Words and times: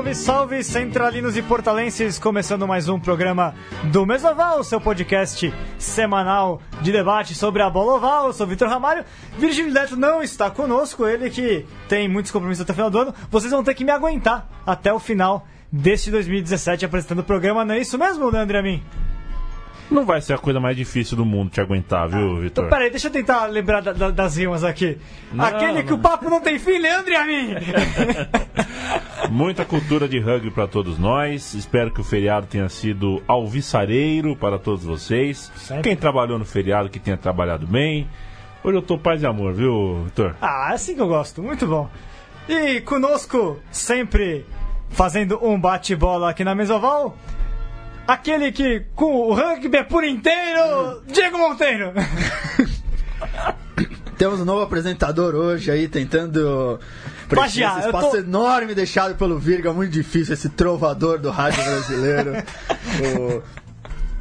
Salve, 0.00 0.14
salve, 0.14 0.64
centralinos 0.64 1.36
e 1.36 1.42
portalenses! 1.42 2.18
Começando 2.18 2.66
mais 2.66 2.88
um 2.88 2.98
programa 2.98 3.54
do 3.92 4.06
Mesoval, 4.06 4.64
seu 4.64 4.80
podcast 4.80 5.52
semanal 5.78 6.62
de 6.80 6.90
debate 6.90 7.34
sobre 7.34 7.60
a 7.60 7.68
bola 7.68 7.96
oval. 7.96 8.28
Eu 8.28 8.32
sou 8.32 8.46
Vitor 8.46 8.66
Ramalho. 8.66 9.04
Virgílio 9.36 9.70
Neto 9.70 9.96
não 9.96 10.22
está 10.22 10.50
conosco, 10.50 11.06
ele 11.06 11.28
que 11.28 11.66
tem 11.86 12.08
muitos 12.08 12.32
compromissos 12.32 12.62
até 12.62 12.72
o 12.72 12.76
final 12.76 12.90
do 12.90 12.98
ano. 12.98 13.14
Vocês 13.30 13.52
vão 13.52 13.62
ter 13.62 13.74
que 13.74 13.84
me 13.84 13.90
aguentar 13.90 14.48
até 14.66 14.90
o 14.90 14.98
final 14.98 15.46
deste 15.70 16.10
2017 16.10 16.86
apresentando 16.86 17.18
o 17.18 17.24
programa, 17.24 17.62
não 17.62 17.74
é 17.74 17.80
isso 17.80 17.98
mesmo, 17.98 18.30
Leandro 18.30 18.56
Amin? 18.56 18.82
Não 19.90 20.04
vai 20.06 20.20
ser 20.20 20.34
a 20.34 20.38
coisa 20.38 20.60
mais 20.60 20.76
difícil 20.76 21.16
do 21.16 21.24
mundo 21.24 21.50
te 21.50 21.60
aguentar, 21.60 22.08
viu, 22.08 22.36
Ah, 22.36 22.40
Vitor? 22.40 22.64
Então, 22.64 22.68
peraí, 22.68 22.90
deixa 22.90 23.08
eu 23.08 23.12
tentar 23.12 23.46
lembrar 23.46 23.80
da- 23.82 23.92
da- 23.92 24.10
das 24.10 24.36
rimas 24.36 24.62
aqui. 24.62 24.96
Não, 25.32 25.44
Aquele 25.44 25.82
que 25.82 25.90
não. 25.90 25.96
o 25.98 26.00
papo 26.00 26.30
não 26.30 26.40
tem 26.40 26.58
fim, 26.58 26.78
Leandro 26.78 27.10
e 27.12 27.16
a 27.16 27.24
mim! 27.24 27.54
Muita 29.30 29.64
cultura 29.64 30.08
de 30.08 30.18
rugby 30.18 30.50
para 30.50 30.66
todos 30.66 30.98
nós. 30.98 31.54
Espero 31.54 31.90
que 31.90 32.00
o 32.00 32.04
feriado 32.04 32.46
tenha 32.46 32.68
sido 32.68 33.22
alvissareiro 33.28 34.34
para 34.36 34.58
todos 34.58 34.84
vocês. 34.84 35.50
Sempre. 35.56 35.82
Quem 35.82 35.96
trabalhou 35.96 36.38
no 36.38 36.44
feriado, 36.44 36.88
que 36.88 36.98
tenha 36.98 37.16
trabalhado 37.16 37.66
bem. 37.66 38.08
Hoje 38.62 38.76
eu 38.78 38.82
tô 38.82 38.98
paz 38.98 39.22
e 39.22 39.26
amor, 39.26 39.52
viu, 39.54 40.02
Vitor? 40.04 40.34
ah, 40.40 40.68
é 40.70 40.74
assim 40.74 40.94
que 40.94 41.00
eu 41.00 41.08
gosto, 41.08 41.42
muito 41.42 41.66
bom. 41.66 41.88
E 42.48 42.80
conosco, 42.82 43.58
sempre 43.70 44.44
fazendo 44.90 45.38
um 45.44 45.58
bate-bola 45.58 46.30
aqui 46.30 46.42
na 46.44 46.54
Mesoval, 46.54 47.16
aquele 48.06 48.52
que 48.52 48.80
com 48.94 49.28
o 49.28 49.34
rugby 49.34 49.84
por 49.84 50.04
inteiro, 50.04 51.02
Diego 51.06 51.38
Monteiro! 51.38 51.92
Temos 54.16 54.40
um 54.40 54.44
novo 54.44 54.60
apresentador 54.62 55.34
hoje 55.34 55.70
aí 55.70 55.88
tentando 55.88 56.78
preencher 57.28 57.64
esse 57.64 57.86
espaço 57.86 58.10
tô- 58.10 58.16
enorme 58.18 58.74
deixado 58.74 59.14
pelo 59.14 59.38
Virga, 59.38 59.72
muito 59.72 59.90
difícil, 59.92 60.34
esse 60.34 60.50
trovador 60.50 61.18
do 61.18 61.30
rádio 61.30 61.62
brasileiro. 61.64 62.32
O- 63.18 63.42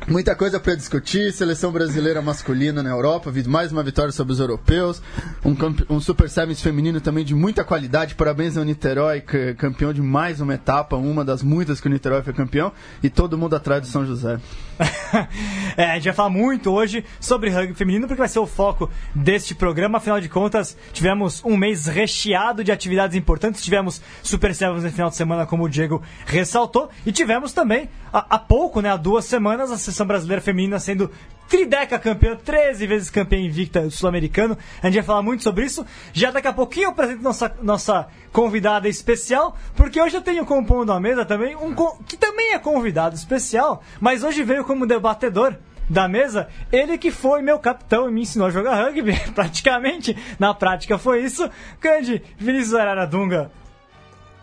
Muita 0.10 0.36
coisa 0.36 0.60
para 0.60 0.74
discutir, 0.74 1.32
seleção 1.32 1.72
brasileira 1.72 2.20
masculina 2.20 2.82
na 2.82 2.90
Europa, 2.90 3.32
mais 3.46 3.72
uma 3.72 3.84
vitória 3.84 4.12
sobre 4.12 4.34
os 4.34 4.40
europeus, 4.40 5.04
um, 5.46 5.56
um 5.88 6.02
Super 6.02 6.28
Sevens 6.28 6.60
feminino 6.60 7.00
também 7.00 7.24
de 7.24 7.36
muita 7.36 7.64
qualidade, 7.64 8.16
parabéns 8.16 8.58
ao 8.58 8.64
Niterói, 8.64 9.22
campeão 9.56 9.94
de 9.94 10.02
mais 10.02 10.42
uma 10.42 10.56
etapa, 10.56 10.96
uma 10.96 11.24
das 11.24 11.44
muitas 11.44 11.80
que 11.80 11.86
o 11.86 11.92
Niterói 11.92 12.24
foi 12.24 12.34
campeão, 12.34 12.72
e 13.04 13.10
todo 13.10 13.38
mundo 13.38 13.56
atrás 13.56 13.82
do 13.84 13.88
São 13.88 14.04
José. 14.04 14.40
É, 15.78 15.92
a 15.92 15.96
gente 15.96 16.06
vai 16.06 16.14
falar 16.14 16.30
muito 16.30 16.72
hoje 16.72 17.06
sobre 17.22 17.50
rugby 17.50 17.74
feminino, 17.74 18.06
porque 18.06 18.20
vai 18.20 18.28
ser 18.28 18.40
o 18.40 18.46
foco 18.46 18.90
deste 19.16 19.56
programa. 19.56 19.98
Afinal 19.98 20.20
de 20.20 20.28
contas, 20.28 20.76
tivemos 20.92 21.42
um 21.46 21.56
mês 21.56 21.86
recheado 21.86 22.66
de 22.66 22.72
atividades 22.72 23.16
importantes. 23.16 23.64
Tivemos 23.64 24.02
Super 24.22 24.54
Sevens 24.54 24.84
no 24.84 24.92
final 24.92 25.10
de 25.10 25.16
semana, 25.16 25.46
como 25.46 25.64
o 25.64 25.70
Diego 25.70 26.02
ressaltou. 26.26 26.90
E 27.06 27.14
tivemos 27.14 27.54
também, 27.54 27.90
há, 28.12 28.38
pouco, 28.38 28.82
né, 28.82 28.90
há 28.90 28.98
duas 28.98 29.24
semanas, 29.24 29.72
a 29.72 29.78
seleção 29.78 30.06
brasileira 30.06 30.42
feminina 30.42 30.80
sendo 30.80 31.10
trideca 31.50 31.98
campeã, 31.98 32.36
13 32.36 32.86
vezes 32.88 33.10
campeã 33.10 33.40
invicta 33.40 33.90
sul-americano. 33.90 34.58
A 34.82 34.86
gente 34.86 34.96
vai 34.96 35.04
falar 35.04 35.22
muito 35.24 35.44
sobre 35.44 35.66
isso. 35.66 35.86
Já 36.14 36.32
daqui 36.32 36.48
a 36.48 36.54
pouquinho 36.54 36.86
eu 36.86 36.92
apresento 36.92 37.24
nossa, 37.24 37.56
nossa 37.62 38.08
convidada 38.32 38.88
especial, 38.88 39.58
porque 39.76 40.00
hoje 40.00 40.16
eu 40.16 40.22
tenho 40.22 40.46
compondo 40.46 40.92
a 40.92 41.00
mesa 41.00 41.26
também 41.26 41.56
um 41.56 41.74
que 42.06 42.16
também 42.16 42.54
é 42.54 42.60
convidado 42.60 43.16
especial, 43.16 43.84
mas 44.00 44.24
hoje 44.24 44.44
veio 44.44 44.64
como 44.64 44.86
debatedor 44.86 45.56
da 45.90 46.08
mesa, 46.08 46.48
ele 46.72 46.98
que 46.98 47.10
foi 47.10 47.42
meu 47.42 47.58
capitão 47.58 48.08
e 48.08 48.12
me 48.12 48.22
ensinou 48.22 48.48
a 48.48 48.52
jogar 48.52 48.76
rugby, 48.76 49.20
praticamente, 49.34 50.16
na 50.38 50.54
prática 50.54 51.00
foi 51.00 51.24
isso, 51.24 51.50
grande 51.82 52.22
Vinícius 52.38 52.76
Arara 52.76 53.08
Dunga, 53.08 53.52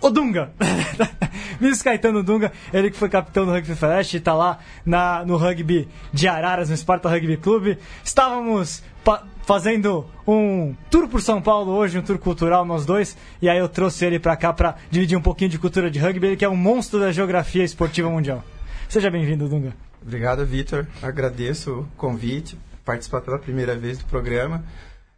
o 0.01 0.11
Dunga. 0.11 0.51
Vinícius 1.59 1.83
Caetano 1.83 2.23
Dunga, 2.23 2.53
ele 2.73 2.91
que 2.91 2.97
foi 2.97 3.09
capitão 3.09 3.47
do 3.47 3.53
Rugby 3.53 3.75
Flash, 3.75 4.21
tá 4.23 4.35
lá 4.35 4.59
na, 4.85 5.25
no 5.25 5.37
rugby 5.37 5.89
de 6.13 6.29
Araras, 6.29 6.69
no 6.69 6.77
Sparta 6.77 7.09
Rugby 7.09 7.37
Clube. 7.39 7.79
Estávamos 8.05 8.83
fazendo 9.47 10.05
um 10.27 10.75
tour 10.91 11.09
por 11.09 11.23
São 11.23 11.41
Paulo 11.41 11.73
hoje, 11.73 11.99
um 11.99 12.03
tour 12.03 12.19
cultural, 12.19 12.65
nós 12.65 12.85
dois, 12.85 13.17
e 13.41 13.49
aí 13.49 13.59
eu 13.59 13.69
trouxe 13.69 14.05
ele 14.05 14.19
pra 14.19 14.37
cá 14.37 14.53
pra 14.53 14.75
dividir 14.91 15.17
um 15.17 15.23
pouquinho 15.23 15.49
de 15.51 15.59
cultura 15.59 15.91
de 15.91 15.99
rugby, 15.99 16.27
ele 16.27 16.37
que 16.37 16.45
é 16.45 16.49
um 16.49 16.57
monstro 16.57 16.99
da 17.01 17.11
geografia 17.13 17.65
esportiva 17.65 18.11
mundial. 18.11 18.45
Seja 18.89 19.11
bem-vindo, 19.11 19.49
Dunga. 19.49 19.73
Obrigado, 20.03 20.45
Vitor. 20.45 20.87
Agradeço 21.03 21.81
o 21.81 21.89
convite, 21.97 22.59
participar 22.85 23.21
pela 23.23 23.39
primeira 23.39 23.75
vez 23.77 23.99
do 23.99 24.05
programa. 24.05 24.63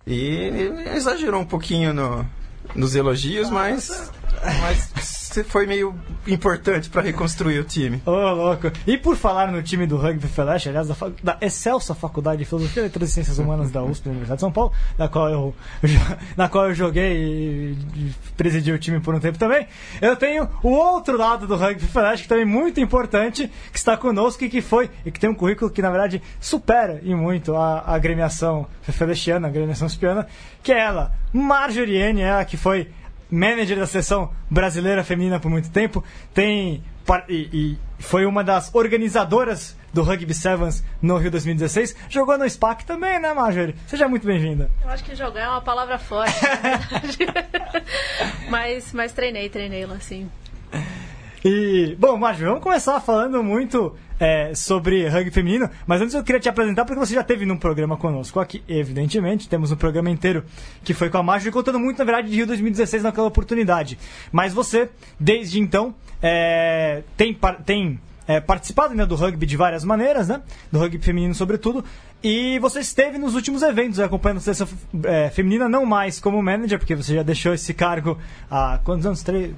E 0.07 0.71
exagerou 0.95 1.41
um 1.41 1.45
pouquinho 1.45 1.93
no- 1.93 2.25
nos 2.75 2.95
elogios, 2.95 3.51
mas, 3.51 4.11
mas 4.61 5.18
você 5.39 5.45
foi 5.45 5.67
meio 5.67 5.95
importante 6.27 6.89
para 6.91 7.03
reconstruir 7.03 7.59
o 7.61 7.65
time. 7.65 8.03
Ô, 8.05 8.11
louco. 8.11 8.71
E 8.87 8.97
por 8.99 9.17
falar 9.17 9.53
no 9.53 9.63
time 9.63 9.87
do 9.87 9.97
Rugby 9.97 10.27
Flash, 10.27 10.67
aliás, 10.67 10.89
da, 10.89 10.97
da 11.23 11.39
excelsa 11.41 11.95
Faculdade 11.95 12.39
de 12.39 12.45
Filosofia, 12.45 12.83
Letras 12.83 13.11
e 13.11 13.13
Ciências 13.13 13.39
Humanas 13.39 13.71
da 13.71 13.83
USP, 13.83 14.05
da 14.05 14.11
Universidade 14.11 14.39
de 14.39 14.41
São 14.41 14.53
Paulo, 14.53 14.73
na 14.97 15.09
qual 15.09 15.29
eu, 15.29 15.55
na 16.37 16.49
qual 16.49 16.69
eu 16.69 16.75
joguei 16.75 17.13
e, 17.13 17.79
e 17.97 18.15
presidi 18.37 18.73
o 18.73 18.79
time 18.79 19.01
por 19.01 19.15
um 19.15 19.21
tempo 19.21 19.39
também, 19.39 19.67
eu 20.01 20.17
tenho 20.17 20.49
o 20.63 20.71
outro 20.71 21.17
lado 21.17 21.47
do 21.47 21.57
Rugby 21.57 21.87
Flash, 21.87 22.23
que 22.23 22.29
também 22.29 22.43
é 22.43 22.47
muito 22.47 22.81
importante, 22.81 23.51
que 23.73 23.79
está 23.79 23.97
conosco 23.97 24.45
e 24.45 24.49
que 24.49 24.61
foi, 24.61 24.91
e 25.07 25.11
que 25.11 25.21
tem 25.21 25.31
um 25.31 25.35
currículo 25.35 25.71
que, 25.71 25.81
na 25.81 25.91
verdade, 25.91 26.21
supera 26.41 27.01
e 27.03 27.15
muito 27.15 27.55
a, 27.55 27.79
a 27.81 27.95
agremiação 27.95 28.67
felechiana, 28.83 29.47
a 29.47 29.51
agremiação 29.51 29.87
espiana, 29.87 30.27
que 30.63 30.73
é 30.73 30.79
ela, 30.81 31.13
Marjorie 31.33 31.97
N, 31.97 32.23
ela 32.23 32.45
que 32.45 32.57
foi 32.57 32.89
manager 33.31 33.79
da 33.79 33.87
seleção 33.87 34.33
brasileira 34.51 35.05
feminina 35.05 35.39
por 35.39 35.51
muito 35.51 35.71
tempo, 35.71 36.03
tem 36.33 36.83
e, 37.29 37.49
e 37.53 37.79
foi 37.99 38.27
uma 38.27 38.45
das 38.45 38.75
organizadoras 38.75 39.77
do 39.93 40.03
Rugby 40.03 40.35
Sevens 40.35 40.85
no 41.01 41.17
Rio 41.17 41.31
2016. 41.31 41.97
Jogou 42.09 42.37
no 42.37 42.49
SPAC 42.49 42.85
também, 42.85 43.19
né, 43.19 43.33
Marjorie? 43.33 43.75
Seja 43.87 44.07
muito 44.07 44.27
bem-vinda. 44.27 44.71
Eu 44.83 44.91
acho 44.91 45.03
que 45.05 45.15
jogar 45.15 45.41
é 45.41 45.49
uma 45.49 45.63
palavra 45.63 45.99
forte, 45.99 46.39
mas, 48.51 48.93
mas 48.93 49.13
treinei, 49.13 49.49
treinei 49.49 49.87
lá 49.87 49.99
sim. 50.01 50.31
E, 51.45 51.97
bom, 51.99 52.17
Marjorie, 52.17 52.49
vamos 52.49 52.63
começar 52.63 53.01
falando 53.01 53.43
muito 53.43 53.97
é, 54.19 54.55
sobre 54.55 55.09
rugby 55.09 55.31
feminino, 55.31 55.71
mas 55.87 56.01
antes 56.01 56.15
eu 56.15 56.23
queria 56.23 56.41
te 56.41 56.49
apresentar 56.49 56.85
porque 56.85 56.99
você 56.99 57.15
já 57.15 57.23
teve 57.23 57.47
num 57.47 57.57
programa 57.57 57.97
conosco 57.97 58.41
aqui, 58.41 58.63
evidentemente, 58.69 59.49
temos 59.49 59.71
um 59.71 59.77
programa 59.77 60.11
inteiro 60.11 60.45
que 60.83 60.95
foi 60.95 61.11
com 61.11 61.19
a 61.19 61.23
Marjorie, 61.23 61.53
contando 61.53 61.79
muito, 61.79 61.99
na 61.99 62.05
verdade, 62.05 62.29
de 62.29 62.37
Rio 62.37 62.47
2016 62.47 63.03
naquela 63.03 63.27
oportunidade. 63.27 63.99
Mas 64.33 64.53
você, 64.53 64.91
desde 65.19 65.61
então, 65.61 65.95
é, 66.23 67.03
tem, 67.17 67.37
tem 67.65 68.01
é, 68.27 68.41
participado 68.41 68.95
né, 68.95 69.07
do 69.07 69.15
rugby 69.15 69.47
de 69.47 69.57
várias 69.57 69.85
maneiras, 69.85 70.29
né? 70.29 70.43
Do 70.71 70.79
rugby 70.79 70.99
feminino, 70.99 71.35
sobretudo. 71.35 71.85
E 72.23 72.59
você 72.59 72.81
esteve 72.81 73.17
nos 73.17 73.35
últimos 73.35 73.63
eventos 73.63 73.99
acompanhando 74.01 74.39
a 74.39 74.41
seleção 74.41 74.69
é, 75.05 75.31
feminina, 75.31 75.69
não 75.69 75.87
mais 75.87 76.21
como 76.21 76.43
manager, 76.43 76.79
porque 76.79 76.95
você 76.95 77.15
já 77.15 77.23
deixou 77.23 77.55
esse 77.55 77.73
cargo 77.73 78.19
há 78.51 78.81
quantos 78.85 79.07
anos? 79.07 79.23
Três? 79.23 79.53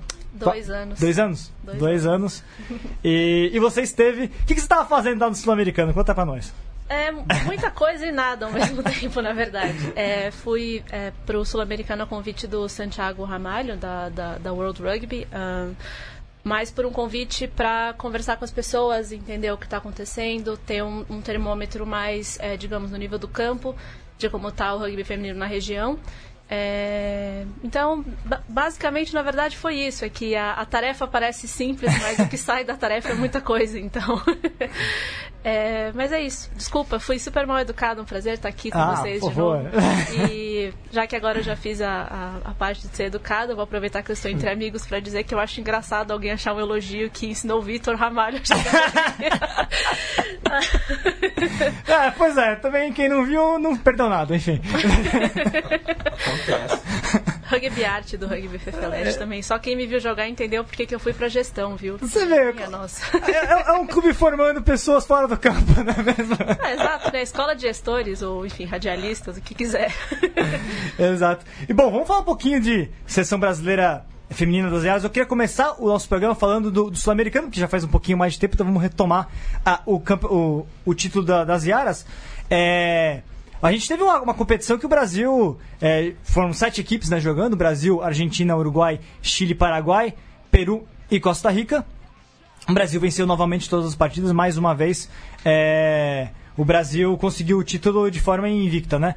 Dois 0.46 0.70
anos. 0.70 1.00
Dois 1.00 1.18
anos? 1.18 1.52
Dois 1.62 1.78
Dois 1.78 2.06
anos. 2.06 2.44
E, 3.04 3.50
e 3.52 3.58
você 3.58 3.82
esteve. 3.82 4.24
O 4.24 4.28
que, 4.28 4.54
que 4.54 4.60
você 4.60 4.66
estava 4.66 4.86
fazendo 4.88 5.20
lá 5.20 5.28
no 5.28 5.34
Sul-Americano? 5.34 5.92
Conta 5.94 6.14
pra 6.14 6.24
nós. 6.24 6.52
É 6.88 7.12
muita 7.44 7.70
coisa 7.70 8.04
e 8.04 8.10
nada 8.10 8.46
ao 8.46 8.52
mesmo 8.52 8.82
tempo, 8.84 9.22
na 9.22 9.32
verdade. 9.32 9.92
É, 9.94 10.32
fui 10.32 10.82
é, 10.90 11.12
pro 11.24 11.44
Sul-Americano 11.44 12.02
a 12.02 12.06
convite 12.06 12.48
do 12.48 12.68
Santiago 12.68 13.22
Ramalho, 13.22 13.76
da, 13.76 14.08
da, 14.08 14.38
da 14.38 14.52
World 14.52 14.82
Rugby. 14.82 15.26
ahn, 15.32 15.74
mas 16.42 16.70
por 16.70 16.86
um 16.86 16.90
convite 16.90 17.46
para 17.46 17.92
conversar 17.94 18.36
com 18.36 18.44
as 18.44 18.50
pessoas, 18.50 19.12
entender 19.12 19.52
o 19.52 19.58
que 19.58 19.66
está 19.66 19.76
acontecendo, 19.76 20.56
ter 20.56 20.82
um, 20.82 21.04
um 21.08 21.20
termômetro 21.20 21.86
mais, 21.86 22.38
é, 22.40 22.56
digamos, 22.56 22.90
no 22.90 22.96
nível 22.96 23.18
do 23.18 23.28
campo, 23.28 23.76
de 24.18 24.28
como 24.28 24.48
está 24.48 24.74
o 24.74 24.78
rugby 24.78 25.04
feminino 25.04 25.38
na 25.38 25.46
região. 25.46 25.98
É, 26.52 27.44
então, 27.62 28.04
ba- 28.24 28.42
basicamente, 28.48 29.14
na 29.14 29.22
verdade, 29.22 29.56
foi 29.56 29.76
isso. 29.76 30.04
É 30.04 30.08
que 30.08 30.34
a, 30.34 30.54
a 30.54 30.64
tarefa 30.66 31.06
parece 31.06 31.46
simples, 31.46 31.92
mas 32.02 32.18
o 32.18 32.28
que 32.28 32.36
sai 32.38 32.64
da 32.64 32.76
tarefa 32.76 33.10
é 33.10 33.14
muita 33.14 33.40
coisa. 33.40 33.78
Então, 33.78 34.20
é, 35.44 35.92
mas 35.94 36.10
é 36.10 36.20
isso. 36.20 36.50
Desculpa, 36.56 36.98
fui 36.98 37.20
super 37.20 37.46
mal 37.46 37.60
educado. 37.60 38.02
Um 38.02 38.04
prazer 38.04 38.34
estar 38.34 38.48
aqui 38.48 38.68
com 38.70 38.78
Ah, 38.78 38.96
vocês 38.96 39.20
por 39.20 39.28
de 39.30 39.34
favor. 39.36 39.62
novo. 39.62 39.76
E 40.28 40.74
já 40.90 41.06
que 41.06 41.14
agora 41.14 41.38
eu 41.38 41.42
já 41.44 41.54
fiz 41.54 41.80
a, 41.80 42.40
a, 42.44 42.50
a 42.50 42.54
parte 42.54 42.88
de 42.88 42.96
ser 42.96 43.04
educada, 43.04 43.52
eu 43.52 43.56
vou 43.56 43.62
aproveitar 43.62 44.02
que 44.02 44.10
eu 44.10 44.14
estou 44.14 44.28
entre 44.28 44.50
amigos 44.50 44.84
para 44.84 44.98
dizer 44.98 45.22
que 45.22 45.32
eu 45.32 45.38
acho 45.38 45.60
engraçado 45.60 46.10
alguém 46.10 46.32
achar 46.32 46.52
um 46.52 46.58
elogio 46.58 47.08
que 47.10 47.26
ensinou 47.28 47.58
o 47.60 47.62
Vitor 47.62 47.94
Ramalho 47.94 48.40
a 48.40 48.44
jogar. 48.44 49.68
É, 51.86 52.10
pois 52.10 52.36
é, 52.36 52.56
também 52.56 52.92
quem 52.92 53.08
não 53.08 53.24
viu 53.24 53.56
não 53.58 53.76
perdeu 53.76 54.08
nada, 54.08 54.34
enfim. 54.34 54.60
Acontece. 56.48 57.30
rugby 57.50 57.84
arte 57.84 58.16
do 58.16 58.26
Rugby 58.28 58.58
Fefelete 58.58 59.18
também. 59.18 59.42
Só 59.42 59.58
quem 59.58 59.76
me 59.76 59.86
viu 59.86 59.98
jogar 59.98 60.28
entendeu 60.28 60.64
porque 60.64 60.86
que 60.86 60.94
eu 60.94 61.00
fui 61.00 61.12
pra 61.12 61.28
gestão, 61.28 61.76
viu? 61.76 61.98
Você 61.98 62.24
vê, 62.24 62.52
Minha 62.52 62.70
nossa. 62.70 63.02
é, 63.26 63.70
é 63.70 63.72
um 63.72 63.86
clube 63.86 64.14
formando 64.14 64.62
pessoas 64.62 65.04
fora 65.04 65.26
do 65.26 65.36
campo, 65.36 65.82
não 65.82 65.92
é 65.92 66.02
mesmo? 66.02 66.36
É, 66.64 66.74
exato, 66.74 67.12
né? 67.12 67.22
Escola 67.22 67.54
de 67.54 67.62
gestores, 67.62 68.22
ou 68.22 68.46
enfim, 68.46 68.64
radialistas, 68.64 69.36
o 69.36 69.40
que 69.40 69.54
quiser. 69.54 69.92
Exato. 70.98 71.44
E 71.68 71.72
bom, 71.72 71.90
vamos 71.90 72.06
falar 72.06 72.20
um 72.20 72.24
pouquinho 72.24 72.60
de 72.60 72.88
seleção 73.06 73.38
brasileira 73.38 74.04
feminina 74.30 74.70
das 74.70 74.84
Iaras. 74.84 75.02
Eu 75.02 75.10
queria 75.10 75.26
começar 75.26 75.74
o 75.78 75.88
nosso 75.88 76.08
programa 76.08 76.34
falando 76.34 76.70
do, 76.70 76.90
do 76.90 76.96
Sul-Americano, 76.96 77.50
que 77.50 77.58
já 77.58 77.66
faz 77.66 77.82
um 77.82 77.88
pouquinho 77.88 78.16
mais 78.16 78.34
de 78.34 78.38
tempo, 78.38 78.54
então 78.54 78.66
vamos 78.66 78.80
retomar 78.80 79.28
a, 79.64 79.80
o, 79.86 79.98
campo, 79.98 80.28
o, 80.28 80.66
o 80.84 80.94
título 80.94 81.24
da, 81.24 81.44
das 81.44 81.64
Iaras. 81.64 82.06
É, 82.48 83.22
a 83.62 83.72
gente 83.72 83.86
teve 83.86 84.02
uma, 84.02 84.20
uma 84.20 84.34
competição 84.34 84.78
que 84.78 84.86
o 84.86 84.88
Brasil. 84.88 85.58
É, 85.80 86.14
foram 86.22 86.52
sete 86.52 86.80
equipes 86.80 87.10
né, 87.10 87.20
jogando: 87.20 87.56
Brasil, 87.56 88.02
Argentina, 88.02 88.56
Uruguai, 88.56 89.00
Chile, 89.20 89.54
Paraguai, 89.54 90.14
Peru 90.50 90.86
e 91.10 91.20
Costa 91.20 91.50
Rica. 91.50 91.84
O 92.68 92.72
Brasil 92.72 93.00
venceu 93.00 93.26
novamente 93.26 93.68
todas 93.68 93.86
as 93.86 93.94
partidas, 93.94 94.32
mais 94.32 94.56
uma 94.56 94.74
vez. 94.74 95.08
É, 95.44 96.28
o 96.56 96.64
Brasil 96.64 97.16
conseguiu 97.18 97.58
o 97.58 97.64
título 97.64 98.10
de 98.10 98.20
forma 98.20 98.48
invicta, 98.48 98.98
né? 98.98 99.14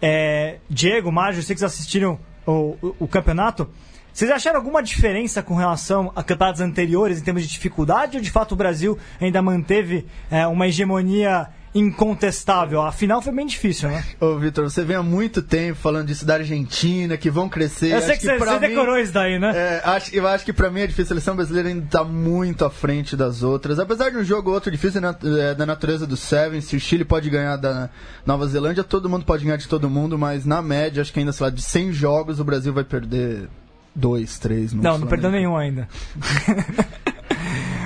É, 0.00 0.58
Diego, 0.68 1.10
Mário, 1.10 1.42
vocês 1.42 1.62
assistiram 1.62 2.18
o, 2.46 2.76
o, 2.82 2.96
o 3.00 3.08
campeonato. 3.08 3.68
Vocês 4.12 4.30
acharam 4.30 4.56
alguma 4.56 4.82
diferença 4.82 5.42
com 5.42 5.54
relação 5.54 6.12
a 6.16 6.24
campeonatos 6.24 6.60
anteriores 6.60 7.20
em 7.20 7.24
termos 7.24 7.44
de 7.44 7.48
dificuldade 7.48 8.16
ou 8.16 8.22
de 8.22 8.30
fato 8.30 8.52
o 8.52 8.56
Brasil 8.56 8.98
ainda 9.20 9.40
manteve 9.40 10.06
é, 10.28 10.44
uma 10.46 10.66
hegemonia 10.66 11.48
incontestável? 11.78 12.82
A 12.82 12.92
final 12.92 13.20
foi 13.22 13.32
bem 13.32 13.46
difícil, 13.46 13.88
né? 13.88 14.04
Ô, 14.20 14.36
Vitor, 14.36 14.64
você 14.70 14.84
vem 14.84 14.96
há 14.96 15.02
muito 15.02 15.40
tempo 15.42 15.78
falando 15.78 16.06
disso 16.06 16.24
da 16.26 16.34
Argentina, 16.34 17.16
que 17.16 17.30
vão 17.30 17.48
crescer. 17.48 17.92
Eu 17.92 18.00
sei 18.00 18.10
Acho 18.12 18.20
que, 18.20 18.26
você, 18.26 18.36
pra 18.36 18.54
você 18.54 18.60
mim- 18.60 18.68
decorou 18.74 18.98
isso 18.98 19.12
daí, 19.12 19.38
né? 19.38 19.52
É, 19.54 19.82
acho, 19.84 20.14
eu 20.14 20.26
acho 20.26 20.44
que 20.44 20.52
pra 20.52 20.70
mim 20.70 20.80
é 20.80 20.86
difícil. 20.86 21.04
A 21.04 21.08
seleção 21.08 21.36
brasileira 21.36 21.68
ainda 21.68 21.86
tá 21.90 22.04
muito 22.04 22.64
à 22.64 22.70
frente 22.70 23.16
das 23.16 23.42
outras. 23.42 23.78
Apesar 23.78 24.10
de 24.10 24.16
um 24.18 24.24
jogo 24.24 24.48
ou 24.50 24.54
outro 24.54 24.70
difícil 24.70 25.00
na- 25.00 25.16
é, 25.40 25.54
da 25.54 25.64
natureza 25.66 26.06
do 26.06 26.16
Seven, 26.16 26.60
se 26.60 26.76
o 26.76 26.80
Chile 26.80 27.04
pode 27.04 27.30
ganhar 27.30 27.56
da 27.56 27.88
Nova 28.26 28.46
Zelândia, 28.46 28.84
todo 28.84 29.08
mundo 29.08 29.24
pode 29.24 29.44
ganhar 29.44 29.56
de 29.56 29.68
todo 29.68 29.88
mundo, 29.88 30.18
mas 30.18 30.44
na 30.44 30.60
média, 30.60 31.00
acho 31.00 31.12
que 31.12 31.18
ainda, 31.20 31.32
sei 31.32 31.44
lá, 31.44 31.50
de 31.50 31.62
100 31.62 31.92
jogos, 31.92 32.40
o 32.40 32.44
Brasil 32.44 32.72
vai 32.72 32.84
perder 32.84 33.48
dois, 33.94 34.38
três. 34.38 34.72
no 34.72 34.82
Não, 34.82 34.98
não 34.98 35.06
perdeu 35.06 35.30
nenhum 35.30 35.56
ainda. 35.56 35.88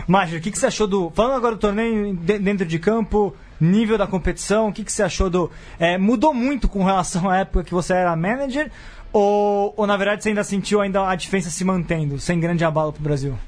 Márcio, 0.07 0.39
o 0.39 0.41
que, 0.41 0.51
que 0.51 0.59
você 0.59 0.67
achou 0.67 0.87
do. 0.87 1.11
Falando 1.15 1.37
agora 1.37 1.55
do 1.55 1.61
torneio 1.61 2.15
de- 2.17 2.39
dentro 2.39 2.67
de 2.67 2.79
campo, 2.79 3.35
nível 3.63 3.97
da 3.97 4.07
competição, 4.07 4.69
o 4.69 4.73
que, 4.73 4.85
que 4.85 4.93
você 4.93 5.03
achou 5.03 5.31
do. 5.31 5.51
é, 5.79 5.97
mudou 5.97 6.35
muito 6.35 6.69
com 6.69 6.85
relação 6.85 7.31
à 7.31 7.39
época 7.39 7.65
que 7.65 7.73
você 7.73 7.95
era 7.95 8.15
manager? 8.17 8.71
Ou, 9.13 9.75
ou 9.77 9.87
na 9.87 9.97
verdade 9.97 10.23
você 10.23 10.31
ainda 10.31 10.43
sentiu 10.45 10.81
ainda 10.81 11.07
a 11.09 11.15
diferença 11.15 11.51
se 11.51 11.65
mantendo, 11.65 12.19
sem 12.19 12.41
grande 12.41 12.65
abalo 12.65 12.93
pro 12.93 13.03
Brasil? 13.03 13.39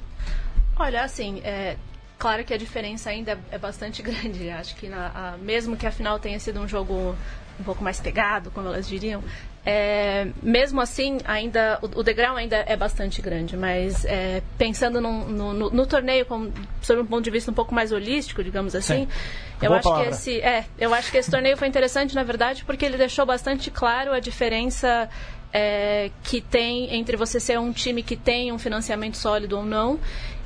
Olha, 0.77 1.03
assim, 1.03 1.41
é, 1.43 1.75
claro 2.19 2.43
que 2.43 2.53
a 2.53 2.57
diferença 2.57 3.09
ainda 3.09 3.31
é, 3.31 3.37
é 3.55 3.57
bastante 3.57 4.01
grande. 4.03 4.49
Acho 4.49 4.75
que 4.75 4.87
na- 4.87 5.11
a- 5.13 5.37
mesmo 5.37 5.75
que 5.75 5.87
a 5.87 5.91
final 5.91 6.19
tenha 6.19 6.39
sido 6.39 6.59
um 6.59 6.67
jogo 6.67 7.15
um 7.59 7.63
pouco 7.63 7.83
mais 7.83 7.99
pegado, 7.99 8.51
como 8.51 8.67
elas 8.67 8.87
diriam, 8.87 9.23
é, 9.65 10.27
mesmo 10.43 10.79
assim, 10.79 11.17
ainda 11.25 11.79
o, 11.81 11.99
o 11.99 12.03
degrau 12.03 12.35
ainda 12.35 12.57
é 12.67 12.75
bastante 12.75 13.21
grande. 13.21 13.57
Mas 13.57 14.05
é, 14.05 14.41
pensando 14.57 15.01
num- 15.01 15.25
no, 15.27 15.53
no- 15.53 15.69
no 15.71 15.85
torneio, 15.87 16.25
como, 16.25 16.51
sob 16.81 17.01
um 17.01 17.05
ponto 17.05 17.23
de 17.23 17.31
vista 17.31 17.49
um 17.49 17.53
pouco 17.53 17.73
mais 17.73 17.91
holístico, 17.91 18.43
digamos 18.43 18.75
assim, 18.75 19.07
eu 19.61 19.69
Boa 19.69 19.79
acho 19.79 19.89
que 19.95 20.09
esse 20.09 20.39
é, 20.41 20.65
eu 20.77 20.93
acho 20.93 21.11
que 21.11 21.17
esse 21.17 21.31
torneio 21.31 21.57
foi 21.57 21.67
interessante, 21.67 22.13
na 22.13 22.23
verdade, 22.23 22.63
porque 22.65 22.85
ele 22.85 22.97
deixou 22.97 23.25
bastante 23.25 23.71
claro 23.71 24.13
a 24.13 24.19
diferença 24.19 25.09
é, 25.51 26.11
que 26.23 26.41
tem 26.41 26.93
entre 26.95 27.15
você 27.17 27.39
ser 27.39 27.57
um 27.59 27.71
time 27.71 28.03
que 28.03 28.15
tem 28.15 28.51
um 28.51 28.59
financiamento 28.59 29.17
sólido 29.17 29.57
ou 29.57 29.65
não 29.65 29.97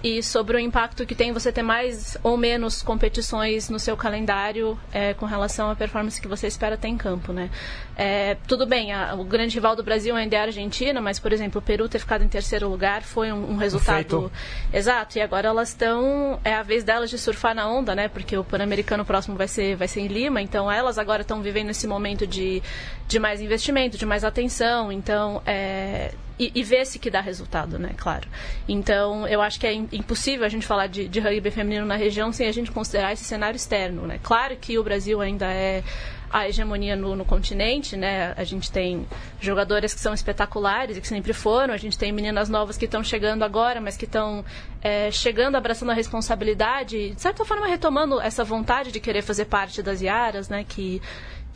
e 0.03 0.23
sobre 0.23 0.55
o 0.55 0.59
impacto 0.59 1.05
que 1.05 1.13
tem 1.13 1.31
você 1.33 1.51
ter 1.51 1.61
mais 1.61 2.17
ou 2.23 2.37
menos 2.37 2.81
competições 2.81 3.69
no 3.69 3.77
seu 3.77 3.97
calendário 3.97 4.79
é, 4.93 5.13
com 5.13 5.25
relação 5.25 5.69
à 5.69 5.75
performance 5.75 6.21
que 6.21 6.27
você 6.27 6.47
espera 6.47 6.77
ter 6.77 6.87
em 6.87 6.97
campo, 6.97 7.33
né? 7.33 7.49
É, 7.97 8.37
tudo 8.47 8.65
bem, 8.65 8.93
a- 8.93 9.13
o 9.15 9.25
grande 9.25 9.55
rival 9.55 9.75
do 9.75 9.83
Brasil 9.83 10.15
ainda 10.15 10.37
é 10.37 10.39
a 10.39 10.43
Argentina, 10.43 11.01
mas, 11.01 11.19
por 11.19 11.33
exemplo, 11.33 11.59
o 11.59 11.61
Peru 11.61 11.89
ter 11.89 11.99
ficado 11.99 12.23
em 12.23 12.29
terceiro 12.29 12.69
lugar 12.69 13.01
foi 13.03 13.31
um, 13.31 13.51
um 13.51 13.57
resultado... 13.57 14.31
Exato, 14.73 15.17
e 15.17 15.21
agora 15.21 15.49
elas 15.49 15.69
estão... 15.69 16.39
É 16.45 16.53
a 16.53 16.63
vez 16.63 16.83
delas 16.85 17.09
de 17.09 17.17
surfar 17.17 17.53
na 17.53 17.67
onda, 17.69 17.93
né? 17.93 18.07
Porque 18.07 18.37
o 18.37 18.43
Pan-Americano 18.43 19.03
próximo 19.03 19.35
vai 19.35 19.49
ser, 19.49 19.75
vai 19.75 19.87
ser 19.89 19.99
em 19.99 20.07
Lima, 20.07 20.41
então 20.41 20.71
elas 20.71 20.97
agora 20.97 21.23
estão 21.23 21.41
vivendo 21.41 21.71
esse 21.71 21.85
momento 21.87 22.25
de, 22.25 22.63
de 23.07 23.19
mais 23.19 23.41
investimento, 23.41 23.97
de 23.97 24.05
mais 24.05 24.23
atenção, 24.23 24.91
então... 24.93 25.41
É, 25.45 26.13
e, 26.39 26.51
e 26.55 26.63
vê-se 26.63 26.97
que 26.97 27.09
dá 27.11 27.19
resultado, 27.21 27.77
né? 27.77 27.91
Claro. 27.97 28.27
Então, 28.67 29.27
eu 29.27 29.41
acho 29.41 29.59
que 29.59 29.67
é 29.67 29.73
im- 29.73 29.89
impossível 29.91 30.45
a 30.45 30.49
gente 30.49 30.65
falar 30.65 30.87
de, 30.87 31.07
de 31.07 31.19
rugby 31.19 31.51
feminino 31.51 31.85
na 31.85 31.95
região 31.95 32.31
sem 32.31 32.47
a 32.47 32.51
gente 32.51 32.71
considerar 32.71 33.11
esse 33.11 33.25
cenário 33.25 33.57
externo, 33.57 34.07
né? 34.07 34.19
Claro 34.23 34.55
que 34.55 34.77
o 34.79 34.83
Brasil 34.83 35.19
ainda 35.19 35.45
é 35.51 35.83
a 36.31 36.47
hegemonia 36.47 36.95
no, 36.95 37.15
no 37.15 37.25
continente, 37.25 37.97
né? 37.97 38.33
A 38.37 38.43
gente 38.43 38.71
tem 38.71 39.05
jogadoras 39.41 39.93
que 39.95 39.99
são 39.99 40.13
espetaculares 40.13 40.95
e 40.95 41.01
que 41.01 41.07
sempre 41.07 41.33
foram. 41.33 41.73
A 41.73 41.77
gente 41.77 41.97
tem 41.97 42.11
meninas 42.11 42.47
novas 42.49 42.77
que 42.77 42.85
estão 42.85 43.03
chegando 43.03 43.43
agora, 43.43 43.81
mas 43.81 43.97
que 43.97 44.05
estão 44.05 44.45
é, 44.81 45.09
chegando, 45.09 45.55
abraçando 45.55 45.89
a 45.89 45.93
responsabilidade, 45.95 47.11
de 47.15 47.21
certa 47.21 47.43
forma 47.43 47.65
retomando 47.67 48.21
essa 48.21 48.43
vontade 48.43 48.91
de 48.91 48.99
querer 48.99 49.23
fazer 49.23 49.45
parte 49.45 49.81
das 49.81 50.01
Iaras, 50.01 50.49
né? 50.49 50.63
Que 50.67 51.01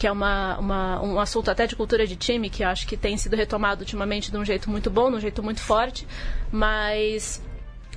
que 0.03 0.07
é 0.07 0.11
uma, 0.11 0.57
uma- 0.59 1.01
um 1.01 1.17
assunto 1.17 1.49
até 1.49 1.65
de 1.65 1.77
cultura 1.77 2.05
de 2.05 2.17
time, 2.17 2.49
que 2.49 2.61
acho 2.61 2.85
que 2.85 2.97
tem 2.97 3.15
sido 3.15 3.37
retomado 3.37 3.83
ultimamente 3.83 4.29
de 4.29 4.35
um 4.37 4.43
jeito 4.43 4.69
muito 4.69 4.89
bom, 4.89 5.09
de 5.09 5.15
um 5.15 5.19
jeito 5.21 5.41
muito 5.41 5.61
forte, 5.61 6.05
mas 6.51 7.41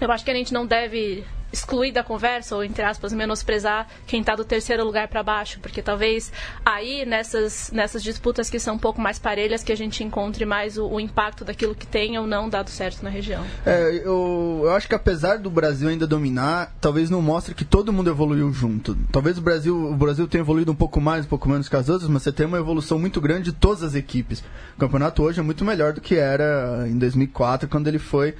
eu 0.00 0.08
acho 0.12 0.25
que 0.25 0.31
a 0.31 0.35
gente 0.35 0.55
não 0.55 0.64
deve 0.64 1.25
excluir 1.56 1.93
da 1.93 2.03
conversa, 2.03 2.55
ou 2.55 2.62
entre 2.62 2.85
aspas, 2.85 3.12
menosprezar 3.12 3.88
quem 4.06 4.20
está 4.20 4.37
do 4.37 4.44
terceiro 4.44 4.85
lugar 4.85 5.08
para 5.08 5.23
baixo, 5.23 5.58
porque 5.61 5.82
talvez 5.82 6.32
aí, 6.64 7.05
nessas, 7.06 7.70
nessas 7.73 8.03
disputas 8.03 8.50
que 8.50 8.58
são 8.58 8.76
um 8.76 8.79
pouco 8.79 9.00
mais 9.00 9.19
parelhas, 9.19 9.62
que 9.62 9.73
a 9.73 9.76
gente 9.76 10.05
encontre 10.05 10.44
mais 10.44 10.76
o, 10.79 10.87
o 10.87 11.00
impacto 11.00 11.44
daquilo 11.44 11.75
que 11.75 11.87
tem 11.87 12.19
ou 12.19 12.26
não 12.26 12.49
dado 12.49 12.70
certo 12.70 13.03
na 13.03 13.11
região. 13.11 13.44
É, 13.64 14.03
eu, 14.05 14.61
eu 14.64 14.70
acho 14.75 14.88
que 14.88 14.94
apesar 14.94 15.38
do 15.38 15.50
Brasil 15.50 15.88
ainda 15.88 16.06
dominar, 16.06 16.75
talvez 16.81 17.11
não 17.11 17.23
mostre 17.23 17.55
que 17.55 17.64
todo 17.64 17.93
mundo 17.93 18.11
evoluiu 18.11 18.52
junto. 18.52 18.97
Talvez 19.11 19.38
o 19.38 19.41
Brasil, 19.41 19.76
o 19.76 19.94
Brasil 19.94 20.29
tenha 20.29 20.43
evoluído 20.43 20.70
um 20.70 20.76
pouco 20.76 21.00
mais, 21.00 21.25
um 21.25 21.29
pouco 21.29 21.49
menos 21.49 21.69
que 21.69 21.76
as 21.76 21.88
outras, 21.88 22.09
mas 22.09 22.23
você 22.23 22.32
tem 22.32 22.47
uma 22.47 22.59
evolução 22.59 22.99
muito 22.99 23.20
grande 23.20 23.50
de 23.50 23.52
todas 23.52 23.82
as 23.82 23.94
equipes. 23.94 24.41
O 24.76 24.79
campeonato 24.79 25.23
hoje 25.23 25.41
é 25.41 25.43
muito 25.43 25.64
melhor 25.64 25.93
do 25.93 26.00
que 26.00 26.17
era 26.17 26.87
em 26.87 26.99
2004, 26.99 27.69
quando 27.69 27.88
ele 27.88 27.99
foi. 27.99 28.35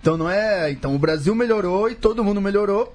Então 0.00 0.16
não 0.16 0.28
é. 0.30 0.70
Então 0.70 0.94
o 0.94 0.98
Brasil 0.98 1.34
melhorou 1.34 1.88
e 1.90 1.94
todo 1.94 2.24
mundo 2.24 2.40
melhorou. 2.40 2.94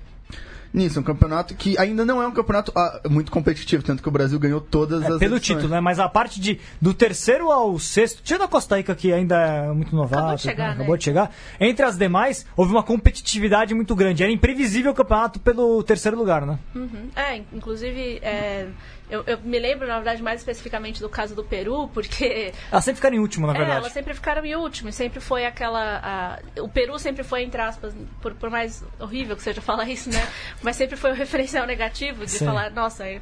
Nisso, 0.73 0.99
é 0.99 1.01
um 1.01 1.05
campeonato 1.05 1.55
que 1.55 1.77
ainda 1.77 2.03
não 2.03 2.21
é 2.21 2.27
um 2.27 2.31
campeonato 2.33 2.69
ah, 2.75 2.99
muito 3.09 3.31
competitivo, 3.31 3.81
tanto 3.81 4.03
que 4.03 4.09
o 4.09 4.11
Brasil 4.11 4.37
ganhou 4.37 4.59
todas 4.59 5.03
É, 5.03 5.07
as 5.07 5.19
pelo 5.19 5.37
edições. 5.37 5.41
título, 5.59 5.69
né? 5.69 5.79
Mas 5.79 5.99
a 5.99 6.09
parte 6.09 6.37
de 6.37 6.59
do 6.81 6.93
terceiro 6.93 7.49
ao 7.49 7.79
sexto, 7.79 8.21
tirando 8.21 8.41
a 8.41 8.47
Costa 8.49 8.75
Rica, 8.75 8.93
que 8.93 9.13
ainda 9.13 9.37
é 9.39 9.67
muito 9.71 9.95
novato, 9.95 10.17
Acabou 10.23 10.35
de 10.35 10.41
chegar, 10.41 10.63
né? 10.63 10.69
né? 10.71 10.75
acabou 10.75 10.97
de 10.97 11.03
chegar, 11.05 11.31
entre 11.61 11.85
as 11.85 11.97
demais, 11.97 12.45
houve 12.57 12.73
uma 12.73 12.83
competitividade 12.83 13.73
muito 13.73 13.95
grande. 13.95 14.21
Era 14.21 14.31
imprevisível 14.33 14.91
o 14.91 14.95
campeonato 14.95 15.39
pelo 15.39 15.81
terceiro 15.81 16.17
lugar, 16.17 16.45
né? 16.45 16.59
Uhum. 16.75 17.07
É, 17.15 17.37
inclusive, 17.53 18.19
é, 18.21 18.67
eu, 19.09 19.23
eu 19.27 19.39
me 19.41 19.59
lembro, 19.59 19.87
na 19.87 19.95
verdade, 19.95 20.21
mais 20.23 20.39
especificamente 20.41 20.99
do 20.99 21.09
caso 21.09 21.35
do 21.35 21.43
Peru, 21.43 21.87
porque 21.93 22.53
Elas 22.71 22.83
sempre 22.83 22.95
ficaram 22.97 23.15
em 23.15 23.19
último, 23.19 23.45
na 23.47 23.53
É, 23.53 23.57
verdade. 23.57 23.77
elas 23.79 23.91
sempre 23.93 24.13
ficaram 24.13 24.43
em 24.45 24.55
último, 24.55 24.89
e 24.89 24.93
sempre 24.93 25.19
foi 25.19 25.45
aquela. 25.45 25.99
a- 26.03 26.61
o 26.61 26.67
Peru 26.67 26.97
sempre 26.97 27.23
foi, 27.23 27.43
entre 27.43 27.61
aspas, 27.61 27.93
por, 28.21 28.33
por 28.33 28.49
mais 28.49 28.83
horrível 28.99 29.35
que 29.35 29.43
seja 29.43 29.61
falar 29.61 29.87
isso, 29.89 30.09
né? 30.09 30.27
Mas 30.63 30.75
sempre 30.75 30.95
foi 30.97 31.11
o 31.11 31.13
referencial 31.13 31.65
negativo 31.67 32.25
de 32.25 32.31
Sim. 32.31 32.45
falar, 32.45 32.71
nossa, 32.71 33.05
é 33.07 33.21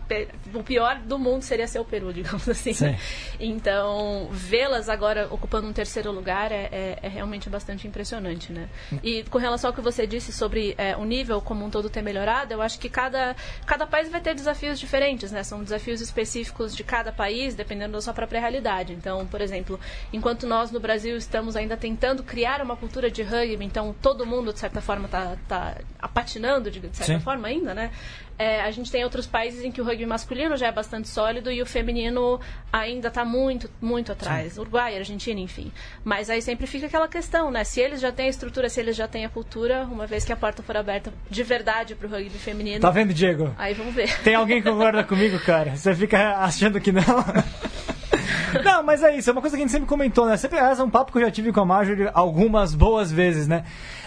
o 0.54 0.63
pior 0.63 0.98
do 1.00 1.20
mundo 1.20 1.42
seria 1.42 1.68
ser 1.68 1.80
o 1.80 1.86
Peru, 1.86 2.12
digamos 2.13 2.48
assim. 2.48 2.74
né? 2.84 2.98
Então, 3.40 4.30
vê-las 4.32 4.88
agora 4.90 5.28
ocupando 5.30 5.68
um 5.68 5.74
terceiro 5.74 6.12
lugar 6.12 6.52
é, 6.52 6.70
é- 6.72 7.00
é 7.04 7.08
realmente 7.10 7.50
bastante 7.50 7.88
impressionante, 7.88 8.52
né? 8.54 8.70
E 9.04 9.24
com 9.24 9.38
relação 9.38 9.70
ao 9.70 9.74
que 9.74 9.82
você 9.82 10.08
disse 10.08 10.32
sobre 10.32 10.74
é, 10.78 10.96
o 10.96 11.04
nível 11.04 11.42
como 11.42 11.66
um 11.66 11.70
todo 11.70 11.90
ter 11.90 12.02
melhorado, 12.02 12.54
eu 12.54 12.62
acho 12.62 12.80
que 12.80 12.88
cada, 12.90 13.36
cada 13.66 13.86
país 13.86 14.10
vai 14.10 14.22
ter 14.22 14.34
desafios 14.34 14.80
diferentes, 14.80 15.32
né? 15.32 15.44
São 15.44 15.60
desafios 15.60 15.73
específicos 16.01 16.75
de 16.75 16.84
cada 16.84 17.12
país, 17.12 17.56
dependendo 17.56 17.94
da 17.94 18.01
sua 18.01 18.13
própria 18.13 18.39
realidade. 18.39 18.94
Então, 18.94 19.25
por 19.27 19.42
exemplo, 19.42 19.80
enquanto 20.12 20.48
nós 20.48 20.72
no 20.72 20.80
Brasil 20.80 21.15
estamos 21.18 21.56
ainda 21.56 21.77
tentando 21.77 22.24
criar 22.24 22.62
uma 22.62 22.75
cultura 22.75 23.10
de 23.10 23.24
rugby, 23.24 23.63
então 23.65 23.96
todo 24.01 24.25
mundo, 24.25 24.53
de 24.53 24.60
certa 24.60 24.82
forma, 24.82 25.06
está 25.06 25.38
tá 25.48 25.77
apatinando, 26.00 26.70
de, 26.70 26.80
de 26.80 26.96
certa 26.96 27.13
Sim. 27.13 27.20
forma 27.20 27.48
ainda, 27.48 27.74
né? 27.74 27.92
É, 28.38 28.62
a 28.62 28.72
gente 28.72 28.92
tem 28.92 29.04
outros 29.04 29.28
países 29.28 29.63
em 29.63 29.72
que 29.72 29.80
o 29.80 29.84
rugby 29.84 30.06
masculino 30.06 30.58
já 30.58 30.68
é 30.68 30.72
bastante 30.72 31.08
sólido 31.08 31.52
e 31.52 31.62
o 31.62 31.66
feminino 31.66 32.40
ainda 32.72 33.10
está 33.10 33.24
muito, 33.24 33.70
muito 33.80 34.12
atrás. 34.12 34.58
Uruguai, 34.58 34.98
Argentina, 34.98 35.40
enfim. 35.40 35.72
Mas 36.04 36.30
aí 36.30 36.42
sempre 36.42 36.66
fica 36.66 36.88
aquela 36.88 37.08
questão, 37.08 37.52
né? 37.52 37.63
Se 37.63 37.80
eles 37.80 38.02
já 38.02 38.12
têm 38.12 38.25
a 38.25 38.30
estrutura, 38.30 38.70
se 38.70 38.80
eles 38.80 38.96
já 38.96 39.08
têm 39.08 39.24
a 39.24 39.30
cultura, 39.30 39.84
uma 39.84 40.08
vez 40.08 40.25
que 40.25 40.34
a 40.34 40.36
porta 40.36 40.63
for 40.63 40.75
aberta 40.75 41.13
de 41.30 41.44
verdade 41.44 41.94
para 41.96 42.08
o 42.08 42.10
rugby 42.10 42.38
feminino, 42.40 42.80
Tá 42.82 42.90
vendo, 42.90 43.13
Diego? 43.13 43.54
aí 43.58 43.74
vamos 43.74 43.94
ver. 43.94 44.20
Tem 44.24 44.36
alguém 44.36 44.62
que 44.62 44.70
concorda 44.70 45.04
comigo, 45.04 45.40
cara? 45.40 45.75
Você 45.75 45.94
fica 45.96 46.38
achando 46.38 46.82
que 46.82 46.92
não? 46.92 47.04
Não, 48.63 48.84
mas 48.84 49.03
é 49.03 49.15
isso, 49.15 49.30
é 49.30 49.34
uma 49.34 49.42
coisa 49.42 49.56
que 49.56 49.62
a 49.62 49.65
gente 49.65 49.72
sempre 49.72 49.88
comentou, 49.88 50.25
né? 50.25 50.38
Sempre 50.38 50.60
é 50.60 50.84
um 50.84 50.89
papo 50.89 51.12
que 51.12 51.18
eu 51.18 51.22
já 51.22 51.32
tive 51.32 51.51
com 51.51 51.62
a 51.62 51.65
Marjorie 51.65 52.10
algumas 52.13 52.74
boas 52.74 53.12
vezes, 53.12 53.48
né? 53.48 53.63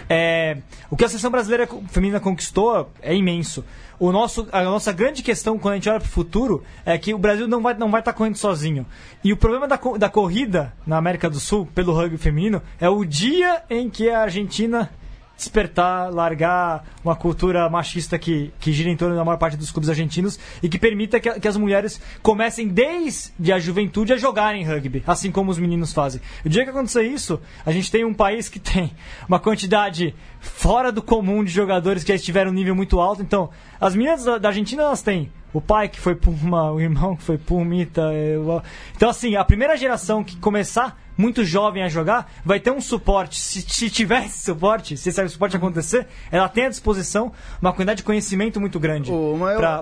É, 0.09 0.57
o 0.89 0.95
que 0.95 1.03
a 1.03 1.07
seleção 1.09 1.29
brasileira 1.29 1.67
feminina 1.89 2.19
conquistou 2.19 2.89
é 3.01 3.15
imenso. 3.15 3.63
O 3.99 4.11
nosso, 4.11 4.47
a 4.51 4.63
nossa 4.63 4.91
grande 4.91 5.23
questão 5.23 5.57
quando 5.57 5.73
a 5.73 5.75
gente 5.75 5.89
olha 5.89 5.99
para 5.99 6.07
o 6.07 6.11
futuro 6.11 6.63
é 6.85 6.97
que 6.97 7.13
o 7.13 7.17
Brasil 7.17 7.47
não 7.47 7.61
vai 7.61 7.73
não 7.73 7.89
vai 7.89 8.01
estar 8.01 8.13
tá 8.13 8.17
correndo 8.17 8.35
sozinho. 8.35 8.85
E 9.23 9.33
o 9.33 9.37
problema 9.37 9.67
da, 9.67 9.79
da 9.97 10.09
corrida 10.09 10.73
na 10.85 10.97
América 10.97 11.29
do 11.29 11.39
Sul 11.39 11.67
pelo 11.73 11.93
rugby 11.93 12.17
feminino 12.17 12.61
é 12.79 12.87
o 12.87 13.03
dia 13.03 13.63
em 13.69 13.89
que 13.89 14.09
a 14.09 14.21
Argentina 14.21 14.89
despertar, 15.37 16.11
largar 16.11 16.83
uma 17.03 17.15
cultura 17.15 17.69
machista 17.69 18.17
que, 18.17 18.51
que 18.59 18.73
gira 18.73 18.89
em 18.89 18.97
torno 18.97 19.15
da 19.15 19.23
maior 19.23 19.37
parte 19.37 19.55
dos 19.55 19.71
clubes 19.71 19.89
argentinos 19.89 20.39
e 20.61 20.67
que 20.67 20.79
permita 20.79 21.19
que, 21.19 21.39
que 21.39 21.47
as 21.47 21.55
mulheres 21.55 22.01
comecem 22.23 22.67
desde 22.67 23.53
a 23.53 23.59
juventude 23.59 24.11
a 24.11 24.17
jogarem 24.17 24.65
rugby, 24.65 25.03
assim 25.05 25.31
como 25.31 25.51
os 25.51 25.59
meninos 25.59 25.93
fazem. 25.93 26.19
O 26.43 26.49
dia 26.49 26.63
que 26.63 26.71
acontecer 26.71 27.03
isso, 27.03 27.39
a 27.63 27.71
gente 27.71 27.91
tem 27.91 28.03
um 28.03 28.13
país 28.13 28.49
que 28.49 28.59
tem 28.59 28.91
uma 29.29 29.39
quantidade 29.39 30.15
fora 30.39 30.91
do 30.91 31.01
comum 31.01 31.43
de 31.43 31.51
jogadores 31.51 32.03
que 32.03 32.09
já 32.09 32.15
estiveram 32.15 32.49
um 32.51 32.53
nível 32.53 32.75
muito 32.75 32.99
alto. 32.99 33.21
Então, 33.21 33.49
as 33.79 33.95
meninas 33.95 34.23
da, 34.23 34.37
da 34.39 34.49
Argentina, 34.49 34.81
elas 34.83 35.03
têm 35.03 35.31
o 35.53 35.61
pai 35.61 35.87
que 35.87 35.99
foi 35.99 36.15
Puma, 36.15 36.71
o 36.71 36.79
irmão 36.79 37.15
que 37.15 37.23
foi 37.23 37.37
Pumita. 37.37 38.01
Eu... 38.13 38.61
Então, 38.95 39.09
assim, 39.09 39.35
a 39.35 39.45
primeira 39.45 39.77
geração 39.77 40.23
que 40.23 40.35
começar 40.37 40.99
muito 41.17 41.43
jovem 41.43 41.83
a 41.83 41.89
jogar, 41.89 42.31
vai 42.45 42.59
ter 42.59 42.71
um 42.71 42.79
suporte. 42.79 43.39
Se, 43.39 43.61
se 43.61 43.89
tiver 43.89 44.25
esse 44.25 44.45
suporte, 44.45 44.95
se 44.95 45.09
esse 45.09 45.29
suporte 45.29 45.57
acontecer, 45.57 46.07
ela 46.31 46.47
tem 46.47 46.65
à 46.65 46.69
disposição 46.69 47.31
uma 47.61 47.71
quantidade 47.71 47.97
de 47.97 48.03
conhecimento 48.03 48.61
muito 48.61 48.79
grande 48.79 49.11
eu... 49.11 49.37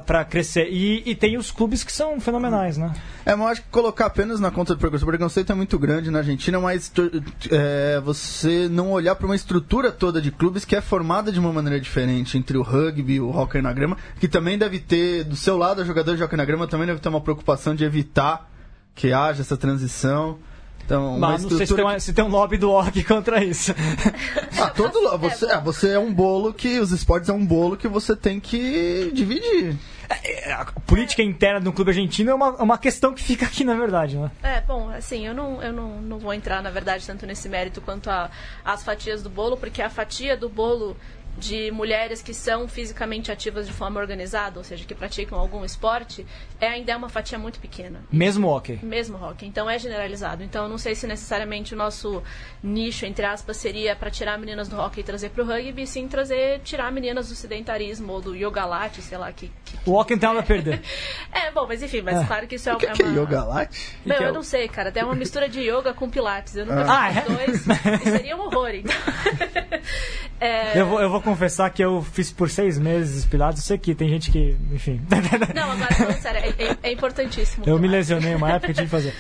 para 0.06 0.24
crescer. 0.26 0.70
E, 0.72 1.04
e, 1.06 1.16
tem 1.16 1.38
os 1.38 1.52
clubes 1.52 1.84
que 1.84 1.92
são 1.92 2.20
fenomenais, 2.20 2.78
né? 2.78 2.94
É, 3.26 3.36
mas 3.36 3.52
acho 3.52 3.62
que 3.64 3.70
colocar 3.70 4.06
apenas 4.06 4.40
na 4.40 4.52
conta 4.52 4.74
do 4.74 4.80
preconceito, 4.80 5.04
o 5.04 5.08
preconceito 5.08 5.52
é 5.52 5.56
muito 5.56 5.78
grande 5.78 6.10
na 6.10 6.20
Argentina, 6.20 6.60
mas 6.60 6.92
é, 7.52 8.00
você 8.04 8.68
não 8.70 8.92
olhar 8.92 9.16
para 9.16 9.26
uma 9.26 9.36
estrutura 9.36 9.92
toda 9.92 10.22
de 10.22 10.32
clubes 10.32 10.64
que 10.64 10.76
é 10.76 10.82
formada 10.82 11.32
de 11.32 11.40
uma 11.40 11.52
maneira 11.52 11.80
diferente 11.80 12.38
entre 12.38 12.58
o 12.58 12.62
rugby 12.62 13.16
e 13.16 13.20
o 13.20 13.30
hockey 13.30 13.62
na 13.62 13.74
grama, 13.74 13.98
que 14.20 14.28
também 14.28 14.58
deve 14.58 14.80
ter, 14.80 15.24
do 15.24 15.36
seu 15.36 15.58
lado, 15.58 15.82
a 15.82 15.86
jogador 15.86 16.16
de 16.16 16.24
hockey 16.24 16.38
na 16.38 16.46
grama 16.46 16.68
também 16.68 16.88
deve 16.88 17.00
ter 17.00 17.10
uma 17.10 17.22
preocupação 17.22 17.76
de 17.76 17.84
evitar 17.84 18.50
que 18.94 19.12
haja 19.12 19.42
essa 19.42 19.58
transição. 19.58 20.40
Então, 20.86 21.18
Mas 21.18 21.42
não 21.42 21.50
sei 21.50 21.66
se 21.66 21.76
tem, 21.76 21.84
uma, 21.84 22.00
se 22.00 22.14
tem, 22.14 22.24
um 22.24 22.30
lobby 22.30 22.58
do 22.58 22.70
org 22.70 23.02
contra 23.04 23.44
isso. 23.44 23.74
ah, 24.60 24.70
todo 24.70 25.18
você, 25.18 25.46
é, 25.48 25.60
você 25.60 25.90
é 25.94 26.00
um 26.00 26.14
bolo 26.14 26.54
que. 26.54 26.80
Os 26.80 26.92
esportes 26.92 27.28
é 27.28 27.34
um 27.34 27.44
bolo 27.44 27.76
que 27.76 27.88
você 27.88 28.16
tem 28.16 28.40
que 28.40 29.12
dividir. 29.14 29.76
É, 30.08 30.50
é, 30.50 30.54
a 30.54 30.66
política 30.66 31.24
interna 31.24 31.60
do 31.60 31.74
clube 31.74 31.90
argentino 31.90 32.30
é 32.30 32.34
uma, 32.36 32.50
uma 32.62 32.78
questão 32.78 33.14
que 33.14 33.24
fica 33.24 33.48
aqui, 33.48 33.64
na 33.64 33.74
verdade, 33.74 34.16
né? 34.18 34.30
É, 34.44 34.62
bom, 34.62 34.90
assim, 34.90 35.26
eu 35.26 35.34
não, 35.34 35.62
eu 35.64 35.74
não, 35.74 36.00
não 36.02 36.20
vou 36.20 36.32
entrar, 36.32 36.62
na 36.62 36.70
verdade, 36.70 37.06
tanto 37.08 37.26
nesse 37.26 37.50
mérito 37.50 37.82
quanto 37.82 38.10
a, 38.10 38.30
as 38.64 38.84
fatias 38.84 39.24
do 39.24 39.30
bolo, 39.30 39.58
porque 39.58 39.82
a 39.82 39.90
fatia 39.90 40.38
do 40.38 40.48
bolo 40.48 40.96
de 41.38 41.70
mulheres 41.72 42.22
que 42.22 42.34
são 42.34 42.68
fisicamente 42.68 43.32
ativas 43.32 43.68
de 43.68 43.74
forma 43.74 44.00
organizada, 44.00 44.58
ou 44.58 44.64
seja, 44.64 44.86
que 44.86 44.96
praticam 44.96 45.38
algum 45.38 45.66
esporte, 45.66 46.26
é 46.60 46.68
ainda 46.68 46.94
é 46.94 46.96
uma 46.96 47.10
fatia 47.10 47.38
muito 47.38 47.60
pequena. 47.60 48.02
Mesmo 48.12 48.48
hockey? 48.48 48.80
Mesmo 48.82 49.18
hockey. 49.18 49.46
Então 49.46 49.70
é 49.70 49.78
generalizado. 49.78 50.44
Então 50.44 50.70
não 50.70 50.78
sei 50.78 50.96
se 50.96 51.06
necessariamente 51.06 51.74
o 51.74 51.78
nosso 51.78 52.24
nicho, 52.64 53.06
entre 53.06 53.26
aspas, 53.26 53.58
seria 53.58 53.96
para 53.96 54.10
tirar 54.10 54.38
meninas 54.38 54.70
do 54.70 54.78
hockey 54.78 55.02
e 55.02 55.04
trazer 55.04 55.30
para 55.30 55.44
o 55.44 55.48
rugby, 55.48 55.84
e 55.84 55.88
sim 55.88 56.08
trazer, 56.08 56.60
tirar 56.62 56.92
meninas 56.92 57.30
do 57.30 57.36
sedentarismo 57.36 58.14
ou 58.14 58.22
do 58.22 58.36
yoga 58.36 58.66
latte, 58.66 59.02
sei 59.02 59.18
lá. 59.18 59.32
Que, 59.32 59.52
o 59.86 59.92
não 59.92 60.04
tem 60.04 60.18
nada 60.18 60.40
a 60.40 60.44
perder. 60.44 60.82
é, 61.32 61.52
bom, 61.52 61.66
mas 61.68 61.82
enfim, 61.82 62.02
mas 62.02 62.22
é. 62.22 62.26
claro 62.26 62.48
que 62.48 62.56
isso 62.56 62.70
é, 62.70 62.74
o 62.74 62.78
que 62.78 62.86
é, 62.86 62.92
que 62.92 63.04
é 63.04 63.08
yoga 63.08 63.44
latte? 63.44 63.98
Não, 64.06 64.16
eu 64.16 64.30
é 64.30 64.32
não 64.32 64.44
sei, 64.44 64.68
cara. 64.68 64.92
Tem 64.92 65.04
uma 65.04 65.16
mistura 65.16 65.50
de 65.50 65.62
yoga 65.62 65.94
com 65.94 66.10
pilates. 66.10 66.56
Eu 66.56 66.66
nunca 66.66 66.86
ah. 66.88 67.12
fiz 67.12 67.18
ah, 67.18 67.22
é? 67.22 67.46
dois. 67.46 67.62
seria 68.04 68.38
um 68.38 68.42
horror, 68.42 68.72
então. 68.74 68.96
é... 70.40 70.80
eu, 70.80 70.88
vou, 70.88 71.02
eu 71.02 71.10
vou 71.10 71.22
confessar 71.22 71.70
que 71.70 71.84
eu 71.84 72.02
fiz 72.02 72.32
por 72.32 72.50
seis 72.50 72.78
meses 72.78 73.26
pilates. 73.26 73.62
Eu 73.62 73.66
sei 73.66 73.78
que 73.78 73.96
tem 73.96 74.10
gente 74.10 74.32
que, 74.32 74.58
enfim. 74.72 75.02
Não, 75.54 75.72
agora 75.72 75.94
falando 75.96 76.18
sério, 76.18 76.54
é, 76.58 76.78
é, 76.84 76.92
importantíssimo. 76.92 77.64
Eu 77.68 77.80
me 77.80 77.88
lesionei 77.88 78.36
uma 78.36 78.52
época 78.52 78.72
e 78.72 78.74
tive 78.74 78.86
que 78.86 78.92
fazer. 78.92 79.14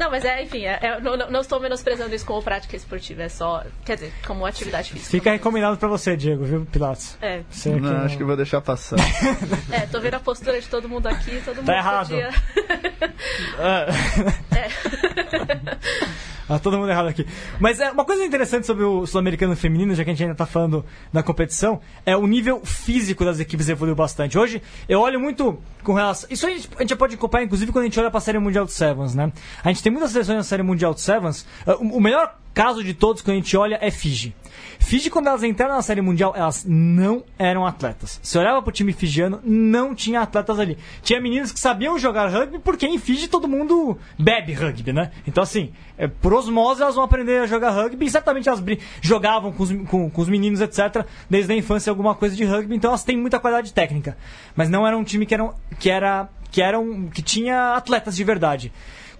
Não, 0.00 0.10
mas 0.10 0.24
é, 0.24 0.42
enfim, 0.42 0.64
é, 0.64 0.78
é, 0.80 0.98
não, 0.98 1.14
não, 1.14 1.42
estou 1.42 1.60
menosprezando 1.60 2.14
isso 2.14 2.24
como 2.24 2.42
prática 2.42 2.74
esportiva, 2.74 3.24
é 3.24 3.28
só, 3.28 3.62
quer 3.84 3.96
dizer, 3.96 4.14
como 4.26 4.46
atividade 4.46 4.92
física. 4.92 5.10
Fica 5.10 5.30
recomendado 5.30 5.76
pra 5.76 5.88
você, 5.90 6.16
Diego, 6.16 6.42
viu, 6.42 6.64
Pilates? 6.64 7.18
É. 7.20 7.42
Você 7.50 7.68
não, 7.68 7.80
que 7.80 8.06
acho 8.06 8.16
que 8.16 8.24
vou 8.24 8.34
deixar 8.34 8.62
passar. 8.62 8.96
é, 9.70 9.80
tô 9.80 10.00
vendo 10.00 10.14
a 10.14 10.20
postura 10.20 10.58
de 10.58 10.66
todo 10.68 10.88
mundo 10.88 11.06
aqui, 11.06 11.42
todo 11.44 11.56
mundo 11.56 11.66
tá 11.66 11.76
errado. 11.76 12.08
Podia... 12.08 12.30
é. 14.56 14.70
Ah, 16.50 16.58
todo 16.58 16.76
mundo 16.76 16.90
errado 16.90 17.06
aqui. 17.06 17.24
Mas 17.60 17.78
é 17.78 17.92
uma 17.92 18.04
coisa 18.04 18.24
interessante 18.24 18.66
sobre 18.66 18.82
o 18.82 19.06
sul-americano 19.06 19.54
feminino, 19.54 19.94
já 19.94 20.02
que 20.02 20.10
a 20.10 20.12
gente 20.12 20.24
ainda 20.24 20.32
está 20.32 20.44
falando 20.44 20.84
da 21.12 21.22
competição, 21.22 21.80
é 22.04 22.16
o 22.16 22.26
nível 22.26 22.60
físico 22.64 23.24
das 23.24 23.38
equipes 23.38 23.68
evoluiu 23.68 23.94
bastante. 23.94 24.36
Hoje, 24.36 24.60
eu 24.88 25.00
olho 25.00 25.20
muito 25.20 25.56
com 25.84 25.94
relação. 25.94 26.28
Isso 26.28 26.44
a 26.44 26.50
gente, 26.50 26.68
a 26.76 26.80
gente 26.80 26.96
pode 26.96 27.14
acompanhar, 27.14 27.44
inclusive, 27.44 27.70
quando 27.70 27.84
a 27.84 27.86
gente 27.86 28.00
olha 28.00 28.10
para 28.10 28.18
a 28.18 28.20
Série 28.20 28.40
Mundial 28.40 28.64
de 28.64 28.72
Sevens, 28.72 29.14
né? 29.14 29.32
A 29.62 29.68
gente 29.68 29.80
tem 29.80 29.92
muitas 29.92 30.10
seleções 30.10 30.38
na 30.38 30.42
Série 30.42 30.64
Mundial 30.64 30.92
de 30.92 31.02
Sevens. 31.02 31.46
Ah, 31.64 31.76
o 31.76 32.00
melhor 32.00 32.36
caso 32.52 32.82
de 32.82 32.94
todos 32.94 33.22
que 33.22 33.30
a 33.30 33.34
gente 33.34 33.56
olha 33.56 33.78
é 33.80 33.90
Fiji. 33.90 34.34
Fiji, 34.78 35.10
quando 35.10 35.28
elas 35.28 35.44
entraram 35.44 35.74
na 35.74 35.82
Série 35.82 36.00
Mundial, 36.00 36.32
elas 36.34 36.64
não 36.66 37.22
eram 37.38 37.64
atletas. 37.66 38.18
Se 38.22 38.36
olhava 38.36 38.60
pro 38.60 38.72
time 38.72 38.92
fijiano, 38.92 39.40
não 39.44 39.94
tinha 39.94 40.20
atletas 40.20 40.58
ali. 40.58 40.76
Tinha 41.02 41.20
meninas 41.20 41.52
que 41.52 41.60
sabiam 41.60 41.98
jogar 41.98 42.28
rugby, 42.28 42.58
porque 42.58 42.86
em 42.86 42.98
Fiji 42.98 43.28
todo 43.28 43.46
mundo 43.46 43.96
bebe 44.18 44.52
rugby, 44.52 44.92
né? 44.92 45.12
Então, 45.26 45.42
assim, 45.42 45.72
é, 45.96 46.08
por 46.08 46.32
osmose 46.34 46.82
elas 46.82 46.94
vão 46.94 47.04
aprender 47.04 47.42
a 47.42 47.46
jogar 47.46 47.70
rugby 47.70 48.06
e 48.06 48.10
certamente 48.10 48.48
elas 48.48 48.62
jogavam 49.00 49.52
com 49.52 49.62
os, 49.62 49.70
com, 49.86 50.10
com 50.10 50.22
os 50.22 50.28
meninos, 50.28 50.60
etc., 50.60 51.04
desde 51.28 51.52
a 51.52 51.56
infância 51.56 51.90
alguma 51.90 52.14
coisa 52.14 52.34
de 52.34 52.44
rugby, 52.44 52.74
então 52.74 52.90
elas 52.90 53.04
têm 53.04 53.16
muita 53.16 53.38
qualidade 53.38 53.72
técnica. 53.72 54.16
Mas 54.56 54.68
não 54.68 54.86
era 54.86 54.96
um 54.96 55.04
time 55.04 55.24
que, 55.24 55.34
era, 55.34 55.50
que, 55.78 55.90
era, 55.90 56.28
que, 56.50 56.62
era 56.62 56.80
um, 56.80 57.08
que 57.08 57.22
tinha 57.22 57.74
atletas 57.74 58.16
de 58.16 58.24
verdade. 58.24 58.72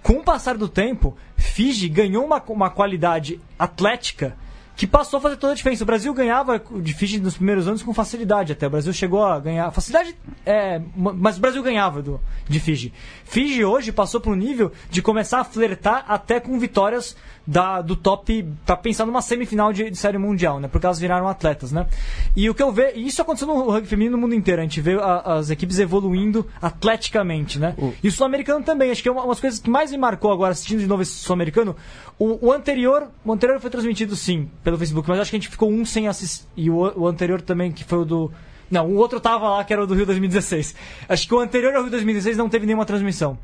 Com 0.03 0.13
o 0.13 0.23
passar 0.23 0.57
do 0.57 0.67
tempo, 0.67 1.15
Fiji 1.37 1.87
ganhou 1.87 2.25
uma, 2.25 2.41
uma 2.47 2.69
qualidade 2.69 3.39
atlética 3.57 4.35
que 4.75 4.87
passou 4.87 5.19
a 5.19 5.21
fazer 5.21 5.35
toda 5.35 5.53
a 5.53 5.55
diferença. 5.55 5.83
O 5.83 5.85
Brasil 5.85 6.11
ganhava 6.11 6.59
de 6.59 6.93
Fiji 6.93 7.19
nos 7.19 7.35
primeiros 7.35 7.67
anos 7.67 7.83
com 7.83 7.93
facilidade 7.93 8.53
até. 8.53 8.65
O 8.65 8.69
Brasil 8.69 8.91
chegou 8.93 9.23
a 9.23 9.39
ganhar. 9.39 9.69
Facilidade, 9.71 10.15
é, 10.43 10.81
mas 10.95 11.37
o 11.37 11.39
Brasil 11.39 11.61
ganhava 11.61 12.01
do, 12.01 12.19
de 12.49 12.59
Fiji. 12.59 12.91
Fiji 13.23 13.63
hoje 13.63 13.91
passou 13.91 14.19
para 14.19 14.31
um 14.31 14.35
nível 14.35 14.71
de 14.89 15.01
começar 15.01 15.39
a 15.39 15.43
flertar 15.43 16.05
até 16.07 16.39
com 16.39 16.57
vitórias 16.57 17.15
da, 17.45 17.81
do 17.81 17.95
top 17.95 18.45
para 18.65 18.77
pensar 18.77 19.05
numa 19.05 19.21
semifinal 19.21 19.73
de, 19.73 19.89
de, 19.89 19.97
série 19.97 20.17
mundial, 20.17 20.59
né? 20.59 20.67
Porque 20.67 20.85
elas 20.85 20.99
viraram 20.99 21.27
atletas, 21.27 21.71
né? 21.71 21.87
E 22.35 22.49
o 22.49 22.53
que 22.53 22.61
eu 22.61 22.71
vejo, 22.71 22.97
isso 22.99 23.21
aconteceu 23.21 23.47
no 23.47 23.69
rugby 23.69 23.87
feminino 23.87 24.15
no 24.15 24.21
mundo 24.21 24.35
inteiro. 24.35 24.61
A 24.61 24.63
gente 24.63 24.79
vê 24.81 24.95
a, 24.95 25.37
as 25.37 25.49
equipes 25.49 25.79
evoluindo 25.79 26.47
atleticamente, 26.61 27.59
né? 27.59 27.75
Uh. 27.77 27.93
E 28.03 28.07
o 28.07 28.11
sul-americano 28.11 28.63
também. 28.63 28.91
Acho 28.91 29.01
que 29.01 29.09
é 29.09 29.11
uma, 29.11 29.23
uma 29.23 29.33
das 29.33 29.39
coisas 29.39 29.59
que 29.59 29.69
mais 29.69 29.91
me 29.91 29.97
marcou 29.97 30.31
agora 30.31 30.51
assistindo 30.51 30.79
de 30.79 30.87
novo 30.87 31.01
esse 31.01 31.13
sul-americano. 31.13 31.75
O, 32.19 32.47
o, 32.47 32.51
anterior, 32.51 33.07
o 33.25 33.33
anterior 33.33 33.59
foi 33.59 33.69
transmitido 33.69 34.15
sim 34.15 34.49
pelo 34.63 34.77
Facebook, 34.77 35.09
mas 35.09 35.19
acho 35.19 35.31
que 35.31 35.37
a 35.37 35.39
gente 35.39 35.49
ficou 35.49 35.71
um 35.71 35.83
sem 35.83 36.07
assistir. 36.07 36.45
E 36.55 36.69
o, 36.69 37.01
o 37.01 37.07
anterior 37.07 37.41
também, 37.41 37.71
que 37.71 37.83
foi 37.83 37.99
o 37.99 38.05
do 38.05 38.31
não, 38.71 38.87
o 38.87 38.95
outro 38.95 39.19
tava 39.19 39.49
lá, 39.49 39.63
que 39.65 39.73
era 39.73 39.83
o 39.83 39.85
do 39.85 39.93
Rio 39.93 40.05
2016. 40.05 40.73
Acho 41.09 41.27
que 41.27 41.35
o 41.35 41.39
anterior 41.39 41.75
ao 41.75 41.81
Rio 41.81 41.91
2016 41.91 42.37
não 42.37 42.47
teve 42.47 42.65
nenhuma 42.65 42.85
transmissão. 42.85 43.37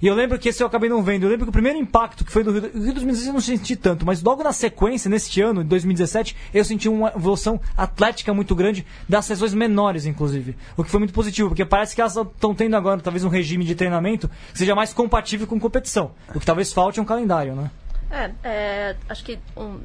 E 0.00 0.06
eu 0.06 0.14
lembro 0.14 0.38
que 0.38 0.48
esse 0.48 0.62
eu 0.62 0.66
acabei 0.68 0.88
não 0.88 1.02
vendo. 1.02 1.24
Eu 1.24 1.30
lembro 1.30 1.44
que 1.46 1.50
o 1.50 1.52
primeiro 1.52 1.76
impacto 1.76 2.24
que 2.24 2.30
foi 2.30 2.44
do 2.44 2.52
Rio, 2.52 2.60
do 2.60 2.84
Rio 2.84 2.94
2016 2.94 3.26
eu 3.26 3.32
não 3.32 3.40
senti 3.40 3.74
tanto, 3.74 4.06
mas 4.06 4.22
logo 4.22 4.42
na 4.42 4.52
sequência, 4.52 5.10
neste 5.10 5.42
ano, 5.42 5.64
de 5.64 5.68
2017, 5.68 6.36
eu 6.54 6.64
senti 6.64 6.88
uma 6.88 7.08
evolução 7.08 7.60
atlética 7.76 8.32
muito 8.32 8.54
grande 8.54 8.86
das 9.08 9.24
sessões 9.24 9.52
menores, 9.52 10.06
inclusive. 10.06 10.56
O 10.76 10.84
que 10.84 10.90
foi 10.90 11.00
muito 11.00 11.12
positivo, 11.12 11.48
porque 11.48 11.64
parece 11.64 11.96
que 11.96 12.00
elas 12.00 12.16
estão 12.16 12.54
tendo 12.54 12.76
agora 12.76 13.00
talvez 13.00 13.24
um 13.24 13.28
regime 13.28 13.64
de 13.64 13.74
treinamento 13.74 14.30
que 14.52 14.58
seja 14.58 14.74
mais 14.76 14.92
compatível 14.92 15.46
com 15.46 15.58
competição. 15.58 16.12
O 16.32 16.38
que 16.38 16.46
talvez 16.46 16.72
falte 16.72 17.00
é 17.00 17.02
um 17.02 17.06
calendário, 17.06 17.56
né? 17.56 17.70
É, 18.10 18.30
é 18.44 18.96
acho 19.08 19.24
que 19.24 19.38
um, 19.56 19.80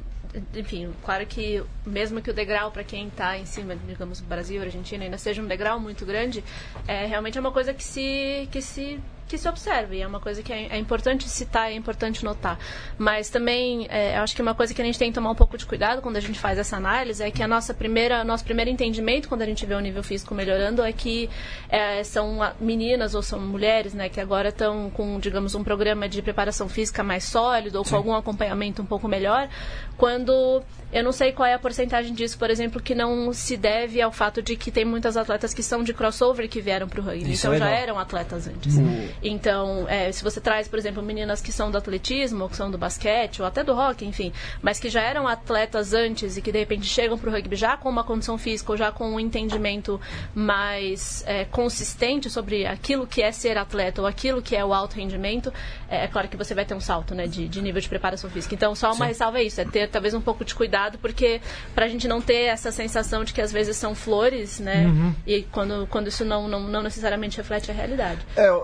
enfim, 0.54 0.92
claro 1.04 1.26
que 1.26 1.62
mesmo 1.84 2.20
que 2.20 2.30
o 2.30 2.34
degrau 2.34 2.70
para 2.70 2.84
quem 2.84 3.08
está 3.08 3.38
em 3.38 3.46
cima, 3.46 3.76
digamos, 3.76 4.20
Brasil, 4.20 4.62
Argentina, 4.62 5.04
ainda 5.04 5.18
seja 5.18 5.42
um 5.42 5.46
degrau 5.46 5.78
muito 5.78 6.04
grande, 6.04 6.44
é 6.86 7.06
realmente 7.06 7.38
é 7.38 7.40
uma 7.40 7.52
coisa 7.52 7.72
que 7.72 7.84
se 7.84 8.48
que 8.50 8.60
se 8.60 9.00
que 9.26 9.38
se 9.38 9.48
observe. 9.48 10.00
É 10.00 10.06
uma 10.06 10.20
coisa 10.20 10.42
que 10.42 10.52
é, 10.52 10.68
é 10.68 10.78
importante 10.78 11.28
citar, 11.28 11.70
é 11.70 11.74
importante 11.74 12.24
notar. 12.24 12.58
Mas 12.98 13.28
também, 13.30 13.86
é, 13.90 14.16
acho 14.18 14.34
que 14.34 14.42
uma 14.42 14.54
coisa 14.54 14.74
que 14.74 14.80
a 14.80 14.84
gente 14.84 14.98
tem 14.98 15.10
que 15.10 15.14
tomar 15.14 15.30
um 15.30 15.34
pouco 15.34 15.56
de 15.56 15.66
cuidado 15.66 16.02
quando 16.02 16.16
a 16.16 16.20
gente 16.20 16.38
faz 16.38 16.58
essa 16.58 16.76
análise 16.76 17.22
é 17.22 17.30
que 17.30 17.42
a 17.42 17.48
nossa 17.48 17.72
primeira, 17.72 18.24
nosso 18.24 18.44
primeiro 18.44 18.70
entendimento 18.70 19.28
quando 19.28 19.42
a 19.42 19.46
gente 19.46 19.64
vê 19.66 19.74
o 19.74 19.80
nível 19.80 20.02
físico 20.02 20.34
melhorando 20.34 20.82
é 20.82 20.92
que 20.92 21.28
é, 21.68 22.02
são 22.04 22.38
meninas 22.60 23.14
ou 23.14 23.22
são 23.22 23.40
mulheres, 23.40 23.94
né, 23.94 24.08
que 24.08 24.20
agora 24.20 24.48
estão 24.48 24.90
com, 24.90 25.18
digamos, 25.18 25.54
um 25.54 25.64
programa 25.64 26.08
de 26.08 26.20
preparação 26.22 26.68
física 26.68 27.02
mais 27.02 27.24
sólido 27.24 27.78
ou 27.78 27.84
Sim. 27.84 27.90
com 27.90 27.96
algum 27.96 28.14
acompanhamento 28.14 28.82
um 28.82 28.86
pouco 28.86 29.08
melhor, 29.08 29.48
quando 29.96 30.62
eu 30.92 31.02
não 31.02 31.12
sei 31.12 31.32
qual 31.32 31.46
é 31.46 31.54
a 31.54 31.58
porcentagem 31.58 32.14
disso, 32.14 32.38
por 32.38 32.50
exemplo, 32.50 32.80
que 32.80 32.94
não 32.94 33.32
se 33.32 33.56
deve 33.56 34.00
ao 34.00 34.12
fato 34.12 34.40
de 34.40 34.56
que 34.56 34.70
tem 34.70 34.84
muitas 34.84 35.16
atletas 35.16 35.52
que 35.52 35.62
são 35.62 35.82
de 35.82 35.92
crossover 35.92 36.48
que 36.48 36.60
vieram 36.60 36.88
para 36.88 37.00
o 37.00 37.04
rugby. 37.04 37.32
Isso 37.32 37.46
então 37.48 37.54
é 37.54 37.58
já 37.58 37.68
eram 37.68 37.98
atletas 37.98 38.46
antes. 38.46 38.76
O, 38.76 38.80
Então, 39.22 39.86
é, 39.88 40.10
se 40.12 40.22
você 40.22 40.40
traz, 40.40 40.68
por 40.68 40.78
exemplo, 40.78 41.02
meninas 41.02 41.40
que 41.40 41.52
são 41.52 41.70
do 41.70 41.78
atletismo, 41.78 42.44
ou 42.44 42.48
que 42.48 42.56
são 42.56 42.70
do 42.70 42.78
basquete, 42.78 43.40
ou 43.40 43.46
até 43.46 43.62
do 43.62 43.74
rock, 43.74 44.04
enfim, 44.04 44.32
mas 44.62 44.78
que 44.78 44.88
já 44.88 45.02
eram 45.02 45.26
atletas 45.26 45.92
antes 45.92 46.36
e 46.36 46.42
que 46.42 46.52
de 46.52 46.58
repente 46.58 46.86
chegam 46.86 47.18
pro 47.18 47.30
rugby 47.30 47.56
já 47.56 47.76
com 47.76 47.88
uma 47.88 48.04
condição 48.04 48.36
física 48.38 48.72
ou 48.72 48.76
já 48.76 48.90
com 48.92 49.10
um 49.10 49.20
entendimento 49.20 50.00
mais 50.34 51.24
é, 51.26 51.44
consistente 51.44 52.28
sobre 52.30 52.66
aquilo 52.66 53.06
que 53.06 53.22
é 53.22 53.32
ser 53.32 53.56
atleta 53.58 54.00
ou 54.00 54.06
aquilo 54.06 54.42
que 54.42 54.56
é 54.56 54.64
o 54.64 54.72
alto 54.72 54.96
rendimento, 54.96 55.52
é, 55.88 56.04
é 56.04 56.08
claro 56.08 56.28
que 56.28 56.36
você 56.36 56.54
vai 56.54 56.64
ter 56.64 56.74
um 56.74 56.80
salto 56.80 57.14
né, 57.14 57.26
de, 57.26 57.48
de 57.48 57.62
nível 57.62 57.80
de 57.80 57.88
preparação 57.88 58.28
física. 58.30 58.54
Então, 58.54 58.74
só 58.74 58.92
uma 58.92 59.06
ressalva 59.06 59.38
é 59.38 59.44
isso, 59.44 59.60
é 59.60 59.64
ter 59.64 59.88
talvez 59.88 60.14
um 60.14 60.20
pouco 60.20 60.44
de 60.44 60.54
cuidado, 60.54 60.98
porque 60.98 61.40
pra 61.74 61.88
gente 61.88 62.06
não 62.06 62.20
ter 62.20 62.44
essa 62.44 62.70
sensação 62.70 63.24
de 63.24 63.32
que 63.32 63.40
às 63.40 63.52
vezes 63.52 63.76
são 63.76 63.94
flores, 63.94 64.60
né? 64.60 64.84
E 65.26 65.42
quando, 65.42 65.86
quando 65.88 66.08
isso 66.08 66.24
não, 66.24 66.48
não, 66.48 66.60
não 66.60 66.82
necessariamente 66.82 67.36
reflete 67.36 67.70
a 67.70 67.74
realidade. 67.74 68.20
É, 68.36 68.62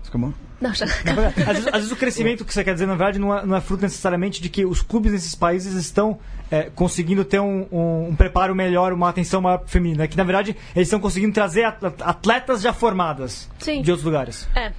eu... 0.00 0.02
Desculpa. 0.02 0.34
Não, 0.60 0.74
já... 0.74 0.84
às, 0.84 0.92
vezes, 0.92 1.66
às 1.68 1.72
vezes 1.74 1.90
o 1.92 1.96
crescimento 1.96 2.44
que 2.44 2.52
você 2.52 2.62
quer 2.62 2.74
dizer, 2.74 2.86
na 2.86 2.94
verdade, 2.94 3.18
não 3.18 3.36
é, 3.36 3.46
não 3.46 3.56
é 3.56 3.60
fruto 3.60 3.82
necessariamente 3.82 4.42
de 4.42 4.48
que 4.50 4.64
os 4.66 4.82
clubes 4.82 5.12
nesses 5.12 5.34
países 5.34 5.74
estão 5.74 6.18
é, 6.50 6.64
conseguindo 6.74 7.24
ter 7.24 7.40
um, 7.40 7.66
um- 7.72 8.08
um 8.10 8.16
preparo 8.16 8.54
melhor, 8.54 8.92
uma 8.92 9.08
atenção 9.08 9.40
maior 9.40 9.58
pro 9.58 9.68
feminino. 9.68 10.02
É 10.02 10.06
que, 10.08 10.16
na 10.16 10.24
verdade, 10.24 10.54
eles 10.76 10.88
estão 10.88 11.00
conseguindo 11.00 11.32
trazer 11.32 11.64
at- 11.64 11.82
atletas 12.02 12.60
já 12.60 12.72
formadas 12.72 13.48
Sim. 13.58 13.80
de 13.82 13.90
outros 13.90 14.04
lugares. 14.04 14.46
É, 14.54 14.72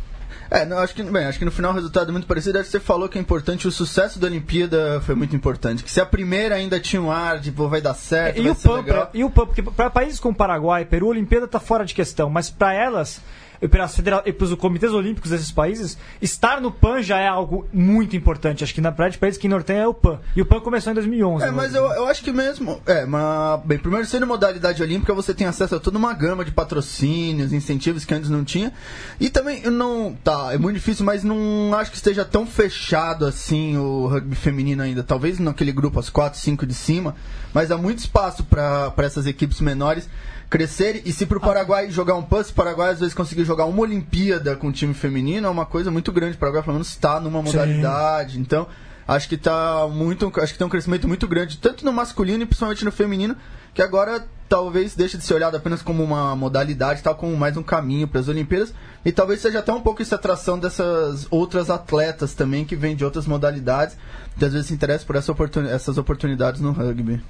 É, 0.51 0.65
não, 0.65 0.77
acho 0.79 0.93
que, 0.93 1.01
bem, 1.01 1.25
acho 1.25 1.39
que 1.39 1.45
no 1.45 1.51
final 1.51 1.71
o 1.71 1.75
resultado 1.75 2.09
é 2.09 2.11
muito 2.11 2.27
parecido. 2.27 2.57
Acho 2.59 2.65
que 2.65 2.71
você 2.71 2.79
falou 2.79 3.07
que 3.07 3.17
é 3.17 3.21
importante, 3.21 3.67
o 3.67 3.71
sucesso 3.71 4.19
da 4.19 4.27
Olimpíada 4.27 5.01
foi 5.05 5.15
muito 5.15 5.33
importante. 5.35 5.81
Que 5.81 5.89
se 5.89 5.99
a 6.01 6.05
primeira 6.05 6.55
ainda 6.55 6.77
tinha 6.79 7.01
um 7.01 7.09
ar 7.09 7.39
de, 7.39 7.51
pô, 7.53 7.69
vai 7.69 7.79
dar 7.81 7.93
certo, 7.93 8.37
E 8.37 8.43
vai 8.43 8.51
o 8.51 8.55
ser 8.55 8.67
PAN, 8.67 8.75
legal. 8.75 9.07
pra, 9.07 9.09
e 9.19 9.23
o 9.23 9.29
PAN, 9.29 9.45
porque 9.45 9.63
para 9.63 9.89
países 9.89 10.19
como 10.19 10.35
Paraguai, 10.35 10.83
Peru, 10.85 11.07
a 11.07 11.09
Olimpíada 11.11 11.45
está 11.45 11.59
fora 11.59 11.85
de 11.85 11.93
questão, 11.95 12.29
mas 12.29 12.49
para 12.49 12.73
elas 12.73 13.21
e 13.61 13.67
para 13.67 13.83
as 13.83 13.95
federa- 13.95 14.23
e 14.25 14.33
para 14.33 14.45
os 14.45 14.55
comitês 14.55 14.91
olímpicos 14.91 15.29
desses 15.29 15.51
países, 15.51 15.97
estar 16.21 16.59
no 16.59 16.71
PAN 16.71 17.01
já 17.01 17.19
é 17.19 17.27
algo 17.27 17.67
muito 17.71 18.15
importante. 18.15 18.63
Acho 18.63 18.73
que 18.73 18.81
na 18.81 18.89
verdade, 18.89 19.17
países 19.17 19.39
que 19.39 19.47
norteiam 19.47 19.81
é 19.81 19.87
o 19.87 19.93
PAN. 19.93 20.19
E 20.35 20.41
o 20.41 20.45
PAN 20.45 20.59
começou 20.59 20.91
em 20.91 20.95
2011. 20.95 21.43
É, 21.43 21.47
né? 21.47 21.53
mas 21.55 21.75
eu, 21.75 21.85
eu 21.85 22.07
acho 22.07 22.23
que 22.23 22.31
mesmo. 22.31 22.81
É, 22.85 23.05
mas. 23.05 23.61
Bem, 23.65 23.77
primeiro 23.77 24.07
sendo 24.07 24.25
modalidade 24.25 24.81
olímpica, 24.81 25.13
você 25.13 25.33
tem 25.33 25.45
acesso 25.45 25.75
a 25.75 25.79
toda 25.79 25.97
uma 25.97 26.13
gama 26.13 26.43
de 26.43 26.51
patrocínios, 26.51 27.53
incentivos 27.53 28.03
que 28.03 28.13
antes 28.13 28.29
não 28.29 28.43
tinha. 28.43 28.73
E 29.19 29.29
também, 29.29 29.61
eu 29.63 29.71
não. 29.71 30.15
Tá, 30.23 30.49
é 30.53 30.57
muito 30.57 30.75
difícil, 30.75 31.05
mas 31.05 31.23
não 31.23 31.73
acho 31.75 31.91
que 31.91 31.97
esteja 31.97 32.25
tão 32.25 32.45
fechado 32.45 33.25
assim 33.25 33.77
o 33.77 34.07
rugby 34.07 34.35
feminino 34.35 34.81
ainda. 34.81 35.03
Talvez 35.03 35.39
naquele 35.39 35.71
grupo, 35.71 35.99
as 35.99 36.09
4, 36.09 36.39
5 36.39 36.65
de 36.65 36.73
cima. 36.73 37.15
Mas 37.53 37.69
há 37.69 37.77
muito 37.77 37.99
espaço 37.99 38.43
para 38.43 38.93
essas 38.97 39.27
equipes 39.27 39.59
menores 39.59 40.09
crescerem. 40.51 41.01
E 41.03 41.11
se 41.11 41.25
pro 41.25 41.39
Paraguai 41.39 41.89
jogar 41.89 42.13
um 42.15 42.21
PAN, 42.21 42.43
se 42.43 42.51
o 42.51 42.53
Paraguai 42.53 42.91
às 42.91 42.99
vezes 42.99 43.15
conseguir 43.15 43.43
jogar 43.43 43.65
uma 43.65 43.81
Olimpíada 43.81 44.55
com 44.55 44.67
o 44.67 44.71
time 44.71 44.93
feminino, 44.93 45.47
é 45.47 45.49
uma 45.49 45.65
coisa 45.65 45.89
muito 45.89 46.11
grande. 46.11 46.35
O 46.35 46.39
Paraguai, 46.39 46.61
pelo 46.61 46.73
menos, 46.73 46.89
está 46.89 47.19
numa 47.19 47.41
modalidade. 47.41 48.39
Então. 48.39 48.67
Acho 49.07 49.27
que 49.27 49.35
tá 49.35 49.87
muito. 49.91 50.31
Acho 50.39 50.53
que 50.53 50.59
tem 50.59 50.65
um 50.67 50.69
crescimento 50.69 51.07
muito 51.07 51.27
grande, 51.27 51.57
tanto 51.57 51.83
no 51.83 51.91
masculino 51.91 52.43
e 52.43 52.45
principalmente 52.45 52.85
no 52.85 52.91
feminino, 52.91 53.35
que 53.73 53.81
agora 53.81 54.25
talvez 54.47 54.95
deixe 54.95 55.17
de 55.17 55.23
ser 55.25 55.33
olhado 55.33 55.57
apenas 55.57 55.81
como 55.81 56.01
uma 56.03 56.33
modalidade, 56.35 57.01
tal 57.01 57.15
como 57.15 57.35
mais 57.35 57.57
um 57.57 57.63
caminho 57.63 58.07
para 58.07 58.21
as 58.21 58.29
Olimpíadas. 58.29 58.73
E 59.03 59.11
talvez 59.11 59.41
seja 59.41 59.59
até 59.59 59.73
um 59.73 59.81
pouco 59.81 60.01
essa 60.01 60.15
atração 60.15 60.57
dessas 60.57 61.27
outras 61.29 61.69
atletas 61.69 62.33
também 62.35 62.63
que 62.63 62.75
vêm 62.75 62.95
de 62.95 63.03
outras 63.03 63.25
modalidades, 63.25 63.97
que 64.37 64.45
às 64.45 64.53
vezes 64.53 64.67
se 64.67 64.73
interessam 64.73 65.05
por 65.07 65.15
essa 65.17 65.31
oportuni- 65.31 65.69
essas 65.69 65.97
oportunidades 65.97 66.61
no 66.61 66.71
rugby. 66.71 67.21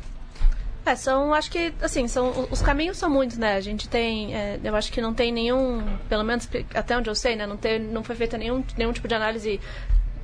É, 0.86 0.96
são, 0.96 1.34
acho 1.34 1.52
que, 1.52 1.74
assim, 1.82 2.08
são, 2.08 2.48
os 2.50 2.62
caminhos 2.62 2.98
são 2.98 3.10
muitos, 3.10 3.38
né? 3.38 3.56
A 3.56 3.62
gente 3.62 3.88
tem, 3.88 4.36
é, 4.36 4.60
eu 4.64 4.76
acho 4.76 4.92
que 4.92 5.00
não 5.00 5.14
tem 5.14 5.32
nenhum, 5.32 5.84
pelo 6.10 6.24
menos 6.24 6.50
até 6.74 6.98
onde 6.98 7.10
eu 7.10 7.16
sei, 7.16 7.36
né? 7.36 7.46
Não, 7.46 7.56
tem, 7.56 7.80
não 7.80 8.04
foi 8.04 8.16
feita 8.16 8.38
nenhum, 8.38 8.64
nenhum 8.76 8.92
tipo 8.92 9.08
de 9.08 9.14
análise 9.14 9.60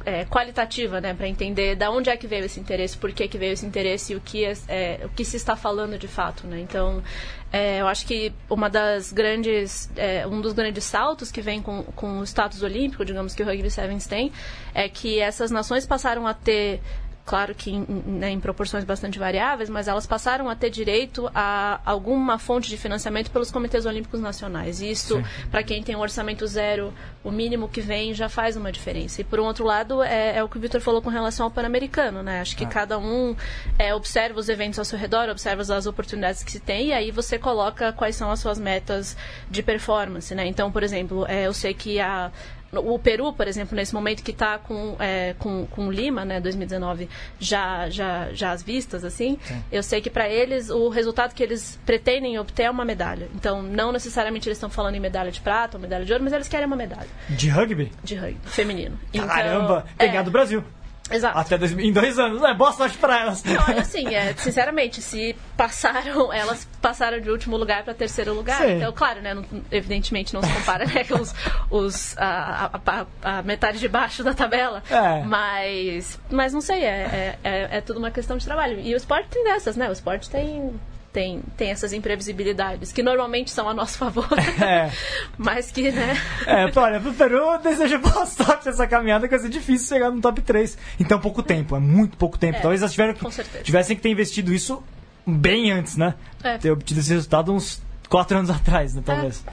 é, 0.08 0.24
qualitativa, 0.26 1.02
né? 1.02 1.14
Para 1.14 1.28
entender 1.28 1.76
da 1.76 1.92
onde 1.92 2.10
é 2.10 2.16
que 2.16 2.26
veio 2.26 2.46
esse 2.46 2.60
interesse, 2.60 2.98
por 2.98 3.12
que, 3.12 3.28
que 3.28 3.38
veio 3.38 3.52
esse 3.52 3.66
interesse 3.66 4.14
e 4.14 4.16
o 4.16 4.22
que, 4.22 4.46
é, 4.46 4.54
é, 4.68 5.02
o 5.04 5.10
que 5.10 5.26
se 5.26 5.36
está 5.36 5.56
falando 5.56 5.98
de 5.98 6.08
fato, 6.08 6.48
né? 6.48 6.60
Então, 6.60 7.04
é, 7.52 7.82
eu 7.82 7.88
acho 7.88 8.08
que 8.08 8.34
uma 8.50 8.70
das 8.70 9.12
grandes, 9.12 9.92
é, 9.96 10.26
um 10.26 10.42
dos 10.42 10.54
grandes 10.54 10.86
saltos 10.86 11.30
que 11.30 11.42
vem 11.42 11.62
com, 11.62 11.84
com 11.84 12.20
o 12.20 12.24
status 12.24 12.64
olímpico, 12.64 13.04
digamos 13.04 13.36
que 13.36 13.44
o 13.44 13.46
Rugby 13.46 13.70
Sevens 13.70 14.08
tem, 14.08 14.32
é 14.74 14.90
que 14.90 15.20
essas 15.20 15.52
nações 15.52 15.86
passaram 15.86 16.26
a 16.26 16.34
ter 16.34 16.82
claro 17.28 17.54
que 17.54 17.70
em, 17.70 17.86
né, 18.06 18.30
em 18.32 18.40
proporções 18.40 18.86
bastante 18.86 19.20
variáveis, 19.20 19.70
mas 19.70 19.90
elas 19.90 20.08
passaram 20.08 20.50
a 20.50 20.56
ter 20.56 20.70
direito 20.70 21.30
a 21.36 21.82
alguma 21.86 22.40
fonte 22.40 22.70
de 22.70 22.78
financiamento 22.78 23.30
pelos 23.30 23.52
comitês 23.52 23.86
olímpicos 23.86 24.22
nacionais. 24.22 24.82
Isso, 24.82 25.22
para 25.52 25.62
quem 25.62 25.84
tem 25.84 25.94
um 25.94 26.00
orçamento 26.00 26.48
zero, 26.48 26.94
o 27.26 27.30
mínimo 27.30 27.68
que 27.68 27.82
vem 27.82 28.14
já 28.14 28.30
faz 28.30 28.56
uma 28.56 28.72
diferença. 28.72 29.20
E 29.20 29.26
por 29.26 29.42
um 29.42 29.44
outro 29.44 29.66
lado, 29.66 30.02
é, 30.02 30.38
é 30.38 30.44
o 30.44 30.48
que 30.48 30.58
o 30.58 30.62
Vitor 30.62 30.80
falou 30.80 31.02
com 31.02 31.10
relação 31.10 31.46
ao 31.46 31.52
Pan-Americano, 31.52 32.24
né? 32.24 32.40
Acho 32.40 32.56
que 32.56 32.66
cada 32.66 32.98
um 32.98 33.36
é, 33.78 33.94
observa 33.94 34.40
os 34.40 34.48
eventos 34.48 34.80
ao 34.80 34.86
seu 34.86 34.98
redor, 34.98 35.28
observa 35.28 35.62
as 35.62 35.86
oportunidades 35.86 36.42
que 36.44 36.52
se 36.52 36.62
tem, 36.62 36.88
e 36.88 36.94
aí 36.94 37.12
você 37.12 37.38
coloca 37.38 37.92
quais 37.92 38.16
são 38.16 38.32
as 38.32 38.40
suas 38.40 38.58
metas 38.58 39.18
de 39.52 39.62
performance, 39.62 40.34
né? 40.34 40.48
Então, 40.48 40.72
por 40.72 40.82
exemplo, 40.82 41.26
é, 41.28 41.46
eu 41.46 41.54
sei 41.54 41.74
que 41.74 42.00
a 42.00 42.32
o 42.78 43.00
Peru, 43.00 43.34
por 43.34 43.48
exemplo, 43.48 43.76
nesse 43.76 43.94
momento 43.94 44.24
que 44.24 44.32
está 44.32 44.58
com, 44.58 44.96
é, 45.00 45.36
com, 45.40 45.66
com 45.68 45.92
Lima, 45.92 46.24
né, 46.26 46.40
2019, 46.40 47.10
já, 47.40 47.90
já, 47.90 48.30
já 48.34 48.52
às 48.52 48.62
vistas, 48.64 49.04
assim, 49.04 49.38
eu 49.72 49.82
sei 49.84 50.02
que 50.02 50.10
para 50.10 50.30
eles 50.30 50.70
o 50.70 50.90
resultado 50.90 51.34
que 51.34 51.44
eles 51.44 51.80
pretendem 51.86 52.38
obter 52.40 52.64
é 52.64 52.70
uma 52.70 52.86
medalha. 52.86 53.28
Então, 53.36 53.62
não 53.62 53.92
necessariamente 53.92 54.48
eles 54.48 54.58
estão 54.58 54.70
falando 54.70 54.96
em 54.96 55.00
medalha 55.00 55.32
de 55.32 55.42
prata 55.42 55.78
ou 55.78 55.82
medalha 55.82 56.06
de 56.06 56.12
ouro, 56.12 56.24
mas 56.24 56.34
eles 56.34 56.48
querem 56.48 56.66
uma 56.66 56.76
medalha 56.76 57.08
De 57.30 57.50
rugby? 57.50 57.92
de 58.04 58.16
rugby 58.16 58.40
feminino. 58.46 59.00
Então, 59.14 59.28
Caramba! 59.28 59.86
é, 59.98 60.24
do 60.24 60.32
Brasil. 60.32 60.64
Exato. 61.10 61.38
Até 61.38 61.58
dois, 61.58 61.72
em 61.72 61.92
dois 61.92 62.20
anos. 62.20 62.44
É, 62.44 62.54
boa 62.54 62.72
sorte 62.74 62.98
pra 62.98 63.22
elas. 63.22 63.44
Olha, 63.68 63.82
assim, 63.82 64.14
é, 64.14 64.34
sinceramente, 64.36 65.02
se 65.02 65.36
passaram, 65.56 66.32
elas 66.34 66.68
passaram 66.82 67.20
de 67.20 67.30
último 67.30 67.56
lugar 67.58 67.84
para 67.84 67.94
terceiro 67.94 68.34
lugar. 68.34 68.58
Sim. 68.62 68.78
Então, 68.78 68.92
claro, 68.94 69.22
né, 69.22 69.34
não- 69.34 69.46
evidentemente 69.72 70.34
não 70.34 70.42
se 70.44 70.52
compara 70.54 70.86
né, 70.86 71.04
com 71.04 71.16
os, 71.16 71.34
os- 71.70 72.18
a, 72.18 72.70
a- 72.74 73.06
a- 73.24 73.38
a 73.40 73.42
metade 73.44 73.80
de 73.80 73.88
baixo 73.88 74.24
da 74.24 74.34
tabela. 74.34 74.84
É. 74.90 75.24
Mas, 75.24 76.20
mas 76.30 76.54
não 76.54 76.62
sei, 76.62 76.84
é, 76.84 76.88
é, 76.88 77.40
é, 77.44 77.78
é 77.78 77.82
tudo 77.82 78.00
uma 78.00 78.12
questão 78.12 78.38
de 78.38 78.46
trabalho. 78.46 78.80
E 78.80 78.94
o 78.94 78.98
esporte 78.98 79.30
tem 79.30 79.44
dessas, 79.44 79.76
né? 79.76 79.90
O 79.90 79.94
esporte 79.94 80.30
tem, 80.30 80.74
tem, 81.14 81.42
tem 81.56 81.72
essas 81.72 81.94
imprevisibilidades, 81.94 82.92
que 82.92 83.02
normalmente 83.02 83.50
são 83.52 83.68
a 83.68 83.74
nosso 83.74 83.98
favor. 83.98 84.28
É. 84.62 84.92
mas 85.38 85.72
que, 85.72 85.92
né? 85.92 86.16
É, 86.46 86.72
olha, 86.80 87.00
pro 87.00 87.14
Peru 87.14 87.38
eu 87.38 87.60
desejo 87.60 88.00
boa 88.00 88.26
sorte 88.26 88.66
nessa 88.68 88.86
caminhada, 88.88 89.28
que 89.28 89.32
vai 89.36 89.40
ser 89.40 89.50
difícil 89.50 89.88
chegar 89.88 90.12
no 90.12 90.20
top 90.22 90.42
3 90.42 90.78
em 91.00 91.04
tão 91.04 91.20
pouco 91.20 91.42
tempo, 91.44 91.76
é 91.76 91.80
muito 91.80 92.18
pouco 92.18 92.38
tempo. 92.38 92.58
É, 92.58 92.62
Talvez 92.62 92.82
elas 92.82 92.92
tiveram 92.92 93.14
que- 93.14 93.62
tivessem 93.64 93.96
que 93.96 94.02
ter 94.02 94.10
investido 94.10 94.54
isso 94.54 94.84
bem 95.26 95.72
antes, 95.72 95.98
né? 95.98 96.16
É. 96.44 96.58
Ter 96.58 96.72
obtido 96.72 97.00
esse 97.00 97.14
resultado 97.14 97.54
uns 97.54 97.82
4 98.10 98.38
anos 98.38 98.50
atrás, 98.50 98.94
né, 98.96 99.02
talvez. 99.06 99.44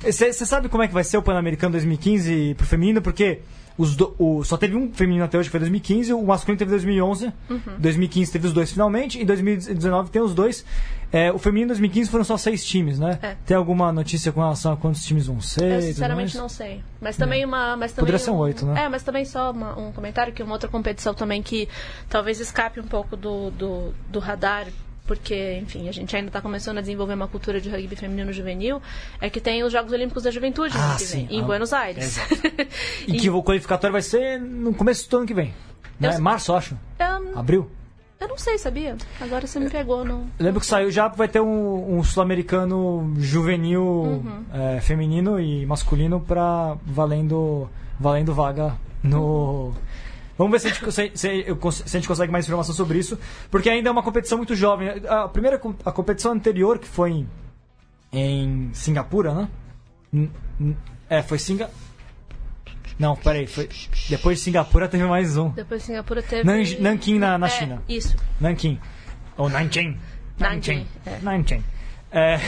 Você 0.00 0.32
sabe 0.46 0.68
como 0.68 0.82
é 0.82 0.88
que 0.88 0.94
vai 0.94 1.04
ser 1.04 1.18
o 1.18 1.22
Pan-Americano 1.22 1.72
2015 1.72 2.54
pro 2.56 2.66
feminino? 2.66 3.02
Porque 3.02 3.40
os 3.78 3.96
do- 3.96 4.14
o- 4.18 4.44
só 4.44 4.56
teve 4.56 4.76
um 4.76 4.92
feminino 4.92 5.24
até 5.24 5.38
hoje, 5.38 5.48
que 5.48 5.50
foi 5.52 5.60
2015, 5.60 6.12
o 6.12 6.22
masculino 6.22 6.58
teve 6.58 6.70
2011, 6.70 7.32
Uhum. 7.48 7.60
2015 7.78 8.30
teve 8.32 8.46
os 8.46 8.52
dois 8.52 8.70
finalmente, 8.72 9.20
e 9.20 9.24
2019 9.24 10.10
tem 10.10 10.20
os 10.22 10.34
dois. 10.34 10.64
É, 11.14 11.30
o 11.30 11.38
feminino 11.38 11.66
em 11.66 11.68
2015 11.68 12.10
foram 12.10 12.24
só 12.24 12.38
seis 12.38 12.64
times, 12.64 12.98
né? 12.98 13.18
É. 13.22 13.36
Tem 13.44 13.54
alguma 13.56 13.92
notícia 13.92 14.32
com 14.32 14.40
relação 14.40 14.72
a 14.72 14.76
quantos 14.78 15.04
times 15.04 15.26
vão 15.26 15.40
ser? 15.42 15.72
Eu 15.72 15.82
sinceramente 15.82 16.36
não 16.38 16.48
sei. 16.48 16.82
Mas 17.00 17.16
também 17.18 17.44
uma. 17.44 17.76
Mas 17.76 17.92
também 17.92 18.06
Poderia 18.06 18.18
ser 18.18 18.30
um 18.30 18.36
oito, 18.38 18.64
né? 18.64 18.84
É, 18.84 18.88
mas 18.88 19.02
também 19.02 19.24
só 19.26 19.50
uma- 19.50 19.78
um 19.78 19.92
comentário 19.92 20.32
que 20.32 20.42
uma 20.42 20.52
outra 20.54 20.70
competição 20.70 21.12
também 21.12 21.42
que 21.42 21.68
talvez 22.08 22.40
escape 22.40 22.80
um 22.80 22.86
pouco 22.86 23.14
do, 23.16 23.50
do, 23.50 23.92
do 24.08 24.18
radar. 24.20 24.66
Porque, 25.06 25.58
enfim, 25.60 25.88
a 25.88 25.92
gente 25.92 26.14
ainda 26.14 26.28
está 26.28 26.40
começando 26.40 26.78
a 26.78 26.80
desenvolver 26.80 27.14
uma 27.14 27.26
cultura 27.26 27.60
de 27.60 27.68
rugby 27.68 27.96
feminino 27.96 28.32
juvenil. 28.32 28.80
É 29.20 29.28
que 29.28 29.40
tem 29.40 29.62
os 29.64 29.72
Jogos 29.72 29.92
Olímpicos 29.92 30.22
da 30.22 30.30
Juventude 30.30 30.74
Ah, 30.78 30.96
sim. 30.98 31.26
vem, 31.26 31.38
em 31.38 31.42
Ah, 31.42 31.44
Buenos 31.44 31.72
Aires. 31.72 32.18
E 33.08 33.14
que 33.18 33.28
o 33.28 33.42
qualificatório 33.42 33.92
vai 33.92 34.02
ser 34.02 34.40
no 34.40 34.72
começo 34.72 35.10
do 35.10 35.16
ano 35.18 35.26
que 35.26 35.34
vem. 35.34 35.52
Né? 35.98 36.14
Eu- 36.16 36.20
Março, 36.22 36.52
acho. 36.54 36.76
Eu, 36.98 37.38
Abril. 37.38 37.68
eu 38.20 38.28
não 38.28 38.38
sei, 38.38 38.56
sabia? 38.58 38.96
Agora 39.20 39.44
você 39.46 39.58
me 39.58 39.68
pegou. 39.68 40.04
Não... 40.04 40.26
Lembro 40.38 40.60
que 40.60 40.66
saiu 40.66 40.90
já, 40.90 41.08
vai 41.08 41.26
ter 41.28 41.40
um, 41.40 41.98
um 41.98 42.04
sul-americano 42.04 43.12
juvenil 43.18 43.82
Uhum. 43.82 44.44
é, 44.52 44.80
feminino 44.80 45.40
e 45.40 45.66
masculino 45.66 46.20
pra 46.20 46.76
valendo, 46.86 47.68
valendo 47.98 48.32
vaga 48.32 48.74
no. 49.02 49.74
Vamos 50.44 50.62
ver 50.62 50.68
se 50.68 50.68
a, 50.68 50.70
gente, 50.88 50.92
se- 50.92 51.12
se 51.14 51.82
se 51.88 51.96
a 51.96 52.00
gente 52.00 52.08
consegue 52.08 52.32
mais 52.32 52.44
informação 52.46 52.74
sobre 52.74 52.98
isso, 52.98 53.18
porque 53.50 53.68
ainda 53.70 53.88
é 53.88 53.92
uma 53.92 54.02
competição 54.02 54.36
muito 54.38 54.54
jovem. 54.54 54.88
A 55.08 55.28
primeira 55.28 55.60
a 55.84 55.92
competição 55.92 56.32
anterior, 56.32 56.78
que 56.78 56.86
foi 56.88 57.10
em, 57.10 57.28
em 58.12 58.70
Singapura, 58.72 59.48
né? 60.12 60.28
É, 61.08 61.22
foi 61.22 61.38
Singa. 61.38 61.70
Não, 62.98 63.16
peraí, 63.16 63.46
foi. 63.46 63.68
Depois 64.08 64.38
de 64.38 64.44
Singapura 64.44 64.86
teve 64.88 65.04
mais 65.04 65.36
um. 65.36 65.48
Depois 65.50 65.82
Singapura 65.82 66.22
teve. 66.22 66.44
Nanj- 66.44 66.78
Nanquim 66.80 67.18
na- 67.18 67.38
na 67.38 67.46
É, 67.46 67.50
China. 67.50 67.82
Isso. 67.88 68.16
Nanquim. 68.40 68.78
Ou 69.36 69.48
Nanjing. 69.48 69.98
Nanjing, 70.38 70.86
é. 71.06 71.18
Nanjing. 71.22 71.64
É, 72.12 72.38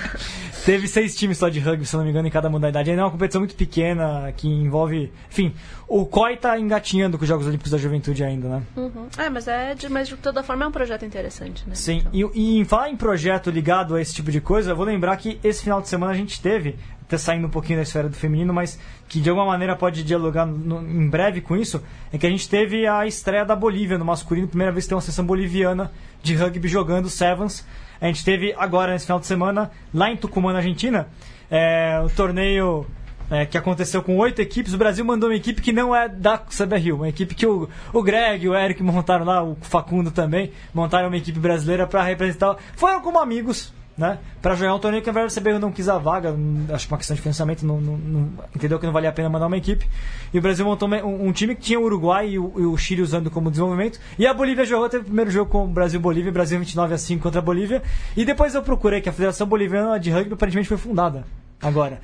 teve 0.64 0.88
seis 0.88 1.14
times 1.14 1.38
só 1.38 1.48
de 1.48 1.60
rugby, 1.60 1.84
se 1.84 1.96
não 1.96 2.04
me 2.04 2.10
engano, 2.10 2.26
em 2.26 2.30
cada 2.30 2.48
modalidade. 2.48 2.90
Ainda 2.90 3.02
é 3.02 3.04
uma 3.04 3.10
competição 3.10 3.40
muito 3.40 3.54
pequena 3.54 4.32
que 4.36 4.48
envolve. 4.48 5.12
Enfim, 5.30 5.54
o 5.86 6.06
COI 6.06 6.36
tá 6.36 6.58
engatinhando 6.58 7.18
com 7.18 7.24
os 7.24 7.28
Jogos 7.28 7.46
Olímpicos 7.46 7.70
da 7.70 7.78
Juventude 7.78 8.24
ainda, 8.24 8.48
né? 8.48 8.62
Uhum. 8.76 9.06
É, 9.18 9.28
mas, 9.28 9.46
é 9.46 9.74
de, 9.74 9.88
mas 9.88 10.08
de 10.08 10.16
toda 10.16 10.42
forma 10.42 10.64
é 10.64 10.68
um 10.68 10.72
projeto 10.72 11.04
interessante, 11.04 11.68
né? 11.68 11.74
Sim, 11.74 11.98
Então, 12.06 12.32
e, 12.34 12.56
e 12.56 12.58
em 12.58 12.64
falar 12.64 12.88
em 12.88 12.96
projeto 12.96 13.50
ligado 13.50 13.94
a 13.94 14.00
esse 14.00 14.14
tipo 14.14 14.30
de 14.30 14.40
coisa, 14.40 14.70
eu 14.70 14.76
vou 14.76 14.86
lembrar 14.86 15.16
que 15.18 15.38
esse 15.44 15.62
final 15.62 15.82
de 15.82 15.88
semana 15.88 16.12
a 16.12 16.16
gente 16.16 16.40
teve, 16.40 16.76
até 17.12 17.18
saindo 17.18 17.46
um 17.46 17.50
pouquinho 17.50 17.78
da 17.78 17.82
esfera 17.82 18.08
do 18.08 18.16
feminino, 18.16 18.54
mas 18.54 18.78
que 19.06 19.20
de 19.20 19.28
alguma 19.28 19.46
maneira 19.46 19.76
pode 19.76 20.02
dialogar 20.02 20.46
no- 20.46 20.80
em 20.80 21.08
breve 21.10 21.42
com 21.42 21.54
isso, 21.54 21.82
é 22.10 22.16
que 22.16 22.26
a 22.26 22.30
gente 22.30 22.48
teve 22.48 22.86
a 22.86 23.06
estreia 23.06 23.44
da 23.44 23.54
Bolívia 23.54 23.98
no 23.98 24.04
masculino, 24.04 24.48
primeira 24.48 24.72
vez 24.72 24.86
que 24.86 24.88
tem 24.88 24.96
uma 24.96 25.02
seleção 25.02 25.26
boliviana 25.26 25.92
de 26.22 26.34
rugby 26.34 26.66
jogando 26.68 27.10
Sevens. 27.10 27.66
A 28.00 28.06
gente 28.06 28.24
teve 28.24 28.54
agora, 28.56 28.92
nesse 28.92 29.04
final 29.04 29.20
de 29.20 29.26
semana, 29.26 29.70
lá 29.92 30.10
em 30.10 30.16
Tucumã, 30.16 30.52
na 30.52 30.58
Argentina, 30.60 31.06
é, 31.50 32.00
o 32.02 32.08
torneio 32.08 32.86
é, 33.30 33.44
que 33.44 33.58
aconteceu 33.58 34.02
com 34.02 34.16
oito 34.16 34.40
equipes. 34.40 34.72
O 34.72 34.78
Brasil 34.78 35.04
mandou 35.04 35.28
uma 35.28 35.36
equipe 35.36 35.60
que 35.60 35.72
não 35.72 35.94
é 35.94 36.08
da 36.08 36.38
CBRU, 36.38 36.96
uma 36.96 37.08
equipe 37.10 37.34
que 37.34 37.46
o, 37.46 37.68
o 37.92 38.02
Greg 38.02 38.48
o 38.48 38.54
Eric 38.56 38.82
montaram 38.82 39.24
lá, 39.26 39.42
o 39.44 39.54
Facundo 39.60 40.10
também, 40.10 40.50
montaram 40.72 41.08
uma 41.08 41.16
equipe 41.16 41.38
brasileira 41.38 41.86
para 41.86 42.02
representar. 42.02 42.56
Foram 42.74 43.00
como 43.02 43.18
amigos, 43.20 43.72
né? 43.96 44.18
Para 44.40 44.54
jogar 44.54 44.74
um 44.74 44.78
torneio 44.78 45.02
que 45.02 45.10
a 45.10 45.12
CBRU 45.26 45.58
não 45.58 45.70
quis 45.70 45.88
a 45.88 45.98
vaga, 45.98 46.32
hum, 46.32 46.66
acho 46.72 46.86
que 46.86 46.92
uma 46.92 46.98
questão 46.98 47.14
de 47.14 47.20
financiamento, 47.22 47.64
não, 47.66 47.80
não- 47.80 47.96
não- 47.96 48.28
entendeu 48.56 48.78
que 48.78 48.86
não 48.86 48.92
valia 48.92 49.10
a 49.10 49.12
pena 49.12 49.28
mandar 49.28 49.46
uma 49.46 49.56
equipe. 49.56 49.86
E 50.32 50.38
o 50.38 50.42
Brasil 50.42 50.64
montou 50.64 50.88
um, 50.88 51.28
um 51.28 51.32
time 51.32 51.54
que 51.54 51.60
tinha 51.62 51.78
o 51.78 51.84
Uruguai 51.84 52.30
e 52.30 52.38
o, 52.38 52.52
e 52.56 52.64
o 52.64 52.76
Chile 52.76 53.02
usando 53.02 53.30
como 53.30 53.50
desenvolvimento. 53.50 54.00
E 54.18 54.26
a 54.26 54.32
Bolívia 54.32 54.64
jogou, 54.64 54.88
teve 54.88 55.02
o 55.02 55.06
primeiro 55.06 55.30
jogo 55.30 55.50
com 55.50 55.64
o 55.64 55.68
Brasil-Bolívia, 55.68 56.32
Brasil 56.32 56.58
29 56.58 56.94
a 56.94 56.98
5 56.98 57.22
contra 57.22 57.38
a 57.40 57.42
Bolívia. 57.42 57.82
E 58.16 58.24
depois 58.24 58.54
eu 58.54 58.62
procurei 58.62 59.00
que 59.00 59.08
a 59.08 59.12
Federação 59.12 59.46
Boliviana 59.46 59.98
de 60.00 60.10
Rugby 60.10 60.32
aparentemente 60.34 60.68
foi 60.68 60.78
fundada 60.78 61.24
agora. 61.60 62.00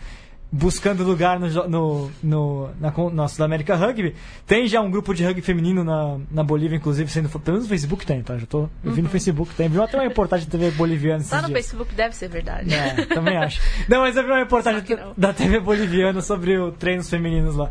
Buscando 0.51 1.05
lugar 1.05 1.39
no, 1.39 1.49
no, 1.69 2.11
no, 2.23 2.71
na, 2.81 2.93
na 3.13 3.29
Sul-América 3.29 3.77
Rugby. 3.77 4.15
Tem 4.47 4.67
já 4.67 4.81
um 4.81 4.91
grupo 4.91 5.15
de 5.15 5.23
rugby 5.23 5.43
feminino 5.43 5.85
na, 5.85 6.19
na 6.31 6.43
Bolívia, 6.43 6.77
inclusive, 6.77 7.11
sendo. 7.11 7.29
Pelo 7.29 7.43
menos 7.57 7.65
no 7.65 7.69
Facebook 7.69 8.07
tem, 8.07 8.23
tá? 8.23 8.39
Já 8.39 8.47
tô. 8.47 8.69
Eu 8.83 8.93
vi 8.93 9.03
no 9.03 9.11
Facebook, 9.11 9.55
tem. 9.55 9.69
Viu 9.69 9.83
até 9.83 9.99
uma 9.99 10.05
reportagem 10.05 10.47
da 10.47 10.51
TV 10.51 10.71
boliviana 10.71 11.23
Lá 11.31 11.43
no 11.43 11.49
dias. 11.49 11.59
Facebook 11.59 11.95
deve 11.95 12.17
ser 12.17 12.29
verdade. 12.29 12.73
É, 12.73 13.05
também 13.07 13.37
acho. 13.37 13.61
Não, 13.89 14.01
mas 14.01 14.17
eu 14.17 14.23
vi 14.23 14.31
uma 14.31 14.39
reportagem 14.39 14.83
da 15.17 15.33
TV 15.35 15.61
boliviana 15.61 16.23
sobre 16.23 16.59
o 16.59 16.73
treinos 16.73 17.11
femininos 17.11 17.55
lá. 17.55 17.71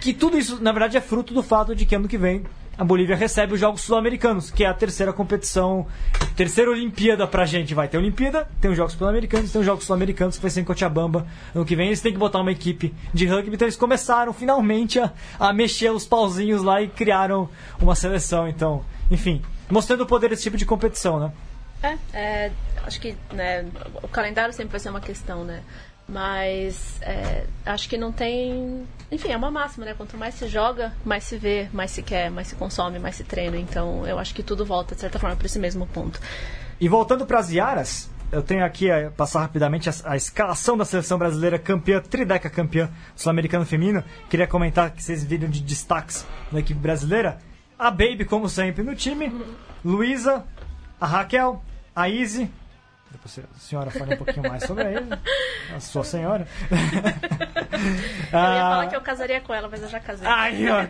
Que 0.00 0.14
tudo 0.14 0.38
isso, 0.38 0.62
na 0.62 0.72
verdade, 0.72 0.96
é 0.96 1.00
fruto 1.00 1.34
do 1.34 1.42
fato 1.42 1.74
de 1.74 1.84
que 1.84 1.94
ano 1.94 2.08
que 2.08 2.16
vem 2.16 2.44
a 2.78 2.84
Bolívia 2.84 3.16
recebe 3.16 3.54
os 3.54 3.60
Jogos 3.60 3.80
Sul-Americanos, 3.80 4.52
que 4.52 4.62
é 4.62 4.68
a 4.68 4.72
terceira 4.72 5.12
competição, 5.12 5.84
terceira 6.36 6.70
Olimpíada 6.70 7.26
pra 7.26 7.44
gente. 7.44 7.74
Vai 7.74 7.88
ter 7.88 7.98
Olimpíada, 7.98 8.48
tem 8.60 8.70
os 8.70 8.76
Jogos 8.76 8.92
Sul-Americanos, 8.92 9.50
tem 9.50 9.60
os 9.60 9.66
Jogos 9.66 9.84
Sul-Americanos 9.84 10.36
que 10.36 10.42
vai 10.42 10.50
ser 10.50 10.60
em 10.60 10.64
Cochabamba 10.64 11.26
ano 11.52 11.64
que 11.64 11.74
vem. 11.74 11.88
Eles 11.88 12.00
têm 12.00 12.12
que 12.12 12.18
botar 12.18 12.40
uma 12.40 12.52
equipe 12.52 12.94
de 13.12 13.26
rugby, 13.26 13.56
então 13.56 13.66
eles 13.66 13.76
começaram 13.76 14.32
finalmente 14.32 15.00
a, 15.00 15.12
a 15.40 15.52
mexer 15.52 15.90
os 15.90 16.06
pauzinhos 16.06 16.62
lá 16.62 16.80
e 16.80 16.86
criaram 16.86 17.48
uma 17.80 17.96
seleção. 17.96 18.46
Então, 18.46 18.84
enfim, 19.10 19.42
mostrando 19.68 20.02
o 20.02 20.06
poder 20.06 20.30
desse 20.30 20.44
tipo 20.44 20.56
de 20.56 20.64
competição, 20.64 21.18
né? 21.18 21.32
É, 21.82 21.96
é, 22.12 22.52
acho 22.86 23.00
que 23.00 23.16
né, 23.32 23.66
o 24.02 24.06
calendário 24.06 24.54
sempre 24.54 24.70
vai 24.70 24.80
ser 24.80 24.90
uma 24.90 25.00
questão, 25.00 25.44
né? 25.44 25.62
Mas 26.08 27.00
é, 27.02 27.44
acho 27.66 27.88
que 27.88 27.98
não 27.98 28.10
tem. 28.10 28.86
Enfim, 29.12 29.28
é 29.28 29.36
uma 29.36 29.50
máxima, 29.50 29.84
né? 29.84 29.94
Quanto 29.94 30.16
mais 30.16 30.34
se 30.34 30.48
joga, 30.48 30.94
mais 31.04 31.24
se 31.24 31.36
vê, 31.36 31.68
mais 31.70 31.90
se 31.90 32.02
quer, 32.02 32.30
mais 32.30 32.48
se 32.48 32.54
consome, 32.54 32.98
mais 32.98 33.16
se 33.16 33.24
treina. 33.24 33.58
Então 33.58 34.06
eu 34.06 34.18
acho 34.18 34.34
que 34.34 34.42
tudo 34.42 34.64
volta, 34.64 34.94
de 34.94 35.00
certa 35.02 35.18
forma, 35.18 35.36
para 35.36 35.46
esse 35.46 35.58
mesmo 35.58 35.86
ponto. 35.86 36.18
E 36.80 36.88
voltando 36.88 37.26
para 37.26 37.38
as 37.38 37.50
Iaras, 37.50 38.08
eu 38.32 38.42
tenho 38.42 38.64
aqui 38.64 38.90
a 38.90 39.10
passar 39.10 39.40
rapidamente 39.40 39.88
a, 39.90 39.92
a 40.04 40.16
escalação 40.16 40.76
da 40.76 40.84
seleção 40.84 41.18
brasileira 41.18 41.58
campeã, 41.58 42.00
trideca 42.00 42.48
campeã 42.48 42.90
sul-americano 43.14 43.66
feminino. 43.66 44.02
Queria 44.30 44.46
comentar 44.46 44.90
que 44.90 45.02
vocês 45.02 45.22
viram 45.24 45.48
de 45.48 45.60
destaques 45.60 46.26
da 46.50 46.60
equipe 46.60 46.80
brasileira. 46.80 47.38
A 47.78 47.90
Baby, 47.90 48.24
como 48.24 48.48
sempre, 48.48 48.82
no 48.82 48.94
time. 48.94 49.30
Luísa, 49.84 50.44
a 51.00 51.06
Raquel, 51.06 51.62
a 51.94 52.08
Izzy. 52.08 52.50
Depois 53.10 53.38
a 53.38 53.58
senhora 53.58 53.90
fala 53.90 54.14
um 54.14 54.18
pouquinho 54.18 54.48
mais 54.48 54.64
sobre 54.64 54.92
Izzy. 54.92 55.18
A 55.74 55.80
sua 55.80 56.04
senhora. 56.04 56.46
Eu 58.32 58.38
ia 58.38 58.60
falar 58.60 58.86
que 58.88 58.96
eu 58.96 59.00
casaria 59.00 59.40
com 59.40 59.54
ela, 59.54 59.68
mas 59.70 59.82
eu 59.82 59.88
já 59.88 60.00
casei. 60.00 60.26
Aí, 60.26 60.66
ó. 60.68 60.80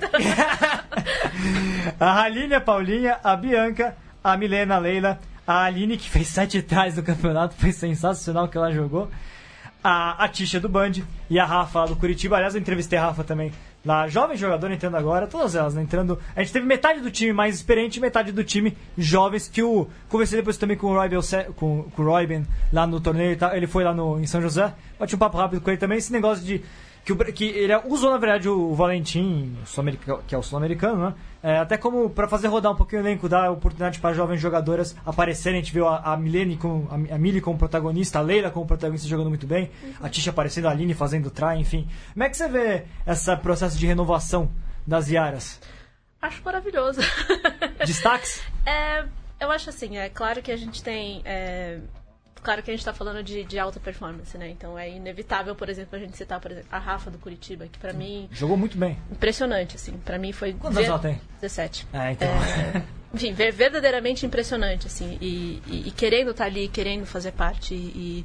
a 2.00 2.22
Aline, 2.22 2.54
a 2.54 2.60
Paulinha, 2.60 3.18
a 3.22 3.36
Bianca, 3.36 3.96
a 4.22 4.36
Milena, 4.36 4.76
a 4.76 4.78
Leila, 4.78 5.20
a 5.46 5.64
Aline, 5.64 5.98
que 5.98 6.08
fez 6.08 6.28
sete 6.28 6.62
trás 6.62 6.96
no 6.96 7.02
campeonato, 7.02 7.54
foi 7.56 7.72
sensacional 7.72 8.46
o 8.46 8.48
que 8.48 8.56
ela 8.56 8.72
jogou. 8.72 9.10
A, 9.82 10.24
a 10.24 10.28
Tisha 10.28 10.58
do 10.58 10.68
Band 10.68 10.92
e 11.28 11.38
a 11.38 11.44
Rafa 11.44 11.80
lá 11.80 11.86
do 11.86 11.96
Curitiba. 11.96 12.36
Aliás, 12.36 12.54
eu 12.54 12.60
entrevistei 12.60 12.98
a 12.98 13.02
Rafa 13.02 13.22
também. 13.22 13.52
Lá, 13.84 14.08
jovem 14.08 14.36
jogador 14.36 14.70
entrando 14.70 14.96
agora, 14.96 15.26
todas 15.26 15.54
elas 15.54 15.72
né, 15.74 15.82
entrando. 15.82 16.18
A 16.34 16.42
gente 16.42 16.52
teve 16.52 16.66
metade 16.66 17.00
do 17.00 17.10
time 17.10 17.32
mais 17.32 17.54
experiente 17.54 18.00
metade 18.00 18.32
do 18.32 18.42
time 18.44 18.76
jovens. 18.98 19.48
Que 19.48 19.62
o. 19.62 19.88
Conversei 20.08 20.38
depois 20.38 20.56
também 20.58 20.76
com 20.76 20.88
o 20.88 20.94
Roy, 20.94 21.08
Belce- 21.08 21.46
com, 21.56 21.84
com 21.84 22.02
o 22.02 22.04
Roy 22.04 22.26
Ben 22.26 22.46
lá 22.72 22.86
no 22.86 23.00
torneio. 23.00 23.38
Ele 23.52 23.66
foi 23.66 23.84
lá 23.84 23.94
no, 23.94 24.18
em 24.18 24.26
São 24.26 24.42
José. 24.42 24.74
Bati 24.98 25.14
um 25.14 25.18
papo 25.18 25.38
rápido 25.38 25.60
com 25.60 25.70
ele 25.70 25.78
também. 25.78 25.96
Esse 25.98 26.12
negócio 26.12 26.44
de 26.44 26.62
que, 27.16 27.30
o 27.30 27.32
que 27.32 27.44
ele 27.44 27.74
usou 27.86 28.10
na 28.10 28.18
verdade 28.18 28.48
o 28.48 28.74
Valentim, 28.74 29.56
sul-america- 29.64 30.20
que 30.26 30.34
é 30.34 30.38
o 30.38 30.42
sul-americano, 30.42 31.08
né? 31.08 31.14
É, 31.42 31.58
até 31.58 31.76
como 31.78 32.10
para 32.10 32.26
fazer 32.28 32.48
rodar 32.48 32.72
um 32.72 32.76
pouquinho 32.76 33.00
o 33.02 33.04
elenco, 33.06 33.28
dar 33.28 33.50
oportunidade 33.50 33.98
para 34.00 34.12
jovens 34.14 34.40
jogadoras 34.40 34.94
aparecerem. 35.06 35.60
A 35.60 35.62
gente 35.62 35.72
viu 35.72 35.86
a, 35.88 35.98
a 36.12 36.16
Milene 36.16 36.56
com 36.56 36.86
a, 36.90 37.14
a 37.14 37.18
Mili 37.18 37.40
como 37.40 37.56
protagonista, 37.56 38.18
a 38.18 38.22
Leila 38.22 38.50
como 38.50 38.66
protagonista 38.66 39.08
jogando 39.08 39.28
muito 39.28 39.46
bem, 39.46 39.70
a 40.02 40.08
Tisha 40.08 40.30
aparecendo, 40.30 40.66
a 40.66 40.70
Aline 40.72 40.94
fazendo 40.94 41.30
try, 41.30 41.58
enfim. 41.58 41.88
Como 42.12 42.24
é 42.24 42.28
que 42.28 42.36
você 42.36 42.48
vê 42.48 42.84
esse 43.06 43.36
processo 43.36 43.78
de 43.78 43.86
renovação 43.86 44.50
das 44.86 45.08
Iaras? 45.08 45.60
Acho 46.20 46.42
maravilhoso. 46.44 47.00
Destaques? 47.86 48.42
É, 48.66 49.06
eu 49.40 49.50
acho 49.50 49.70
assim, 49.70 49.96
é 49.96 50.10
claro 50.10 50.42
que 50.42 50.52
a 50.52 50.56
gente 50.56 50.82
tem. 50.82 51.22
é, 51.24 51.78
claro 52.42 52.62
que 52.62 52.70
a 52.70 52.74
gente 52.74 52.84
tá 52.84 52.92
falando 52.92 53.22
de, 53.22 53.44
de 53.44 53.58
alta 53.58 53.78
performance, 53.80 54.36
né? 54.38 54.48
Então 54.50 54.78
é 54.78 54.88
inevitável, 54.90 55.54
por 55.54 55.68
exemplo, 55.68 55.96
a 55.96 55.98
gente 55.98 56.16
citar, 56.16 56.40
por 56.40 56.50
exemplo, 56.50 56.68
a 56.72 56.78
Rafa 56.78 57.10
do 57.10 57.18
Curitiba, 57.18 57.66
que 57.66 57.78
pra 57.78 57.92
mim, 57.92 58.28
Jogou 58.32 58.56
muito 58.56 58.76
bem. 58.78 58.98
impressionante, 59.10 59.76
assim. 59.76 59.92
Pra 60.04 60.18
mim 60.18 60.32
foi. 60.32 60.52
Quantos 60.52 60.76
anos 60.76 60.86
ver- 60.86 60.92
ela 60.92 60.98
tem? 60.98 61.20
17. 61.40 61.86
É, 61.92 62.12
então. 62.12 62.28
Enfim, 63.14 63.32
ver- 63.32 63.52
verdadeiramente 63.52 64.26
impressionante, 64.26 64.86
assim. 64.86 65.16
E, 65.20 65.62
e- 65.66 65.88
e 65.88 65.90
querendo 65.90 66.30
estar 66.32 66.44
ali, 66.44 66.68
querendo 66.68 67.06
fazer 67.06 67.32
parte. 67.32 67.74
E, 67.74 68.24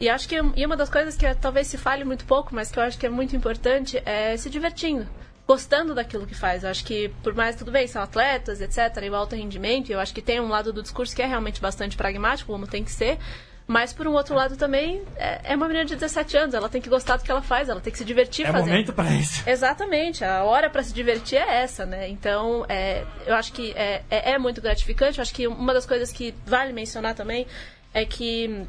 e 0.00 0.08
acho 0.08 0.28
que 0.28 0.34
e 0.34 0.66
uma 0.66 0.76
das 0.76 0.90
coisas 0.90 1.16
que 1.16 1.24
é- 1.24 1.34
talvez 1.34 1.66
se 1.68 1.78
fale 1.78 2.04
muito 2.04 2.24
pouco, 2.24 2.54
mas 2.54 2.70
que 2.70 2.78
eu 2.78 2.82
acho 2.82 2.98
que 2.98 3.06
é 3.06 3.08
muito 3.10 3.36
importante, 3.36 4.02
é 4.04 4.36
se 4.36 4.50
divertindo. 4.50 5.06
Gostando 5.46 5.94
daquilo 5.94 6.26
que 6.26 6.34
faz. 6.34 6.64
Eu 6.64 6.70
acho 6.70 6.82
que, 6.86 7.10
por 7.22 7.34
mais 7.34 7.54
tudo 7.54 7.70
bem, 7.70 7.86
são 7.86 8.02
atletas, 8.02 8.62
etc., 8.62 9.02
e 9.04 9.10
o 9.10 9.14
alto 9.14 9.36
rendimento, 9.36 9.90
eu 9.92 10.00
acho 10.00 10.14
que 10.14 10.22
tem 10.22 10.40
um 10.40 10.48
lado 10.48 10.72
do 10.72 10.82
discurso 10.82 11.14
que 11.14 11.20
é 11.20 11.26
realmente 11.26 11.60
bastante 11.60 11.96
pragmático, 11.98 12.50
como 12.50 12.66
tem 12.66 12.82
que 12.82 12.90
ser. 12.90 13.18
Mas, 13.66 13.94
por 13.94 14.06
um 14.06 14.12
outro 14.12 14.34
lado, 14.34 14.56
também 14.56 15.02
é, 15.16 15.52
é 15.52 15.56
uma 15.56 15.66
menina 15.66 15.86
de 15.86 15.94
17 15.94 16.36
anos. 16.36 16.54
Ela 16.54 16.68
tem 16.68 16.82
que 16.82 16.88
gostar 16.88 17.16
do 17.16 17.22
que 17.24 17.30
ela 17.30 17.40
faz, 17.40 17.68
ela 17.68 17.80
tem 17.80 17.90
que 17.90 17.98
se 17.98 18.04
divertir 18.04 18.46
É 18.46 18.52
fazendo. 18.52 18.68
momento 18.68 18.92
para 18.92 19.10
isso. 19.12 19.42
Exatamente, 19.48 20.22
a 20.22 20.44
hora 20.44 20.68
para 20.68 20.82
se 20.82 20.92
divertir 20.92 21.38
é 21.38 21.62
essa, 21.62 21.86
né? 21.86 22.08
Então, 22.08 22.66
é, 22.68 23.04
eu 23.26 23.34
acho 23.34 23.52
que 23.52 23.72
é, 23.72 24.02
é, 24.10 24.32
é 24.32 24.38
muito 24.38 24.60
gratificante. 24.60 25.18
Eu 25.18 25.22
acho 25.22 25.34
que 25.34 25.46
uma 25.46 25.72
das 25.72 25.86
coisas 25.86 26.12
que 26.12 26.34
vale 26.44 26.72
mencionar 26.72 27.14
também 27.14 27.46
é 27.94 28.04
que 28.04 28.66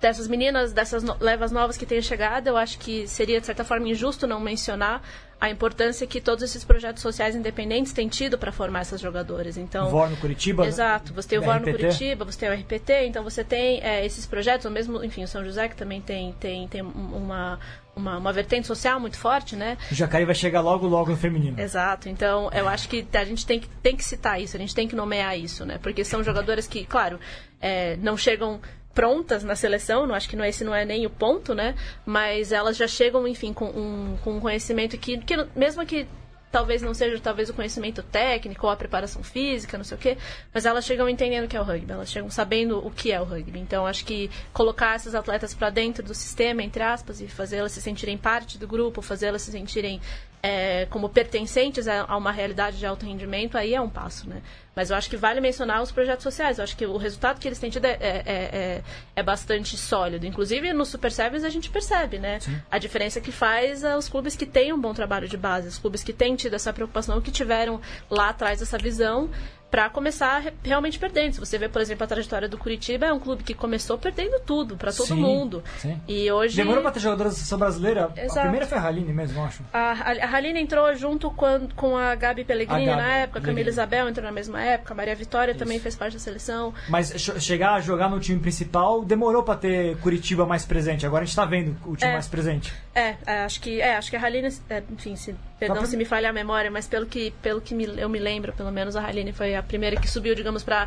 dessas 0.00 0.28
meninas, 0.28 0.74
dessas 0.74 1.02
levas 1.18 1.50
novas 1.50 1.78
que 1.78 1.86
têm 1.86 2.02
chegado, 2.02 2.46
eu 2.48 2.58
acho 2.58 2.78
que 2.78 3.08
seria, 3.08 3.40
de 3.40 3.46
certa 3.46 3.64
forma, 3.64 3.88
injusto 3.88 4.26
não 4.26 4.38
mencionar 4.38 5.00
a 5.40 5.50
importância 5.50 6.06
que 6.06 6.20
todos 6.20 6.42
esses 6.42 6.64
projetos 6.64 7.02
sociais 7.02 7.34
independentes 7.34 7.92
têm 7.92 8.08
tido 8.08 8.38
para 8.38 8.50
formar 8.52 8.80
essas 8.80 9.00
jogadoras. 9.00 9.56
Então, 9.56 9.90
VOR 9.90 10.08
no 10.08 10.16
Curitiba. 10.16 10.66
Exato, 10.66 11.12
você 11.12 11.28
tem 11.28 11.38
o 11.38 11.42
VOR 11.42 11.60
no. 11.60 11.64
Curitiba, 11.70 12.24
você 12.24 12.38
tem 12.38 12.48
o 12.48 12.52
RPT, 12.54 13.06
então 13.06 13.22
você 13.22 13.44
tem 13.44 13.80
é, 13.82 14.04
esses 14.06 14.24
projetos, 14.26 14.64
ou 14.64 14.72
mesmo, 14.72 15.04
enfim, 15.04 15.24
o 15.24 15.28
São 15.28 15.44
José 15.44 15.68
que 15.68 15.76
também 15.76 16.00
tem, 16.00 16.32
tem, 16.40 16.66
tem 16.68 16.82
um- 16.82 16.88
uma, 17.16 17.58
uma, 17.94 18.16
uma 18.18 18.32
vertente 18.32 18.66
social 18.66 18.98
muito 18.98 19.18
forte, 19.18 19.54
né? 19.54 19.76
O 19.90 19.94
Jacareí 19.94 20.24
vai 20.24 20.34
chegar 20.34 20.60
logo, 20.60 20.86
logo 20.86 21.10
no 21.10 21.16
feminino. 21.16 21.60
Exato, 21.60 22.08
então 22.08 22.48
eu 22.52 22.66
acho 22.68 22.88
que 22.88 23.06
a 23.12 23.24
gente 23.24 23.44
tem 23.44 23.60
que, 23.60 23.68
tem 23.68 23.94
que 23.96 24.04
citar 24.04 24.40
isso, 24.40 24.56
a 24.56 24.60
gente 24.60 24.74
tem 24.74 24.88
que 24.88 24.96
nomear 24.96 25.38
isso, 25.38 25.64
né? 25.66 25.78
Porque 25.82 26.04
são 26.04 26.22
jogadoras 26.24 26.66
que, 26.66 26.84
claro, 26.86 27.18
é, 27.60 27.96
não 27.96 28.16
chegam 28.16 28.60
prontas 28.94 29.42
na 29.42 29.56
seleção, 29.56 30.06
não 30.06 30.14
acho 30.14 30.28
que 30.28 30.36
não, 30.36 30.44
esse 30.44 30.64
não 30.64 30.74
é 30.74 30.84
nem 30.84 31.04
o 31.04 31.10
ponto, 31.10 31.54
né? 31.54 31.74
Mas 32.06 32.52
elas 32.52 32.76
já 32.76 32.86
chegam, 32.86 33.26
enfim, 33.26 33.52
com 33.52 33.66
um, 33.66 34.16
com 34.22 34.36
um 34.36 34.40
conhecimento 34.40 34.96
que, 34.96 35.18
que, 35.18 35.36
mesmo 35.56 35.84
que 35.84 36.06
talvez 36.54 36.80
não 36.80 36.94
seja 36.94 37.20
talvez 37.20 37.50
o 37.50 37.52
conhecimento 37.52 38.00
técnico 38.00 38.64
ou 38.64 38.72
a 38.72 38.76
preparação 38.76 39.24
física, 39.24 39.76
não 39.76 39.84
sei 39.84 39.96
o 39.96 40.00
quê, 40.00 40.16
mas 40.52 40.64
elas 40.64 40.84
chegam 40.84 41.08
entendendo 41.08 41.46
o 41.46 41.48
que 41.48 41.56
é 41.56 41.60
o 41.60 41.64
rugby, 41.64 41.90
elas 41.90 42.08
chegam 42.08 42.30
sabendo 42.30 42.78
o 42.78 42.92
que 42.92 43.10
é 43.10 43.20
o 43.20 43.24
rugby. 43.24 43.58
Então 43.58 43.84
acho 43.84 44.04
que 44.04 44.30
colocar 44.52 44.94
essas 44.94 45.16
atletas 45.16 45.52
para 45.52 45.68
dentro 45.68 46.04
do 46.04 46.14
sistema, 46.14 46.62
entre 46.62 46.84
aspas, 46.84 47.20
e 47.20 47.26
fazer 47.26 47.56
elas 47.56 47.72
se 47.72 47.82
sentirem 47.82 48.16
parte 48.16 48.56
do 48.56 48.68
grupo, 48.68 49.02
fazer 49.02 49.26
elas 49.26 49.42
se 49.42 49.50
sentirem 49.50 50.00
é, 50.44 50.84
como 50.90 51.08
pertencentes 51.08 51.88
a, 51.88 52.04
uma 52.18 52.30
realidade 52.30 52.76
de 52.76 52.84
alto 52.84 53.06
rendimento, 53.06 53.56
aí 53.56 53.74
é 53.74 53.80
um 53.80 53.88
passo, 53.88 54.28
né? 54.28 54.42
Mas 54.76 54.90
eu 54.90 54.96
acho 54.96 55.08
que 55.08 55.16
vale 55.16 55.40
mencionar 55.40 55.80
os 55.80 55.90
projetos 55.90 56.22
sociais. 56.22 56.58
Eu 56.58 56.64
acho 56.64 56.76
que 56.76 56.84
o 56.84 56.98
resultado 56.98 57.40
que 57.40 57.48
eles 57.48 57.58
têm 57.58 57.70
tido 57.70 57.86
é, 57.86 57.96
é, 57.98 58.22
é, 58.26 58.82
é 59.16 59.22
bastante 59.22 59.74
sólido. 59.78 60.26
Inclusive, 60.26 60.70
no 60.74 60.84
Super 60.84 61.10
Sevens 61.10 61.44
a 61.44 61.48
gente 61.48 61.70
percebe, 61.70 62.18
né? 62.18 62.40
Sim. 62.40 62.60
A 62.70 62.76
diferença 62.76 63.22
que 63.22 63.32
faz 63.32 63.84
é 63.84 63.96
os 63.96 64.06
clubes 64.06 64.36
que 64.36 64.44
têm 64.44 64.70
um 64.70 64.78
bom 64.78 64.92
trabalho 64.92 65.26
de 65.26 65.36
base, 65.38 65.66
os 65.68 65.78
clubes 65.78 66.04
que 66.04 66.12
têm 66.12 66.36
tido 66.36 66.52
essa 66.52 66.74
preocupação, 66.74 67.22
que 67.22 67.30
tiveram 67.30 67.80
lá 68.10 68.28
atrás 68.28 68.60
essa 68.60 68.76
visão 68.76 69.30
para 69.74 69.90
começar 69.90 70.38
re- 70.38 70.52
realmente 70.62 71.00
perdendo. 71.00 71.32
Se 71.32 71.40
você 71.40 71.58
vê, 71.58 71.68
por 71.68 71.82
exemplo, 71.82 72.04
a 72.04 72.06
trajetória 72.06 72.48
do 72.48 72.56
Curitiba, 72.56 73.06
é 73.06 73.12
um 73.12 73.18
clube 73.18 73.42
que 73.42 73.54
começou 73.54 73.98
perdendo 73.98 74.38
tudo 74.46 74.76
para 74.76 74.92
todo 74.92 75.08
Sim, 75.08 75.14
mundo. 75.16 75.64
sim. 75.78 76.00
E 76.06 76.30
hoje 76.30 76.54
Demorou 76.54 76.80
pra 76.80 76.92
ter 76.92 77.00
jogadora 77.00 77.28
da 77.30 77.34
seleção 77.34 77.58
brasileira. 77.58 78.08
A 78.16 78.20
Exato. 78.20 78.40
primeira 78.42 78.66
foi 78.68 78.78
a 78.78 78.86
Haline 78.86 79.12
mesmo, 79.12 79.40
eu 79.40 79.44
acho. 79.44 79.62
a, 79.72 79.90
a 79.90 80.36
Haline 80.36 80.60
entrou 80.60 80.94
junto 80.94 81.28
com, 81.28 81.66
com 81.74 81.96
a 81.96 82.14
Gabi 82.14 82.44
Pellegrini 82.44 82.84
A 82.88 82.94
Gabi 82.94 83.02
na 83.02 83.14
época, 83.16 83.38
a 83.40 83.42
Camila. 83.42 83.68
Isabel 83.68 84.08
entrou 84.08 84.24
na 84.24 84.30
mesma 84.30 84.62
época, 84.62 84.94
a 84.94 84.96
Maria 84.96 85.16
Vitória 85.16 85.56
também 85.56 85.80
fez 85.80 85.96
parte 85.96 86.12
da 86.12 86.20
seleção. 86.20 86.72
Mas 86.88 87.10
che- 87.16 87.40
chegar 87.40 87.74
a 87.74 87.80
jogar 87.80 88.08
no 88.08 88.20
time 88.20 88.38
principal 88.38 89.04
demorou 89.04 89.42
pra 89.42 89.56
ter 89.56 89.96
Curitiba 89.96 90.46
mais 90.46 90.64
presente. 90.64 91.04
Agora 91.04 91.24
a 91.24 91.26
gente 91.26 91.34
tá 91.34 91.44
vendo 91.44 91.76
o 91.84 91.96
time 91.96 92.10
É. 92.10 92.12
mais 92.12 92.28
presente. 92.28 92.72
É, 92.94 93.16
é, 93.26 93.32
acho 93.44 93.60
que 93.60 93.80
é, 93.80 93.96
acho 93.96 94.08
que 94.08 94.16
a 94.16 94.22
Haline, 94.24 94.48
é, 94.70 94.82
enfim, 94.92 95.16
se, 95.16 95.34
perdão 95.58 95.78
pra- 95.78 95.86
se 95.86 95.96
me 95.96 96.04
falha 96.04 96.30
a 96.30 96.32
memória, 96.32 96.70
mas 96.70 96.86
pelo 96.86 97.06
que, 97.06 97.32
pelo 97.42 97.60
que 97.60 97.74
me- 97.74 97.92
eu 98.00 98.08
me 98.08 98.20
lembro, 98.20 98.52
pelo 98.52 98.70
menos 98.70 98.94
a 98.94 99.04
Haline 99.04 99.32
foi 99.32 99.54
a 99.56 99.62
primeira 99.64 99.96
que 100.00 100.08
subiu, 100.08 100.32
digamos, 100.34 100.62
para 100.62 100.86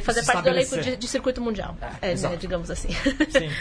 fazer 0.00 0.24
parte 0.24 0.42
do 0.44 0.48
elenco 0.48 0.74
de, 0.90 0.96
de 0.96 1.08
circuito 1.08 1.40
mundial, 1.40 1.76
é, 2.00 2.14
né, 2.30 2.36
digamos 2.36 2.70
assim. 2.70 2.88
Sim. 3.30 3.50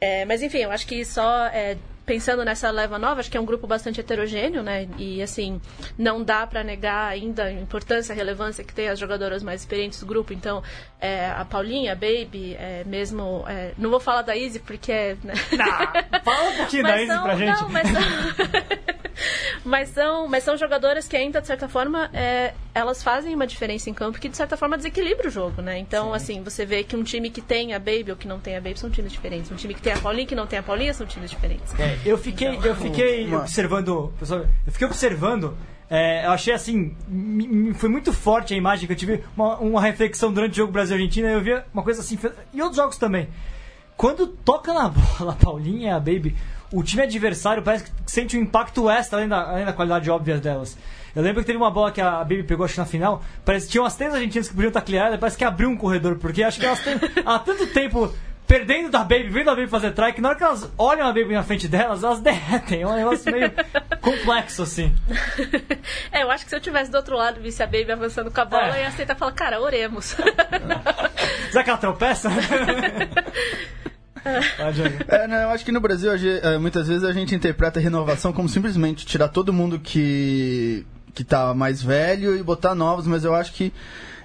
É, 0.00 0.24
mas 0.26 0.40
enfim, 0.42 0.58
eu 0.58 0.70
acho 0.70 0.86
que 0.86 1.04
só 1.04 1.46
é, 1.46 1.76
pensando 2.08 2.42
nessa 2.42 2.70
leva 2.70 2.98
nova, 2.98 3.20
acho 3.20 3.30
que 3.30 3.36
é 3.36 3.40
um 3.40 3.44
grupo 3.44 3.66
bastante 3.66 4.00
heterogêneo, 4.00 4.62
né? 4.62 4.88
E 4.96 5.20
assim, 5.20 5.60
não 5.98 6.24
dá 6.24 6.46
pra 6.46 6.64
negar 6.64 7.08
ainda 7.08 7.44
a 7.44 7.52
importância, 7.52 8.14
a 8.14 8.16
relevância 8.16 8.64
que 8.64 8.72
tem 8.72 8.88
as 8.88 8.98
jogadoras 8.98 9.42
mais 9.42 9.60
experientes 9.60 10.00
do 10.00 10.06
grupo. 10.06 10.32
Então, 10.32 10.62
é, 10.98 11.26
a 11.26 11.44
Paulinha, 11.44 11.92
a 11.92 11.94
Baby, 11.94 12.56
é, 12.58 12.82
mesmo. 12.86 13.44
é, 13.46 13.72
não 13.76 13.90
vou 13.90 14.00
falar 14.00 14.22
da 14.22 14.34
Izzy 14.34 14.58
porque 14.60 14.90
é. 14.90 15.16
né? 15.22 15.34
Ah, 15.60 16.20
fala 16.24 16.48
um 16.48 16.56
pouquinho 16.56 16.82
da 16.82 17.02
Izzy 17.02 17.20
pra 17.20 17.36
gente. 17.36 17.60
Não, 17.60 17.68
mas 17.68 17.88
são, 17.88 18.02
mas 19.64 19.88
são, 19.90 20.28
mas 20.28 20.44
são 20.44 20.56
jogadoras 20.56 21.06
que 21.06 21.16
ainda, 21.16 21.42
de 21.42 21.46
certa 21.46 21.68
forma, 21.68 22.08
é, 22.14 22.54
elas 22.74 23.02
fazem 23.02 23.34
uma 23.34 23.46
diferença 23.46 23.90
em 23.90 23.94
campo 23.94 24.18
que, 24.18 24.28
de 24.28 24.36
certa 24.36 24.56
forma, 24.56 24.76
desequilibra 24.76 25.28
o 25.28 25.30
jogo, 25.30 25.60
né? 25.60 25.78
Então, 25.78 26.14
assim, 26.14 26.42
você 26.42 26.64
vê 26.64 26.82
que 26.82 26.96
um 26.96 27.02
time 27.02 27.28
que 27.28 27.40
tem 27.42 27.74
a 27.74 27.78
Baby 27.78 28.10
ou 28.10 28.16
que 28.16 28.26
não 28.26 28.40
tem 28.40 28.56
a 28.56 28.60
Baby 28.60 28.78
são 28.78 28.90
times 28.90 29.12
diferentes. 29.12 29.50
Um 29.50 29.56
time 29.56 29.74
que 29.74 29.82
tem 29.82 29.92
a 29.92 29.98
Paulinha 29.98 30.24
e 30.24 30.26
que 30.26 30.34
não 30.34 30.46
tem 30.46 30.58
a 30.58 30.62
Paulinha 30.62 30.94
são 30.94 31.06
times 31.06 31.30
diferentes. 31.30 31.74
É, 31.78 31.97
eu 32.04 32.18
fiquei, 32.18 32.58
eu 32.62 32.74
fiquei 32.76 33.34
observando. 33.34 34.12
pessoal, 34.18 34.40
Eu 34.66 34.72
fiquei 34.72 34.86
observando. 34.86 35.56
é, 35.90 36.26
eu 36.26 36.30
achei 36.32 36.52
assim. 36.54 36.94
me- 37.08 37.46
me- 37.48 37.74
Foi 37.74 37.88
muito 37.88 38.12
forte 38.12 38.54
a 38.54 38.56
imagem 38.56 38.86
que 38.86 38.92
eu 38.92 38.96
tive. 38.96 39.22
Uma, 39.36 39.56
uma 39.58 39.80
reflexão 39.80 40.32
durante 40.32 40.52
o 40.52 40.56
jogo 40.56 40.72
Brasil-Argentina. 40.72 41.28
Eu 41.28 41.40
vi 41.40 41.60
uma 41.72 41.82
coisa 41.82 42.00
assim. 42.00 42.18
E 42.52 42.60
outros 42.60 42.76
jogos 42.76 42.96
também. 42.98 43.28
Quando 43.96 44.26
toca 44.26 44.72
na 44.72 44.88
bola 45.18 45.32
a 45.32 45.36
Paulinha 45.36 45.88
e 45.88 45.90
a 45.90 45.98
Baby, 45.98 46.36
o 46.72 46.82
time 46.82 47.02
adversário 47.02 47.62
parece 47.62 47.84
que 47.84 47.90
sente 48.06 48.36
um 48.36 48.40
impacto 48.42 48.88
extra 48.88 49.18
além 49.18 49.28
da, 49.28 49.50
além 49.50 49.64
da 49.64 49.72
qualidade 49.72 50.10
óbvia 50.10 50.38
delas. 50.38 50.76
Eu 51.16 51.22
lembro 51.22 51.40
que 51.40 51.46
teve 51.46 51.56
uma 51.58 51.70
bola 51.70 51.90
que 51.90 52.00
a 52.00 52.18
Baby 52.18 52.44
pegou, 52.44 52.64
acho 52.64 52.74
que 52.74 52.80
na 52.80 52.86
final. 52.86 53.22
Parece 53.44 53.66
que 53.66 53.72
tinha 53.72 53.82
umas 53.82 53.96
três 53.96 54.14
argentinas 54.14 54.46
que 54.48 54.54
podiam 54.54 54.70
taclear 54.70 55.06
ela, 55.08 55.18
parece 55.18 55.36
que 55.38 55.42
abriu 55.44 55.68
um 55.68 55.76
corredor, 55.76 56.16
porque 56.16 56.42
acho 56.44 56.60
que 56.60 56.66
elas 56.66 56.80
têm 56.84 56.94
há 57.26 57.38
tanto 57.40 57.66
tempo 57.68 58.12
perdendo 58.48 58.90
da 58.90 59.00
Baby, 59.00 59.28
vendo 59.28 59.50
a 59.50 59.54
Baby 59.54 59.68
fazer 59.68 59.92
try, 59.92 60.12
que 60.12 60.20
na 60.22 60.30
hora 60.30 60.38
que 60.38 60.42
elas 60.42 60.68
olham 60.78 61.06
a 61.06 61.12
Baby 61.12 61.34
na 61.34 61.42
frente 61.42 61.68
delas, 61.68 62.02
elas 62.02 62.20
derretem. 62.22 62.82
É 62.82 62.86
um 62.86 62.96
negócio 62.96 63.30
meio 63.30 63.52
complexo, 64.00 64.62
assim. 64.62 64.92
É, 66.10 66.22
eu 66.22 66.30
acho 66.30 66.44
que 66.44 66.50
se 66.50 66.56
eu 66.56 66.60
tivesse 66.60 66.90
do 66.90 66.96
outro 66.96 67.14
lado 67.16 67.38
e 67.38 67.42
visse 67.42 67.62
a 67.62 67.66
Baby 67.66 67.92
avançando 67.92 68.30
com 68.30 68.40
a 68.40 68.44
bola, 68.44 68.68
É. 68.68 68.78
eu 68.78 68.82
ia 68.82 68.88
aceitar 68.88 69.14
e 69.14 69.18
falar, 69.18 69.32
cara, 69.32 69.60
oremos. 69.60 70.16
Será 71.52 71.62
que 71.62 71.70
ela 71.70 71.78
tropeça? 71.78 72.30
É, 75.08 75.28
né, 75.28 75.44
eu 75.44 75.50
acho 75.50 75.64
que 75.64 75.72
no 75.72 75.80
Brasil, 75.80 76.10
eh, 76.14 76.58
muitas 76.58 76.88
vezes 76.88 77.04
a 77.04 77.12
gente 77.12 77.34
interpreta 77.34 77.78
a 77.78 77.82
renovação 77.82 78.32
como 78.32 78.48
simplesmente 78.48 79.06
tirar 79.06 79.28
todo 79.28 79.52
mundo 79.52 79.78
que, 79.78 80.86
que 81.14 81.22
tá 81.22 81.54
mais 81.54 81.82
velho 81.82 82.36
e 82.36 82.42
botar 82.42 82.74
novos, 82.74 83.06
mas 83.06 83.24
eu 83.24 83.34
acho 83.34 83.52
que 83.52 83.72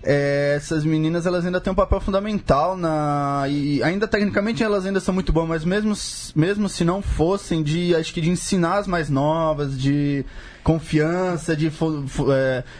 eh, 0.04 0.56
essas 0.58 0.84
meninas 0.84 1.26
elas 1.26 1.46
ainda 1.46 1.62
têm 1.62 1.72
um 1.72 1.76
papel 1.76 2.00
fundamental 2.02 2.76
na 2.76 3.46
e 3.48 3.82
ainda 3.82 4.08
tecnicamente 4.08 4.62
elas 4.62 4.86
ainda 4.86 5.00
são 5.00 5.14
muito 5.14 5.32
boas, 5.32 5.48
mas 5.48 5.66
mesmo 5.66 5.94
mesmo 6.36 6.68
se 6.68 6.84
não 6.84 7.02
fossem 7.02 7.64
de 7.64 7.96
acho 7.96 8.14
que 8.14 8.22
de 8.22 8.30
ensinar 8.30 8.80
as 8.80 8.88
mais 8.88 9.10
novas, 9.10 9.80
de 9.80 10.26
confiança, 10.64 11.56
de 11.56 11.72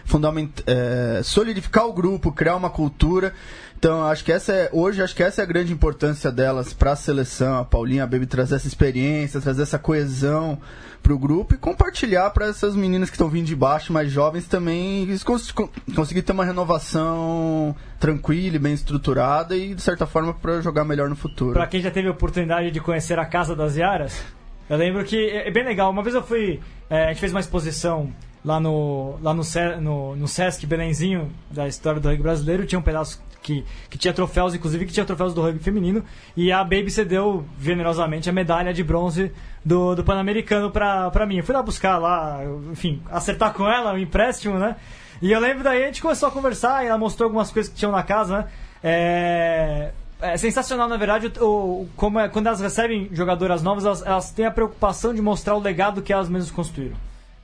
fundament, 0.06 0.52
eh, 0.66 1.22
solidificar 1.24 1.86
o 1.86 1.94
grupo, 1.94 2.32
criar 2.32 2.56
uma 2.56 2.70
cultura. 2.70 3.34
Então, 3.84 4.06
acho 4.06 4.24
que 4.24 4.32
essa 4.32 4.54
é, 4.54 4.70
hoje 4.72 5.04
acho 5.04 5.14
que 5.14 5.22
essa 5.22 5.42
é 5.42 5.44
a 5.44 5.46
grande 5.46 5.74
importância 5.74 6.32
delas 6.32 6.72
para 6.74 6.94
a 6.94 6.96
seleção, 6.96 7.58
a 7.60 7.66
Paulinha, 7.66 8.06
a 8.06 8.08
Baby 8.08 8.26
trazer 8.26 8.56
essa 8.56 8.66
experiência, 8.66 9.42
trazer 9.42 9.64
essa 9.64 9.78
coesão 9.78 10.58
pro 11.02 11.20
grupo 11.20 11.54
e 11.54 11.58
compartilhar 11.58 12.30
para 12.30 12.46
essas 12.48 12.78
meninas 12.78 13.10
que 13.10 13.16
estão 13.18 13.28
vindo 13.28 13.46
de 13.46 13.56
baixo, 13.58 13.92
mais 13.92 14.10
jovens 14.10 14.48
também, 14.48 15.06
cons 15.26 15.52
con- 15.52 15.68
conseguir 15.94 16.22
ter 16.22 16.32
uma 16.32 16.46
renovação 16.46 17.76
tranquila 18.00 18.56
e 18.56 18.60
bem 18.60 18.74
estruturada 18.74 19.54
e 19.54 19.76
de 19.76 19.82
certa 19.82 20.06
forma 20.08 20.34
para 20.34 20.62
jogar 20.62 20.86
melhor 20.86 21.10
no 21.10 21.16
futuro. 21.18 21.52
Pra 21.52 21.68
quem 21.68 21.82
já 21.82 21.92
teve 21.92 22.08
a 22.08 22.12
oportunidade 22.12 22.72
de 22.72 22.80
conhecer 22.80 23.20
a 23.20 23.26
Casa 23.26 23.54
das 23.54 23.76
Yaras, 23.76 24.24
eu 24.70 24.78
lembro 24.78 25.04
que 25.04 25.18
é 25.30 25.50
é 25.50 25.52
bem 25.52 25.66
legal. 25.66 25.92
Uma 25.92 26.02
vez 26.04 26.16
eu 26.16 26.24
fui. 26.24 26.62
é, 26.90 27.04
a 27.04 27.08
gente 27.10 27.20
fez 27.20 27.34
uma 27.34 27.42
exposição 27.42 28.10
lá 28.44 28.60
no, 28.60 29.16
lá 29.22 29.34
no, 29.34 29.44
no, 29.82 30.16
no 30.16 30.28
Sesc 30.28 30.66
Belenzinho, 30.66 31.32
da 31.50 31.68
história 31.68 32.00
do 32.00 32.08
rugby 32.10 32.24
brasileiro. 32.24 32.66
Tinha 32.66 32.80
um 32.80 32.84
pedaço 32.84 33.22
que, 33.42 33.66
que 33.90 33.98
tinha 33.98 34.14
troféus, 34.14 34.54
inclusive 34.56 34.86
que 34.86 34.94
tinha 34.94 35.06
troféus 35.06 35.34
do 35.34 35.42
rugby 35.42 35.60
feminino. 35.60 36.04
E 36.36 36.52
a 36.52 36.64
Baby 36.64 36.90
cedeu 36.92 37.46
generosamente 37.60 38.30
a 38.30 38.34
medalha 38.34 38.74
de 38.74 38.84
bronze 38.84 39.32
do, 39.64 39.96
do 39.96 40.04
Pan-Americano 40.04 40.72
pra, 40.72 41.10
pra 41.12 41.26
mim. 41.26 41.38
Eu 41.38 41.44
fui 41.44 41.54
lá 41.56 41.62
buscar 41.62 41.98
lá, 41.98 42.40
enfim, 42.72 43.02
acertar 43.12 43.54
com 43.54 43.68
ela 43.68 43.94
o 43.94 43.98
empréstimo, 43.98 44.58
né? 44.60 44.76
E 45.22 45.32
eu 45.32 45.40
lembro 45.40 45.64
daí 45.64 45.84
a 45.84 45.86
gente 45.88 46.02
começou 46.02 46.28
a 46.28 46.32
conversar 46.32 46.84
e 46.84 46.88
ela 46.88 46.98
mostrou 46.98 47.28
algumas 47.28 47.50
coisas 47.52 47.72
que 47.72 47.78
tinham 47.78 47.92
na 47.92 48.04
casa, 48.04 48.40
né? 48.40 48.46
É, 48.84 49.92
é 50.22 50.38
sensacional, 50.38 50.90
na 50.90 50.98
verdade, 50.98 51.32
o, 51.40 51.46
o- 51.84 51.90
como 51.96 52.20
é, 52.20 52.28
quando 52.28 52.48
elas 52.48 52.60
recebem 52.60 53.08
jogadoras 53.14 53.64
novas, 53.64 53.86
elas, 53.86 54.06
elas 54.06 54.32
têm 54.32 54.46
a 54.46 54.52
preocupação 54.52 55.14
de 55.14 55.22
mostrar 55.22 55.56
o 55.56 55.60
legado 55.60 56.02
que 56.02 56.12
elas 56.12 56.28
mesmas 56.28 56.52
construíram. 56.52 56.96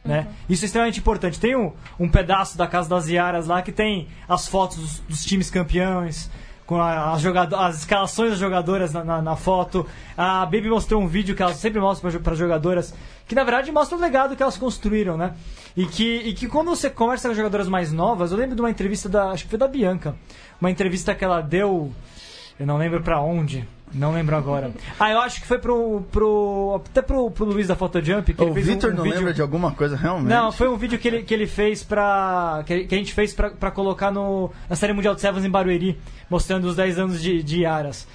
Né? 0.03 0.27
Isso 0.49 0.63
é 0.63 0.67
extremamente 0.67 0.99
importante. 0.99 1.39
Tem 1.39 1.55
um, 1.55 1.73
um 1.99 2.07
pedaço 2.09 2.57
da 2.57 2.65
Casa 2.67 2.89
das 2.89 3.07
Iaras 3.09 3.47
lá 3.47 3.61
que 3.61 3.71
tem 3.71 4.07
as 4.27 4.47
fotos 4.47 4.77
dos, 4.77 4.99
dos 5.01 5.25
times 5.25 5.49
campeões, 5.49 6.29
com 6.65 6.79
a- 6.79 7.11
as, 7.11 7.25
as 7.25 7.77
escalações 7.79 8.29
das 8.31 8.39
jogadoras 8.39 8.93
na, 8.93 9.03
na- 9.03 9.21
na 9.21 9.35
foto. 9.35 9.85
A 10.17 10.45
Baby 10.45 10.69
mostrou 10.69 11.01
um 11.01 11.07
vídeo 11.07 11.35
que 11.35 11.43
ela 11.43 11.53
sempre 11.53 11.79
mostra 11.81 12.17
para 12.19 12.33
as 12.33 12.39
jogadoras, 12.39 12.93
que 13.27 13.35
na 13.35 13.43
verdade 13.43 13.71
mostra 13.71 13.97
o 13.97 14.01
legado 14.01 14.35
que 14.35 14.41
elas 14.41 14.55
construíram, 14.57 15.17
né? 15.17 15.33
E 15.75 15.85
que, 15.85 16.03
e 16.25 16.33
que 16.33 16.47
quando 16.47 16.69
você 16.69 16.89
conversa 16.89 17.27
com 17.27 17.31
as 17.31 17.37
jogadoras 17.37 17.67
mais 17.67 17.91
novas, 17.91 18.31
eu 18.31 18.37
lembro 18.37 18.55
de 18.55 18.61
uma 18.61 18.69
entrevista 18.71 19.07
da. 19.09 19.31
Acho 19.31 19.43
que 19.43 19.49
foi 19.49 19.59
da 19.59 19.67
Bianca. 19.67 20.15
Uma 20.61 20.71
entrevista 20.71 21.13
que 21.13 21.23
ela 21.25 21.41
deu. 21.41 21.91
Eu 22.59 22.65
não 22.65 22.77
lembro 22.77 23.01
pra 23.01 23.21
onde. 23.21 23.67
Não 23.93 24.11
lembro 24.13 24.35
agora. 24.35 24.71
Ah, 24.99 25.11
eu 25.11 25.19
acho 25.19 25.41
que 25.41 25.47
foi 25.47 25.57
pro. 25.57 26.01
pro 26.11 26.81
até 26.85 27.01
pro, 27.01 27.31
pro 27.31 27.45
Luiz 27.45 27.67
da 27.67 27.75
Photojump. 27.75 28.33
Que 28.33 28.41
o 28.41 28.45
ele 28.45 28.53
fez 28.53 28.67
um- 28.69 28.71
Vitor 28.73 28.91
um 28.91 28.95
não 28.95 29.03
vídeo... 29.03 29.17
lembra 29.17 29.33
de 29.33 29.41
alguma 29.41 29.71
coisa 29.71 29.95
realmente? 29.95 30.29
Não, 30.29 30.51
foi 30.51 30.69
um 30.69 30.77
vídeo 30.77 30.99
que 30.99 31.07
ele, 31.07 31.23
que 31.23 31.33
ele 31.33 31.47
fez 31.47 31.83
pra. 31.83 32.63
que, 32.65 32.85
que 32.85 32.95
a 32.95 32.97
gente 32.97 33.13
fez 33.13 33.33
pra, 33.33 33.49
pra 33.49 33.71
colocar 33.71 34.11
no, 34.11 34.51
na 34.69 34.75
série 34.75 34.93
Mundial 34.93 35.15
de 35.15 35.21
Sevens 35.21 35.43
em 35.43 35.49
Barueri, 35.49 35.97
mostrando 36.29 36.65
os 36.65 36.75
10 36.75 36.99
anos 36.99 37.21
de, 37.21 37.41
de 37.41 37.65
Aras. 37.65 38.07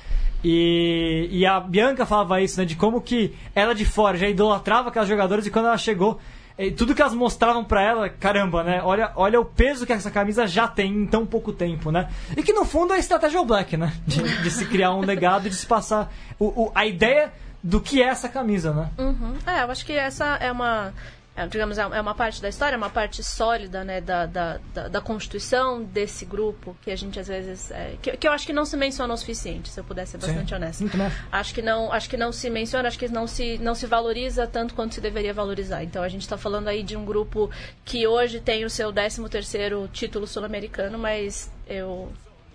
E, 0.44 1.28
e 1.30 1.46
a 1.46 1.58
Bianca 1.58 2.04
falava 2.04 2.40
isso, 2.40 2.60
né? 2.60 2.66
De 2.66 2.76
como 2.76 3.00
que 3.00 3.34
ela 3.54 3.74
de 3.74 3.84
fora 3.84 4.16
já 4.18 4.28
idolatrava 4.28 4.90
aquelas 4.90 5.08
jogadoras 5.08 5.46
e 5.46 5.50
quando 5.50 5.66
ela 5.66 5.78
chegou. 5.78 6.20
Eh, 6.58 6.70
Tudo 6.70 6.94
que 6.94 7.00
elas 7.02 7.14
mostravam 7.14 7.64
pra 7.64 7.82
ela, 7.82 8.08
caramba, 8.08 8.62
né? 8.62 8.80
Olha, 8.82 9.12
olha 9.16 9.40
o 9.40 9.44
peso 9.44 9.84
que 9.86 9.92
essa 9.92 10.10
camisa 10.10 10.46
já 10.46 10.66
tem 10.68 10.92
em 10.92 11.06
tão 11.06 11.24
pouco 11.26 11.52
tempo, 11.52 11.90
né? 11.90 12.08
E 12.36 12.42
que 12.42 12.52
no 12.52 12.64
fundo 12.64 12.92
é 12.92 12.96
a 12.96 12.98
estratégia 13.00 13.38
All 13.38 13.44
Black, 13.46 13.76
né? 13.76 13.92
De, 14.06 14.22
de 14.42 14.50
se 14.50 14.64
criar 14.66 14.92
um 14.94 15.00
legado 15.00 15.46
e 15.46 15.50
de 15.50 15.56
se 15.56 15.66
passar 15.66 16.12
o, 16.38 16.64
o- 16.66 16.72
a 16.74 16.86
ideia 16.86 17.32
do 17.62 17.80
que 17.80 18.02
é 18.02 18.06
essa 18.06 18.28
camisa, 18.28 18.72
né? 18.72 18.90
Uhum. 18.98 19.34
É, 19.46 19.62
eu 19.62 19.70
acho 19.70 19.84
que 19.86 19.92
essa 19.94 20.36
é 20.36 20.52
uma, 20.52 20.92
é, 21.36 21.48
digamos, 21.48 21.78
é 21.78 22.00
uma 22.00 22.14
parte 22.14 22.40
da 22.40 22.48
história, 22.48 22.78
uma 22.78 22.90
parte 22.90 23.20
sólida, 23.22 23.82
né, 23.82 24.00
da, 24.00 24.24
da, 24.24 24.60
da, 24.72 24.88
da 24.88 25.00
constituição 25.00 25.82
desse 25.82 26.24
grupo, 26.24 26.76
que 26.80 26.92
a 26.92 26.96
gente 26.96 27.18
às 27.18 27.26
vezes, 27.26 27.72
é, 27.72 27.96
que, 28.00 28.16
que 28.16 28.28
eu 28.28 28.30
acho 28.30 28.46
que 28.46 28.52
não 28.52 28.64
se 28.64 28.76
menciona 28.76 29.12
o 29.12 29.16
suficiente, 29.16 29.68
se 29.68 29.80
eu 29.80 29.84
puder 29.84 30.06
ser 30.06 30.18
bastante 30.18 30.50
Sim. 30.50 30.54
honesta. 30.54 30.84
Acho 31.32 31.52
que 31.52 31.60
não, 31.60 31.92
acho 31.92 32.08
que 32.08 32.16
não 32.16 32.30
se 32.30 32.48
menciona, 32.48 32.86
acho 32.86 32.98
que 32.98 33.08
não 33.08 33.26
se, 33.26 33.58
não 33.58 33.74
se 33.74 33.84
valoriza 33.84 34.46
tanto 34.46 34.74
quanto 34.74 34.94
se 34.94 35.00
deveria 35.00 35.34
valorizar. 35.34 35.82
Então 35.82 36.04
a 36.04 36.08
gente 36.08 36.22
está 36.22 36.38
falando 36.38 36.68
aí 36.68 36.84
de 36.84 36.96
um 36.96 37.04
grupo 37.04 37.50
que 37.84 38.06
hoje 38.06 38.38
tem 38.38 38.64
o 38.64 38.70
seu 38.70 38.92
13 38.92 39.28
terceiro 39.28 39.88
título 39.92 40.28
sul-americano, 40.28 40.98
mas 40.98 41.50
eu 41.66 42.12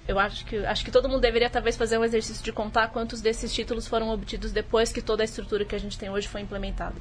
eu 0.08 0.18
acho 0.18 0.44
que 0.46 0.58
acho 0.66 0.84
que 0.84 0.90
todo 0.90 1.08
mundo 1.08 1.22
deveria 1.22 1.50
talvez 1.50 1.76
fazer 1.76 1.98
um 1.98 2.04
exercício 2.04 2.44
de 2.44 2.52
contar 2.52 2.88
quantos 2.88 3.22
desses 3.22 3.54
títulos 3.54 3.88
foram 3.88 4.10
obtidos 4.10 4.52
depois 4.52 4.92
que 4.92 5.02
toda 5.02 5.22
a 5.22 5.26
estrutura 5.26 5.66
que 5.66 5.76
a 5.76 5.80
gente 5.80 6.00
tem 6.00 6.10
hoje 6.10 6.28
foi 6.28 6.42
implementada. 6.42 6.96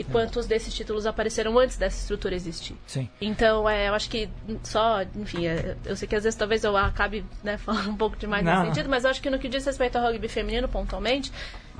E 0.00 0.04
quantos 0.04 0.46
desses 0.46 0.72
títulos 0.72 1.06
apareceram 1.06 1.58
antes 1.58 1.76
dessa 1.76 2.00
estrutura 2.00 2.34
existir. 2.34 2.74
Sim. 2.86 3.08
Então, 3.20 3.68
é, 3.68 3.88
eu 3.88 3.94
acho 3.94 4.08
que 4.08 4.30
só, 4.62 5.02
enfim, 5.14 5.46
é, 5.46 5.76
eu 5.84 5.94
sei 5.94 6.08
que 6.08 6.16
às 6.16 6.24
vezes 6.24 6.38
talvez 6.38 6.64
eu 6.64 6.74
acabe 6.74 7.24
né, 7.44 7.58
falando 7.58 7.90
um 7.90 7.96
pouco 7.96 8.16
demais 8.16 8.42
Não. 8.42 8.52
nesse 8.52 8.66
sentido, 8.66 8.88
mas 8.88 9.04
eu 9.04 9.10
acho 9.10 9.20
que 9.20 9.28
no 9.28 9.38
que 9.38 9.48
diz 9.48 9.64
respeito 9.64 9.96
ao 9.96 10.04
rugby 10.04 10.26
feminino, 10.26 10.66
pontualmente, 10.68 11.30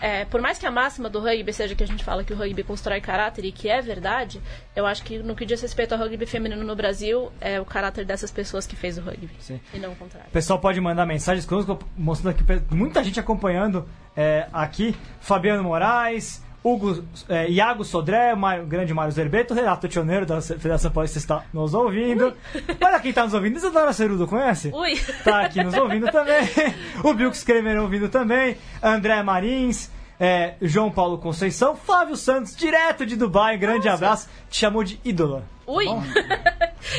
é, 0.00 0.26
por 0.26 0.40
mais 0.40 0.58
que 0.58 0.66
a 0.66 0.70
máxima 0.70 1.08
do 1.08 1.18
rugby 1.18 1.52
seja 1.52 1.74
que 1.74 1.82
a 1.82 1.86
gente 1.86 2.04
fala 2.04 2.22
que 2.22 2.32
o 2.32 2.36
rugby 2.36 2.62
constrói 2.62 3.00
caráter 3.00 3.44
e 3.44 3.52
que 3.52 3.68
é 3.68 3.80
verdade, 3.80 4.40
eu 4.76 4.86
acho 4.86 5.02
que 5.02 5.18
no 5.18 5.34
que 5.34 5.46
diz 5.46 5.60
respeito 5.62 5.92
ao 5.92 5.98
rugby 5.98 6.26
feminino 6.26 6.62
no 6.62 6.76
Brasil, 6.76 7.32
é 7.40 7.58
o 7.58 7.64
caráter 7.64 8.04
dessas 8.04 8.30
pessoas 8.30 8.66
que 8.66 8.76
fez 8.76 8.98
o 8.98 9.00
rugby. 9.00 9.30
Sim. 9.38 9.60
E 9.72 9.78
não 9.78 9.92
o 9.92 9.96
contrário. 9.96 10.28
O 10.28 10.32
pessoal 10.32 10.58
pode 10.58 10.78
mandar 10.80 11.06
mensagens 11.06 11.46
conosco, 11.46 11.78
mostrando 11.96 12.34
aqui 12.34 12.44
muita 12.74 13.02
gente 13.02 13.18
acompanhando 13.18 13.88
é, 14.14 14.46
aqui. 14.52 14.94
Fabiano 15.20 15.62
Moraes, 15.62 16.42
Hugo, 16.62 17.02
é, 17.28 17.48
Iago 17.50 17.84
Sodré, 17.84 18.34
Mário- 18.34 18.66
grande 18.66 18.92
Mário 18.92 19.10
Zerbeto, 19.12 19.54
Renato 19.54 19.88
Tioneiro 19.88 20.26
da 20.26 20.42
Federação 20.42 20.90
Paulista 20.90 21.16
está 21.18 21.42
nos 21.54 21.72
ouvindo. 21.72 22.34
Olha 22.84 23.00
quem 23.00 23.10
está 23.10 23.24
nos 23.24 23.32
ouvindo, 23.32 23.56
Isadora 23.56 23.92
Cerudo, 23.94 24.26
conhece? 24.26 24.70
Ui! 24.74 24.94
Tá 25.24 25.42
aqui 25.46 25.64
nos 25.64 25.74
ouvindo 25.74 26.10
também. 26.12 26.48
O 27.02 27.14
Bilks 27.14 27.42
Kremer 27.42 27.80
ouvindo 27.80 28.08
também. 28.10 28.58
André 28.82 29.22
Marins. 29.22 29.90
é, 30.18 30.54
João 30.60 30.90
Paulo 30.90 31.16
Conceição. 31.16 31.74
Flávio 31.74 32.14
Santos, 32.14 32.54
direto 32.54 33.06
de 33.06 33.16
Dubai. 33.16 33.56
Grande 33.56 33.88
abraço. 33.88 34.28
Te 34.50 34.58
chamou 34.60 34.84
de 34.84 35.00
ídola. 35.02 35.44
Ui! 35.66 35.86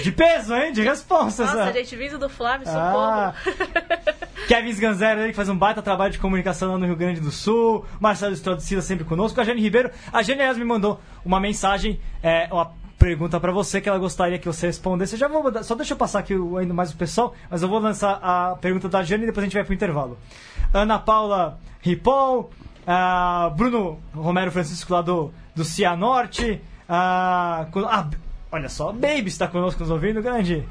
De 0.01 0.11
peso, 0.11 0.55
hein? 0.55 0.71
De 0.71 0.81
resposta. 0.81 1.43
Nossa, 1.45 1.61
essa. 1.63 1.73
gente, 1.73 1.95
vindo 1.95 2.17
do 2.17 2.29
Flávio, 2.29 2.65
Ah. 2.69 3.33
Kevin 4.51 4.69
Sganzero, 4.71 5.21
ele 5.21 5.29
que 5.29 5.35
faz 5.37 5.47
um 5.47 5.55
baita 5.57 5.81
trabalho 5.81 6.11
de 6.11 6.19
comunicação 6.19 6.73
lá 6.73 6.77
no 6.77 6.85
Rio 6.85 6.97
Grande 6.97 7.21
do 7.21 7.31
Sul. 7.31 7.85
Marcelo 8.01 8.33
Strodicida 8.33 8.81
sempre 8.81 9.05
conosco. 9.05 9.39
A 9.39 9.45
Jane 9.45 9.61
Ribeiro. 9.61 9.89
A 10.11 10.21
Jane, 10.21 10.41
aliás, 10.41 10.57
me 10.57 10.65
mandou 10.65 10.99
uma 11.23 11.39
mensagem, 11.39 12.01
é, 12.21 12.49
uma 12.51 12.69
pergunta 12.99 13.39
pra 13.39 13.49
você 13.53 13.79
que 13.79 13.87
ela 13.87 13.97
gostaria 13.97 14.37
que 14.37 14.45
você 14.45 14.67
respondesse. 14.67 15.13
Eu 15.15 15.19
já 15.19 15.29
vou 15.29 15.41
mandar, 15.41 15.63
só 15.63 15.73
deixa 15.73 15.93
eu 15.93 15.97
passar 15.97 16.19
aqui 16.19 16.35
o- 16.35 16.57
ainda 16.57 16.73
mais 16.73 16.91
o 16.91 16.97
pessoal, 16.97 17.33
mas 17.49 17.61
eu 17.63 17.69
vou 17.69 17.79
lançar 17.79 18.19
a 18.21 18.57
pergunta 18.59 18.89
da 18.89 19.01
Jane 19.03 19.23
e 19.23 19.27
depois 19.27 19.41
a 19.41 19.47
gente 19.47 19.53
vai 19.53 19.63
pro 19.63 19.73
intervalo. 19.73 20.17
Ana 20.73 20.99
Paula 20.99 21.57
Ripoll, 21.79 22.51
ah, 22.85 23.53
Bruno 23.55 23.99
Romero 24.13 24.51
Francisco 24.51 24.91
lá 24.93 25.01
do, 25.01 25.31
do 25.55 25.63
Cianorte. 25.63 26.59
co- 27.71 27.85
ah, 27.85 28.05
olha 28.51 28.67
só, 28.67 28.91
Baby 28.91 29.27
está 29.29 29.47
conosco 29.47 29.79
nos 29.79 29.89
ouvindo, 29.89 30.21
grande. 30.21 30.67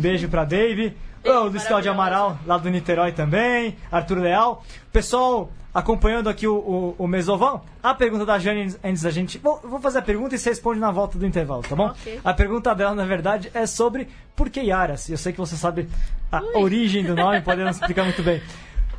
Beijo 0.00 0.28
pra 0.28 0.44
Dave. 0.44 0.96
Beijo, 1.22 1.38
O 1.38 1.48
Luiz 1.48 1.66
Cláudio 1.66 1.94
maravilhosa. 1.94 2.26
Amaral, 2.26 2.38
lá 2.46 2.58
do 2.58 2.70
Niterói 2.70 3.12
também. 3.12 3.76
Arthur 3.90 4.18
Leal. 4.18 4.64
Pessoal, 4.92 5.50
acompanhando 5.72 6.28
aqui 6.28 6.46
o, 6.46 6.54
o, 6.54 6.94
o 6.98 7.06
Mesoval. 7.06 7.64
A 7.82 7.94
pergunta 7.94 8.24
da 8.26 8.38
Jane 8.38 8.74
antes 8.82 9.02
da 9.02 9.10
gente. 9.10 9.38
Vou, 9.38 9.60
vou 9.62 9.80
fazer 9.80 9.98
a 9.98 10.02
pergunta 10.02 10.34
e 10.34 10.38
você 10.38 10.50
responde 10.50 10.80
na 10.80 10.90
volta 10.90 11.18
do 11.18 11.26
intervalo, 11.26 11.62
tá 11.62 11.76
bom? 11.76 11.86
Ok. 11.86 12.20
A 12.24 12.34
pergunta 12.34 12.74
dela, 12.74 12.94
na 12.94 13.04
verdade, 13.04 13.50
é 13.54 13.66
sobre 13.66 14.08
por 14.34 14.50
que 14.50 14.60
Yaras. 14.60 15.08
Eu 15.08 15.18
sei 15.18 15.32
que 15.32 15.38
você 15.38 15.56
sabe 15.56 15.88
a 16.30 16.42
origem 16.58 17.04
do 17.04 17.14
nome, 17.14 17.40
podemos 17.40 17.76
explicar 17.76 18.04
muito 18.04 18.22
bem. 18.22 18.42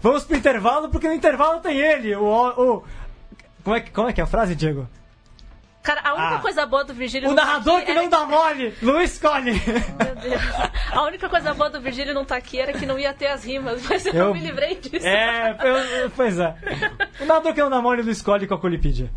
Vamos 0.02 0.24
pro 0.24 0.36
intervalo, 0.38 0.90
porque 0.90 1.08
no 1.08 1.14
intervalo 1.14 1.60
tem 1.60 1.78
ele, 1.78 2.16
o. 2.16 2.24
o 2.24 2.84
como, 3.64 3.76
é, 3.76 3.82
como 3.82 4.10
é 4.10 4.14
que 4.14 4.20
é 4.20 4.24
a 4.24 4.28
frase, 4.28 4.56
Diego? 4.56 4.88
Cara, 5.84 6.02
a 6.04 6.13
única 6.13 6.36
Ah. 6.36 6.39
coisa 6.39 6.65
boa 6.65 6.84
do 6.84 6.94
Virgílio 6.94 7.28
O 7.28 7.32
não 7.32 7.36
tá 7.36 7.46
narrador 7.46 7.76
aqui 7.78 7.86
que 7.86 7.91
era 7.91 8.02
não 8.04 8.10
dá 8.10 8.26
mole, 8.26 8.74
Luiz 8.84 9.17
Colli. 9.17 9.54
Meu 9.54 10.15
Deus. 10.15 10.41
A 10.91 11.02
única 11.04 11.28
coisa 11.28 11.54
boa 11.56 11.70
do 11.72 11.82
Virgílio 11.82 12.13
não 12.13 12.24
tá 12.24 12.36
aqui 12.36 12.60
era 12.60 12.72
que 12.74 12.86
não 12.86 13.00
ia 13.00 13.13
ter 13.13 13.28
as 13.28 13.44
rimas, 13.44 13.82
mas 13.89 14.06
eu, 14.06 14.13
Eu- 14.13 14.34
me 14.34 14.39
livrei 14.39 14.76
disso. 14.76 15.06
É, 15.08 15.58
eu, 16.04 16.10
pois 16.12 16.38
é. 16.38 16.56
O 17.20 17.26
narrador 17.26 17.54
que 17.54 17.62
não 17.62 17.70
dá 17.70 17.82
mole, 17.82 18.02
Luiz 18.04 18.22
Colli 18.22 18.46
com 18.46 18.54
a 18.54 18.60
Colipedia. 18.60 19.10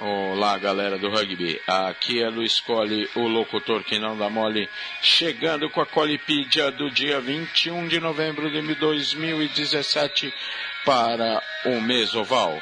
Olá, 0.00 0.56
galera 0.58 0.96
do 0.96 1.10
rugby. 1.10 1.60
Aqui 1.66 2.22
é 2.22 2.28
Luiz 2.28 2.60
Colli, 2.60 3.08
o 3.16 3.26
locutor 3.26 3.82
que 3.82 3.98
não 3.98 4.16
dá 4.16 4.30
mole, 4.30 4.68
chegando 5.02 5.68
com 5.70 5.80
a 5.80 5.86
Colipídia 5.86 6.70
do 6.70 6.88
dia 6.90 7.20
21 7.20 7.88
de 7.88 7.98
novembro 7.98 8.48
de 8.50 8.74
2017 8.76 10.32
para 10.84 11.42
o 11.64 11.80
Mesoval. 11.80 12.60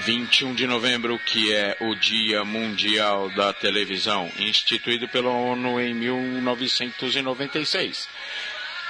21 0.00 0.54
de 0.54 0.66
novembro, 0.66 1.16
que 1.18 1.52
é 1.52 1.76
o 1.80 1.94
Dia 1.94 2.42
Mundial 2.44 3.28
da 3.30 3.52
Televisão, 3.52 4.30
instituído 4.38 5.08
pela 5.08 5.30
ONU 5.30 5.80
em 5.80 5.94
1996. 5.94 8.08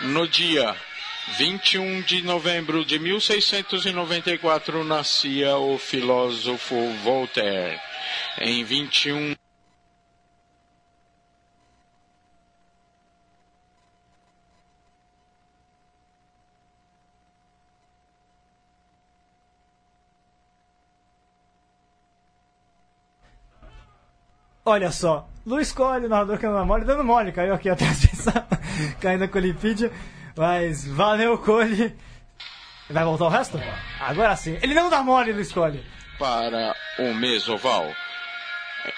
No 0.02 0.28
dia 0.28 0.76
21 1.36 2.02
de 2.02 2.22
novembro 2.22 2.84
de 2.84 2.98
1694 2.98 4.84
nascia 4.84 5.56
o 5.56 5.78
filósofo 5.78 6.76
Voltaire. 7.02 7.80
Em 8.40 8.64
21 8.64 9.34
Olha 24.68 24.92
só, 24.92 25.26
Luiz 25.46 25.72
Colli, 25.72 26.04
o 26.04 26.10
narrador 26.10 26.36
que 26.36 26.44
não 26.44 26.52
dá 26.52 26.62
mole, 26.62 26.84
dando 26.84 27.02
mole, 27.02 27.32
caiu 27.32 27.54
aqui 27.54 27.70
até 27.70 27.86
a 27.86 27.90
atenção, 27.96 28.34
caindo 29.00 29.24
a 29.24 29.28
Colipedia. 29.28 29.90
Mas 30.36 30.86
valeu, 30.86 31.38
Colli. 31.38 31.96
Vai 32.90 33.02
voltar 33.02 33.24
o 33.24 33.30
resto? 33.30 33.58
Agora 33.98 34.36
sim. 34.36 34.58
Ele 34.60 34.74
não 34.74 34.90
dá 34.90 35.02
mole, 35.02 35.32
Luiz 35.32 35.50
Colli. 35.50 35.82
para 36.18 36.76
o 36.98 37.14
Mesoval. 37.14 37.90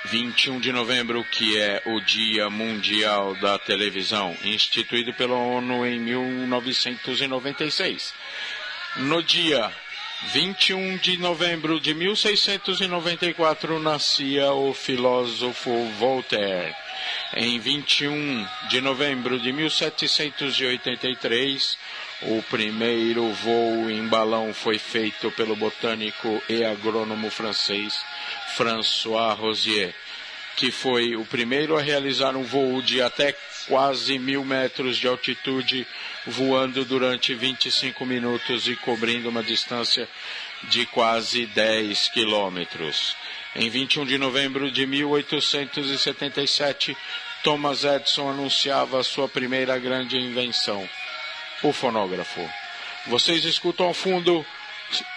21 0.06 0.59
de 0.59 0.72
novembro, 0.72 1.22
que 1.22 1.56
é 1.56 1.80
o 1.87 2.00
Dia 2.00 2.50
Mundial 2.50 3.37
da 3.37 3.56
Televisão, 3.56 4.37
instituído 4.42 5.14
pela 5.14 5.37
ONU 5.37 5.87
em 5.87 6.00
1996. 6.00 8.12
No 8.96 9.22
dia 9.22 9.70
21 10.28 10.98
de 10.98 11.16
novembro 11.16 11.80
de 11.80 11.94
1694 11.94 13.80
nascia 13.80 14.52
o 14.52 14.74
filósofo 14.74 15.70
Voltaire. 15.98 16.74
Em 17.35 17.59
21 17.59 18.46
de 18.68 18.83
novembro 18.83 19.40
de 19.40 19.50
1783, 19.50 21.78
o 22.22 22.42
primeiro 22.50 23.33
voo 23.33 23.90
em 23.90 24.06
balão 24.06 24.52
foi 24.52 24.76
feito 24.78 25.30
pelo 25.33 25.56
botânico 25.56 26.42
e 26.50 26.62
agrônomo 26.64 27.30
francês 27.30 28.04
François 28.56 29.38
Rosier, 29.38 29.94
que 30.56 30.70
foi 30.70 31.16
o 31.16 31.24
primeiro 31.24 31.76
a 31.76 31.82
realizar 31.82 32.36
um 32.36 32.42
voo 32.42 32.82
de 32.82 33.00
até 33.00 33.34
quase 33.66 34.18
mil 34.18 34.44
metros 34.44 34.96
de 34.96 35.06
altitude, 35.06 35.86
voando 36.26 36.84
durante 36.84 37.34
25 37.34 38.04
minutos 38.04 38.68
e 38.68 38.74
cobrindo 38.76 39.28
uma 39.28 39.42
distância 39.42 40.08
de 40.64 40.84
quase 40.86 41.46
10 41.46 42.08
quilômetros. 42.08 43.16
Em 43.56 43.70
21 43.70 44.06
de 44.06 44.18
novembro 44.18 44.70
de 44.70 44.86
1877, 44.86 46.96
Thomas 47.42 47.84
Edison 47.84 48.28
anunciava 48.28 49.02
sua 49.02 49.28
primeira 49.28 49.78
grande 49.78 50.18
invenção, 50.18 50.86
o 51.62 51.72
fonógrafo. 51.72 52.46
Vocês 53.06 53.44
escutam 53.44 53.86
ao 53.86 53.94
fundo 53.94 54.44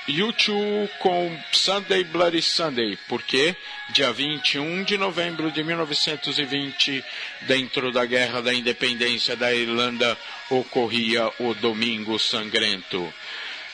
YouTube 0.07 0.89
com 0.99 1.39
Sunday 1.51 2.03
Bloody 2.03 2.41
Sunday, 2.41 2.97
porque 3.07 3.55
dia 3.89 4.11
21 4.11 4.83
de 4.83 4.97
novembro 4.97 5.51
de 5.51 5.63
1920, 5.63 7.03
dentro 7.41 7.91
da 7.91 8.05
Guerra 8.05 8.41
da 8.41 8.53
Independência 8.53 9.35
da 9.35 9.53
Irlanda, 9.53 10.17
ocorria 10.49 11.31
o 11.39 11.53
Domingo 11.53 12.19
Sangrento. 12.19 13.13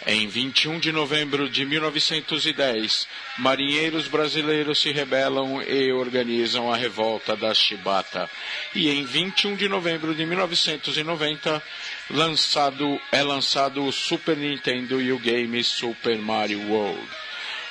Em 0.08 0.28
21 0.28 0.80
de 0.80 0.94
novembro 0.94 1.50
de 1.50 1.66
1910, 1.66 3.06
marinheiros 3.38 4.08
brasileiros 4.08 4.80
se 4.80 4.94
rebelam 4.94 5.62
e 5.62 5.92
organizam 5.92 6.72
a 6.72 6.78
revolta 6.78 7.36
da 7.36 7.54
Chibata. 7.54 8.30
E 8.74 8.90
em 8.90 9.04
21 9.04 9.58
de 9.58 9.68
novembro 9.68 10.16
de 10.16 10.26
1990, 10.26 11.62
lançado, 12.10 13.00
é 13.12 13.22
lançado 13.22 13.84
o 13.84 13.92
Super 13.92 14.38
Nintendo 14.38 15.02
e 15.02 15.12
o 15.12 15.20
game 15.20 15.62
Super 15.66 16.18
Mario 16.18 16.62
World. 16.70 17.06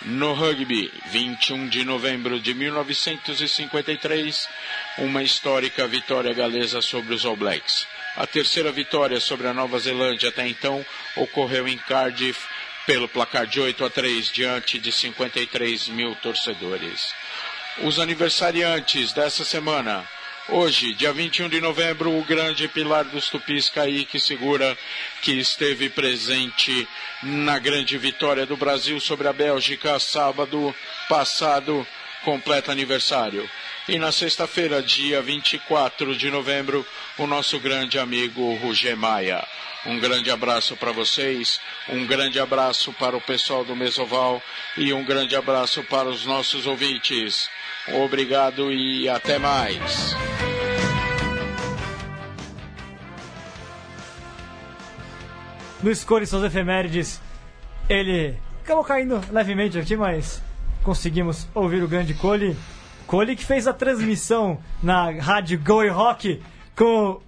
No 0.03 0.35
rugby, 0.35 0.93
21 1.07 1.67
de 1.69 1.83
novembro 1.83 2.39
de 2.39 2.53
1953, 2.53 4.49
uma 4.99 5.23
histórica 5.23 5.89
vitória 5.89 6.33
galesa 6.35 6.83
sobre 6.83 7.15
os 7.15 7.25
All 7.25 7.37
Blacks. 7.37 7.87
A 8.19 8.27
terceira 8.27 8.73
vitória 8.73 9.21
sobre 9.21 9.47
a 9.47 9.55
Nova 9.55 9.79
Zelândia 9.79 10.31
até 10.31 10.45
então 10.45 10.85
ocorreu 11.15 11.69
em 11.69 11.79
Cardiff 11.79 12.49
pelo 12.85 13.09
placar 13.09 13.47
de 13.47 13.61
8 13.61 13.85
a 13.85 13.89
3 13.89 14.33
diante 14.33 14.77
de 14.77 14.91
53 14.91 15.87
mil 15.87 16.17
torcedores. 16.17 17.15
Os 17.85 18.01
aniversariantes 18.01 19.13
dessa 19.13 19.45
semana: 19.45 20.05
Hoje, 20.49 20.95
dia 20.95 21.13
21 21.13 21.49
de 21.49 21.61
novembro, 21.61 22.11
o 22.11 22.25
grande 22.25 22.67
pilar 22.67 23.05
dos 23.05 23.31
tupis, 23.31 23.69
Kaique 23.69 24.19
Segura, 24.19 24.77
que 25.23 25.39
esteve 25.39 25.89
presente 25.89 26.89
na 27.23 27.57
grande 27.61 27.97
vitória 27.99 28.45
do 28.45 28.57
Brasil 28.57 28.99
sobre 28.99 29.29
a 29.29 29.33
Bélgica 29.33 29.97
sábado 30.01 30.75
passado, 31.09 31.87
completa 32.25 32.73
aniversário. 32.73 33.49
E 33.89 33.99
na 33.99 34.13
sexta-feira, 34.13 34.83
dia 34.83 35.23
24 35.23 36.15
de 36.15 36.31
novembro, 36.31 36.85
o 37.17 37.27
nosso 37.27 37.59
grande 37.59 37.99
amigo 37.99 38.55
Roger 38.57 38.95
Maia. 38.95 39.43
Um 39.87 39.99
grande 39.99 40.31
abraço 40.31 40.77
para 40.77 40.93
vocês, 40.93 41.59
um 41.89 42.07
grande 42.07 42.39
abraço 42.39 42.93
para 42.93 43.17
o 43.17 43.21
pessoal 43.23 43.65
do 43.65 43.75
Mesoval 43.75 44.43
e 44.77 44.93
um 44.93 45.03
grande 45.07 45.35
abraço 45.35 45.83
para 45.85 46.07
os 46.07 46.27
nossos 46.27 46.67
ouvintes. 46.67 47.49
Obrigado 48.05 48.71
e 48.71 49.09
até 49.09 49.39
mais. 49.39 50.15
No 55.83 55.91
Escolha 55.91 56.27
suas 56.27 56.45
efemérides, 56.45 57.23
ele 57.89 58.37
acabou 58.63 58.85
caindo 58.85 59.19
levemente 59.33 59.79
aqui, 59.79 59.97
mas 59.97 60.43
conseguimos 60.83 61.49
ouvir 61.55 61.83
o 61.83 61.89
grande 61.89 62.13
Cole. 62.13 62.55
Cole 63.09 63.35
que 63.35 63.45
fez 63.45 63.67
a 63.67 63.73
transmissão 63.73 64.59
na 64.83 65.11
rádio 65.11 65.59
Go 65.59 65.89
Rock 65.89 66.43
com 66.77 67.23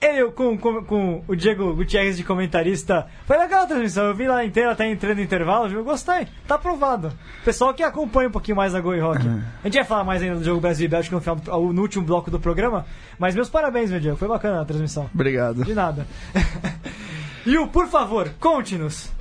ele, 0.00 0.30
com, 0.30 0.56
com, 0.56 0.82
com 0.82 1.22
o 1.28 1.36
Diego 1.36 1.74
Gutierrez 1.74 2.16
de 2.16 2.24
comentarista. 2.24 3.06
Foi 3.26 3.36
legal 3.36 3.64
a 3.64 3.66
transmissão, 3.66 4.06
eu 4.06 4.14
vi 4.14 4.26
lá 4.26 4.42
inteira, 4.42 4.72
até 4.72 4.90
entrando 4.90 5.18
no 5.18 5.22
intervalo, 5.22 5.68
viu? 5.68 5.84
Gostei, 5.84 6.26
tá 6.46 6.54
aprovado. 6.54 7.12
Pessoal 7.44 7.74
que 7.74 7.82
acompanha 7.82 8.30
um 8.30 8.32
pouquinho 8.32 8.56
mais 8.56 8.74
a 8.74 8.80
Go 8.80 8.98
Rock. 8.98 9.20
A 9.62 9.66
gente 9.66 9.74
vai 9.74 9.84
falar 9.84 10.02
mais 10.04 10.22
ainda 10.22 10.36
do 10.36 10.44
jogo 10.44 10.62
Brasil 10.62 10.86
e 10.86 10.88
Bélgica 10.88 11.14
no, 11.14 11.20
final, 11.20 11.36
no 11.74 11.82
último 11.82 12.06
bloco 12.06 12.30
do 12.30 12.40
programa, 12.40 12.86
mas 13.18 13.34
meus 13.34 13.50
parabéns, 13.50 13.90
meu 13.90 14.00
Diego, 14.00 14.16
foi 14.16 14.28
bacana 14.28 14.62
a 14.62 14.64
transmissão. 14.64 15.10
Obrigado. 15.12 15.62
De 15.62 15.74
nada. 15.74 16.06
Yu, 17.46 17.68
por 17.68 17.86
favor, 17.86 18.30
conte-nos. 18.40 19.17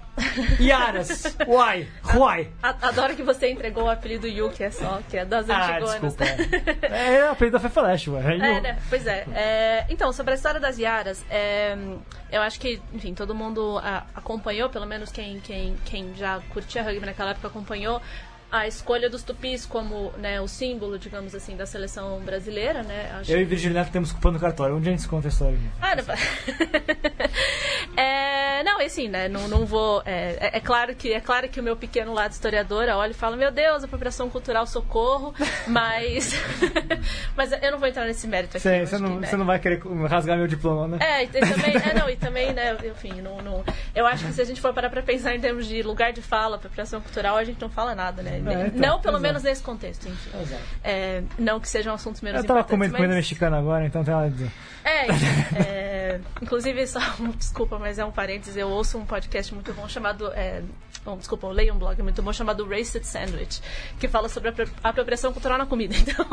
Yaras, 0.59 1.35
why, 1.47 1.87
why? 2.15 2.49
A- 2.63 2.87
Adoro 2.89 3.15
que 3.15 3.23
você 3.23 3.49
entregou 3.51 3.83
o 3.85 3.89
apelido 3.89 4.27
Yu, 4.27 4.49
que 4.49 4.63
é 4.63 4.71
só, 4.71 4.99
que 5.09 5.17
é 5.17 5.25
das 5.25 5.49
Ah, 5.49 5.77
antigonas. 5.77 6.15
desculpa. 6.15 6.23
É, 6.87 7.15
é 7.21 7.25
o 7.29 7.31
apelido 7.31 7.59
da 7.59 7.69
Flash, 7.69 8.07
ué. 8.07 8.21
É. 8.21 8.57
É, 8.57 8.61
né? 8.61 8.79
Pois 8.89 9.05
é. 9.05 9.25
É, 9.33 9.85
Então, 9.89 10.11
sobre 10.11 10.33
a 10.33 10.35
história 10.35 10.59
das 10.59 10.77
Yaras, 10.79 11.23
é, 11.29 11.75
eu 12.31 12.41
acho 12.41 12.59
que, 12.59 12.81
enfim, 12.93 13.13
todo 13.13 13.35
mundo 13.35 13.79
ah, 13.83 14.05
acompanhou, 14.15 14.69
pelo 14.69 14.85
menos 14.85 15.11
quem, 15.11 15.39
quem, 15.39 15.75
quem 15.85 16.13
já 16.15 16.39
curtia 16.49 16.81
rugby 16.83 17.05
naquela 17.05 17.31
época 17.31 17.47
acompanhou 17.47 18.01
a 18.51 18.67
escolha 18.67 19.09
dos 19.09 19.23
tupis 19.23 19.65
como 19.65 20.11
né, 20.17 20.39
o 20.39 20.47
símbolo, 20.47 20.97
digamos 20.97 21.35
assim, 21.35 21.55
da 21.55 21.65
seleção 21.65 22.19
brasileira, 22.21 22.81
né? 22.83 23.11
Acho 23.19 23.31
Eu 23.31 23.41
e 23.41 23.45
Virgílio 23.45 23.75
Neto 23.77 23.91
temos 23.91 24.11
culpa 24.11 24.31
no 24.31 24.39
cartório. 24.39 24.75
Onde 24.75 24.87
a 24.87 24.91
gente 24.91 25.07
conta 25.07 25.27
a 25.27 25.29
história? 25.29 25.57
Ah, 25.81 25.95
não... 25.95 26.03
é, 28.01 28.63
não, 28.63 28.81
e 28.81 28.85
assim, 28.85 29.09
né? 29.09 29.27
Não, 29.27 29.47
não 29.47 29.65
vou. 29.65 30.01
É, 30.05 30.37
é- 30.39 30.57
é 30.57 30.59
claro 30.59 30.95
que 30.95 31.11
é 31.11 31.19
claro 31.19 31.49
que 31.49 31.59
o 31.59 31.63
meu 31.63 31.75
pequeno 31.75 32.13
lado 32.13 32.31
historiadora 32.31 32.95
olha 32.97 33.11
e 33.11 33.13
fala, 33.13 33.35
meu 33.35 33.51
Deus, 33.51 33.83
apropriação 33.83 34.29
cultural, 34.29 34.65
socorro, 34.65 35.33
mas. 35.67 36.33
mas 37.35 37.51
eu 37.51 37.71
não 37.71 37.79
vou 37.79 37.87
entrar 37.87 38.05
nesse 38.05 38.27
mérito 38.27 38.57
aqui. 38.57 38.63
Você, 38.63 38.81
eu 38.81 38.87
você 38.87 38.97
não, 38.97 39.15
que, 39.15 39.19
né? 39.21 39.27
você 39.27 39.37
não 39.37 39.45
vai 39.45 39.59
querer 39.59 39.81
rasgar 40.07 40.37
meu 40.37 40.47
diploma, 40.47 40.87
né? 40.87 40.97
É, 41.01 41.23
e 41.23 41.27
também, 41.27 41.75
é, 41.75 41.93
não, 41.93 42.09
e 42.09 42.15
também, 42.15 42.53
né, 42.53 42.77
enfim, 42.85 43.21
não, 43.21 43.41
não, 43.41 43.63
eu 43.93 44.05
acho 44.05 44.25
que 44.25 44.33
se 44.33 44.41
a 44.41 44.45
gente 44.45 44.61
for 44.61 44.73
parar 44.73 44.89
pra 44.89 45.01
pensar 45.01 45.35
em 45.35 45.39
termos 45.39 45.67
de 45.67 45.81
lugar 45.83 46.13
de 46.13 46.21
fala, 46.21 46.55
apropriação 46.55 47.01
cultural, 47.01 47.35
a 47.35 47.43
gente 47.43 47.59
não 47.61 47.69
fala 47.69 47.93
nada, 47.95 48.21
né? 48.21 48.36
É, 48.37 48.67
então, 48.67 48.79
não, 48.79 48.99
pelo 48.99 49.13
exato. 49.17 49.19
menos 49.21 49.43
nesse 49.43 49.63
contexto, 49.63 50.07
enfim. 50.07 50.29
Exato. 50.41 50.63
É, 50.83 51.23
não 51.37 51.59
que 51.59 51.67
sejam 51.69 51.93
assuntos 51.93 52.21
menos 52.21 52.41
Eu 52.41 52.47
tava 52.47 52.63
comendo 52.63 52.91
mas... 52.93 52.99
comida 53.01 53.15
mexicana 53.15 53.57
agora, 53.57 53.85
então 53.85 54.03
tem 54.03 54.13
nada 54.13 54.27
a 54.27 54.29
dizer. 54.29 54.51
É, 54.83 55.07
enfim, 55.11 55.55
é, 55.57 56.19
inclusive, 56.41 56.87
só 56.87 56.99
um- 57.19 57.31
desculpa, 57.31 57.77
mas 57.77 57.99
é 57.99 58.05
um 58.05 58.11
parênteses, 58.11 58.55
eu 58.57 58.69
ouço 58.69 58.97
um 58.97 59.05
podcast 59.05 59.53
muito 59.53 59.73
bom 59.73 59.87
chamado. 59.87 60.31
É, 60.33 60.61
um, 61.05 61.17
desculpa, 61.17 61.47
eu 61.47 61.51
leio 61.51 61.73
um 61.73 61.77
blog 61.77 62.01
muito 62.03 62.21
bom 62.21 62.33
chamado 62.33 62.67
Raced 62.67 63.05
Sandwich, 63.05 63.61
que 63.97 64.07
fala 64.09 64.27
sobre 64.27 64.49
a 64.49 64.51
apro- 64.51 64.69
apropriação 64.83 65.31
cultural 65.31 65.57
na 65.57 65.65
comida. 65.65 65.95
Então, 66.07 66.25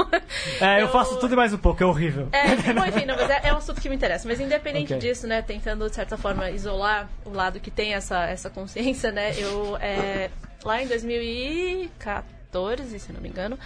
É, 0.60 0.82
eu 0.82 0.88
faço 0.88 1.16
tudo 1.18 1.34
e 1.34 1.36
mais 1.36 1.52
um 1.52 1.58
pouco, 1.58 1.82
é 1.82 1.86
horrível. 1.86 2.28
é, 2.32 2.72
bom, 2.72 2.84
enfim, 2.84 3.04
não, 3.06 3.16
mas 3.16 3.30
é, 3.30 3.40
é 3.48 3.52
um 3.52 3.56
assunto 3.58 3.80
que 3.80 3.88
me 3.88 3.94
interessa. 3.96 4.26
Mas 4.28 4.40
independente 4.40 4.92
Ok. 4.94 4.98
disso, 5.08 5.26
né, 5.26 5.42
tentando 5.42 5.88
de 5.88 5.94
certa 5.94 6.16
forma 6.16 6.50
isolar 6.50 7.08
o 7.24 7.30
lado 7.30 7.60
que 7.60 7.70
tem 7.70 7.94
essa, 7.94 8.24
essa 8.26 8.50
consciência, 8.50 9.10
né, 9.12 9.32
eu 9.36 9.76
é, 9.80 10.30
lá 10.64 10.82
em 10.82 10.88
2014, 10.88 12.98
se 12.98 13.12
não 13.12 13.20
me 13.20 13.28
engano, 13.28 13.58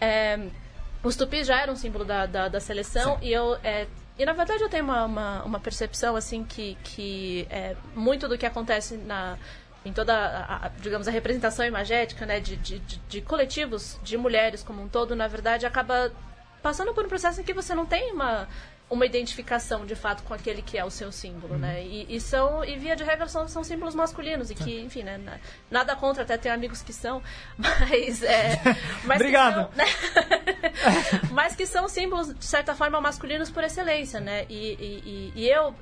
é, 0.00 0.38
os 1.02 1.16
tupis 1.16 1.46
já 1.46 1.60
eram 1.60 1.72
um 1.72 1.76
símbolo 1.76 2.04
da, 2.04 2.26
da, 2.26 2.48
da 2.48 2.60
seleção 2.60 3.18
e 3.22 3.32
eu 3.32 3.56
é, 3.64 3.86
e 4.18 4.24
na 4.24 4.32
verdade 4.32 4.62
eu 4.62 4.68
tenho 4.68 4.84
uma, 4.84 5.04
uma, 5.04 5.42
uma 5.44 5.60
percepção 5.60 6.14
assim 6.16 6.44
que, 6.44 6.76
que 6.84 7.46
é, 7.50 7.74
muito 7.94 8.28
do 8.28 8.36
que 8.36 8.46
acontece 8.46 8.96
na 8.96 9.38
em 9.84 9.92
toda 9.94 10.14
a, 10.14 10.66
a- 10.66 10.70
digamos 10.80 11.08
a 11.08 11.10
representação 11.10 11.64
imagética 11.64 12.26
né 12.26 12.38
de, 12.38 12.54
de, 12.56 12.78
de- 12.80 12.98
de 13.08 13.20
coletivos 13.22 13.98
de 14.02 14.18
mulheres 14.18 14.62
como 14.62 14.82
um 14.82 14.88
todo 14.88 15.16
na 15.16 15.26
verdade 15.26 15.64
acaba 15.64 16.12
passando 16.62 16.92
por 16.92 17.06
um 17.06 17.08
processo 17.08 17.40
em 17.40 17.44
que 17.44 17.54
você 17.54 17.74
não 17.74 17.86
tem 17.86 18.12
uma 18.12 18.46
uma 18.90 19.06
identificação 19.06 19.86
de 19.86 19.94
fato 19.94 20.22
com 20.24 20.34
aquele 20.34 20.60
que 20.62 20.76
é 20.76 20.84
o 20.84 20.90
seu 20.90 21.12
símbolo, 21.12 21.56
né? 21.56 21.82
E, 21.84 22.06
e 22.16 22.20
são 22.20 22.64
e 22.64 22.76
via 22.76 22.96
de 22.96 23.04
regra 23.04 23.28
são, 23.28 23.46
são 23.48 23.62
símbolos 23.62 23.94
masculinos 23.94 24.50
e 24.50 24.54
que, 24.54 24.80
enfim, 24.80 25.04
né? 25.04 25.16
na- 25.16 25.38
Nada 25.70 25.94
contra, 25.94 26.24
até 26.24 26.36
tem 26.36 26.50
amigos 26.50 26.82
que 26.82 26.92
são, 26.92 27.22
mas 27.56 28.22
é, 28.22 28.60
mas 29.04 29.18
que 29.18 29.22
Obrigado. 29.24 29.54
são, 29.54 29.70
né? 29.76 29.84
mas 31.30 31.54
que 31.54 31.66
são 31.66 31.88
símbolos 31.88 32.34
de 32.34 32.44
certa 32.44 32.74
forma 32.74 33.00
masculinos 33.00 33.48
por 33.50 33.62
excelência, 33.64 34.20
né? 34.20 34.44
E, 34.48 34.72
e- 34.74 35.32
e 35.36 35.48
eu 35.48 35.74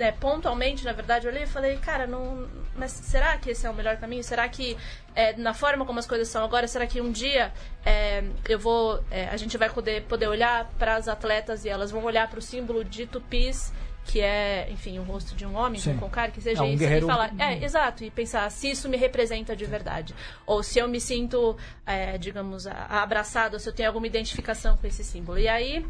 né, 0.00 0.12
pontualmente, 0.12 0.82
na 0.82 0.92
verdade, 0.92 1.26
eu 1.26 1.30
olhei 1.30 1.42
e 1.44 1.46
falei, 1.46 1.76
cara, 1.76 2.06
não, 2.06 2.48
mas 2.74 2.90
será 2.90 3.36
que 3.36 3.50
esse 3.50 3.66
é 3.66 3.70
o 3.70 3.74
melhor 3.74 3.98
caminho? 3.98 4.24
Será 4.24 4.48
que 4.48 4.74
é, 5.14 5.36
na 5.36 5.52
forma 5.52 5.84
como 5.84 5.98
as 5.98 6.06
coisas 6.06 6.26
são 6.28 6.42
agora, 6.42 6.66
será 6.66 6.86
que 6.86 7.02
um 7.02 7.12
dia 7.12 7.52
é, 7.84 8.24
eu 8.48 8.58
vou, 8.58 9.04
é, 9.10 9.28
a 9.28 9.36
gente 9.36 9.58
vai 9.58 9.68
poder, 9.68 10.04
poder 10.04 10.26
olhar 10.26 10.64
para 10.78 10.96
as 10.96 11.06
atletas 11.06 11.66
e 11.66 11.68
elas 11.68 11.90
vão 11.90 12.02
olhar 12.02 12.28
para 12.30 12.38
o 12.38 12.42
símbolo 12.42 12.82
de 12.82 13.04
tupis 13.06 13.72
que 14.06 14.20
é, 14.22 14.66
enfim, 14.70 14.98
o 14.98 15.02
rosto 15.02 15.36
de 15.36 15.44
um 15.44 15.54
homem, 15.54 15.78
Sim. 15.78 15.96
com 15.98 16.08
cara 16.08 16.30
que 16.32 16.40
seja 16.40 16.62
É, 16.62 16.66
um 16.66 16.70
isso, 16.70 16.78
guerreiro- 16.78 17.06
e 17.06 17.10
falar, 17.10 17.30
é, 17.38 17.62
exato, 17.62 18.02
e 18.02 18.10
pensar 18.10 18.50
se 18.50 18.70
isso 18.70 18.88
me 18.88 18.96
representa 18.96 19.54
de 19.54 19.66
verdade, 19.66 20.14
ou 20.46 20.62
se 20.62 20.78
eu 20.78 20.88
me 20.88 20.98
sinto, 21.00 21.56
é, 21.86 22.16
digamos, 22.16 22.66
abraçado, 22.66 23.60
se 23.60 23.68
eu 23.68 23.72
tenho 23.74 23.88
alguma 23.90 24.06
identificação 24.06 24.76
com 24.78 24.86
esse 24.86 25.04
símbolo. 25.04 25.38
E 25.38 25.46
aí 25.46 25.86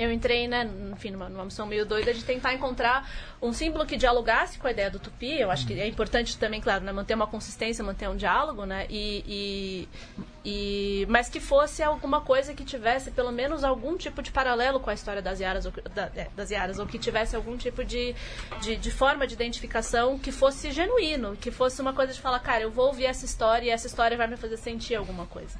eu 0.00 0.10
entrei, 0.10 0.48
né, 0.48 0.68
enfim, 0.92 1.10
numa, 1.10 1.28
numa 1.28 1.44
missão 1.44 1.66
meio 1.66 1.84
doida 1.84 2.12
de 2.14 2.24
tentar 2.24 2.54
encontrar 2.54 3.06
um 3.42 3.52
símbolo 3.52 3.84
que 3.84 3.96
dialogasse 3.96 4.58
com 4.58 4.66
a 4.66 4.70
ideia 4.70 4.90
do 4.90 4.98
tupi. 4.98 5.38
Eu 5.38 5.50
acho 5.50 5.66
que 5.66 5.74
é 5.78 5.86
importante 5.86 6.38
também, 6.38 6.60
claro, 6.60 6.82
né, 6.82 6.90
manter 6.90 7.14
uma 7.14 7.26
consistência, 7.26 7.84
manter 7.84 8.08
um 8.08 8.16
diálogo, 8.16 8.64
né, 8.64 8.86
e, 8.88 9.86
e, 10.44 11.02
e- 11.02 11.06
mas 11.08 11.28
que 11.28 11.38
fosse 11.38 11.82
alguma 11.82 12.22
coisa 12.22 12.54
que 12.54 12.64
tivesse 12.64 13.10
pelo 13.10 13.30
menos 13.30 13.62
algum 13.62 13.96
tipo 13.96 14.22
de 14.22 14.30
paralelo 14.32 14.80
com 14.80 14.88
a 14.88 14.94
história 14.94 15.20
das 15.20 15.38
Iaras, 15.38 15.66
ou, 15.66 15.72
da- 15.94 16.10
é, 16.16 16.28
das 16.34 16.50
Iaras, 16.50 16.78
ou 16.78 16.86
que 16.86 16.98
tivesse 16.98 17.36
algum 17.36 17.56
tipo 17.58 17.84
de, 17.84 18.14
de, 18.62 18.76
de 18.76 18.90
forma 18.90 19.26
de 19.26 19.34
identificação 19.34 20.18
que 20.18 20.32
fosse 20.32 20.70
genuíno, 20.72 21.36
que 21.36 21.50
fosse 21.50 21.80
uma 21.82 21.92
coisa 21.92 22.12
de 22.14 22.20
falar, 22.20 22.38
cara, 22.40 22.62
eu 22.62 22.70
vou 22.70 22.86
ouvir 22.86 23.04
essa 23.04 23.26
história 23.26 23.66
e 23.66 23.70
essa 23.70 23.86
história 23.86 24.16
vai 24.16 24.26
me 24.26 24.36
fazer 24.38 24.56
sentir 24.56 24.94
alguma 24.94 25.26
coisa. 25.26 25.58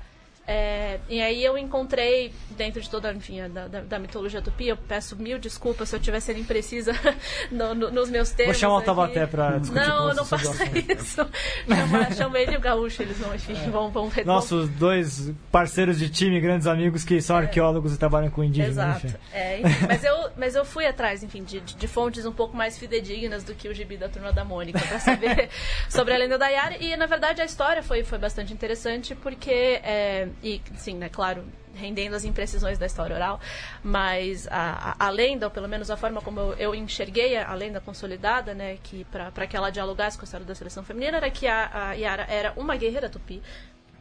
É, 0.53 0.99
e 1.09 1.21
aí 1.23 1.45
eu 1.45 1.57
encontrei, 1.57 2.33
dentro 2.57 2.81
de 2.81 2.91
toda 2.91 3.13
enfim, 3.13 3.41
a 3.41 3.47
da, 3.47 3.69
da, 3.69 3.81
da 3.83 3.99
mitologia 4.01 4.43
tupi, 4.43 4.67
eu 4.67 4.77
peço 4.77 5.15
mil 5.15 5.39
desculpas 5.39 5.89
se 5.89 5.95
eu 5.95 6.01
estiver 6.01 6.19
sendo 6.19 6.41
imprecisa 6.41 6.93
no- 7.53 7.73
no- 7.73 7.91
nos 7.93 8.11
meus 8.11 8.31
termos. 8.31 8.57
Vou 8.57 8.61
chamar 8.61 8.77
o. 8.79 8.83
Tabaté 8.83 9.27
pra 9.27 9.59
discutir 9.59 9.87
Não, 9.87 10.13
não 10.15 10.25
faça 10.25 10.65
isso. 10.77 11.25
Chama, 11.69 12.11
chama 12.13 12.39
ele 12.41 12.55
e 12.55 12.57
o 12.57 12.61
Gaúcho, 12.61 13.03
eles 13.03 13.17
vão, 13.19 13.33
enfim, 13.33 13.55
vão, 13.71 13.91
vão 13.91 14.09
retomar. 14.09 14.37
Nossos 14.37 14.69
dois 14.71 15.31
parceiros 15.53 15.99
de 15.99 16.09
time, 16.11 16.41
grandes 16.41 16.67
amigos 16.67 17.05
que 17.05 17.21
são 17.21 17.37
arqueólogos 17.37 17.95
e 17.95 17.99
trabalham 17.99 18.31
com 18.31 18.43
indígenas. 18.43 18.73
Exato. 18.73 19.07
enfim. 19.07 19.17
É, 19.33 19.61
enfim, 19.61 19.87
mas, 19.87 20.03
eu, 20.05 20.31
mas 20.37 20.55
eu 20.57 20.65
fui 20.65 20.85
atrás, 20.87 21.23
enfim, 21.23 21.45
de, 21.45 21.61
de 21.61 21.87
fontes 21.87 22.27
um 22.27 22.33
pouco 22.33 22.57
mais 22.57 22.77
fidedignas 22.77 23.45
do 23.45 23.55
que 23.55 23.69
o 23.69 23.75
gibi 23.75 23.97
da 23.97 24.09
Turma 24.09 24.33
da 24.33 24.45
Mônica, 24.45 24.81
pra 24.81 24.99
saber 24.99 25.49
sobre 25.89 26.13
a 26.15 26.19
lenda 26.19 26.37
da 26.37 26.49
Yara. 26.49 26.77
E, 26.81 26.97
na 26.97 27.07
verdade, 27.07 27.41
a 27.41 27.45
história 27.45 27.83
foi, 27.85 28.03
foi 28.03 28.19
bastante 28.19 28.53
interessante, 28.53 29.15
porque, 29.15 29.51
é, 29.85 30.29
e, 30.43 30.61
sim, 30.77 30.95
né, 30.95 31.09
claro, 31.09 31.45
rendendo 31.75 32.15
as 32.17 32.25
imprecisões 32.25 32.79
da 32.79 32.87
história 32.87 33.15
oral, 33.15 33.41
mas 33.83 34.47
a, 34.49 34.97
a, 34.99 35.07
a 35.07 35.11
lenda, 35.11 35.47
ou 35.47 35.51
pelo 35.51 35.69
menos 35.69 35.91
a 35.91 35.97
forma 35.97 36.21
como 36.21 36.41
eu, 36.41 36.53
eu 36.55 36.75
enxerguei 36.75 37.37
a, 37.37 37.49
a 37.51 37.55
lenda 37.55 37.81
consolidada, 37.81 38.55
né, 38.55 38.79
que 38.83 39.05
para 39.05 39.47
que 39.47 39.57
ela 39.57 39.71
dialogasse 39.71 40.17
com 40.19 40.23
a 40.23 40.27
história 40.27 40.47
da 40.47 40.55
seleção 40.55 40.83
feminina, 40.83 41.17
era 41.19 41.31
que 41.31 41.47
a, 41.47 41.71
a 41.91 41.93
Yara 41.93 42.27
era 42.29 42.53
uma 42.57 42.77
guerreira 42.77 43.09
tupi, 43.09 43.43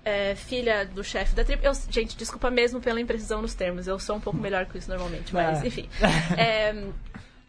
é, 0.03 0.33
filha 0.35 0.85
do 0.85 1.03
chefe 1.03 1.35
da 1.35 1.43
tribo. 1.43 1.63
Eu, 1.63 1.73
gente, 1.89 2.17
desculpa 2.17 2.49
mesmo 2.49 2.79
pela 2.79 2.99
imprecisão 2.99 3.41
nos 3.41 3.53
termos. 3.53 3.85
Eu 3.85 3.99
sou 3.99 4.15
um 4.15 4.19
pouco 4.19 4.39
melhor 4.39 4.65
que 4.65 4.77
isso 4.77 4.89
normalmente, 4.89 5.33
mas 5.33 5.61
Ah. 5.61 5.67
enfim. 5.67 5.89
É, 6.37 6.85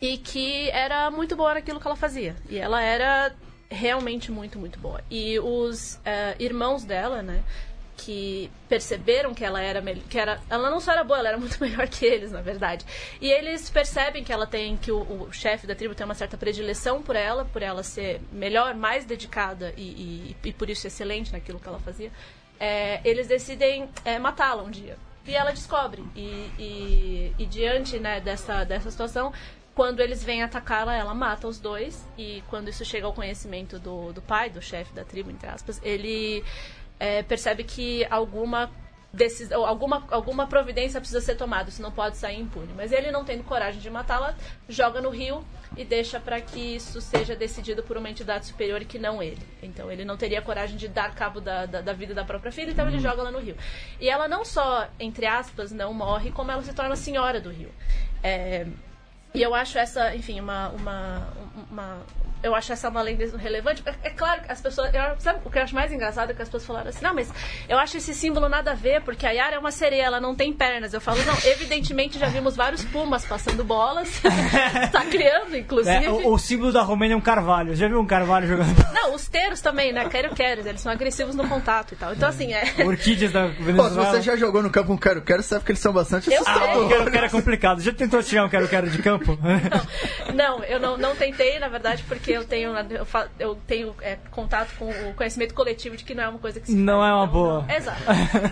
e 0.00 0.18
que 0.18 0.68
era 0.70 1.10
muito 1.10 1.36
boa 1.36 1.54
naquilo 1.54 1.80
que 1.80 1.86
ela 1.86 1.96
fazia. 1.96 2.34
E 2.48 2.58
ela 2.58 2.82
era 2.82 3.32
realmente 3.70 4.32
muito, 4.32 4.58
muito 4.58 4.78
boa. 4.78 5.00
E 5.10 5.38
os 5.38 6.00
é, 6.04 6.34
irmãos 6.38 6.84
dela, 6.84 7.22
né? 7.22 7.42
Que 8.00 8.50
perceberam 8.68 9.34
que 9.34 9.44
ela 9.44 9.60
era 9.60 9.82
que 10.08 10.18
era 10.18 10.40
ela 10.48 10.70
não 10.70 10.80
só 10.80 10.92
era 10.92 11.04
boa, 11.04 11.18
ela 11.18 11.28
era 11.28 11.38
muito 11.38 11.58
melhor 11.62 11.86
que 11.86 12.06
eles, 12.06 12.32
na 12.32 12.40
verdade. 12.40 12.84
E 13.20 13.30
eles 13.30 13.68
percebem 13.68 14.24
que 14.24 14.32
ela 14.32 14.46
tem 14.46 14.76
que 14.76 14.90
o, 14.90 15.00
o 15.00 15.32
chefe 15.32 15.66
da 15.66 15.74
tribo 15.74 15.94
tem 15.94 16.04
uma 16.04 16.14
certa 16.14 16.36
predileção 16.36 17.02
por 17.02 17.14
ela, 17.14 17.44
por 17.44 17.62
ela 17.62 17.82
ser 17.82 18.20
melhor, 18.32 18.74
mais 18.74 19.04
dedicada 19.04 19.74
e, 19.76 19.82
e, 19.82 20.36
e 20.48 20.52
por 20.52 20.70
isso 20.70 20.86
excelente 20.86 21.32
naquilo 21.32 21.60
que 21.60 21.68
ela 21.68 21.78
fazia. 21.78 22.10
É, 22.58 23.00
eles 23.04 23.26
decidem 23.26 23.88
é, 24.04 24.18
matá-la 24.18 24.62
um 24.62 24.70
dia. 24.70 24.96
E 25.26 25.34
ela 25.34 25.50
descobre. 25.50 26.02
E, 26.16 26.50
e, 26.58 27.34
e 27.38 27.46
diante 27.46 27.98
né, 27.98 28.20
dessa, 28.20 28.64
dessa 28.64 28.90
situação, 28.90 29.32
quando 29.74 30.00
eles 30.00 30.24
vêm 30.24 30.42
atacá-la, 30.42 30.96
ela 30.96 31.14
mata 31.14 31.46
os 31.46 31.58
dois. 31.58 32.06
E 32.16 32.42
quando 32.48 32.68
isso 32.68 32.84
chega 32.84 33.06
ao 33.06 33.12
conhecimento 33.12 33.78
do, 33.78 34.12
do 34.12 34.22
pai, 34.22 34.48
do 34.50 34.60
chefe 34.62 34.92
da 34.94 35.04
tribo, 35.04 35.30
entre 35.30 35.48
aspas, 35.48 35.80
ele 35.82 36.42
é, 37.00 37.22
percebe 37.22 37.64
que 37.64 38.06
alguma, 38.10 38.70
alguma, 39.66 40.06
alguma 40.10 40.46
providência 40.46 41.00
precisa 41.00 41.20
ser 41.22 41.34
tomada, 41.34 41.70
isso 41.70 41.80
não 41.80 41.90
pode 41.90 42.18
sair 42.18 42.38
impune. 42.38 42.72
Mas 42.76 42.92
ele, 42.92 43.10
não 43.10 43.24
tendo 43.24 43.42
coragem 43.42 43.80
de 43.80 43.88
matá-la, 43.88 44.36
joga 44.68 45.00
no 45.00 45.08
rio 45.08 45.42
e 45.76 45.84
deixa 45.84 46.20
para 46.20 46.40
que 46.40 46.76
isso 46.76 47.00
seja 47.00 47.34
decidido 47.34 47.82
por 47.82 47.96
uma 47.96 48.10
entidade 48.10 48.46
superior 48.46 48.84
que 48.84 48.98
não 48.98 49.22
ele. 49.22 49.40
Então 49.62 49.90
ele 49.90 50.04
não 50.04 50.18
teria 50.18 50.42
coragem 50.42 50.76
de 50.76 50.88
dar 50.88 51.14
cabo 51.14 51.40
da, 51.40 51.64
da, 51.64 51.80
da 51.80 51.92
vida 51.94 52.12
da 52.12 52.24
própria 52.24 52.52
filha, 52.52 52.70
então 52.70 52.86
ele 52.86 52.98
joga 52.98 53.22
ela 53.22 53.30
no 53.30 53.40
rio. 53.40 53.56
E 53.98 54.08
ela 54.08 54.28
não 54.28 54.44
só, 54.44 54.86
entre 55.00 55.24
aspas, 55.24 55.72
não 55.72 55.94
morre, 55.94 56.30
como 56.30 56.52
ela 56.52 56.62
se 56.62 56.74
torna 56.74 56.94
senhora 56.94 57.40
do 57.40 57.50
rio. 57.50 57.70
É, 58.22 58.66
e 59.32 59.40
eu 59.42 59.54
acho 59.54 59.78
essa, 59.78 60.14
enfim, 60.14 60.40
uma. 60.40 60.68
uma, 60.68 61.28
uma 61.70 61.98
eu 62.42 62.54
acho 62.54 62.72
essa 62.72 62.88
uma 62.88 63.02
lenda 63.02 63.20
relevante. 63.36 63.82
É, 63.86 63.94
é 64.04 64.10
claro 64.10 64.42
que 64.42 64.50
as 64.50 64.60
pessoas. 64.60 64.92
Eu, 64.94 65.02
sabe 65.18 65.40
o 65.44 65.50
que 65.50 65.58
eu 65.58 65.62
acho 65.62 65.74
mais 65.74 65.92
engraçado 65.92 66.30
é 66.30 66.34
que 66.34 66.42
as 66.42 66.48
pessoas 66.48 66.66
falaram 66.66 66.88
assim: 66.88 67.04
não, 67.04 67.14
mas 67.14 67.30
eu 67.68 67.78
acho 67.78 67.96
esse 67.96 68.14
símbolo 68.14 68.48
nada 68.48 68.72
a 68.72 68.74
ver, 68.74 69.02
porque 69.02 69.26
a 69.26 69.30
Yara 69.30 69.56
é 69.56 69.58
uma 69.58 69.70
sereia, 69.70 70.04
ela 70.04 70.20
não 70.20 70.34
tem 70.34 70.52
pernas. 70.52 70.92
Eu 70.94 71.00
falo, 71.00 71.22
não, 71.24 71.34
evidentemente 71.44 72.18
já 72.18 72.26
vimos 72.26 72.56
vários 72.56 72.84
pumas 72.84 73.24
passando 73.24 73.64
bolas. 73.64 74.20
tá 74.92 75.04
criando, 75.06 75.56
inclusive. 75.56 76.04
É, 76.04 76.10
o, 76.10 76.32
o 76.32 76.38
símbolo 76.38 76.72
da 76.72 76.82
Romênia 76.82 77.14
é 77.14 77.16
um 77.16 77.20
carvalho. 77.20 77.74
Já 77.74 77.88
viu 77.88 78.00
um 78.00 78.06
carvalho 78.06 78.46
jogando 78.46 78.70
Não, 78.92 79.14
os 79.14 79.28
teros 79.28 79.60
também, 79.60 79.92
né? 79.92 80.08
Quero 80.08 80.34
queres, 80.34 80.66
eles 80.66 80.80
são 80.80 80.90
agressivos 80.90 81.34
no 81.34 81.48
contato 81.48 81.92
e 81.92 81.96
tal. 81.96 82.12
Então, 82.12 82.28
assim, 82.28 82.52
é. 82.52 82.62
orquídeas 82.84 83.32
da 83.32 83.48
Pô, 83.48 83.54
se 83.54 83.62
Venezuela? 83.62 84.10
você 84.10 84.22
já 84.22 84.36
jogou 84.36 84.62
no 84.62 84.70
campo 84.70 84.92
um 84.92 84.96
quero-quero, 84.96 85.42
sabe 85.42 85.64
que 85.64 85.72
eles 85.72 85.80
são 85.80 85.92
bastante 85.92 86.30
Eu 86.32 86.42
Ah, 86.46 86.50
assustadores. 86.50 86.86
o 86.86 86.88
quero-quero 86.88 87.26
é 87.26 87.28
complicado. 87.28 87.80
Já 87.80 87.92
tentou 87.92 88.22
tirar 88.22 88.44
um 88.44 88.48
quero-quero 88.48 88.88
de 88.90 88.98
campo? 89.02 89.38
Não, 90.34 90.62
eu 90.64 90.78
não, 90.78 90.96
não 90.96 91.14
tentei, 91.16 91.58
na 91.58 91.68
verdade, 91.68 92.04
porque 92.06 92.29
eu 92.32 92.44
tenho, 92.44 92.72
eu 92.90 93.04
fa- 93.04 93.28
eu 93.38 93.54
tenho 93.66 93.94
é, 94.00 94.16
contato 94.30 94.74
com 94.78 94.88
o 94.90 95.14
conhecimento 95.14 95.54
coletivo 95.54 95.96
de 95.96 96.04
que 96.04 96.14
não 96.14 96.24
é 96.24 96.28
uma 96.28 96.38
coisa 96.38 96.60
que 96.60 96.66
se 96.66 96.74
Não 96.74 96.98
faz, 97.00 97.10
é 97.10 97.14
uma 97.14 97.24
então, 97.24 97.32
boa. 97.32 97.62
não- 97.66 97.74
Exato. 97.76 98.02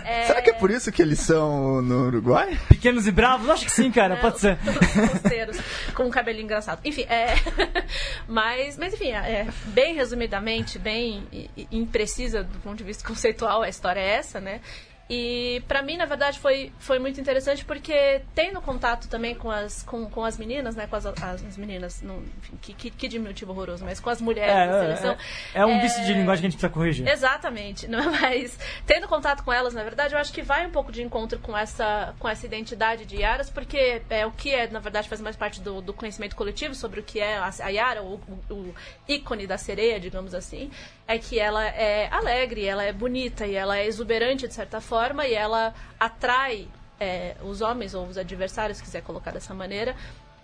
É, 0.05 0.23
Será 0.27 0.41
que 0.41 0.49
é 0.49 0.53
por 0.53 0.71
isso 0.71 0.91
que 0.91 1.01
eles 1.01 1.19
são 1.19 1.81
no 1.81 2.07
Uruguai? 2.07 2.57
Pequenos 2.67 3.07
e 3.07 3.11
bravos? 3.11 3.49
Acho 3.49 3.65
que 3.65 3.71
sim, 3.71 3.91
cara. 3.91 4.17
Pode 4.17 4.39
ser. 4.39 4.57
Os 5.03 5.09
costeiros, 5.11 5.57
com 5.93 6.03
um 6.03 6.09
cabelinho 6.09 6.45
engraçado. 6.45 6.79
Enfim, 6.83 7.03
é. 7.09 7.35
mas, 8.27 8.77
mas, 8.77 8.93
enfim, 8.93 9.11
é, 9.11 9.47
bem 9.67 9.95
resumidamente, 9.95 10.77
bem 10.79 11.23
imprecisa 11.71 12.43
do 12.43 12.59
ponto 12.59 12.77
de 12.77 12.83
vista 12.83 13.07
conceitual, 13.07 13.61
a 13.63 13.69
história 13.69 13.99
é 13.99 14.09
essa, 14.15 14.39
né? 14.39 14.61
E 15.09 15.63
pra 15.67 15.81
mim, 15.81 15.97
na 15.97 16.05
verdade, 16.05 16.37
foi, 16.39 16.71
foi 16.77 16.99
muito 16.99 17.19
interessante 17.19 17.65
porque 17.65 18.21
tendo 18.35 18.61
contato 18.61 19.07
também 19.09 19.33
com 19.33 19.49
as, 19.49 19.81
com, 19.81 20.07
com 20.07 20.23
as 20.23 20.37
meninas, 20.37 20.75
né? 20.75 20.85
Com 20.85 20.95
as, 20.95 21.05
as, 21.07 21.23
as 21.23 21.57
meninas, 21.57 22.01
não, 22.03 22.21
enfim, 22.37 22.57
que, 22.61 22.73
que, 22.73 22.91
que 22.91 23.07
diminutivo 23.07 23.51
horroroso, 23.51 23.83
mas 23.83 23.99
com 23.99 24.09
as 24.11 24.21
mulheres 24.21 24.53
da 24.53 24.75
É, 24.77 24.79
seleção. 24.81 25.17
é, 25.55 25.61
é 25.61 25.65
um 25.65 25.81
vício 25.81 26.05
de 26.05 26.13
linguagem 26.13 26.41
que 26.41 26.47
a 26.47 26.49
gente 26.51 26.59
precisa 26.59 26.69
corrigir. 26.69 27.07
Exatamente, 27.07 27.87
não 27.87 27.99
é 27.99 28.05
mais 28.21 28.59
tendo 28.85 29.07
contato 29.07 29.43
com 29.43 29.51
elas, 29.51 29.73
na 29.73 29.83
verdade, 29.83 30.13
eu 30.13 30.19
acho 30.19 30.31
que 30.31 30.43
vai 30.43 30.67
um 30.67 30.69
pouco 30.71 30.91
de 30.91 31.01
encontro 31.01 31.39
com 31.39 31.57
essa 31.57 32.13
com 32.19 32.29
essa 32.29 32.45
identidade 32.45 33.05
de 33.05 33.17
Yaras, 33.17 33.49
porque 33.49 34.01
é 34.11 34.25
o 34.27 34.31
que 34.31 34.51
é, 34.53 34.67
na 34.67 34.79
verdade, 34.79 35.09
faz 35.09 35.19
mais 35.21 35.35
parte 35.35 35.59
do, 35.59 35.81
do 35.81 35.91
conhecimento 35.93 36.35
coletivo 36.35 36.75
sobre 36.75 36.99
o 36.99 37.03
que 37.03 37.19
é 37.19 37.35
a, 37.37 37.49
a 37.63 37.69
Yara, 37.69 38.03
o, 38.03 38.13
o- 38.47 38.53
o 38.53 38.75
ícone 39.07 39.47
da 39.47 39.57
sereia, 39.57 39.99
digamos 39.99 40.35
assim, 40.35 40.69
é 41.09 41.17
que 41.17 41.39
ela 41.39 41.65
é 41.65 42.07
alegre, 42.11 42.63
ela 42.63 42.83
é 42.83 42.93
bonita 42.93 43.47
e 43.47 43.55
ela 43.55 43.75
é 43.79 43.87
exuberante 43.87 44.47
de 44.47 44.53
certa 44.53 44.79
forma 44.79 45.25
e 45.25 45.33
ela 45.33 45.73
atrai 45.99 46.67
é, 46.99 47.35
os 47.41 47.61
homens 47.61 47.95
ou 47.95 48.05
os 48.05 48.15
adversários, 48.15 48.77
se 48.77 48.83
quiser 48.83 49.01
colocar 49.01 49.31
dessa 49.31 49.51
maneira, 49.51 49.95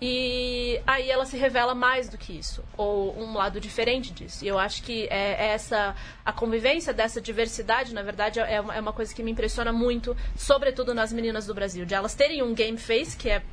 e 0.02 0.82
aí 0.88 1.12
ela 1.12 1.24
se 1.24 1.38
revela 1.38 1.76
mais 1.76 2.10
do 2.10 2.18
que 2.18 2.34
isso, 2.34 2.64
ou 2.76 3.16
um 3.16 3.36
lado 3.36 3.60
diferente 3.60 4.12
disso. 4.12 4.44
E 4.44 4.48
eu 4.48 4.58
acho 4.58 4.82
que 4.82 5.08
é, 5.12 5.46
é 5.46 5.48
essa 5.50 5.96
a 6.26 6.34
convivência 6.34 6.92
dessa 6.92 7.22
diversidade, 7.22 7.94
na 7.94 8.02
verdade, 8.02 8.40
é 8.40 8.60
uma, 8.60 8.76
é 8.76 8.80
uma 8.80 8.92
coisa 8.92 9.14
que 9.14 9.22
me 9.22 9.30
impressiona 9.30 9.72
muito, 9.72 10.18
sobretudo 10.36 10.96
nas 10.96 11.14
meninas 11.14 11.46
do 11.46 11.54
Brasil, 11.54 11.86
de 11.86 11.94
elas 11.94 12.16
terem 12.16 12.42
um 12.42 12.56
game 12.56 12.80
face 12.80 13.16
que 13.16 13.30
é 13.30 13.44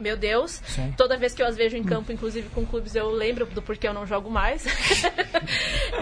meu 0.00 0.16
Deus, 0.16 0.60
Sim. 0.66 0.92
toda 0.96 1.16
vez 1.16 1.34
que 1.34 1.42
eu 1.42 1.46
as 1.46 1.56
vejo 1.56 1.76
em 1.76 1.84
campo, 1.84 2.10
inclusive 2.10 2.48
com 2.48 2.64
clubes, 2.66 2.94
eu 2.94 3.10
lembro 3.10 3.46
do 3.46 3.60
porquê 3.62 3.86
eu 3.86 3.94
não 3.94 4.06
jogo 4.06 4.30
mais. 4.30 4.64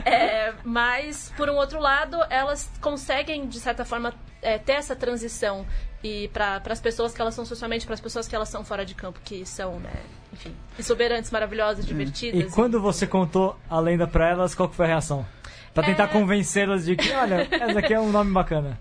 É, 0.05 0.53
mas, 0.64 1.32
por 1.36 1.49
um 1.51 1.55
outro 1.57 1.78
lado, 1.80 2.16
elas 2.30 2.70
conseguem, 2.80 3.46
de 3.46 3.59
certa 3.61 3.84
forma, 3.84 4.14
é, 4.42 4.59
ter 4.59 4.72
essa 4.72 4.94
transição 4.96 5.66
e 6.03 6.28
para 6.28 6.62
as 6.70 6.80
pessoas 6.80 7.12
que 7.14 7.20
elas 7.20 7.34
são 7.34 7.44
socialmente, 7.44 7.84
para 7.84 7.94
as 7.94 8.01
pessoas 8.01 8.28
que 8.28 8.34
elas 8.34 8.49
são 8.49 8.64
fora 8.64 8.84
de 8.84 8.94
campo, 8.94 9.18
que 9.24 9.44
são, 9.44 9.78
né, 9.80 9.92
enfim, 10.32 10.55
exuberantes, 10.78 11.30
maravilhosas, 11.30 11.84
E 11.84 11.88
divertidas. 11.88 12.55
quando 12.55 12.80
você 12.80 13.07
contou 13.07 13.59
a 13.68 13.78
lenda 13.80 14.07
pra 14.07 14.28
elas, 14.30 14.55
qual 14.55 14.68
que 14.68 14.76
foi 14.76 14.86
a 14.86 14.88
reação? 14.88 15.26
Pra 15.74 15.82
tentar 15.82 16.05
É. 16.05 16.09
convencê-las 16.09 16.84
de 16.84 16.96
que, 16.96 17.11
olha, 17.12 17.46
essa 17.51 17.78
aqui 17.78 17.92
é 17.94 18.01
um 18.01 18.11
nome 18.11 18.32
bacana. 18.32 18.78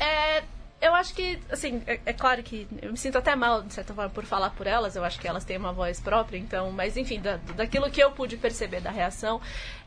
É, 0.00 0.42
eu 0.80 0.94
acho 0.94 1.14
que, 1.14 1.38
assim, 1.50 1.82
é, 1.86 2.00
é 2.06 2.12
claro 2.12 2.42
que 2.42 2.66
eu 2.80 2.90
me 2.90 2.96
sinto 2.96 3.18
até 3.18 3.36
mal, 3.36 3.62
de 3.62 3.74
certa 3.74 3.92
forma, 3.92 4.10
por 4.10 4.24
falar 4.24 4.50
por 4.50 4.66
elas. 4.66 4.96
Eu 4.96 5.04
acho 5.04 5.20
que 5.20 5.28
elas 5.28 5.44
têm 5.44 5.56
uma 5.56 5.72
voz 5.72 6.00
própria, 6.00 6.38
então, 6.38 6.70
mas 6.72 6.96
enfim, 6.96 7.20
da, 7.20 7.36
daquilo 7.54 7.90
que 7.90 8.02
eu 8.02 8.10
pude 8.12 8.36
perceber 8.36 8.80
da 8.80 8.90
reação, 8.90 9.40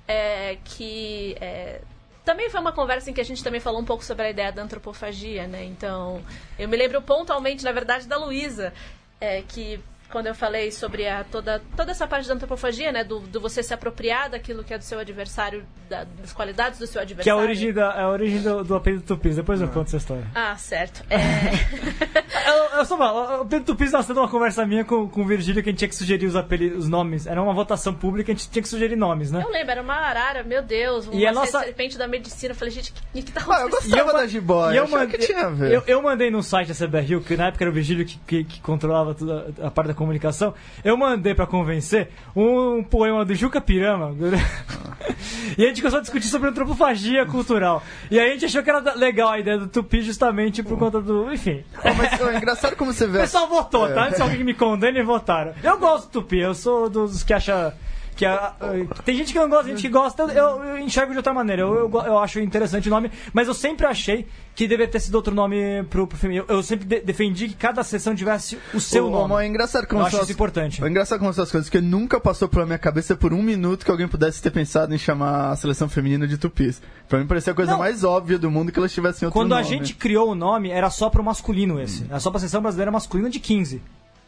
é 0.08 0.58
que. 0.64 1.36
é, 1.42 1.82
também 2.24 2.50
foi 2.50 2.60
uma 2.62 2.72
conversa 2.72 3.10
em 3.10 3.14
que 3.14 3.20
a 3.20 3.26
gente 3.26 3.44
também 3.44 3.60
falou 3.60 3.82
um 3.82 3.86
pouco 3.86 4.04
sobre 4.04 4.26
a 4.26 4.30
ideia 4.30 4.52
da 4.52 4.62
antropofagia, 4.62 5.46
né? 5.46 5.66
Então, 5.66 6.24
eu 6.58 6.70
me 6.70 6.78
lembro 6.78 7.02
pontualmente, 7.02 7.64
na 7.66 7.72
verdade, 7.72 8.08
da 8.08 8.18
Luísa, 8.18 8.74
é, 9.20 9.42
que 9.42 9.80
quando 10.14 10.28
eu 10.28 10.36
falei 10.36 10.72
sobre 10.72 11.08
a, 11.08 11.24
toda, 11.24 11.60
toda 11.76 11.92
essa 11.92 12.06
parte 12.08 12.28
da 12.28 12.36
antropofagia, 12.36 12.92
né? 12.92 13.04
Do, 13.04 13.20
do 13.20 13.42
você 13.42 13.62
se 13.64 13.74
apropriar 13.74 14.30
daquilo 14.30 14.64
que 14.64 14.74
é 14.74 14.78
do 14.78 14.84
seu 14.84 15.00
adversário, 15.00 15.66
da- 15.90 16.06
das 16.22 16.32
qualidades 16.32 16.78
do 16.80 16.86
seu 16.88 16.94
Que 16.94 17.00
é 17.00 17.02
adversário. 17.04 17.40
a 17.40 17.44
origem, 17.44 17.74
da, 17.74 17.94
é 17.96 18.02
a 18.04 18.10
origem 18.10 18.42
do, 18.42 18.64
do 18.64 18.76
apelido 18.76 19.04
Tupis. 19.04 19.36
Depois 19.36 19.60
eu 19.60 19.68
conto 19.68 19.88
essa 19.88 19.98
história. 19.98 20.24
Ah, 20.36 20.56
certo. 20.56 21.04
É... 21.10 21.18
Eu, 22.46 22.80
eu 22.80 22.86
só 22.86 22.98
falo, 22.98 23.42
o 23.42 23.46
Pedro 23.46 23.66
Tupis 23.68 23.92
nasceu 23.92 24.14
de 24.14 24.20
uma 24.20 24.28
conversa 24.28 24.66
minha 24.66 24.84
com, 24.84 25.08
com 25.08 25.22
o 25.22 25.26
Virgílio 25.26 25.64
que 25.64 25.70
a 25.70 25.72
gente 25.72 25.80
tinha 25.80 25.88
que 25.88 25.96
sugerir 25.96 26.26
os, 26.26 26.36
apelidos, 26.36 26.80
os 26.80 26.90
nomes. 26.90 27.26
Era 27.26 27.42
uma 27.42 27.54
votação 27.54 27.94
pública, 27.94 28.32
a 28.32 28.36
gente 28.36 28.50
tinha 28.50 28.62
que 28.62 28.68
sugerir 28.68 28.98
nomes, 28.98 29.32
né? 29.32 29.42
Eu 29.46 29.50
lembro, 29.50 29.72
era 29.72 29.82
uma 29.82 29.94
arara, 29.96 30.44
meu 30.44 30.62
Deus, 30.62 31.08
uma 31.08 31.16
E 31.16 31.26
a 31.26 31.32
nossa- 31.32 31.60
serpente 31.62 31.98
da 31.98 32.06
medicina. 32.08 32.52
Eu 32.52 32.56
falei, 32.56 32.74
gente, 32.74 32.92
o 32.92 32.94
que, 33.14 33.22
que 33.24 33.32
tá 33.32 33.42
Ah, 33.48 33.62
eu 33.62 33.68
acontecendo? 33.68 33.90
gostava 33.92 34.14
ma- 34.14 34.20
da 34.20 34.28
jiboia, 34.28 34.76
eu 34.78 34.84
achava 34.84 35.02
mandei, 35.04 35.18
que 35.20 35.26
tinha 35.26 35.46
a 35.46 35.50
ver. 35.50 35.72
Eu, 35.74 35.84
eu 35.88 36.02
mandei 36.02 36.30
no 36.30 36.44
site 36.44 36.74
da 36.74 36.86
CBRU, 36.88 37.22
que 37.22 37.38
na 37.38 37.48
época 37.48 37.64
era 37.64 37.72
o 37.72 37.74
Virgílio 37.74 38.06
que, 38.06 38.18
que, 38.28 38.44
que 38.44 38.60
controlava 38.62 39.14
toda 39.16 39.54
a 39.66 39.72
parte 39.72 39.88
da 39.88 39.94
comunicação. 40.04 40.54
Eu 40.84 40.96
mandei 40.98 41.34
pra 41.34 41.48
convencer 41.48 42.10
um, 42.36 42.84
poema 42.84 43.24
do 43.26 43.34
Juca 43.34 43.60
Pirama. 43.62 44.14
e 45.58 45.64
a 45.64 45.68
gente 45.68 45.82
começou 45.82 46.00
a 46.00 46.02
discutir 46.02 46.28
sobre 46.28 46.50
antropofagia 46.50 47.26
cultural. 47.26 47.82
E 48.12 48.20
aí 48.20 48.30
a 48.30 48.34
gente 48.34 48.46
achou 48.46 48.62
que 48.64 48.70
era 48.70 48.94
legal 48.96 49.30
a 49.30 49.40
ideia 49.40 49.58
do 49.58 49.68
Tupi 49.68 50.02
justamente 50.02 50.62
por 50.64 50.78
conta 50.78 51.02
do. 51.02 51.32
Enfim. 51.34 51.64
Mas 51.98 52.20
é 52.22 52.38
engraçado 52.38 52.76
como 52.76 52.94
você 52.94 53.06
O 53.06 53.12
vê. 53.12 53.20
pessoal 53.20 53.48
votou, 53.48 53.88
É. 53.90 53.94
tá? 53.94 54.04
Antes 54.06 54.18
de 54.18 54.22
alguém 54.22 54.44
me 54.44 54.54
condene, 54.54 55.02
votaram. 55.02 55.54
Eu 55.64 55.78
gosto 55.78 56.06
do 56.08 56.22
Tupi, 56.22 56.40
eu 56.40 56.54
sou 56.54 56.90
dos 56.90 57.24
que 57.24 57.34
acha. 57.34 57.74
Que 58.16 58.26
a- 58.26 58.54
a- 58.60 59.02
tem 59.04 59.16
gente 59.18 59.34
que 59.34 59.40
não 59.40 59.50
gosta, 59.50 59.70
gente 59.70 59.82
que 59.82 59.90
gosta, 59.90 60.24
eu, 60.24 60.64
eu 60.64 60.78
enxergo 60.80 61.12
de 61.12 61.18
outra 61.18 61.34
maneira. 61.34 61.64
Eu, 61.64 61.90
eu, 61.92 62.02
eu 62.06 62.20
acho 62.20 62.40
interessante 62.40 62.88
o 62.88 62.92
nome, 62.92 63.12
mas 63.34 63.48
eu 63.48 63.54
sempre 63.54 63.86
achei 63.88 64.28
que 64.56 64.68
deveria 64.68 64.92
ter 64.92 65.00
sido 65.00 65.16
outro 65.16 65.34
nome 65.34 65.84
pro, 65.90 66.06
pro 66.06 66.16
filme. 66.18 66.38
Eu, 66.38 66.46
eu 66.48 66.62
sempre 66.62 66.86
de- 66.86 67.02
defendi 67.02 67.48
que 67.48 67.56
cada 67.56 67.84
sessão 67.84 68.14
tivesse 68.16 68.58
o 68.74 68.80
seu 68.80 69.08
Ô, 69.08 69.28
nome. 69.28 69.44
É 69.44 69.48
engraçado 69.48 69.88
como 69.88 70.02
Eu 70.02 70.06
acho 70.06 70.12
são 70.16 70.24
isso 70.24 70.32
as- 70.32 70.36
importante. 70.36 70.84
É 70.84 70.88
engraçado 70.88 71.18
como 71.20 71.34
são 71.34 71.44
as 71.44 71.52
coisas, 71.52 71.70
que 71.70 71.82
nunca 71.82 72.20
passou 72.20 72.48
pela 72.48 72.66
minha 72.66 72.78
cabeça 72.78 73.16
por 73.16 73.34
um 73.34 73.42
minuto 73.42 73.84
que 73.84 73.90
alguém 73.90 74.08
pudesse 74.08 74.42
ter 74.42 74.52
pensado 74.52 74.94
em 74.94 74.98
chamar 74.98 75.50
a 75.52 75.56
seleção 75.56 75.90
feminina 75.90 76.28
de 76.28 76.38
tupis. 76.38 76.82
Pra 77.10 77.18
mim 77.20 77.26
parecia 77.26 77.52
a 77.52 77.56
coisa 77.56 77.72
Não. 77.72 77.80
mais 77.80 78.04
óbvia 78.04 78.38
do 78.38 78.52
mundo 78.52 78.72
que 78.72 78.78
elas 78.78 78.94
tivessem 78.94 79.26
outro 79.26 79.40
Quando 79.40 79.54
a 79.54 79.62
nome. 79.62 79.70
gente 79.70 79.96
criou 79.96 80.30
o 80.30 80.36
nome, 80.36 80.70
era 80.70 80.90
só 80.92 81.10
pro 81.10 81.24
masculino 81.24 81.82
esse. 81.82 82.06
Era 82.10 82.20
só 82.20 82.30
pra 82.30 82.40
seleção 82.40 82.62
brasileira 82.62 82.92
masculina 82.92 83.30
de 83.32 83.40
15. 83.40 83.82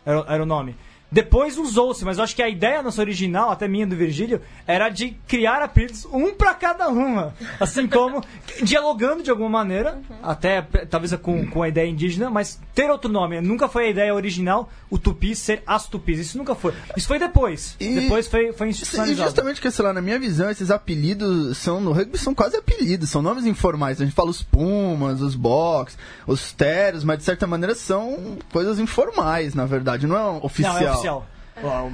Era, 0.03 0.25
era 0.27 0.41
o 0.43 0.45
nome. 0.45 0.75
Depois 1.11 1.57
usou-se, 1.57 2.03
mas 2.03 2.17
eu 2.17 2.23
acho 2.23 2.35
que 2.35 2.41
a 2.43 2.49
ideia 2.49 2.81
nossa 2.81 3.01
original, 3.01 3.49
até 3.51 3.67
minha 3.67 3.87
do 3.87 3.95
Virgílio, 3.95 4.41
era 4.67 4.89
de 4.89 5.11
criar 5.27 5.61
apelidos 5.61 6.05
um 6.11 6.33
para 6.33 6.53
cada 6.53 6.89
uma. 6.89 7.33
Assim 7.59 7.87
como 7.87 8.21
dialogando 8.63 9.23
de 9.23 9.29
alguma 9.29 9.49
maneira, 9.49 10.01
até 10.21 10.61
talvez 10.89 11.13
com, 11.15 11.45
com 11.47 11.63
a 11.63 11.69
ideia 11.69 11.87
indígena, 11.87 12.29
mas 12.29 12.59
ter 12.73 12.89
outro 12.89 13.09
nome. 13.09 13.39
Nunca 13.39 13.67
foi 13.69 13.85
a 13.87 13.89
ideia 13.89 14.13
original 14.13 14.69
o 14.89 14.97
tupi 14.97 15.35
ser 15.35 15.61
as 15.65 15.87
tupis. 15.87 16.19
Isso 16.19 16.37
nunca 16.37 16.53
foi. 16.55 16.73
Isso 16.97 17.07
foi 17.07 17.19
depois. 17.19 17.75
E- 17.79 17.95
Depois 18.01 18.27
foi, 18.27 18.51
foi 18.53 18.67
E 18.67 18.69
institucionalizado. 18.71 19.29
justamente 19.29 19.55
porque, 19.57 19.71
sei 19.71 19.85
lá, 19.85 19.93
na 19.93 20.01
minha 20.01 20.19
visão, 20.19 20.49
esses 20.49 20.69
apelidos 20.71 21.57
são 21.57 21.79
no 21.79 21.91
rugby 21.91 22.17
são 22.17 22.33
quase 22.33 22.57
apelidos, 22.57 23.09
são 23.09 23.21
nomes 23.21 23.45
informais. 23.45 24.01
A 24.01 24.05
gente 24.05 24.13
fala 24.15 24.29
os 24.29 24.41
Pumas, 24.43 25.21
os 25.21 25.35
Box, 25.35 25.97
os 26.27 26.51
Teros, 26.51 27.03
mas 27.03 27.19
de 27.19 27.23
certa 27.23 27.45
maneira 27.47 27.73
são 27.75 28.37
coisas 28.51 28.79
informais, 28.79 29.53
na 29.53 29.65
verdade, 29.65 30.07
não 30.07 30.15
é 30.17 30.39
oficial. 30.45 30.73
Não, 30.81 30.81
é 30.81 30.94
oficial. 30.95 31.25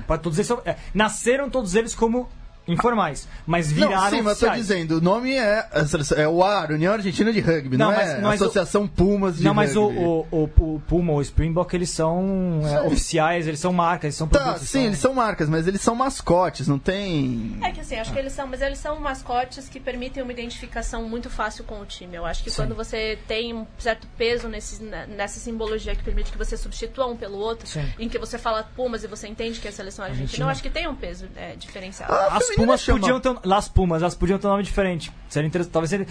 Pra 0.08 0.18
todos 0.18 0.40
eles 0.40 0.52
é, 0.66 0.76
nasceram 0.94 1.50
todos 1.50 1.76
eles 1.76 1.94
como 1.94 2.28
informais, 2.68 3.28
mas 3.46 3.72
viraram 3.72 3.96
Não, 3.96 4.10
sim, 4.10 4.22
mas 4.22 4.42
eu 4.42 4.48
tô 4.48 4.54
oficiais. 4.54 4.58
dizendo, 4.62 4.98
o 4.98 5.02
nome 5.02 5.34
é, 5.34 5.68
é 6.16 6.28
o 6.28 6.44
AR, 6.44 6.72
União 6.72 6.94
Argentina 6.94 7.34
de 7.34 7.40
Rugby, 7.40 7.76
não, 7.78 7.88
Não, 7.92 7.94
é 8.00 8.14
mas- 8.14 8.22
mas 8.22 8.42
o- 8.42 8.44
Associação 8.46 8.88
Pumas 8.88 9.38
de 9.38 9.44
Não, 9.44 9.54
mas 9.54 9.76
o, 9.76 9.86
Rugby. 9.88 10.00
o, 10.00 10.28
o, 10.32 10.76
o 10.76 10.80
Puma 10.88 11.14
ou 11.14 11.20
o 11.20 11.22
Springbok, 11.22 11.76
eles 11.76 11.90
são 11.90 12.62
é, 12.66 12.82
oficiais, 12.82 13.48
eles 13.48 13.60
são 13.60 13.74
marcas, 13.74 14.06
eles 14.06 14.16
são 14.16 14.28
Tá, 14.28 14.40
produtos. 14.40 14.70
sim, 14.70 14.86
eles 14.86 15.00
são 15.00 15.14
marcas, 15.14 15.50
mas 15.50 15.68
eles 15.68 15.82
são 15.82 15.96
mascotes, 15.96 16.68
não 16.68 16.78
tem... 16.80 17.58
É 17.64 17.72
que 17.72 17.80
assim, 17.82 17.96
acho 17.98 18.14
que 18.14 18.20
eles 18.20 18.34
são, 18.34 18.48
mas 18.48 18.62
eles 18.62 18.78
são 18.78 19.00
mascotes 19.00 19.68
que 19.68 19.80
permitem 19.80 20.22
uma 20.24 20.32
identificação 20.32 21.04
muito 21.10 21.30
fácil 21.30 21.64
com 21.64 21.80
o 21.82 21.86
time. 21.86 22.16
Eu 22.16 22.26
acho 22.26 22.44
que 22.44 22.52
quando 22.52 22.76
você 22.76 23.18
tem 23.28 23.54
um 23.54 23.66
certo 23.80 24.08
peso 24.18 24.48
nesse, 24.48 24.84
na- 24.84 25.08
nessa 25.08 25.40
simbologia 25.40 25.96
que 25.96 26.04
permite 26.04 26.32
que 26.32 26.38
você 26.38 26.56
substitua 26.56 27.08
um 27.08 27.18
pelo 27.18 27.38
outro, 27.38 27.68
Sim. 27.68 27.84
em 28.00 28.08
que 28.08 28.18
você 28.20 28.38
fala 28.38 28.64
Pumas 28.76 29.04
e 29.04 29.08
você 29.08 29.28
entende 29.28 29.60
que 29.60 29.68
é 29.68 29.70
a 29.70 29.74
seleção 29.74 30.06
argentina, 30.06 30.22
Argentina. 30.24 30.46
eu 30.46 30.50
acho 30.50 30.62
que 30.62 30.70
tem 30.70 30.88
um 30.88 30.96
peso 30.96 31.28
é, 31.36 31.56
diferenciado. 31.56 32.14
Ah, 32.14 32.40
Pumas 32.56 32.82
chama- 32.82 33.00
podiam 33.00 33.20
ter 33.20 33.36
Las 33.44 33.68
Pumas, 33.68 34.02
elas 34.02 34.16
podiam 34.16 34.38
ter 34.40 34.48
um 34.48 34.52
nome 34.52 34.64
diferente. 34.64 35.12
Seria 35.30 35.48
interessante. 35.48 35.74
Talvez 35.74 35.90
seria... 35.90 36.08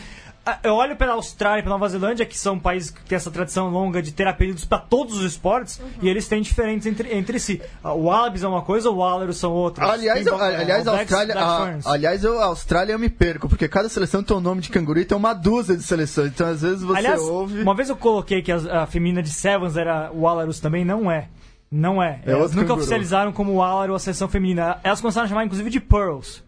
Ah, 0.47 0.59
Eu 0.63 0.73
olho 0.75 0.97
pela 0.97 1.13
Austrália 1.13 1.61
e 1.61 1.63
pela 1.63 1.75
Nova 1.75 1.87
Zelândia, 1.87 2.25
que 2.25 2.37
são 2.37 2.59
países 2.59 2.91
que 2.91 3.03
têm 3.05 3.15
essa 3.15 3.31
tradição 3.31 3.69
longa 3.69 4.01
de 4.01 4.11
ter 4.11 4.27
apelidos 4.27 4.65
para 4.65 4.79
todos 4.79 5.19
os 5.19 5.25
esportes, 5.25 5.79
Uhum. 5.79 5.87
e 6.01 6.09
eles 6.09 6.27
têm 6.27 6.41
diferentes 6.41 6.87
entre, 6.87 7.15
entre 7.15 7.39
si. 7.39 7.61
Ah, 7.85 7.93
O 7.93 8.05
Wallabies 8.05 8.43
é 8.43 8.49
uma 8.49 8.63
coisa, 8.63 8.89
o 8.91 8.97
Walrus 8.97 9.37
são 9.37 9.53
outras. 9.53 9.89
Aliás, 9.89 10.27
aliás, 10.27 10.89
a 10.89 10.93
Blacks- 10.93 11.13
Austrália, 11.13 11.35
a- 11.39 11.79
aliás, 11.93 12.25
eu, 12.25 12.41
a 12.41 12.47
Austrália 12.47 12.95
eu 12.95 12.99
me 12.99 13.11
perco, 13.11 13.51
porque 13.51 13.69
cada 13.69 13.91
seleção 13.91 14.23
tem 14.23 14.35
um 14.35 14.41
nome 14.41 14.63
de 14.63 14.71
canguru 14.71 14.99
e 14.99 15.05
tem 15.05 15.17
uma 15.17 15.35
dúzia 15.35 15.77
de 15.77 15.83
seleções. 15.83 16.29
Então, 16.29 16.47
às 16.49 16.63
vezes, 16.63 16.83
você 16.83 16.99
Aliás, 16.99 17.21
ouve. 17.21 17.61
uma 17.61 17.75
vez 17.75 17.91
eu 17.91 17.97
coloquei 17.97 18.41
que 18.41 18.51
a, 18.51 18.83
a 18.83 18.87
feminina 18.87 19.23
de 19.23 19.29
Sevens 19.31 19.77
era 19.77 20.11
o 20.11 20.23
Walrus 20.23 20.59
também, 20.59 20.87
não 20.87 21.11
é. 21.11 21.29
Não 21.71 22.03
é. 22.03 22.21
É 22.27 22.33
Elas 22.33 22.51
nunca 22.53 22.67
canguru. 22.67 22.81
oficializaram 22.81 23.33
como 23.33 23.55
Walrus 23.55 23.97
a 23.97 23.99
seleção 24.01 24.29
feminina. 24.29 24.79
Elas 24.83 25.01
começaram 25.01 25.27
a 25.27 25.29
chamar, 25.29 25.45
inclusive, 25.45 25.71
de 25.71 25.79
Pearls. 25.81 26.43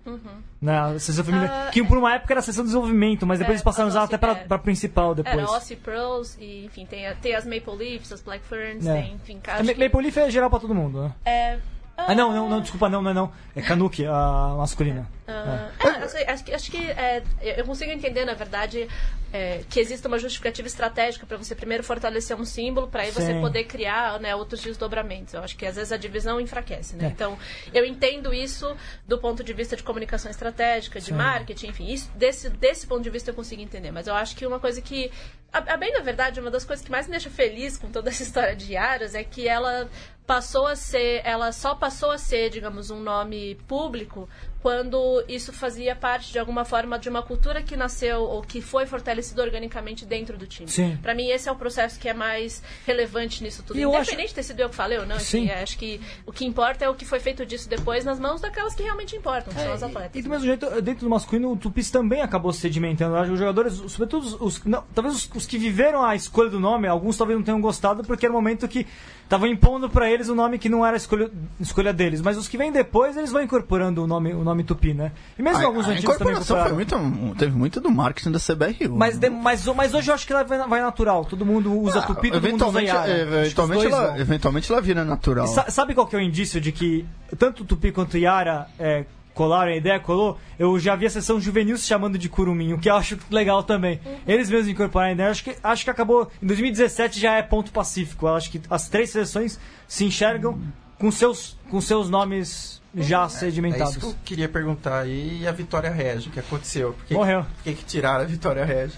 Né, 0.61 0.79
a 0.79 0.99
seleção 0.99 1.25
feminina. 1.25 1.67
Ah, 1.69 1.71
que 1.71 1.83
por 1.85 1.97
uma 1.99 2.15
época 2.15 2.33
era 2.33 2.41
a 2.41 2.43
seleção 2.43 2.65
de 2.65 2.69
desenvolvimento, 2.69 3.27
mas 3.27 3.39
depois 3.39 3.53
É, 3.53 3.55
eles 3.57 3.63
passaram 3.63 3.87
a 3.87 3.91
usar 3.91 4.01
a 4.01 4.05
até 4.05 4.17
pra, 4.19 4.33
é. 4.33 4.35
pra 4.35 4.59
principal 4.59 5.15
depois. 5.15 5.35
Era 5.37 5.47
Aussie 5.47 5.77
Pearls 5.77 6.37
e, 6.41 6.65
enfim, 6.67 6.87
tem, 6.87 7.07
a- 7.07 7.15
tem 7.15 7.35
as 7.35 7.45
Maple 7.45 7.77
Leafs, 7.77 8.13
as 8.13 8.21
Black 8.21 8.45
Ferns, 8.45 8.87
É. 8.87 9.03
tem, 9.03 9.13
enfim, 9.15 9.41
A 9.47 9.55
acho 9.55 9.65
Ma- 9.65 9.75
que- 9.75 9.85
Maple 9.85 10.03
Leaf 10.03 10.17
é 10.19 10.31
geral 10.31 10.49
pra 10.51 10.59
todo 10.61 10.75
mundo, 10.75 11.03
né? 11.03 11.13
é, 11.25 11.59
Ah, 11.97 12.15
não, 12.15 12.33
não, 12.33 12.49
não, 12.49 12.61
desculpa, 12.61 12.89
não, 12.89 13.03
não 13.03 13.11
é 13.11 13.15
não. 13.15 13.31
É 13.55 13.61
Canuck, 13.63 14.05
a 14.07 14.55
masculina. 14.57 15.07
Ah, 15.27 15.71
é, 15.79 15.87
acho, 16.05 16.17
acho 16.31 16.45
que- 16.45 16.55
acho 16.55 16.71
que 16.71 16.91
é, 16.91 17.23
eu 17.41 17.65
consigo 17.65 17.91
entender, 17.93 18.25
na 18.25 18.35
verdade, 18.35 18.89
é, 19.33 19.63
que 19.71 19.81
existe 19.81 20.07
uma 20.07 20.19
justificativa 20.19 20.67
estratégica 20.67 21.25
para 21.25 21.37
você 21.37 21.55
primeiro 21.55 21.83
fortalecer 21.83 22.37
um 22.37 22.45
símbolo, 22.45 22.89
para 22.89 23.03
aí 23.03 23.11
você 23.11 23.33
Sim. 23.33 23.41
poder 23.41 23.65
criar 23.65 24.21
né, 24.21 24.35
outros 24.35 24.61
desdobramentos. 24.61 25.33
Eu 25.33 25.43
acho 25.43 25.57
que 25.57 25.65
às 25.65 25.77
vezes 25.77 25.91
a 25.93 25.97
divisão 25.97 26.41
enfraquece. 26.41 26.97
Né? 26.97 27.05
É. 27.05 27.09
Então, 27.09 27.39
eu 27.73 27.85
entendo 27.85 28.35
isso 28.35 28.77
do 29.07 29.17
ponto 29.19 29.43
de 29.43 29.53
vista 29.53 29.77
de 29.77 29.83
comunicação 29.83 30.31
estratégica, 30.31 31.01
de 31.01 31.13
marketing, 31.15 31.69
enfim, 31.69 31.87
isso, 31.91 32.11
desse, 32.15 32.51
desse 32.51 32.87
ponto 32.87 33.03
de 33.03 33.11
vista 33.11 33.31
eu 33.31 33.35
consigo 33.35 33.63
entender. 33.63 33.91
Mas 33.91 34.07
eu 34.07 34.15
acho 34.15 34.37
que 34.37 34.45
uma 34.45 34.59
coisa 34.61 34.83
que, 34.83 35.11
a, 35.53 35.59
a 35.59 35.77
bem 35.77 35.93
na 35.93 36.01
verdade, 36.01 36.41
uma 36.41 36.51
das 36.51 36.65
coisas 36.65 36.85
que 36.85 36.91
mais 36.91 37.07
me 37.07 37.13
deixa 37.13 37.31
feliz 37.31 37.79
com 37.79 37.91
toda 37.91 38.11
essa 38.11 38.23
história 38.25 38.55
de 38.55 38.73
Yaras 38.73 39.15
é 39.15 39.25
que 39.25 39.49
ela 39.49 39.89
passou 40.27 40.67
a 40.67 40.77
ser, 40.77 41.21
ela 41.25 41.53
só 41.53 41.75
passou 41.75 42.11
a 42.11 42.19
ser, 42.19 42.51
digamos, 42.51 42.91
um 42.91 43.01
nome 43.01 43.55
público 43.67 44.29
quando 44.63 45.23
isso 45.29 45.53
fazia 45.53 45.95
parte 45.97 46.31
de 46.33 46.39
alguma 46.39 46.65
forma 46.65 46.99
de 46.99 47.09
uma 47.09 47.23
cultura 47.23 47.63
que 47.63 47.77
nasceu 47.77 48.21
ou 48.23 48.43
que 48.43 48.61
foi 48.63 48.87
fortalecida 48.87 49.43
organicamente 49.43 50.07
dentro 50.07 50.39
do 50.39 50.47
time. 50.47 50.69
Sim. 50.71 50.97
Para 51.03 51.15
mim 51.15 51.29
esse 51.31 51.49
é 51.49 51.53
o 51.53 51.57
processo 51.57 51.99
que 51.99 52.09
é 52.09 52.15
mais 52.15 52.63
relevante 52.87 53.43
nisso 53.43 53.63
tudo. 53.63 53.79
E 53.79 53.83
eu 53.83 53.91
Independente 53.93 54.29
de 54.29 54.35
ter 54.37 54.43
sido 54.45 54.61
eu 54.61 54.69
que 54.71 54.75
falei 54.77 54.99
ou 54.99 55.07
não, 55.07 55.19
Sim. 55.19 55.49
é, 55.49 55.63
acho 55.63 55.77
que 55.77 56.01
o 56.25 56.33
que 56.33 56.45
importa 56.45 56.85
é 56.85 56.89
o 56.89 56.95
que 56.95 57.05
foi 57.05 57.19
feito 57.19 57.45
disso 57.45 57.69
depois 57.69 58.05
nas 58.05 58.21
mãos 58.21 58.41
daquelas 58.41 58.75
que 58.75 58.83
realmente 58.83 59.17
importam, 59.17 59.53
que 59.53 59.61
são 59.61 59.73
as 59.73 59.83
atletas. 59.83 60.15
É, 60.15 60.19
E 60.19 60.23
do 60.23 60.31
mesmo 60.31 60.45
jeito, 60.47 60.81
dentro 60.81 61.05
do 61.05 61.11
masculino, 61.11 61.51
o 61.53 61.57
Tupis 61.57 61.91
também 61.91 62.23
acabou 62.23 62.53
sedimentando. 62.53 63.17
Acho 63.17 63.33
Os 63.33 63.39
jogadores, 63.39 63.75
sobretudo 63.89 64.27
os, 64.27 64.41
os- 64.41 64.65
não, 64.65 64.85
talvez 64.95 65.17
os, 65.17 65.31
os 65.35 65.47
que 65.47 65.59
viveram 65.59 66.05
a 66.05 66.15
escolha 66.15 66.51
do 66.51 66.61
nome, 66.61 66.87
alguns 66.87 67.17
talvez 67.17 67.37
não 67.39 67.45
tenham 67.45 67.61
gostado, 67.61 68.05
porque 68.05 68.27
era 68.27 68.33
um 68.33 68.37
momento 68.37 68.69
que 68.69 68.87
estavam 69.25 69.47
impondo 69.49 69.89
pra 69.89 70.11
eles 70.11 70.29
um 70.29 70.35
nome 70.35 70.59
que 70.59 70.69
não 70.69 70.85
era 70.85 70.95
a 70.95 70.99
escolha, 70.99 71.31
escolha 71.59 71.93
deles. 71.93 72.21
Mas 72.21 72.37
os 72.37 72.47
que 72.49 72.59
vêm 72.59 72.71
depois, 72.71 73.17
eles 73.17 73.33
vão 73.33 73.41
incorporando 73.43 74.05
o 74.05 74.07
nome, 74.07 74.35
o 74.35 74.45
nome 74.45 74.52
Tupi, 74.63 74.93
né? 74.93 75.13
E 75.39 75.43
mesmo 75.43 75.63
A, 75.63 75.67
alguns 75.67 75.87
a 75.87 75.91
antigos 75.93 76.17
também 76.19 76.35
incorporação 76.35 76.63
foi 76.67 76.73
muito, 76.75 77.37
teve 77.39 77.57
muito 77.57 77.81
do 77.81 77.91
marketing 77.91 78.33
da 78.33 78.39
CBRU. 78.39 78.97
Mas, 78.97 79.17
de- 79.17 79.31
mas, 79.31 79.67
mas 79.69 79.95
hoje 79.95 80.11
eu 80.11 80.15
acho 80.15 80.27
que 80.27 80.33
ela 80.33 80.45
vai, 80.45 80.59
vai 80.69 80.81
natural. 80.81 81.25
Todo 81.25 81.47
mundo 81.47 81.73
usa 81.73 82.01
Ah, 82.01 82.03
Tupi, 82.03 82.31
todo 82.31 82.35
mundo 82.35 82.37
usa 82.39 82.49
eventualmente, 82.49 82.89
Yara. 82.89 83.11
eventualmente, 83.43 83.87
ela, 83.87 84.07
vão. 84.09 84.17
eventualmente 84.19 84.73
ela 84.73 84.81
vira 84.83 85.05
natural. 85.05 85.47
Sa- 85.47 85.71
sabe 85.71 85.95
qual 85.95 86.07
que 86.07 86.15
é 86.15 86.19
o 86.19 86.23
indício 86.23 86.61
de 86.61 86.71
que 86.73 87.07
tanto 87.39 87.65
Tupi 87.65 87.91
quanto 87.93 88.19
Yara 88.19 88.67
é, 88.79 89.05
colaram, 89.35 89.73
a 89.73 89.77
ideia 89.77 89.99
colou? 89.99 90.39
Eu 90.59 90.79
já 90.79 90.95
vi 90.95 91.07
a 91.07 91.11
sessão 91.11 91.41
juvenil 91.41 91.77
se 91.79 91.87
chamando 91.87 92.19
de 92.19 92.29
Curumim, 92.29 92.75
o 92.75 92.79
que 92.79 92.91
eu 92.91 92.95
acho 92.95 93.19
legal 93.31 93.63
também. 93.63 93.99
Eles 94.27 94.51
mesmos 94.51 94.69
incorporaram 94.69 95.11
a 95.11 95.15
ideia. 95.15 95.31
Acho 95.31 95.45
que, 95.45 95.57
acho 95.63 95.85
que 95.85 95.91
acabou. 95.91 96.31
Em 96.43 96.47
2017 96.47 97.19
já 97.19 97.35
é 97.37 97.43
ponto 97.43 97.73
pacífico. 97.73 98.27
Eu 98.27 98.35
acho 98.35 98.51
que 98.51 98.61
as 98.69 98.89
três 98.89 99.11
seleções 99.11 99.59
se 99.89 100.05
enxergam 100.05 100.59
com 101.03 101.11
seus, 101.11 101.57
com 101.69 101.81
seus 101.81 102.09
nomes 102.09 102.81
já 102.95 103.25
É 103.25 103.29
sedimentados. 103.29 103.91
isso 103.97 104.01
que 104.01 104.07
eu 104.07 104.15
queria 104.25 104.49
perguntar 104.49 105.01
aí. 105.01 105.41
E 105.43 105.49
a 105.49 105.51
Vitória 105.51 105.91
Regia, 105.91 106.29
o 106.29 106.33
que 106.33 106.39
aconteceu? 106.39 106.93
Por 106.93 107.05
que, 107.07 107.15
Morreu. 107.15 107.43
Por 107.43 107.65
que, 107.65 107.75
que 107.75 107.85
tiraram 107.85 108.21
a 108.23 108.25
Vitória 108.27 108.65
Regia? 108.65 108.97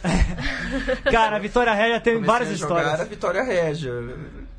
Cara, 1.11 1.36
a 1.36 1.38
Vitória 1.38 1.72
Régia 1.72 1.98
tem 2.00 2.14
Comecei 2.16 2.30
várias 2.32 2.50
a 2.50 2.52
histórias. 2.52 3.00
a 3.00 3.05
Vitória 3.05 3.42
Regia. 3.42 3.92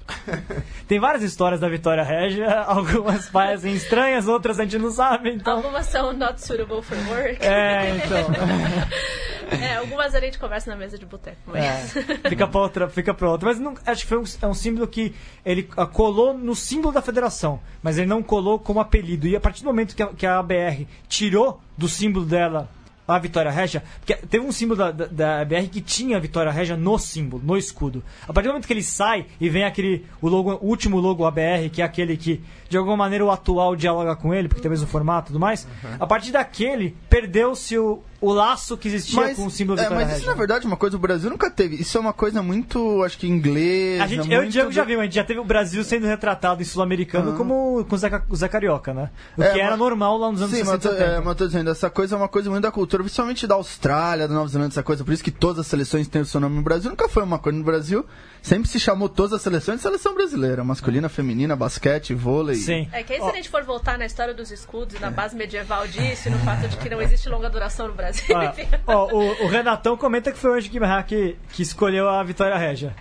Tem 0.88 1.00
várias 1.00 1.24
histórias 1.24 1.60
da 1.60 1.68
Vitória 1.68 2.04
Régia. 2.04 2.62
Algumas 2.68 3.30
parecem 3.30 3.74
estranhas, 3.74 4.28
outras 4.28 4.60
a 4.60 4.64
gente 4.64 4.78
não 4.78 4.92
sabe, 4.92 5.32
então. 5.34 5.58
Algumas 5.58 5.86
são 5.88 6.14
not 6.14 6.42
suitable 6.42 6.82
for 6.82 6.98
work. 7.10 7.44
É, 7.46 7.96
então. 7.96 8.26
É, 9.62 9.76
algumas 9.76 10.16
a 10.16 10.20
gente 10.20 10.40
conversa 10.40 10.72
na 10.72 10.76
mesa 10.76 10.98
de 10.98 11.06
boteco, 11.06 11.38
mas... 11.46 11.96
É, 11.96 12.30
fica 12.30 12.48
pra 12.48 12.62
outra, 12.62 12.90
fica 12.90 13.14
pra 13.14 13.30
outra. 13.30 13.50
Mas 13.50 13.60
não, 13.60 13.76
acho 13.86 14.02
que 14.02 14.08
foi 14.08 14.18
um, 14.18 14.24
é 14.42 14.48
um 14.48 14.56
símbolo 14.56 14.88
que 14.88 15.14
ele 15.46 15.70
ah, 15.78 15.86
colou 15.86 16.36
no 16.36 16.56
símbolo 16.56 16.92
da 16.92 17.00
federação, 17.00 17.60
mas 17.84 18.00
ele 18.00 18.08
não 18.08 18.24
colou 18.24 18.58
como 18.58 18.80
apelido. 18.80 19.28
E 19.28 19.36
a 19.36 19.40
partir 19.40 19.62
do 19.62 19.68
momento 19.68 19.96
que 19.96 20.02
a, 20.02 20.08
que 20.08 20.26
a 20.26 20.40
ABR 20.40 20.88
tirou 21.08 21.62
do 21.78 21.88
símbolo 21.88 22.26
dela 22.26 22.68
a 23.08 23.20
Vitória 23.20 23.52
Regia, 23.52 23.84
porque 24.00 24.16
teve 24.28 24.46
um 24.46 24.52
símbolo 24.52 24.78
da, 24.78 24.92
da, 24.92 25.06
da 25.06 25.42
ABR 25.42 25.68
que 25.70 25.82
tinha 25.82 26.18
a 26.18 26.20
Vitória 26.20 26.52
Regia 26.52 26.76
no 26.76 26.98
símbolo, 26.98 27.44
no 27.46 27.58
escudo. 27.58 28.04
A 28.28 28.34
partir 28.34 28.48
do 28.48 28.54
momento 28.54 28.68
que 28.68 28.74
ele 28.74 28.84
sai 28.84 29.26
e 29.40 29.50
vem 29.50 29.64
aquele 29.64 30.06
o, 30.22 30.28
logo, 30.28 30.54
o 30.56 30.68
último 30.68 31.00
logo 31.00 31.26
ABR, 31.26 31.70
que 31.72 31.82
é 31.82 31.86
aquele 31.86 32.18
que 32.18 32.42
de 32.70 32.78
alguma 32.78 32.98
maneira 32.98 33.24
o 33.24 33.32
atual 33.32 33.76
dialoga 33.76 34.16
com 34.16 34.34
ele, 34.34 34.48
porque 34.48 34.62
tem 34.62 34.70
o 34.70 34.72
mesmo 34.72 34.88
formato 34.88 35.28
e 35.28 35.30
tudo 35.30 35.40
mais, 35.40 35.68
a 36.00 36.08
partir 36.08 36.32
daquele 36.32 36.96
perdeu-se 37.10 37.78
o, 37.78 38.02
o 38.26 38.34
laço 38.34 38.78
que 38.78 38.88
existia 38.88 39.36
com 39.36 39.46
o 39.46 39.52
símbolo 39.52 39.80
é, 39.80 39.90
mas 39.90 40.18
isso 40.18 40.26
na 40.28 40.34
verdade 40.34 40.66
é 40.66 40.68
uma 40.68 40.78
coisa 40.78 40.92
que 40.96 40.98
o 40.98 41.00
Brasil 41.02 41.30
nunca 41.30 41.50
teve. 41.52 41.76
Isso 41.76 41.98
é 41.98 42.02
uma 42.02 42.14
coisa 42.14 42.42
muito, 42.42 43.04
acho 43.04 43.18
que 43.18 43.28
inglesa. 43.28 44.04
A 44.04 44.08
gente, 44.08 44.32
eu 44.32 44.44
e 44.44 44.48
o 44.48 44.50
Diego 44.50 44.72
já 44.72 44.84
vimos, 44.84 45.02
a 45.02 45.04
gente 45.06 45.16
já 45.16 45.24
teve 45.24 45.40
o 45.40 45.44
Brasil 45.46 45.84
sendo 45.84 46.06
retratado 46.06 46.62
em 46.62 46.66
Sul-Americano 46.66 47.34
como 47.34 47.86
com 47.86 47.96
o 47.96 48.36
Zé, 48.36 48.48
Carioca, 48.48 48.94
né? 48.94 49.10
O 49.38 49.44
É, 49.44 49.52
que 49.54 49.60
era 49.60 49.72
mas- 49.72 49.80
normal 49.80 50.18
lá 50.18 50.32
nos 50.32 50.42
anos 50.42 50.54
Sim, 50.56 50.64
mas, 50.64 50.82
60 50.82 50.88
eu 50.88 50.92
e 50.94 50.96
tô- 50.98 51.02
é, 51.04 51.06
70. 51.08 51.20
mas 51.22 51.28
eu 51.30 51.36
tô 51.36 51.48
dizendo, 51.48 51.70
essa 51.70 51.90
coisa 51.90 52.16
é 52.16 52.18
uma 52.18 52.28
coisa 52.28 52.50
muito 52.50 52.64
da 52.64 52.72
cultura, 52.72 53.04
principalmente 53.04 53.46
da 53.48 53.56
Austrália, 53.56 54.28
da 54.28 54.34
Nova 54.34 54.48
Zelândia, 54.48 54.74
essa 54.74 54.84
coisa. 54.84 55.04
Por 55.04 55.14
isso 55.14 55.24
que 55.24 55.32
todas 55.32 55.60
as 55.60 55.68
seleções 55.68 56.08
têm 56.08 56.22
o 56.22 56.26
seu 56.26 56.40
nome 56.40 56.56
no 56.56 56.62
Brasil. 56.62 56.90
Nunca 56.90 57.08
foi 57.10 57.24
uma 57.24 57.38
coisa 57.40 57.58
no 57.58 57.64
Brasil. 57.64 58.06
Sempre 58.46 58.70
se 58.70 58.80
chamou 58.80 59.10
todas 59.10 59.34
as 59.34 59.42
seleções 59.42 59.78
de 59.78 59.82
seleção 59.82 60.14
brasileira. 60.14 60.64
Masculina, 60.64 61.10
feminina, 61.10 61.56
basquete, 61.56 62.14
vôlei. 62.14 62.58
Sim. 62.58 62.88
É 62.92 63.02
que 63.02 63.14
aí 63.14 63.20
se 63.20 63.28
a 63.28 63.34
gente 63.34 63.50
for 63.50 63.64
voltar 63.64 63.98
na 63.98 64.06
história 64.06 64.36
dos 64.36 64.52
escudos 64.52 64.96
e 64.96 65.00
na 65.00 65.10
base 65.10 65.36
medieval 65.36 65.88
disso, 65.88 66.28
e 66.28 66.32
no 66.32 66.38
fato 66.38 66.68
de 66.68 66.78
que 66.78 66.88
não 66.88 67.02
existe 67.02 67.28
longa 67.28 67.50
duração 67.50 67.88
no 67.88 67.96
Brasil, 67.96 68.24
Ó, 68.36 68.44
enfim. 68.46 68.68
ó, 68.86 69.08
o, 69.12 69.46
o 69.46 69.48
Renatão 69.48 69.98
comenta 69.98 70.32
que 70.32 70.38
foi 70.38 70.52
o 70.52 70.54
Anjo 70.54 70.70
Guimarães 70.70 71.08
que, 71.08 71.36
que 71.54 71.64
escolheu 71.64 72.08
a 72.08 72.22
Vitória 72.22 72.56
Régia. 72.56 72.96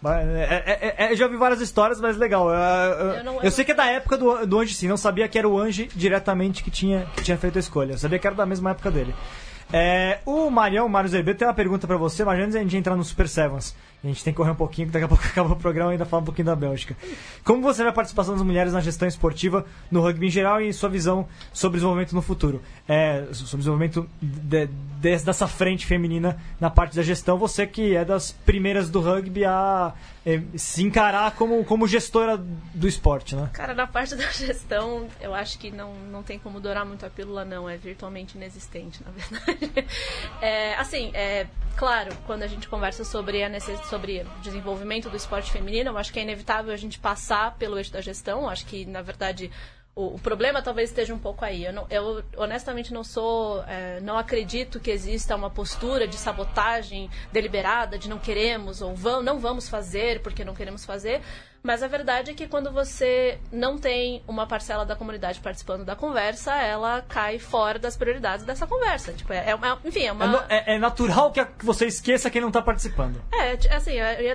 Mas, 0.00 0.26
é, 0.26 0.64
é, 0.66 1.04
é, 1.06 1.12
eu 1.12 1.16
já 1.16 1.28
vi 1.28 1.36
várias 1.36 1.60
histórias, 1.60 2.00
mas 2.00 2.16
legal. 2.16 2.50
Eu, 2.50 2.56
eu- 2.56 3.12
Eu 3.18 3.24
não- 3.24 3.34
eu 3.36 3.42
eu 3.44 3.50
sei 3.52 3.64
que 3.64 3.70
é 3.70 3.74
da 3.76 3.86
época 3.86 4.16
do, 4.16 4.44
do 4.44 4.58
Anjo, 4.58 4.74
sim. 4.74 4.88
Não 4.88 4.96
sabia 4.96 5.28
que 5.28 5.38
era 5.38 5.48
o 5.48 5.56
Anjo 5.56 5.86
diretamente 5.94 6.64
que 6.64 6.70
tinha, 6.72 7.06
que 7.14 7.22
tinha 7.22 7.38
feito 7.38 7.58
a 7.58 7.60
escolha. 7.60 7.92
Eu 7.92 7.98
sabia 7.98 8.18
que 8.18 8.26
era 8.26 8.34
da 8.34 8.44
mesma 8.44 8.72
época 8.72 8.90
dele. 8.90 9.14
É, 9.72 10.18
o 10.26 10.50
Marião, 10.50 10.86
o 10.86 10.90
Mário 10.90 11.08
Zerbeto, 11.08 11.38
tem 11.38 11.46
uma 11.46 11.54
pergunta 11.54 11.86
pra 11.86 11.96
você, 11.96 12.24
mas 12.24 12.40
antes 12.40 12.50
de 12.52 12.58
a 12.58 12.60
gente 12.62 12.76
entrar 12.76 12.96
no 12.96 13.04
Super 13.04 13.28
Sevens. 13.28 13.76
A 14.04 14.06
gente 14.08 14.24
tem 14.24 14.32
que 14.32 14.36
correr 14.36 14.50
um 14.50 14.56
pouquinho, 14.56 14.88
porque 14.88 14.98
daqui 14.98 15.04
a 15.04 15.08
pouco 15.08 15.24
acaba 15.30 15.52
o 15.52 15.56
programa 15.56 15.90
e 15.90 15.94
ainda 15.94 16.04
fala 16.04 16.22
um 16.22 16.24
pouquinho 16.24 16.46
da 16.46 16.56
Bélgica. 16.56 16.96
Como 17.44 17.62
você 17.62 17.82
vê 17.82 17.88
a 17.88 17.92
participação 17.92 18.34
das 18.34 18.42
mulheres 18.42 18.72
na 18.72 18.80
gestão 18.80 19.06
esportiva, 19.06 19.64
no 19.90 20.00
rugby 20.00 20.26
em 20.26 20.30
geral 20.30 20.60
e 20.60 20.72
sua 20.72 20.88
visão 20.88 21.28
sobre 21.52 21.76
o 21.76 21.78
desenvolvimento 21.78 22.14
no 22.14 22.22
futuro? 22.22 22.60
É, 22.88 23.26
sobre 23.32 23.54
o 23.54 23.58
desenvolvimento 23.58 24.08
de, 24.20 24.66
de, 24.66 25.16
dessa 25.18 25.46
frente 25.46 25.86
feminina 25.86 26.36
na 26.60 26.68
parte 26.68 26.96
da 26.96 27.02
gestão, 27.02 27.38
você 27.38 27.66
que 27.66 27.94
é 27.94 28.04
das 28.04 28.32
primeiras 28.32 28.90
do 28.90 29.00
rugby 29.00 29.44
a 29.44 29.94
é, 30.24 30.40
se 30.56 30.82
encarar 30.82 31.32
como, 31.32 31.64
como 31.64 31.86
gestora 31.86 32.36
do 32.36 32.86
esporte, 32.86 33.34
né? 33.34 33.50
Cara, 33.52 33.74
na 33.74 33.86
parte 33.86 34.14
da 34.14 34.30
gestão, 34.30 35.08
eu 35.20 35.34
acho 35.34 35.58
que 35.58 35.70
não, 35.70 35.94
não 36.10 36.22
tem 36.22 36.38
como 36.38 36.60
dourar 36.60 36.86
muito 36.86 37.04
a 37.04 37.10
pílula, 37.10 37.44
não. 37.44 37.68
É 37.68 37.76
virtualmente 37.76 38.36
inexistente, 38.36 39.00
na 39.04 39.10
verdade. 39.10 39.72
É, 40.40 40.74
assim, 40.74 41.10
é, 41.14 41.46
claro, 41.76 42.12
quando 42.26 42.42
a 42.42 42.46
gente 42.46 42.68
conversa 42.68 43.04
sobre, 43.04 43.42
a 43.42 43.48
necess... 43.48 43.80
sobre 43.92 44.24
desenvolvimento 44.40 45.10
do 45.10 45.16
esporte 45.18 45.52
feminino, 45.52 45.90
eu 45.90 45.98
acho 45.98 46.10
que 46.10 46.18
é 46.18 46.22
inevitável 46.22 46.72
a 46.72 46.76
gente 46.78 46.98
passar 46.98 47.56
pelo 47.58 47.76
eixo 47.76 47.92
da 47.92 48.00
gestão. 48.00 48.42
Eu 48.42 48.48
acho 48.48 48.64
que, 48.64 48.86
na 48.86 49.02
verdade, 49.02 49.50
o, 49.94 50.14
o, 50.14 50.18
problema 50.18 50.62
talvez 50.62 50.88
esteja 50.88 51.12
um 51.12 51.18
pouco 51.18 51.44
aí. 51.44 51.66
Eu, 51.66 51.74
não, 51.74 51.86
eu 51.90 52.24
honestamente 52.38 52.90
não 52.90 53.04
sou, 53.04 53.62
é, 53.64 54.00
não 54.00 54.16
acredito 54.16 54.80
que 54.80 54.90
exista 54.90 55.36
uma 55.36 55.50
postura 55.50 56.08
de 56.08 56.16
sabotagem 56.16 57.10
deliberada, 57.30 57.98
de 57.98 58.08
não 58.08 58.18
queremos 58.18 58.80
ou 58.80 58.94
vamos, 58.94 59.26
não 59.26 59.38
vamos 59.38 59.68
fazer 59.68 60.22
porque 60.22 60.42
não 60.42 60.54
queremos 60.54 60.86
fazer. 60.86 61.20
Mas 61.62 61.82
a 61.82 61.86
verdade 61.86 62.32
é 62.32 62.34
que 62.34 62.48
quando 62.48 62.72
você 62.72 63.38
não 63.52 63.78
tem 63.78 64.22
uma 64.26 64.46
parcela 64.46 64.84
da 64.84 64.96
comunidade 64.96 65.40
participando 65.40 65.84
da 65.84 65.94
conversa, 65.94 66.52
ela 66.56 67.02
cai 67.02 67.38
fora 67.38 67.78
das 67.78 67.96
prioridades 67.96 68.44
dessa 68.44 68.66
conversa. 68.66 69.12
Tipo, 69.12 69.32
é, 69.32 69.50
é 69.50 69.78
enfim, 69.84 70.04
é 70.06 70.12
uma. 70.12 70.44
É, 70.48 70.74
é, 70.74 70.78
natural 70.78 71.30
que 71.30 71.64
você 71.64 71.86
esqueça 71.86 72.28
quem 72.30 72.40
não 72.40 72.48
está 72.48 72.60
participando. 72.60 73.22
É, 73.32 73.52
assim, 73.74 73.92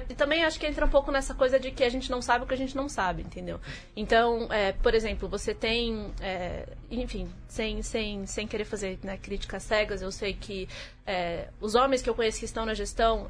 e 0.10 0.16
também 0.16 0.46
acho 0.46 0.58
que 0.58 0.66
entra 0.66 0.86
um 0.86 0.90
pouco 0.90 1.12
nessa 1.12 1.34
coisa 1.34 1.60
de 1.60 1.70
que 1.72 1.84
a 1.84 1.90
gente 1.90 2.10
não 2.10 2.22
sabe 2.22 2.46
o 2.46 2.48
que 2.48 2.54
a 2.54 2.58
gente 2.58 2.76
não 2.76 2.88
sabe, 2.88 3.24
entendeu? 3.24 3.60
Então, 3.96 4.48
é, 4.50 4.72
por 4.72 4.96
exemplo, 4.96 5.28
você 5.28 5.54
tem. 5.54 6.14
É, 6.22 6.66
enfim, 6.90 7.30
sem, 7.48 7.82
sem, 7.82 8.26
sem 8.26 8.48
querer 8.48 8.64
fazer 8.64 9.00
né, 9.04 9.18
críticas 9.18 9.64
cegas, 9.64 10.02
eu 10.02 10.12
sei 10.14 10.34
que 10.34 10.70
é, 11.06 11.50
os 11.60 11.76
homens 11.76 12.02
que 12.02 12.10
eu 12.10 12.16
conheço 12.16 12.40
que 12.40 12.46
estão 12.46 12.66
na 12.66 12.74
gestão 12.74 13.28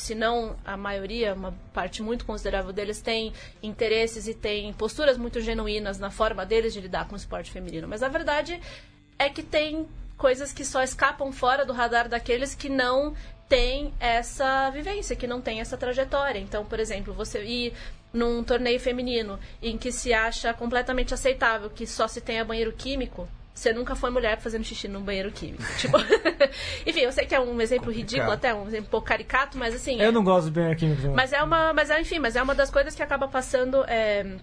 se 0.00 0.14
não 0.14 0.56
a 0.64 0.76
maioria, 0.76 1.34
uma 1.34 1.52
parte 1.72 2.02
muito 2.02 2.24
considerável 2.24 2.72
deles 2.72 3.00
tem 3.00 3.32
interesses 3.62 4.28
e 4.28 4.34
tem 4.34 4.72
posturas 4.72 5.18
muito 5.18 5.40
genuínas 5.40 5.98
na 5.98 6.10
forma 6.10 6.46
deles 6.46 6.72
de 6.72 6.80
lidar 6.80 7.06
com 7.06 7.14
o 7.14 7.16
esporte 7.16 7.50
feminino. 7.50 7.88
Mas 7.88 8.02
a 8.02 8.08
verdade 8.08 8.60
é 9.18 9.28
que 9.28 9.42
tem 9.42 9.86
coisas 10.16 10.52
que 10.52 10.64
só 10.64 10.82
escapam 10.82 11.32
fora 11.32 11.64
do 11.64 11.72
radar 11.72 12.08
daqueles 12.08 12.54
que 12.54 12.68
não 12.68 13.14
têm 13.48 13.94
essa 13.98 14.70
vivência, 14.70 15.16
que 15.16 15.26
não 15.26 15.40
têm 15.40 15.60
essa 15.60 15.76
trajetória. 15.76 16.38
Então, 16.38 16.64
por 16.64 16.78
exemplo, 16.78 17.14
você 17.14 17.42
ir 17.42 17.72
num 18.12 18.42
torneio 18.42 18.80
feminino 18.80 19.38
em 19.62 19.76
que 19.76 19.92
se 19.92 20.12
acha 20.12 20.52
completamente 20.54 21.14
aceitável 21.14 21.70
que 21.70 21.86
só 21.86 22.08
se 22.08 22.20
tenha 22.20 22.44
banheiro 22.44 22.72
químico, 22.72 23.28
você 23.58 23.72
nunca 23.72 23.96
foi 23.96 24.08
mulher 24.10 24.38
fazendo 24.38 24.64
xixi 24.64 24.86
num 24.86 25.02
banheiro 25.02 25.32
químico. 25.32 25.64
Tipo, 25.78 25.98
enfim, 26.86 27.00
eu 27.00 27.10
sei 27.10 27.26
que 27.26 27.34
é 27.34 27.40
um 27.40 27.60
exemplo 27.60 27.92
ridículo, 27.92 28.30
até 28.30 28.54
um 28.54 28.68
exemplo 28.68 28.86
um 28.86 28.90
pouco 28.90 29.06
caricato, 29.06 29.58
mas 29.58 29.74
assim. 29.74 30.00
Eu 30.00 30.08
é... 30.08 30.12
não 30.12 30.22
gosto 30.22 30.46
de 30.46 30.52
banheiro 30.52 30.78
químico. 30.78 31.08
Mas 31.08 31.32
é 31.32 31.42
uma, 31.42 31.72
mas 31.72 31.90
é, 31.90 32.00
enfim, 32.00 32.20
mas 32.20 32.36
é 32.36 32.42
uma 32.42 32.54
das 32.54 32.70
coisas 32.70 32.94
que 32.94 33.02
acaba 33.02 33.26
passando, 33.26 33.84
é, 33.88 34.36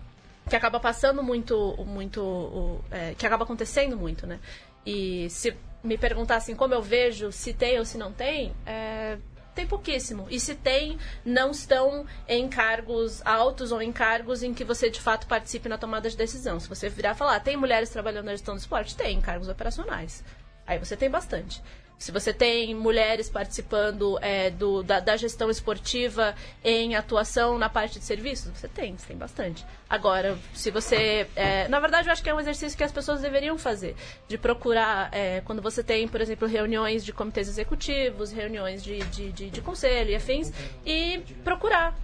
que 0.50 0.56
acaba 0.56 0.80
passando 0.82 1.24
muito, 1.24 1.76
muito, 1.86 2.82
é, 2.92 3.14
que 3.18 3.26
acaba 3.26 3.46
acontecendo 3.46 3.96
muito, 3.96 4.28
né? 4.28 4.40
E 4.86 5.30
se 5.30 5.56
me 5.82 5.98
perguntassem 5.98 6.54
como 6.54 6.74
eu 6.74 6.82
vejo, 6.82 7.32
se 7.32 7.54
tem 7.54 7.80
ou 7.80 7.86
se 7.86 7.98
não 7.98 8.12
tem, 8.12 8.54
é, 8.66 9.18
tem 9.56 9.66
pouquíssimo. 9.66 10.28
E 10.30 10.40
se 10.40 10.54
tem, 10.54 11.00
não 11.24 11.52
estão 11.52 12.06
em 12.28 12.48
cargos 12.48 13.26
altos 13.26 13.72
ou 13.72 13.82
em 13.82 13.92
cargos 13.92 14.44
em 14.44 14.54
que 14.54 14.64
você 14.64 14.90
de 14.90 15.02
fato 15.02 15.26
participe 15.26 15.70
na 15.70 15.78
tomada 15.78 16.10
de 16.10 16.18
decisão. 16.18 16.60
Se 16.60 16.68
você 16.68 16.90
virar 16.90 17.16
falar, 17.16 17.40
tem 17.40 17.56
mulheres 17.56 17.90
trabalhando 17.90 18.26
na 18.26 18.34
gestão 18.34 18.56
do 18.56 18.60
esporte? 18.60 18.96
Tem, 18.96 19.18
em 19.18 19.22
cargos 19.22 19.48
operacionais. 19.48 20.24
Aí 20.68 20.78
você 20.78 20.98
tem 20.98 21.10
bastante. 21.10 21.64
Se 21.98 22.12
você 22.12 22.34
tem 22.34 22.76
mulheres 22.76 23.30
participando 23.30 24.20
é, 24.22 24.50
do, 24.50 24.84
da, 24.84 25.00
da, 25.00 25.16
gestão 25.16 25.50
esportiva 25.50 26.36
em 26.64 26.96
atuação 26.96 27.58
na 27.58 27.70
parte 27.70 28.00
de 28.00 28.06
serviços, 28.06 28.52
você 28.52 28.68
tem, 28.68 28.98
você 28.98 29.08
tem 29.08 29.18
bastante. 29.18 29.66
Agora, 29.90 30.38
se 30.54 30.70
você. 30.70 31.28
É, 31.36 31.68
na 31.70 31.80
verdade, 31.80 32.10
eu 32.10 32.12
acho 32.12 32.22
que 32.22 32.30
é 32.30 32.34
um 32.34 32.40
exercício 32.40 32.78
que 32.78 32.84
as 32.84 32.92
pessoas 32.92 33.22
deveriam 33.22 33.58
fazer. 33.58 33.96
De 34.28 34.38
procurar, 34.38 35.10
é, 35.14 35.42
quando 35.42 35.62
você 35.62 35.82
tem, 35.82 36.08
por 36.08 36.20
exemplo, 36.20 36.48
reuniões 36.48 37.04
de 37.04 37.14
comitês 37.14 37.48
executivos, 37.48 38.32
reuniões 38.32 38.84
de, 38.84 39.00
de, 39.06 39.32
de, 39.32 39.50
de 39.50 39.62
conselho 39.62 40.10
e 40.12 40.16
afins, 40.16 40.52
e 40.86 41.24
procurar 41.44 41.96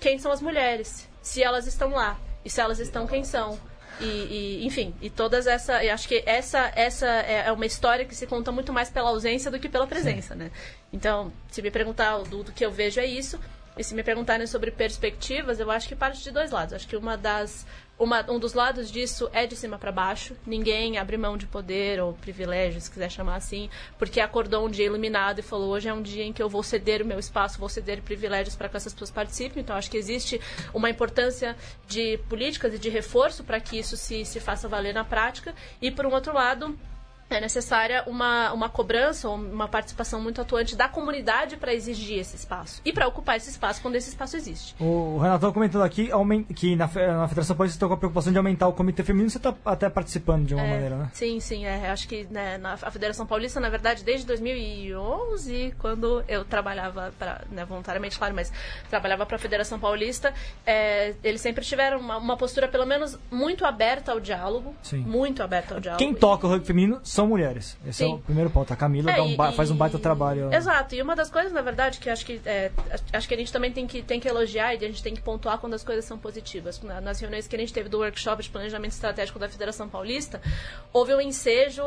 quem 0.00 0.18
são 0.18 0.32
as 0.32 0.40
mulheres, 0.40 1.08
se 1.20 1.42
elas 1.42 1.66
estão 1.66 1.90
lá. 1.90 2.18
E 2.44 2.50
se 2.50 2.60
elas 2.60 2.78
estão, 2.78 3.06
quem 3.06 3.22
são 3.22 3.58
e, 4.00 4.04
e, 4.04 4.66
enfim, 4.66 4.94
e 5.00 5.08
todas 5.08 5.46
essa. 5.46 5.82
Eu 5.84 5.94
acho 5.94 6.06
que 6.06 6.22
essa, 6.26 6.70
essa 6.74 7.06
é, 7.06 7.44
é 7.46 7.52
uma 7.52 7.66
história 7.66 8.04
que 8.04 8.14
se 8.14 8.26
conta 8.26 8.52
muito 8.52 8.72
mais 8.72 8.90
pela 8.90 9.10
ausência 9.10 9.50
do 9.50 9.58
que 9.58 9.68
pela 9.68 9.86
presença, 9.86 10.34
Sim. 10.34 10.40
né? 10.40 10.50
Então, 10.92 11.32
se 11.50 11.62
me 11.62 11.70
perguntar 11.70 12.18
do, 12.18 12.42
do 12.42 12.52
que 12.52 12.64
eu 12.64 12.70
vejo 12.70 13.00
é 13.00 13.06
isso. 13.06 13.38
E 13.78 13.84
se 13.84 13.94
me 13.94 14.02
perguntarem 14.02 14.46
sobre 14.46 14.70
perspectivas, 14.70 15.60
eu 15.60 15.70
acho 15.70 15.86
que 15.86 15.94
parte 15.94 16.22
de 16.22 16.30
dois 16.30 16.50
lados. 16.50 16.72
Acho 16.72 16.88
que 16.88 16.96
uma 16.96 17.16
das 17.16 17.66
uma, 17.98 18.30
um 18.30 18.38
dos 18.38 18.52
lados 18.52 18.90
disso 18.90 19.28
é 19.32 19.46
de 19.46 19.56
cima 19.56 19.78
para 19.78 19.90
baixo. 19.90 20.36
Ninguém 20.46 20.98
abre 20.98 21.16
mão 21.16 21.36
de 21.36 21.46
poder 21.46 22.00
ou 22.00 22.12
privilégio, 22.12 22.80
se 22.80 22.90
quiser 22.90 23.10
chamar 23.10 23.36
assim, 23.36 23.70
porque 23.98 24.20
acordou 24.20 24.66
um 24.66 24.70
dia 24.70 24.84
iluminado 24.84 25.38
e 25.38 25.42
falou: 25.42 25.70
hoje 25.70 25.88
é 25.88 25.94
um 25.94 26.02
dia 26.02 26.24
em 26.24 26.32
que 26.32 26.42
eu 26.42 26.48
vou 26.48 26.62
ceder 26.62 27.00
o 27.00 27.06
meu 27.06 27.18
espaço, 27.18 27.58
vou 27.58 27.68
ceder 27.68 28.02
privilégios 28.02 28.54
para 28.54 28.68
que 28.68 28.76
essas 28.76 28.92
pessoas 28.92 29.10
participem. 29.10 29.62
Então, 29.62 29.74
acho 29.74 29.90
que 29.90 29.96
existe 29.96 30.40
uma 30.74 30.90
importância 30.90 31.56
de 31.88 32.18
políticas 32.28 32.74
e 32.74 32.78
de 32.78 32.90
reforço 32.90 33.42
para 33.42 33.60
que 33.60 33.78
isso 33.78 33.96
se, 33.96 34.24
se 34.24 34.40
faça 34.40 34.68
valer 34.68 34.92
na 34.92 35.04
prática. 35.04 35.54
E, 35.80 35.90
por 35.90 36.04
um 36.04 36.12
outro 36.12 36.34
lado, 36.34 36.78
é 37.28 37.40
necessária 37.40 38.04
uma, 38.06 38.52
uma 38.52 38.68
cobrança 38.68 39.28
ou 39.28 39.34
uma 39.34 39.66
participação 39.68 40.20
muito 40.20 40.40
atuante 40.40 40.76
da 40.76 40.88
comunidade 40.88 41.56
para 41.56 41.74
exigir 41.74 42.18
esse 42.18 42.36
espaço 42.36 42.80
e 42.84 42.92
para 42.92 43.06
ocupar 43.06 43.36
esse 43.36 43.50
espaço 43.50 43.82
quando 43.82 43.96
esse 43.96 44.08
espaço 44.08 44.36
existe. 44.36 44.74
O 44.80 45.18
Renato 45.18 45.52
comentando 45.52 45.82
aqui 45.82 46.10
que 46.54 46.76
na, 46.76 46.86
na 46.86 47.28
Federação 47.28 47.56
Paulista 47.56 47.76
está 47.76 47.86
com 47.86 47.94
a 47.94 47.96
preocupação 47.96 48.32
de 48.32 48.38
aumentar 48.38 48.68
o 48.68 48.72
comitê 48.72 49.02
feminino, 49.02 49.30
você 49.30 49.38
está 49.38 49.54
até 49.64 49.88
participando 49.88 50.46
de 50.46 50.54
uma 50.54 50.62
é, 50.62 50.70
maneira, 50.70 50.96
né? 50.96 51.10
Sim, 51.12 51.40
sim. 51.40 51.64
É, 51.64 51.90
acho 51.90 52.06
que 52.06 52.26
né, 52.30 52.58
na, 52.58 52.74
a 52.74 52.90
Federação 52.90 53.26
Paulista, 53.26 53.58
na 53.58 53.68
verdade, 53.68 54.04
desde 54.04 54.26
2011, 54.26 55.74
quando 55.78 56.22
eu 56.28 56.44
trabalhava 56.44 57.12
para 57.18 57.42
né, 57.50 57.64
voluntariamente, 57.64 58.18
claro, 58.18 58.34
mas 58.34 58.52
trabalhava 58.88 59.26
para 59.26 59.36
a 59.36 59.38
Federação 59.38 59.78
Paulista, 59.78 60.32
é, 60.64 61.14
eles 61.24 61.40
sempre 61.40 61.64
tiveram 61.64 61.98
uma, 61.98 62.18
uma, 62.18 62.36
postura, 62.36 62.68
pelo 62.68 62.86
menos, 62.86 63.18
muito 63.30 63.64
aberta 63.64 64.12
ao 64.12 64.20
diálogo. 64.20 64.74
Sim. 64.82 64.98
Muito 64.98 65.42
aberta 65.42 65.74
ao 65.74 65.80
diálogo. 65.80 65.98
Quem 65.98 66.14
toca 66.14 66.46
o 66.46 66.50
rugby 66.50 66.66
feminino 66.66 67.00
são 67.16 67.26
mulheres. 67.26 67.76
Esse 67.86 68.04
Sim. 68.04 68.12
é 68.12 68.14
o 68.14 68.18
primeiro 68.18 68.50
ponto. 68.50 68.72
A 68.72 68.76
Camila 68.76 69.10
é, 69.10 69.20
um 69.22 69.30
e, 69.30 69.52
faz 69.52 69.70
um 69.70 69.76
baita 69.76 69.98
trabalho. 69.98 70.52
Exato. 70.52 70.94
E 70.94 71.00
uma 71.00 71.16
das 71.16 71.30
coisas, 71.30 71.50
na 71.50 71.62
verdade, 71.62 71.98
que 71.98 72.10
acho 72.10 72.24
que 72.26 72.40
é, 72.44 72.70
acho 73.12 73.26
que 73.26 73.34
a 73.34 73.36
gente 73.36 73.50
também 73.50 73.72
tem 73.72 73.86
que, 73.86 74.02
tem 74.02 74.20
que 74.20 74.28
elogiar 74.28 74.74
e 74.74 74.84
a 74.84 74.88
gente 74.88 75.02
tem 75.02 75.14
que 75.14 75.22
pontuar 75.22 75.58
quando 75.58 75.74
as 75.74 75.82
coisas 75.82 76.04
são 76.04 76.18
positivas. 76.18 76.80
Nas 77.02 77.18
reuniões 77.18 77.46
que 77.46 77.56
a 77.56 77.58
gente 77.58 77.72
teve 77.72 77.88
do 77.88 77.98
workshop 77.98 78.42
de 78.42 78.50
planejamento 78.50 78.92
estratégico 78.92 79.38
da 79.38 79.48
Federação 79.48 79.88
Paulista, 79.88 80.40
houve 80.92 81.14
um 81.14 81.20
ensejo 81.20 81.82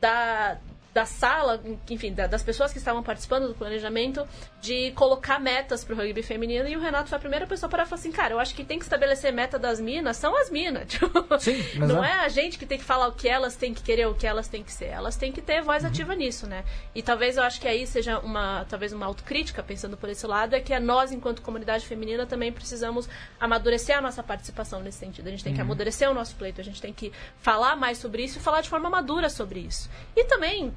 da, 0.00 0.58
da 0.94 1.06
sala, 1.06 1.62
enfim, 1.88 2.12
da, 2.12 2.26
das 2.26 2.42
pessoas 2.42 2.70
que 2.70 2.78
estavam 2.78 3.02
participando 3.02 3.48
do 3.48 3.54
planejamento, 3.54 4.26
de 4.60 4.92
colocar 4.92 5.40
metas 5.40 5.82
para 5.82 5.94
o 5.94 5.96
rugby 5.96 6.22
feminino. 6.22 6.68
E 6.68 6.76
o 6.76 6.80
Renato 6.80 7.08
foi 7.08 7.16
a 7.16 7.20
primeira 7.20 7.46
pessoa 7.46 7.68
para 7.68 7.86
falar 7.86 7.98
assim, 7.98 8.12
cara, 8.12 8.34
eu 8.34 8.38
acho 8.38 8.54
que 8.54 8.62
tem 8.62 8.78
que 8.78 8.84
estabelecer 8.84 9.32
meta 9.32 9.58
das 9.58 9.80
minas, 9.80 10.16
são 10.18 10.36
as 10.36 10.50
minas. 10.50 10.82
Tipo, 10.92 11.38
Sim, 11.38 11.78
não 11.78 12.04
é. 12.04 12.10
é. 12.10 12.12
a 12.20 12.28
gente 12.28 12.58
que 12.58 12.66
tem 12.66 12.78
que 12.78 12.84
falar 12.84 13.08
o 13.08 13.12
que 13.12 13.26
elas 13.26 13.56
têm 13.56 13.72
que 13.72 13.82
querer, 13.82 14.06
o 14.06 14.14
que 14.14 14.26
elas 14.26 14.46
têm 14.46 14.62
que 14.62 14.72
ser. 14.72 14.86
Elas 14.86 15.16
têm 15.16 15.32
que 15.32 15.40
ter 15.40 15.62
voz 15.62 15.82
uhum. 15.82 15.88
ativa 15.88 16.14
nisso, 16.14 16.46
né? 16.46 16.64
E 16.94 17.02
talvez 17.02 17.36
eu 17.36 17.42
acho 17.42 17.60
que 17.60 17.66
aí 17.66 17.86
seja 17.86 18.18
uma, 18.18 18.66
talvez 18.68 18.92
uma 18.92 19.06
autocrítica, 19.06 19.62
pensando 19.62 19.96
por 19.96 20.08
esse 20.10 20.26
lado, 20.26 20.54
é 20.54 20.60
que 20.60 20.78
nós, 20.78 21.10
enquanto 21.10 21.40
comunidade 21.40 21.86
feminina, 21.86 22.26
também 22.26 22.52
precisamos 22.52 23.08
amadurecer 23.40 23.96
a 23.96 24.00
nossa 24.00 24.22
participação 24.22 24.80
nesse 24.80 24.98
sentido. 24.98 25.26
A 25.26 25.30
gente 25.30 25.42
tem 25.42 25.52
uhum. 25.52 25.56
que 25.56 25.62
amadurecer 25.62 26.10
o 26.10 26.14
nosso 26.14 26.36
pleito, 26.36 26.60
a 26.60 26.64
gente 26.64 26.80
tem 26.80 26.92
que 26.92 27.10
falar 27.38 27.74
mais 27.74 27.98
sobre 27.98 28.22
isso 28.24 28.38
e 28.38 28.42
falar 28.42 28.60
de 28.60 28.68
forma 28.68 28.90
madura 28.90 29.30
sobre 29.30 29.60
isso. 29.60 29.88
E 30.14 30.24
também 30.24 30.72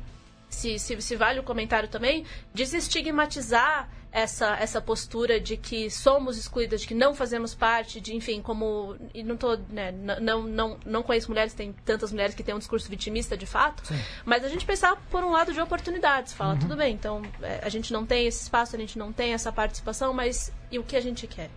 se, 0.56 0.80
se, 0.80 1.02
se 1.02 1.16
vale 1.16 1.40
o 1.40 1.44
comentário 1.44 1.88
também, 1.90 2.26
desestigmatizar 2.54 3.90
essa, 4.16 4.56
essa 4.56 4.80
postura 4.80 5.42
de 5.42 5.58
que 5.58 5.90
somos 5.92 6.38
excluídas, 6.38 6.82
de 6.82 6.88
que 6.88 6.94
não 6.94 7.14
fazemos 7.14 7.54
parte, 7.54 8.00
de, 8.00 8.16
enfim, 8.16 8.42
como. 8.42 8.96
E 9.14 9.22
não 9.22 9.36
tô. 9.36 9.58
Né, 9.70 9.92
não, 9.92 10.44
não, 10.44 10.80
não 10.86 11.04
conheço 11.04 11.28
mulheres, 11.28 11.54
tem 11.54 11.74
tantas 11.84 12.14
mulheres 12.14 12.34
que 12.34 12.42
têm 12.42 12.56
um 12.56 12.60
discurso 12.60 12.90
vitimista 12.90 13.36
de 13.36 13.46
fato, 13.46 13.86
Sim. 13.86 14.00
mas 14.24 14.46
a 14.46 14.48
gente 14.48 14.66
pensar 14.66 14.96
por 15.12 15.22
um 15.22 15.32
lado 15.32 15.52
de 15.52 15.60
oportunidades. 15.60 16.32
Fala, 16.32 16.54
uhum. 16.54 16.60
tudo 16.60 16.78
bem, 16.78 16.94
então 16.94 17.22
é, 17.42 17.60
a 17.62 17.68
gente 17.68 17.92
não 17.92 18.06
tem 18.06 18.26
esse 18.26 18.44
espaço, 18.44 18.74
a 18.74 18.80
gente 18.80 18.98
não 18.98 19.12
tem 19.12 19.34
essa 19.34 19.52
participação, 19.52 20.14
mas 20.14 20.50
e 20.72 20.80
o 20.80 20.84
que 20.84 20.96
a 20.96 21.02
gente 21.02 21.28
quer? 21.28 21.50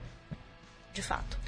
De 0.92 1.00
fato. 1.00 1.38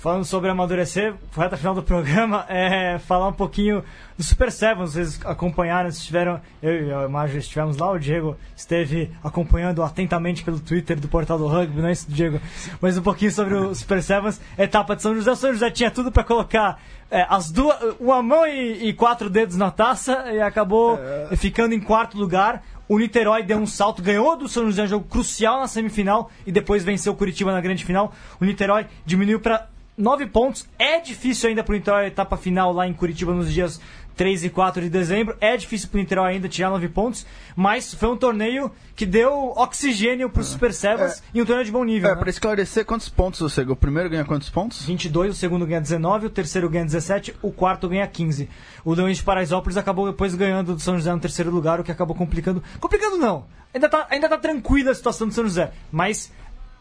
Falando 0.00 0.24
sobre 0.24 0.48
amadurecer, 0.48 1.14
reta 1.36 1.56
final 1.56 1.74
do 1.74 1.82
programa, 1.82 2.46
é 2.48 2.98
falar 2.98 3.28
um 3.28 3.32
pouquinho 3.32 3.82
do 4.16 4.22
Super 4.22 4.50
Seven. 4.52 4.86
Vocês 4.86 5.20
acompanharam, 5.24 5.88
estiveram, 5.88 6.40
eu 6.62 6.86
e 6.86 6.92
a 6.92 7.08
Marjorie 7.08 7.40
estivemos 7.40 7.76
lá, 7.76 7.90
o 7.90 7.98
Diego 7.98 8.36
esteve 8.56 9.10
acompanhando 9.22 9.82
atentamente 9.82 10.44
pelo 10.44 10.60
Twitter 10.60 10.98
do 11.00 11.08
portal 11.08 11.36
do 11.36 11.46
rugby, 11.46 11.80
não 11.80 11.88
é 11.88 11.92
isso, 11.92 12.06
Diego? 12.08 12.40
Mas 12.80 12.96
um 12.96 13.02
pouquinho 13.02 13.32
sobre 13.32 13.54
o 13.54 13.74
Super 13.74 14.02
Sevens, 14.02 14.40
etapa 14.56 14.94
de 14.94 15.02
São 15.02 15.14
José. 15.14 15.30
O 15.30 15.36
São 15.36 15.52
José 15.52 15.70
tinha 15.70 15.90
tudo 15.90 16.12
para 16.12 16.22
colocar 16.22 16.80
é, 17.10 17.26
as 17.28 17.50
duas, 17.50 17.76
uma 17.98 18.22
mão 18.22 18.46
e, 18.46 18.88
e, 18.88 18.92
quatro 18.92 19.28
dedos 19.28 19.56
na 19.56 19.70
taça 19.70 20.32
e 20.32 20.40
acabou 20.40 20.98
é. 21.30 21.36
ficando 21.36 21.74
em 21.74 21.80
quarto 21.80 22.16
lugar. 22.16 22.62
O 22.88 22.98
Niterói 22.98 23.42
deu 23.42 23.58
um 23.58 23.66
salto, 23.66 24.00
ganhou 24.00 24.36
do 24.36 24.48
São 24.48 24.64
José, 24.64 24.84
um 24.84 24.86
jogo 24.86 25.06
crucial 25.06 25.60
na 25.60 25.66
semifinal 25.66 26.30
e 26.46 26.52
depois 26.52 26.82
venceu 26.82 27.12
o 27.12 27.16
Curitiba 27.16 27.52
na 27.52 27.60
grande 27.60 27.84
final. 27.84 28.12
O 28.40 28.44
Niterói 28.44 28.86
diminuiu 29.04 29.40
para 29.40 29.68
nove 29.98 30.26
pontos. 30.26 30.66
É 30.78 31.00
difícil 31.00 31.48
ainda 31.48 31.64
para 31.64 31.72
o 31.72 31.76
Niterói 31.76 32.04
a 32.04 32.08
etapa 32.08 32.36
final 32.36 32.72
lá 32.72 32.86
em 32.86 32.94
Curitiba 32.94 33.34
nos 33.34 33.52
dias 33.52 33.80
3 34.18 34.44
e 34.44 34.50
4 34.50 34.82
de 34.82 34.90
dezembro. 34.90 35.36
É 35.40 35.56
difícil 35.56 35.88
para 35.88 35.98
o 35.98 36.00
Niterói 36.00 36.32
ainda 36.32 36.48
tirar 36.48 36.70
9 36.70 36.88
pontos, 36.88 37.24
mas 37.54 37.94
foi 37.94 38.08
um 38.08 38.16
torneio 38.16 38.70
que 38.96 39.06
deu 39.06 39.52
oxigênio 39.56 40.28
para 40.28 40.40
os 40.40 40.48
é. 40.48 40.52
Super 40.52 40.74
Sevens 40.74 41.18
é. 41.18 41.22
e 41.34 41.40
um 41.40 41.46
torneio 41.46 41.64
de 41.64 41.72
bom 41.72 41.84
nível. 41.84 42.10
É, 42.10 42.14
né? 42.14 42.18
para 42.18 42.28
esclarecer, 42.28 42.84
quantos 42.84 43.08
pontos 43.08 43.40
você 43.40 43.62
O 43.62 43.76
primeiro 43.76 44.10
ganha 44.10 44.24
quantos 44.24 44.50
pontos? 44.50 44.84
22, 44.84 45.34
o 45.34 45.36
segundo 45.36 45.64
ganha 45.64 45.80
19, 45.80 46.26
o 46.26 46.30
terceiro 46.30 46.68
ganha 46.68 46.84
17, 46.84 47.36
o 47.40 47.52
quarto 47.52 47.88
ganha 47.88 48.06
15. 48.06 48.48
O 48.84 48.92
Leões 48.92 49.18
de 49.18 49.22
Paraisópolis 49.22 49.76
acabou 49.76 50.10
depois 50.10 50.34
ganhando 50.34 50.74
do 50.74 50.80
São 50.80 50.96
José 50.96 51.12
no 51.12 51.20
terceiro 51.20 51.50
lugar, 51.50 51.80
o 51.80 51.84
que 51.84 51.92
acabou 51.92 52.16
complicando. 52.16 52.62
Complicando 52.80 53.16
não! 53.16 53.46
Ainda 53.72 53.88
tá, 53.88 54.06
ainda 54.10 54.28
tá 54.28 54.38
tranquila 54.38 54.90
a 54.90 54.94
situação 54.94 55.28
do 55.28 55.34
São 55.34 55.44
José, 55.44 55.70
mas 55.92 56.32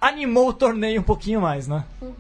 animou 0.02 0.50
o 0.50 0.54
torneio 0.54 1.02
um 1.02 1.04
pouquinho 1.04 1.42
mais, 1.42 1.68
né? 1.68 1.84
Uhum. 2.02 2.14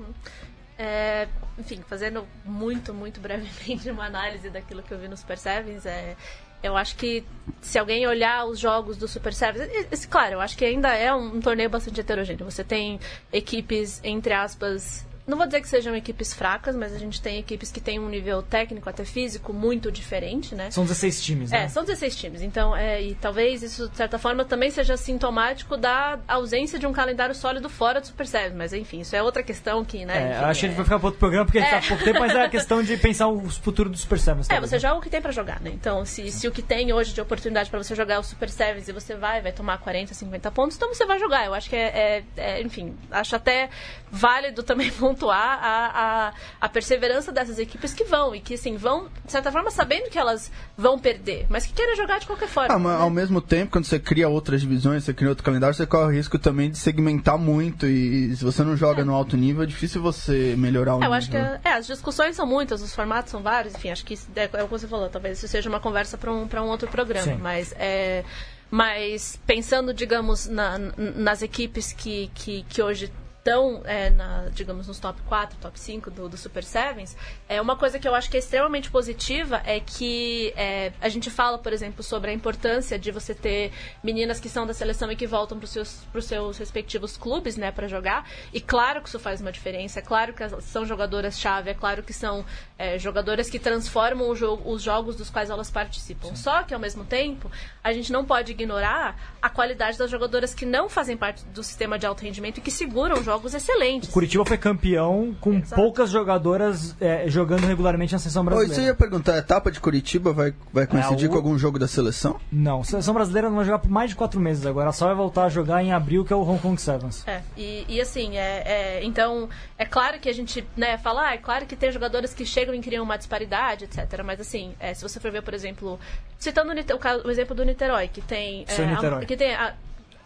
É, 0.77 1.27
enfim, 1.57 1.83
fazendo 1.87 2.27
muito, 2.45 2.93
muito 2.93 3.19
brevemente 3.19 3.89
uma 3.89 4.05
análise 4.05 4.49
daquilo 4.49 4.83
que 4.83 4.93
eu 4.93 4.99
vi 4.99 5.07
no 5.07 5.17
Super 5.17 5.37
Sevens, 5.37 5.85
é, 5.85 6.15
eu 6.61 6.75
acho 6.75 6.95
que 6.95 7.23
se 7.61 7.79
alguém 7.79 8.05
olhar 8.05 8.45
os 8.45 8.59
jogos 8.59 8.97
do 8.97 9.07
Super 9.07 9.33
Sevens, 9.33 10.05
claro, 10.05 10.33
eu 10.33 10.41
acho 10.41 10.57
que 10.57 10.65
ainda 10.65 10.93
é 10.93 11.13
um, 11.13 11.37
um 11.37 11.39
torneio 11.39 11.69
bastante 11.69 11.99
heterogêneo. 11.99 12.45
Você 12.45 12.63
tem 12.63 12.99
equipes, 13.31 14.01
entre 14.03 14.33
aspas, 14.33 15.06
não 15.27 15.37
vou 15.37 15.45
dizer 15.45 15.61
que 15.61 15.67
sejam 15.67 15.93
equipes 15.95 16.33
fracas, 16.33 16.75
mas 16.75 16.93
a 16.93 16.97
gente 16.97 17.21
tem 17.21 17.37
equipes 17.37 17.69
que 17.69 17.81
têm 17.81 17.99
um 17.99 18.07
nível 18.07 18.41
técnico, 18.41 18.89
até 18.89 19.03
físico, 19.03 19.51
muito 19.51 19.91
diferente, 19.91 20.55
né? 20.55 20.71
São 20.71 20.85
16 20.85 21.23
times, 21.23 21.51
né? 21.51 21.65
É, 21.65 21.67
são 21.67 21.83
16 21.83 22.15
times. 22.15 22.41
Então, 22.41 22.75
é, 22.75 23.01
e 23.01 23.15
talvez 23.15 23.61
isso, 23.61 23.89
de 23.89 23.97
certa 23.97 24.17
forma, 24.17 24.45
também 24.45 24.71
seja 24.71 24.95
sintomático 24.95 25.75
da 25.75 26.17
ausência 26.27 26.79
de 26.79 26.87
um 26.87 26.93
calendário 26.93 27.35
sólido 27.35 27.69
fora 27.69 27.99
do 27.99 28.07
Super 28.07 28.25
Series. 28.25 28.53
Mas, 28.53 28.71
enfim, 28.71 29.01
isso 29.01 29.15
é 29.15 29.21
outra 29.21 29.43
questão 29.43 29.83
que, 29.83 30.05
né? 30.05 30.17
É, 30.17 30.31
enfim, 30.31 30.45
acho 30.45 30.59
que 30.59 30.65
a 30.65 30.69
gente 30.69 30.77
vai 30.77 30.85
ficar 30.85 30.99
para 30.99 31.07
outro 31.07 31.19
programa, 31.19 31.45
porque 31.45 31.59
a 31.59 31.61
gente 31.61 31.73
é. 31.73 31.81
tá 31.81 31.87
pouco 31.87 32.03
tempo, 32.03 32.19
mas 32.19 32.33
é 32.33 32.45
a 32.45 32.49
questão 32.49 32.81
de 32.81 32.95
pensar 32.95 33.27
o 33.27 33.49
futuro 33.49 33.89
do 33.89 33.97
Super 33.97 34.19
Sevens. 34.19 34.49
É, 34.49 34.61
você 34.61 34.79
joga 34.79 34.95
o 34.95 35.01
que 35.01 35.09
tem 35.09 35.21
para 35.21 35.33
jogar, 35.33 35.59
né? 35.59 35.71
Então, 35.73 36.05
se, 36.05 36.31
se 36.31 36.47
o 36.47 36.51
que 36.51 36.61
tem 36.61 36.93
hoje 36.93 37.13
de 37.13 37.19
oportunidade 37.19 37.69
para 37.69 37.83
você 37.83 37.93
jogar 37.93 38.15
é 38.15 38.19
o 38.19 38.23
Super 38.23 38.49
Sevens 38.49 38.87
e 38.87 38.93
você 38.93 39.13
vai, 39.15 39.41
vai 39.41 39.51
tomar 39.51 39.77
40, 39.79 40.13
50 40.13 40.51
pontos, 40.51 40.77
então 40.77 40.87
você 40.93 41.05
vai 41.05 41.19
jogar. 41.19 41.45
Eu 41.45 41.53
acho 41.53 41.69
que 41.69 41.75
é, 41.75 42.23
é, 42.37 42.57
é 42.57 42.61
enfim, 42.61 42.95
acho 43.11 43.35
até 43.35 43.69
válido 44.09 44.63
também 44.63 44.89
pontuar 44.97 45.16
a 45.25 45.57
a, 45.57 46.33
a 46.61 46.69
perseverança 46.69 47.31
dessas 47.31 47.59
equipes 47.59 47.93
que 47.93 48.03
vão 48.03 48.35
e 48.35 48.39
que, 48.39 48.53
assim, 48.53 48.77
vão, 48.77 49.07
de 49.25 49.31
certa 49.31 49.51
forma, 49.51 49.71
sabendo 49.71 50.09
que 50.09 50.17
elas 50.17 50.51
vão 50.77 50.99
perder, 50.99 51.45
mas 51.49 51.65
que 51.65 51.73
querem 51.73 51.95
jogar 51.95 52.19
de 52.19 52.27
qualquer 52.27 52.47
forma. 52.47 52.73
Ah, 52.73 52.79
mas, 52.79 52.97
né? 52.97 53.03
Ao 53.03 53.09
mesmo 53.09 53.41
tempo, 53.41 53.71
quando 53.71 53.85
você 53.85 53.99
cria 53.99 54.29
outras 54.29 54.61
divisões, 54.61 55.03
você 55.03 55.13
cria 55.13 55.29
outro 55.29 55.43
calendário, 55.43 55.75
você 55.75 55.85
corre 55.85 56.05
o 56.05 56.15
risco 56.15 56.37
também 56.37 56.69
de 56.69 56.77
segmentar 56.77 57.37
muito 57.37 57.85
e 57.85 58.35
se 58.35 58.43
você 58.43 58.63
não 58.63 58.75
joga 58.75 59.01
é. 59.01 59.03
no 59.03 59.13
alto 59.13 59.35
nível, 59.35 59.63
é 59.63 59.65
difícil 59.65 60.01
você 60.01 60.55
melhorar 60.57 60.95
o 60.95 60.97
é, 60.97 60.99
nível. 60.99 61.09
Eu 61.09 61.17
acho 61.17 61.29
que 61.29 61.37
é, 61.37 61.59
é, 61.63 61.73
as 61.73 61.87
discussões 61.87 62.35
são 62.35 62.45
muitas, 62.45 62.81
os 62.81 62.93
formatos 62.93 63.31
são 63.31 63.41
vários, 63.41 63.75
enfim, 63.75 63.89
acho 63.89 64.05
que 64.05 64.13
isso, 64.13 64.27
é, 64.35 64.49
é 64.53 64.63
o 64.63 64.65
que 64.65 64.71
você 64.71 64.87
falou, 64.87 65.09
talvez 65.09 65.37
isso 65.37 65.47
seja 65.47 65.69
uma 65.69 65.79
conversa 65.79 66.17
para 66.17 66.31
um, 66.31 66.47
um 66.47 66.67
outro 66.67 66.87
programa, 66.87 67.33
Sim. 67.33 67.39
mas 67.41 67.73
é 67.77 68.23
mas 68.69 69.39
pensando, 69.47 69.93
digamos, 69.93 70.45
na, 70.45 70.77
nas 70.97 71.41
equipes 71.41 71.93
que, 71.93 72.29
que, 72.35 72.63
que 72.63 72.81
hoje 72.81 73.11
estão, 73.47 73.81
é, 73.85 74.09
na, 74.09 74.49
digamos, 74.53 74.87
nos 74.87 74.99
top 74.99 75.21
4, 75.21 75.57
top 75.59 75.79
5 75.79 76.11
do, 76.11 76.27
do, 76.27 76.37
Super 76.37 76.65
Sevens, 76.65 77.15
é, 77.47 77.61
uma 77.61 77.77
coisa 77.77 77.97
que 77.97 78.05
eu 78.05 78.13
acho 78.13 78.29
que 78.29 78.35
é 78.35 78.39
extremamente 78.39 78.91
positiva 78.91 79.61
é 79.65 79.79
que 79.79 80.53
é, 80.57 80.91
a 80.99 81.07
gente 81.07 81.29
fala, 81.29 81.57
por 81.57 81.71
exemplo, 81.71 82.03
sobre 82.03 82.29
a 82.29 82.33
importância 82.33 82.99
de 82.99 83.09
você 83.09 83.33
ter 83.33 83.71
meninas 84.03 84.39
que 84.39 84.49
são 84.49 84.67
da 84.67 84.73
seleção 84.73 85.09
e 85.09 85.15
que 85.15 85.25
voltam 85.25 85.57
para 85.57 85.63
os 85.65 85.71
seus, 85.71 86.05
seus 86.21 86.57
respectivos 86.57 87.15
clubes, 87.15 87.55
né, 87.55 87.71
para 87.71 87.87
jogar. 87.87 88.29
E 88.53 88.59
claro 88.59 89.01
que 89.01 89.07
isso 89.07 89.19
faz 89.19 89.39
uma 89.39 89.51
diferença, 89.51 89.99
é 89.99 90.01
claro 90.01 90.33
que 90.33 90.43
são 90.61 90.85
jogadoras-chave, 90.85 91.69
é 91.69 91.73
claro 91.73 92.03
que 92.03 92.11
são 92.11 92.45
é, 92.77 92.99
jogadoras 92.99 93.49
que 93.49 93.59
transformam 93.59 94.35
jogo, 94.35 94.69
os 94.69 94.81
jogos 94.81 95.15
dos 95.15 95.29
quais 95.29 95.49
elas 95.49 95.71
participam. 95.71 96.29
Sim. 96.29 96.35
Só 96.35 96.63
que, 96.63 96.73
ao 96.73 96.79
mesmo 96.79 97.05
tempo, 97.05 97.49
a 97.81 97.93
gente 97.93 98.11
não 98.11 98.25
pode 98.25 98.51
ignorar 98.51 99.37
a 99.41 99.49
qualidade 99.49 99.97
das 99.97 100.11
jogadoras 100.11 100.53
que 100.53 100.65
não 100.65 100.89
fazem 100.89 101.15
parte 101.15 101.45
do 101.45 101.63
sistema 101.63 101.97
de 101.97 102.05
alto 102.05 102.23
rendimento 102.23 102.57
e 102.57 102.61
que 102.61 102.71
seguram 102.71 103.23
jogos 103.23 103.36
jogos 103.37 103.53
excelentes. 103.53 104.09
O 104.09 104.11
Curitiba 104.11 104.43
foi 104.45 104.57
campeão 104.57 105.35
com 105.39 105.53
Exato. 105.53 105.75
poucas 105.75 106.09
jogadoras 106.09 106.95
é, 106.99 107.29
jogando 107.29 107.65
regularmente 107.65 108.13
na 108.13 108.19
seleção 108.19 108.43
brasileira. 108.43 108.73
Oi, 108.73 108.81
você 108.81 108.87
ia 108.87 108.95
perguntar, 108.95 109.35
a 109.35 109.37
etapa 109.37 109.71
de 109.71 109.79
Curitiba 109.79 110.33
vai, 110.33 110.53
vai 110.73 110.87
coincidir 110.87 111.25
é, 111.25 111.27
o... 111.27 111.31
com 111.31 111.37
algum 111.37 111.57
jogo 111.57 111.77
da 111.77 111.87
seleção? 111.87 112.39
Não, 112.51 112.81
a 112.81 112.83
seleção 112.83 113.13
brasileira 113.13 113.49
não 113.49 113.57
vai 113.57 113.65
jogar 113.65 113.79
por 113.79 113.89
mais 113.89 114.09
de 114.09 114.15
quatro 114.15 114.39
meses 114.39 114.65
agora, 114.65 114.91
só 114.91 115.05
vai 115.05 115.15
voltar 115.15 115.45
a 115.45 115.49
jogar 115.49 115.83
em 115.83 115.93
abril, 115.93 116.25
que 116.25 116.33
é 116.33 116.35
o 116.35 116.41
Hong 116.41 116.59
Kong 116.59 116.81
Sevens. 116.81 117.23
É, 117.27 117.41
e, 117.55 117.85
e 117.87 118.01
assim, 118.01 118.37
é, 118.37 118.63
é, 118.65 119.03
então, 119.03 119.47
é 119.77 119.85
claro 119.85 120.19
que 120.19 120.27
a 120.27 120.33
gente 120.33 120.65
né, 120.75 120.97
fala, 120.97 121.29
ah, 121.29 121.33
é 121.33 121.37
claro 121.37 121.65
que 121.65 121.75
tem 121.75 121.91
jogadores 121.91 122.33
que 122.33 122.45
chegam 122.45 122.73
e 122.73 122.81
criam 122.81 123.03
uma 123.03 123.17
disparidade, 123.17 123.85
etc. 123.85 124.21
Mas 124.25 124.39
assim, 124.39 124.73
é, 124.79 124.93
se 124.93 125.03
você 125.03 125.19
for 125.19 125.31
ver, 125.31 125.43
por 125.43 125.53
exemplo, 125.53 125.99
citando 126.39 126.71
o, 126.71 126.75
o, 126.75 127.27
o 127.27 127.31
exemplo 127.31 127.55
do 127.55 127.63
Niterói, 127.63 128.07
que 128.07 128.21
tem. 128.21 128.65
É, 128.67 128.85
Niterói. 128.85 129.23
A, 129.23 129.25
que 129.25 129.37
tem. 129.37 129.53
A, 129.53 129.73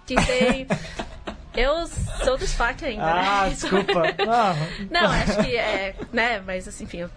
que 0.06 0.16
tem 0.16 0.68
Eu 1.56 1.86
sou 2.24 2.38
do 2.38 2.48
SPAC 2.48 2.86
ainda, 2.86 3.04
ah, 3.04 3.44
né? 3.44 3.50
desculpa. 3.56 4.04
Ah. 4.28 4.56
Não, 4.90 5.12
acho 5.12 5.44
que 5.44 5.58
é, 5.58 5.96
né, 6.14 6.42
mas 6.46 6.68
assim, 6.68 6.86
enfim, 6.86 7.00
eu, 7.00 7.10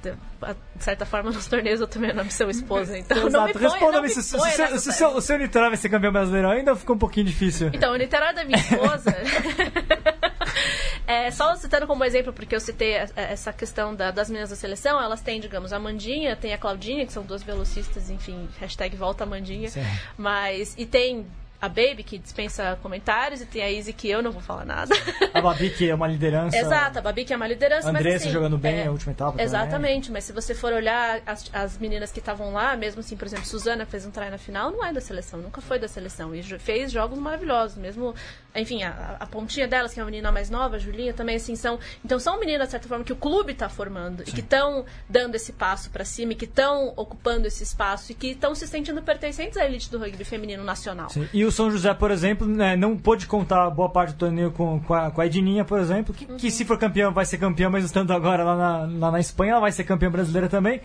de 0.74 0.85
certa 0.85 1.07
forma 1.07 1.30
nos 1.30 1.47
torneios 1.47 1.80
eu 1.80 1.87
também 1.87 2.12
não 2.12 2.28
seu 2.28 2.51
esposa, 2.51 2.99
então 2.99 3.16
Exato. 3.16 3.32
não 3.32 3.47
me 3.47 3.53
Responda-me, 3.53 4.09
se, 4.09 4.22
se, 4.22 4.39
se, 4.39 4.78
se, 4.78 4.93
se, 4.93 5.05
o 5.05 5.20
seu 5.20 5.39
Niterói 5.39 5.68
vai 5.68 5.76
ser 5.76 5.89
campeão 5.89 6.12
brasileiro 6.12 6.49
ainda 6.49 6.74
ficou 6.74 6.97
um 6.97 6.99
pouquinho 6.99 7.26
difícil? 7.26 7.70
Então, 7.72 7.93
o 7.93 7.97
Niterói 7.97 8.35
da 8.35 8.45
minha 8.45 8.59
esposa... 8.59 9.14
é, 11.07 11.30
só 11.30 11.55
citando 11.55 11.87
como 11.87 12.05
exemplo, 12.05 12.32
porque 12.32 12.57
eu 12.57 12.61
citei 12.61 12.95
essa 13.14 13.53
questão 13.53 13.95
da, 13.95 14.11
das 14.11 14.28
meninas 14.28 14.51
da 14.51 14.57
seleção, 14.57 15.01
elas 15.01 15.20
têm, 15.20 15.39
digamos, 15.39 15.72
a 15.72 15.78
Mandinha, 15.78 16.35
tem 16.35 16.53
a 16.53 16.59
Claudinha, 16.59 17.07
que 17.07 17.12
são 17.12 17.22
duas 17.22 17.43
velocistas, 17.43 18.11
enfim, 18.11 18.49
hashtag 18.59 18.97
volta 18.97 19.24
Mandinha, 19.24 19.70
mas... 20.18 20.74
E 20.76 20.85
tem 20.85 21.24
a 21.61 21.68
Baby, 21.68 22.02
que 22.02 22.18
dispensa 22.18 22.78
comentários, 22.82 23.40
e 23.40 23.46
tem 23.46 23.62
a 23.62 23.70
Izzy, 23.70 23.92
que 23.92 24.09
eu 24.09 24.22
não 24.22 24.30
vou 24.30 24.42
falar 24.42 24.64
nada. 24.64 24.94
A 25.32 25.40
Babi, 25.40 25.70
que 25.70 25.88
é 25.88 25.94
uma 25.94 26.07
liderança. 26.07 26.57
Exato, 26.57 26.98
a 26.98 27.02
Babi, 27.02 27.24
que 27.24 27.32
é 27.32 27.36
uma 27.36 27.46
liderança. 27.46 27.88
A 27.88 27.90
Andressa 27.90 28.24
assim, 28.24 28.30
jogando 28.30 28.59
bem 28.59 28.80
é, 28.80 28.86
a 28.86 28.90
última 28.90 29.12
etapa. 29.12 29.42
Exatamente, 29.42 30.09
também. 30.09 30.12
mas 30.12 30.24
se 30.24 30.32
você 30.32 30.55
for 30.55 30.72
olhar 30.72 31.22
as, 31.24 31.50
as 31.52 31.78
meninas 31.78 32.12
que 32.12 32.18
estavam 32.18 32.52
lá, 32.52 32.76
mesmo 32.76 33.00
assim, 33.00 33.16
por 33.16 33.26
exemplo, 33.26 33.46
Suzana 33.46 33.86
fez 33.86 34.05
um 34.05 34.11
try 34.11 34.30
na 34.30 34.38
final, 34.38 34.70
não 34.70 34.84
é 34.84 34.92
da 34.92 35.00
seleção, 35.00 35.40
nunca 35.40 35.61
foi 35.61 35.78
da 35.78 35.88
seleção. 35.88 36.34
E 36.34 36.42
fez 36.42 36.92
jogos 36.92 37.18
maravilhosos, 37.18 37.76
mesmo. 37.78 38.14
Enfim, 38.55 38.82
a, 38.82 39.16
a 39.20 39.26
pontinha 39.26 39.66
delas, 39.66 39.94
que 39.94 40.00
é 40.00 40.02
a 40.02 40.07
menina 40.07 40.30
mais 40.30 40.50
nova, 40.50 40.76
a 40.76 40.78
Julinha, 40.78 41.14
também, 41.14 41.36
assim, 41.36 41.57
são. 41.57 41.78
Então 42.05 42.18
são 42.18 42.38
meninas, 42.38 42.68
de 42.68 42.72
certa 42.72 42.88
forma, 42.88 43.05
que 43.05 43.12
o 43.12 43.16
clube 43.16 43.52
está 43.52 43.68
formando 43.68 44.24
Sim. 44.24 44.30
e 44.30 44.32
que 44.32 44.40
estão 44.40 44.84
dando 45.09 45.34
esse 45.34 45.52
passo 45.52 45.90
para 45.90 46.05
cima 46.05 46.32
e 46.32 46.36
que 46.36 46.44
estão 46.44 46.92
ocupando 46.94 47.46
esse 47.46 47.62
espaço 47.62 48.12
e 48.12 48.14
que 48.14 48.28
estão 48.28 48.55
se 48.55 48.66
sentindo 48.66 49.02
pertencentes 49.02 49.57
à 49.57 49.64
elite 49.64 49.90
do 49.90 49.98
rugby 49.98 50.24
feminino 50.24 50.62
nacional. 50.62 51.09
Sim. 51.09 51.28
E 51.32 51.43
o 51.47 51.53
São 51.53 51.70
José, 51.70 51.92
por 51.95 52.11
exemplo, 52.11 52.24
exemplo, 52.24 52.47
né, 52.47 52.76
não 52.76 52.97
pôde 52.97 53.26
contar 53.26 53.70
boa 53.70 53.88
parte 53.88 54.14
do 54.14 54.18
torneio 54.18 54.51
com, 54.51 54.80
com, 54.80 54.95
a, 54.95 55.11
com 55.11 55.20
a 55.20 55.26
Edninha, 55.26 55.64
por 55.64 55.78
exemplo, 55.78 56.14
que, 56.14 56.24
uhum. 56.24 56.36
que 56.36 56.51
se 56.51 56.64
for 56.64 56.78
campeã 56.78 57.11
vai 57.11 57.24
ser 57.24 57.38
campeã, 57.38 57.68
mas 57.70 57.84
estando 57.84 58.12
agora 58.12 58.42
lá 58.42 58.57
na, 58.57 58.99
lá 58.99 59.11
na 59.12 59.20
Espanha, 59.20 59.53
ela 59.53 59.61
vai 59.61 59.72
ser 59.72 59.84
campeã 59.84 60.11
brasileira 60.11 60.49
também. 60.49 60.80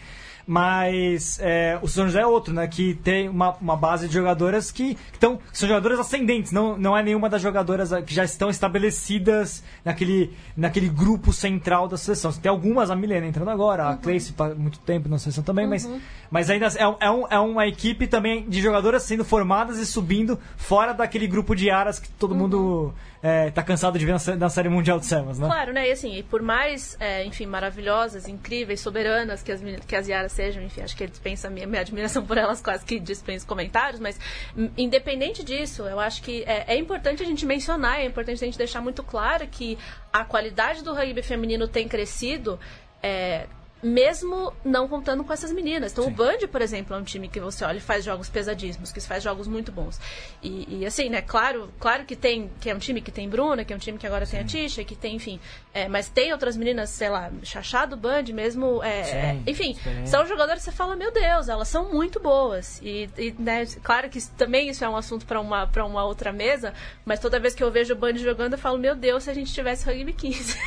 Mas 0.50 1.38
é, 1.44 1.78
o 1.80 1.88
São 1.88 2.06
José 2.06 2.22
é 2.22 2.26
outro, 2.26 2.52
né? 2.52 2.68
Que 2.68 2.96
tem 2.96 3.30
uma, 3.30 3.56
uma 3.62 3.78
base 3.78 4.08
de 4.08 4.16
jogadoras 4.16 4.72
que, 4.72 4.98
estão 5.14 5.38
são 5.54 5.70
jogadoras 5.70 6.00
ascendentes, 6.00 6.52
não, 6.52 6.76
não 6.76 6.98
é 6.98 7.04
nenhuma 7.04 7.30
das 7.30 7.40
jogadoras 7.40 7.92
que 8.04 8.16
já 8.16 8.24
estão 8.24 8.50
estabelecidas 8.50 9.64
naquele, 9.86 10.34
naquele 10.58 10.90
grupo 10.90 11.32
central 11.32 11.88
da 11.88 11.98
seleção. 11.98 12.32
Tem 12.32 12.50
algumas, 12.50 12.90
a 12.90 12.96
Milena 12.96 13.28
entrando 13.28 13.52
agora, 13.52 13.84
uhum. 13.84 13.90
a 13.92 13.98
Cleice 13.98 14.34
há 14.40 14.56
muito 14.56 14.80
tempo 14.80 15.08
na 15.08 15.20
seleção 15.20 15.44
também, 15.44 15.66
uhum. 15.66 15.70
mas, 15.70 15.90
mas 16.32 16.50
ainda 16.50 16.66
é, 16.66 17.06
é, 17.06 17.12
um, 17.12 17.28
é 17.30 17.40
uma 17.40 17.68
equipe 17.68 18.08
também 18.08 18.50
de 18.50 18.60
jogadoras 18.60 19.04
sendo 19.04 19.24
formadas 19.24 19.78
e 19.78 19.86
subindo 19.86 20.40
fora 20.58 20.94
daquele 20.94 21.28
grupo 21.28 21.56
de 21.56 21.70
aras 21.70 22.00
que 22.00 22.10
todo 22.10 22.32
uhum. 22.32 22.38
mundo 22.38 22.94
é, 23.22 23.52
tá 23.52 23.62
cansado 23.62 24.00
de 24.00 24.06
ver 24.06 24.14
na, 24.14 24.36
na 24.36 24.50
Série 24.50 24.70
Mundial 24.70 25.00
de 25.00 25.06
Sevens, 25.06 25.38
né? 25.38 25.46
Claro, 25.46 25.74
né? 25.74 25.90
E 25.90 25.92
assim, 25.92 26.16
e 26.16 26.24
por 26.24 26.42
mais, 26.42 26.96
é, 27.00 27.24
enfim, 27.26 27.46
maravilhosas, 27.46 28.28
incríveis, 28.28 28.80
soberanas 28.80 29.44
que 29.44 29.52
as, 29.52 29.62
que 29.86 29.96
as 29.96 30.08
Yaras 30.08 30.32
sejam, 30.32 30.64
enfim, 30.64 30.82
acho 30.82 30.96
que 30.96 31.06
dispensa 31.06 31.50
minha, 31.50 31.68
minha 31.68 31.82
admiração 31.82 32.26
por 32.26 32.38
elas 32.38 32.62
quase 32.62 32.86
que 32.86 33.00
dispensa 33.00 33.46
comentários, 33.46 34.00
mas 34.00 34.20
hum, 34.56 34.70
independente 34.78 35.44
disso, 35.44 35.84
eu 35.84 36.00
acho 36.00 36.22
que 36.22 36.44
é, 36.44 36.76
é 36.76 36.78
importante 36.78 37.22
a 37.22 37.26
gente 37.26 37.46
mencionar, 37.46 38.00
é 38.00 38.06
importante 38.06 38.42
a 38.44 38.46
gente 38.46 38.58
deixar 38.58 38.82
muito 38.82 39.04
claro 39.04 39.46
que 39.48 39.78
a 40.14 40.24
qualidade 40.24 40.84
do 40.84 40.94
rugby 40.94 41.22
feminino 41.22 41.68
tem 41.68 41.88
crescido. 41.88 42.60
É, 43.02 43.48
mesmo 43.82 44.54
não 44.64 44.88
contando 44.88 45.24
com 45.24 45.32
essas 45.32 45.52
meninas. 45.52 45.92
Então, 45.92 46.04
Sim. 46.06 46.12
o 46.12 46.14
Band, 46.14 46.48
por 46.52 46.62
exemplo, 46.62 46.96
é 46.96 47.00
um 47.00 47.04
time 47.04 47.28
que 47.28 47.40
você 47.40 47.64
olha 47.64 47.78
e 47.78 47.82
faz 47.82 48.04
jogos 48.04 48.30
pesadíssimos, 48.30 48.92
que 48.92 49.00
faz 49.00 49.24
jogos 49.24 49.48
muito 49.48 49.72
bons. 49.72 50.00
E, 50.44 50.80
e, 50.80 50.86
assim, 50.86 51.10
né, 51.10 51.22
claro, 51.22 51.72
claro 51.80 52.06
que 52.06 52.16
tem, 52.16 52.50
que 52.60 52.70
é 52.70 52.76
um 52.76 52.80
time 52.80 53.02
que 53.02 53.12
tem 53.12 53.30
Bruna, 53.30 53.64
que 53.64 53.72
é 53.72 53.76
um 53.76 53.80
time 53.80 53.98
que 53.98 54.06
agora 54.06 54.26
Sim. 54.26 54.32
tem 54.32 54.40
a 54.42 54.44
Tisha, 54.44 54.84
que 54.84 54.96
tem, 54.96 55.16
enfim, 55.16 55.40
é, 55.74 55.88
mas 55.88 56.10
tem 56.10 56.32
outras 56.32 56.58
meninas, 56.58 56.90
sei 56.90 57.10
lá, 57.10 57.32
Chachá 57.44 57.86
do 57.86 57.96
Band 57.96 58.24
mesmo, 58.34 58.84
é, 58.84 59.04
Sim, 59.04 59.44
enfim, 59.48 59.78
são 60.06 60.26
jogadoras 60.26 60.64
que 60.64 60.70
você 60.70 60.76
fala, 60.76 60.96
meu 60.96 61.12
Deus, 61.12 61.48
elas 61.48 61.68
são 61.68 61.92
muito 61.92 62.20
boas. 62.20 62.80
E, 62.84 63.10
e 63.18 63.36
né, 63.40 63.66
claro 63.82 64.10
que 64.10 64.22
também 64.32 64.70
isso 64.70 64.84
é 64.84 64.90
um 64.90 64.96
assunto 64.96 65.26
para 65.26 65.40
uma, 65.40 65.68
pra 65.68 65.86
uma 65.86 66.04
outra 66.04 66.32
mesa, 66.32 66.74
mas 67.06 67.20
toda 67.20 67.40
vez 67.40 67.56
que 67.56 67.64
eu 67.64 67.72
vejo 67.72 67.94
o 67.94 67.98
Band 67.98 68.16
jogando, 68.16 68.54
eu 68.54 68.60
falo, 68.60 68.78
meu 68.78 68.96
Deus, 68.96 69.24
se 69.24 69.30
a 69.30 69.34
gente 69.34 69.54
tivesse 69.54 69.86
rugby 69.86 70.12
15. 70.14 70.58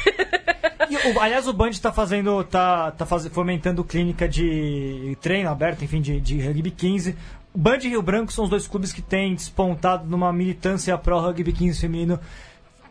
e, 0.88 0.96
o, 1.08 1.20
aliás, 1.20 1.46
o 1.46 1.52
Band 1.52 1.70
está 1.70 1.92
fazendo, 1.92 2.42
tá, 2.44 2.90
tá 2.92 3.01
faz, 3.06 3.26
fomentando 3.28 3.84
clínica 3.84 4.28
de 4.28 5.16
treino 5.20 5.50
aberto, 5.50 5.84
enfim, 5.84 6.00
de, 6.00 6.20
de 6.20 6.40
rugby 6.40 6.70
15. 6.70 7.16
O 7.54 7.58
Band 7.58 7.78
e 7.82 7.88
Rio 7.88 8.02
Branco 8.02 8.32
são 8.32 8.44
os 8.44 8.50
dois 8.50 8.66
clubes 8.66 8.92
que 8.92 9.02
têm 9.02 9.34
despontado 9.34 10.08
numa 10.08 10.32
militância 10.32 10.96
pró 10.96 11.20
rugby 11.20 11.52
15 11.52 11.80
feminino. 11.80 12.20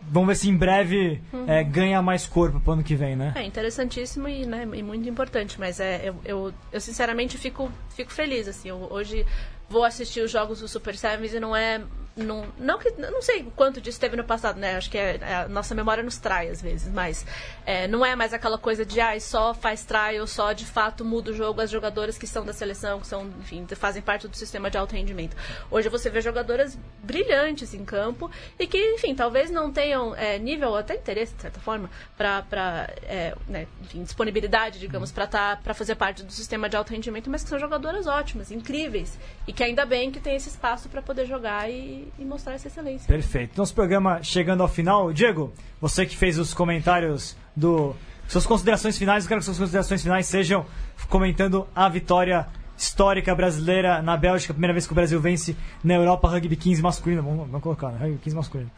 Vamos 0.03 0.29
ver 0.29 0.35
se 0.35 0.49
em 0.49 0.57
breve 0.57 1.21
uhum. 1.31 1.45
é, 1.47 1.63
ganha 1.63 2.01
mais 2.01 2.25
corpo 2.25 2.59
pro 2.59 2.73
ano 2.73 2.83
que 2.83 2.95
vem, 2.95 3.15
né? 3.15 3.33
É 3.35 3.43
interessantíssimo 3.43 4.27
e, 4.27 4.45
né, 4.45 4.67
e 4.73 4.81
muito 4.81 5.07
importante, 5.07 5.59
mas 5.59 5.79
é, 5.79 6.09
eu, 6.09 6.15
eu, 6.25 6.53
eu 6.71 6.81
sinceramente 6.81 7.37
fico, 7.37 7.71
fico 7.95 8.11
feliz, 8.11 8.47
assim, 8.47 8.69
eu, 8.69 8.87
hoje 8.89 9.25
vou 9.69 9.83
assistir 9.83 10.21
os 10.21 10.31
jogos 10.31 10.59
do 10.59 10.67
Super 10.67 10.95
Sevens 10.95 11.33
e 11.33 11.39
não 11.39 11.55
é 11.55 11.81
não, 12.15 12.45
não 12.57 12.77
que 12.77 12.91
não 12.91 13.21
sei 13.21 13.45
quanto 13.55 13.79
disso 13.79 13.99
teve 13.99 14.17
no 14.17 14.23
passado, 14.23 14.59
né? 14.59 14.75
Acho 14.75 14.89
que 14.89 14.97
é, 14.97 15.17
é, 15.21 15.35
a 15.35 15.47
nossa 15.47 15.73
memória 15.73 16.03
nos 16.03 16.17
trai 16.17 16.49
às 16.49 16.61
vezes, 16.61 16.91
mas 16.91 17.25
é, 17.65 17.87
não 17.87 18.05
é 18.05 18.15
mais 18.15 18.33
aquela 18.33 18.57
coisa 18.57 18.85
de 18.85 18.99
ah, 18.99 19.17
só 19.19 19.53
faz 19.53 19.85
trial, 19.85 20.27
só 20.27 20.51
de 20.51 20.65
fato 20.65 21.05
muda 21.05 21.31
o 21.31 21.33
jogo 21.33 21.61
as 21.61 21.69
jogadoras 21.69 22.17
que 22.17 22.27
são 22.27 22.45
da 22.45 22.51
seleção, 22.51 22.99
que 22.99 23.07
são, 23.07 23.27
enfim, 23.39 23.65
fazem 23.75 24.01
parte 24.01 24.27
do 24.27 24.35
sistema 24.35 24.69
de 24.69 24.77
alto 24.77 24.93
rendimento. 24.93 25.37
Hoje 25.69 25.87
você 25.87 26.09
vê 26.09 26.19
jogadoras 26.21 26.77
brilhantes 27.01 27.73
em 27.73 27.85
campo 27.85 28.29
e 28.59 28.67
que, 28.67 28.77
enfim, 28.93 29.15
talvez 29.15 29.49
não 29.49 29.71
tenham 29.71 30.13
é, 30.15 30.37
nível 30.37 30.75
até 30.75 30.95
interesse 30.95 31.33
de 31.35 31.41
certa 31.41 31.59
forma 31.59 31.89
para 32.17 32.89
é, 33.03 33.35
né, 33.47 33.67
disponibilidade, 33.93 34.79
digamos, 34.79 35.11
para 35.11 35.27
tá, 35.27 35.55
para 35.55 35.73
fazer 35.73 35.95
parte 35.95 36.23
do 36.23 36.31
sistema 36.31 36.67
de 36.67 36.75
alto 36.75 36.91
rendimento, 36.91 37.29
mas 37.29 37.43
que 37.43 37.49
são 37.49 37.57
jogadoras 37.59 38.05
ótimas, 38.05 38.51
incríveis 38.51 39.17
e 39.47 39.53
que 39.53 39.63
ainda 39.63 39.85
bem 39.85 40.11
que 40.11 40.19
tem 40.19 40.35
esse 40.35 40.49
espaço 40.49 40.89
para 40.89 41.01
poder 41.01 41.25
jogar 41.25 41.69
e 41.69 42.00
e, 42.17 42.25
mostrar 42.25 42.53
essa 42.53 42.67
excelência. 42.67 43.07
Perfeito. 43.07 43.57
Nosso 43.57 43.73
programa 43.73 44.21
chegando 44.23 44.61
ao 44.61 44.67
final. 44.67 45.11
Diego, 45.11 45.53
você 45.79 46.05
que 46.05 46.15
fez 46.15 46.37
os 46.37 46.53
comentários 46.53 47.35
do. 47.55 47.95
Suas 48.27 48.45
considerações 48.45 48.97
finais, 48.97 49.25
eu 49.25 49.27
quero 49.27 49.39
que 49.41 49.45
suas 49.45 49.57
considerações 49.57 50.01
finais 50.01 50.25
sejam 50.25 50.65
comentando 51.09 51.67
a 51.75 51.89
vitória 51.89 52.47
histórica 52.77 53.35
brasileira 53.35 54.01
na 54.01 54.15
Bélgica, 54.15 54.53
primeira 54.53 54.73
vez 54.73 54.87
que 54.87 54.93
o 54.93 54.95
Brasil 54.95 55.19
vence 55.19 55.55
na 55.83 55.95
Europa 55.95 56.29
Rugby 56.29 56.55
15 56.55 56.81
masculino. 56.81 57.21
Vamos, 57.21 57.47
vamos 57.47 57.61
colocar, 57.61 57.89
né? 57.89 57.99
Rugby 57.99 58.19
15 58.19 58.35
masculino. 58.35 58.71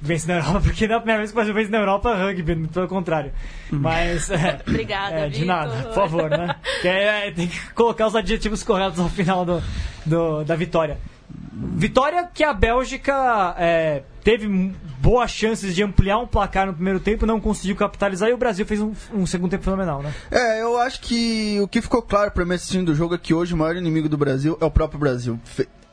Vence 0.00 0.28
na 0.28 0.34
Europa, 0.34 0.60
porque 0.64 0.86
não 0.86 0.94
é 0.94 0.98
a 0.98 1.00
primeira 1.00 1.18
vez 1.20 1.30
que 1.30 1.34
o 1.34 1.36
Brasil 1.36 1.54
vence 1.54 1.70
na 1.70 1.78
Europa 1.78 2.14
rugby, 2.14 2.68
pelo 2.68 2.88
contrário. 2.88 3.32
Mas. 3.70 4.30
É, 4.30 4.60
Obrigada, 4.66 5.14
é, 5.14 5.28
De 5.28 5.44
nada, 5.44 5.84
por 5.84 5.94
favor, 5.94 6.30
né? 6.30 6.56
que 6.82 6.88
é, 6.88 7.30
tem 7.30 7.48
que 7.48 7.72
colocar 7.72 8.06
os 8.06 8.14
adjetivos 8.14 8.62
corretos 8.62 9.00
ao 9.00 9.08
final 9.08 9.44
do, 9.44 9.62
do 10.04 10.44
da 10.44 10.54
vitória. 10.54 10.98
Vitória 11.52 12.28
que 12.32 12.44
a 12.44 12.52
Bélgica 12.52 13.54
é, 13.58 14.02
teve 14.22 14.46
boas 14.98 15.30
chances 15.30 15.74
de 15.74 15.82
ampliar 15.82 16.18
um 16.18 16.26
placar 16.26 16.66
no 16.66 16.74
primeiro 16.74 17.00
tempo, 17.00 17.24
não 17.24 17.40
conseguiu 17.40 17.76
capitalizar 17.76 18.28
e 18.28 18.32
o 18.32 18.36
Brasil 18.36 18.66
fez 18.66 18.80
um, 18.80 18.92
um 19.12 19.24
segundo 19.24 19.50
tempo 19.50 19.64
fenomenal, 19.64 20.02
né? 20.02 20.12
É, 20.30 20.62
eu 20.62 20.78
acho 20.78 21.00
que 21.00 21.58
o 21.60 21.68
que 21.68 21.80
ficou 21.80 22.02
claro 22.02 22.30
para 22.30 22.44
mim 22.44 22.54
assistindo 22.54 22.90
o 22.90 22.94
jogo 22.94 23.14
é 23.14 23.18
que 23.18 23.32
hoje 23.32 23.54
o 23.54 23.56
maior 23.56 23.76
inimigo 23.76 24.08
do 24.08 24.18
Brasil 24.18 24.58
é 24.60 24.64
o 24.64 24.70
próprio 24.70 24.98
Brasil. 24.98 25.40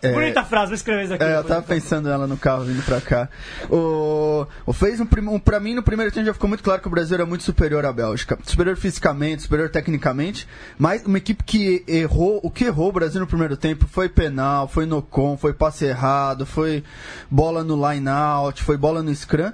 É, 0.03 0.11
Bonita 0.11 0.43
frase, 0.43 0.67
vou 0.67 0.75
escrever 0.75 1.05
isso 1.05 1.13
aqui. 1.13 1.23
É, 1.23 1.37
eu 1.37 1.43
tava 1.45 1.61
pensando 1.61 2.09
ela 2.09 2.27
no 2.27 2.35
carro 2.35 2.65
vindo 2.65 2.83
pra 2.83 2.99
cá. 2.99 3.29
O, 3.69 4.45
o 4.65 4.73
fez 4.73 4.99
um, 4.99 5.07
um, 5.31 5.39
pra 5.39 5.61
mim, 5.61 5.73
no 5.73 5.81
primeiro 5.81 6.11
tempo 6.11 6.25
já 6.25 6.33
ficou 6.33 6.49
muito 6.49 6.61
claro 6.61 6.81
que 6.81 6.87
o 6.87 6.91
Brasil 6.91 7.15
era 7.15 7.25
muito 7.25 7.45
superior 7.45 7.85
à 7.85 7.93
Bélgica. 7.93 8.37
Superior 8.45 8.75
fisicamente, 8.75 9.43
superior 9.43 9.69
tecnicamente, 9.69 10.45
mas 10.77 11.05
uma 11.05 11.17
equipe 11.17 11.41
que 11.41 11.85
errou, 11.87 12.41
o 12.43 12.51
que 12.51 12.65
errou 12.65 12.89
o 12.89 12.91
Brasil 12.91 13.21
no 13.21 13.27
primeiro 13.27 13.55
tempo 13.55 13.87
foi 13.87 14.09
penal, 14.09 14.67
foi 14.67 14.85
no 14.85 15.01
com, 15.01 15.37
foi 15.37 15.53
passe 15.53 15.85
errado, 15.85 16.45
foi 16.45 16.83
bola 17.31 17.63
no 17.63 17.75
line 17.89 18.09
out, 18.09 18.61
foi 18.61 18.75
bola 18.75 19.01
no 19.01 19.15
scrum. 19.15 19.53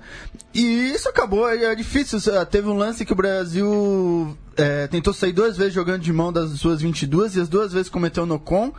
E 0.51 0.91
isso 0.93 1.07
acabou, 1.07 1.47
é 1.47 1.75
difícil. 1.75 2.19
Teve 2.49 2.67
um 2.67 2.73
lance 2.73 3.05
que 3.05 3.13
o 3.13 3.15
Brasil 3.15 4.35
é, 4.59 4.87
tentou 4.87 5.13
sair 5.13 5.31
duas 5.31 5.57
vezes 5.57 5.73
jogando 5.73 6.01
de 6.01 6.11
mão 6.11 6.31
das 6.31 6.51
suas 6.59 6.81
22 6.81 7.35
e 7.35 7.41
as 7.41 7.49
duas 7.49 7.73
vezes 7.73 7.89
cometeu 7.89 8.25
no 8.25 8.39
com. 8.39 8.73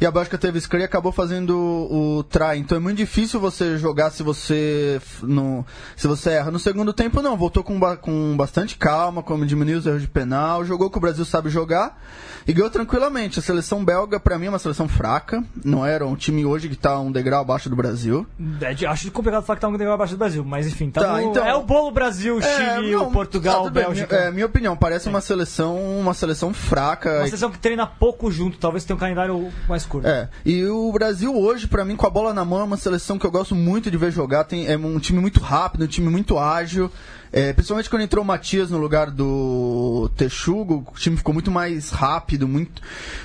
E 0.00 0.06
a 0.06 0.12
Bélgica 0.12 0.38
teve 0.38 0.60
scrum 0.60 0.78
e 0.78 0.84
acabou 0.84 1.10
fazendo 1.10 1.58
o, 1.58 2.22
try. 2.22 2.56
Então 2.56 2.76
é 2.76 2.80
muito 2.80 2.98
difícil 2.98 3.40
você 3.40 3.76
jogar 3.76 4.10
se 4.10 4.22
você 4.22 5.00
no, 5.22 5.66
se 5.96 6.06
você 6.06 6.30
erra. 6.30 6.52
No 6.52 6.58
segundo 6.58 6.92
tempo 6.92 7.20
não, 7.20 7.36
voltou 7.36 7.64
com, 7.64 7.80
com 7.96 8.36
bastante 8.36 8.76
calma, 8.76 9.24
como 9.24 9.44
diminuiu 9.44 9.78
os 9.78 9.86
erros 9.86 10.02
de 10.02 10.08
penal, 10.08 10.64
jogou 10.64 10.88
que 10.88 10.98
o 10.98 11.00
Brasil 11.00 11.24
sabe 11.24 11.50
jogar 11.50 12.00
e 12.46 12.52
ganhou 12.52 12.70
tranquilamente. 12.70 13.40
A 13.40 13.42
seleção 13.42 13.84
belga 13.84 14.20
para 14.20 14.38
mim 14.38 14.46
é 14.46 14.48
uma 14.50 14.58
seleção 14.58 14.86
fraca, 14.86 15.42
não 15.64 15.84
era 15.84 16.06
um 16.06 16.14
time 16.14 16.44
hoje 16.44 16.68
que 16.68 16.76
tá 16.76 16.98
um 17.00 17.10
degrau 17.10 17.40
abaixo 17.40 17.68
do 17.68 17.74
Brasil. 17.74 18.24
É, 18.60 18.86
acho 18.86 19.10
complicado 19.10 19.44
falar 19.44 19.56
que 19.56 19.60
tá 19.60 19.68
um 19.68 19.72
degrau 19.72 19.94
abaixo 19.94 20.14
do 20.14 20.18
Brasil, 20.18 20.44
mas 20.44 20.66
enfim, 20.66 20.90
tá, 20.90 21.02
tá 21.02 21.12
no, 21.14 21.30
então, 21.30 21.44
é 21.44 21.54
o 21.54 21.62
bolo 21.62 21.90
Brasil, 21.90 22.38
é, 22.38 22.76
Chile, 22.76 22.92
não, 22.92 23.10
Portugal, 23.10 23.64
tá, 23.64 23.70
Bélgica. 23.70 24.16
É, 24.16 24.30
minha 24.30 24.46
opinião, 24.46 24.76
parece 24.76 25.08
uma 25.08 25.17
seleção, 25.20 25.76
uma 25.98 26.14
seleção 26.14 26.52
fraca. 26.52 27.18
Uma 27.18 27.26
seleção 27.26 27.50
que 27.50 27.58
treina 27.58 27.86
pouco 27.86 28.30
junto, 28.30 28.58
talvez 28.58 28.84
tenha 28.84 28.96
um 28.96 29.00
calendário 29.00 29.52
mais 29.68 29.84
curto. 29.84 30.06
É, 30.06 30.28
e 30.44 30.64
o 30.66 30.90
Brasil 30.92 31.34
hoje, 31.36 31.66
para 31.66 31.84
mim, 31.84 31.96
com 31.96 32.06
a 32.06 32.10
bola 32.10 32.32
na 32.34 32.44
mão, 32.44 32.60
é 32.60 32.64
uma 32.64 32.76
seleção 32.76 33.18
que 33.18 33.26
eu 33.26 33.30
gosto 33.30 33.54
muito 33.54 33.90
de 33.90 33.96
ver 33.96 34.10
jogar. 34.10 34.44
Tem, 34.44 34.66
é 34.66 34.76
um 34.76 34.98
time 34.98 35.20
muito 35.20 35.40
rápido, 35.40 35.84
um 35.84 35.88
time 35.88 36.08
muito 36.08 36.38
ágil. 36.38 36.90
É, 37.32 37.52
principalmente 37.52 37.90
quando 37.90 38.02
entrou 38.02 38.24
o 38.24 38.26
Matias 38.26 38.70
no 38.70 38.78
lugar 38.78 39.10
do 39.10 40.10
Texugo, 40.16 40.86
o 40.90 40.98
time 40.98 41.16
ficou 41.16 41.34
muito 41.34 41.50
mais 41.50 41.90
rápido, 41.90 42.48
muito. 42.48 42.82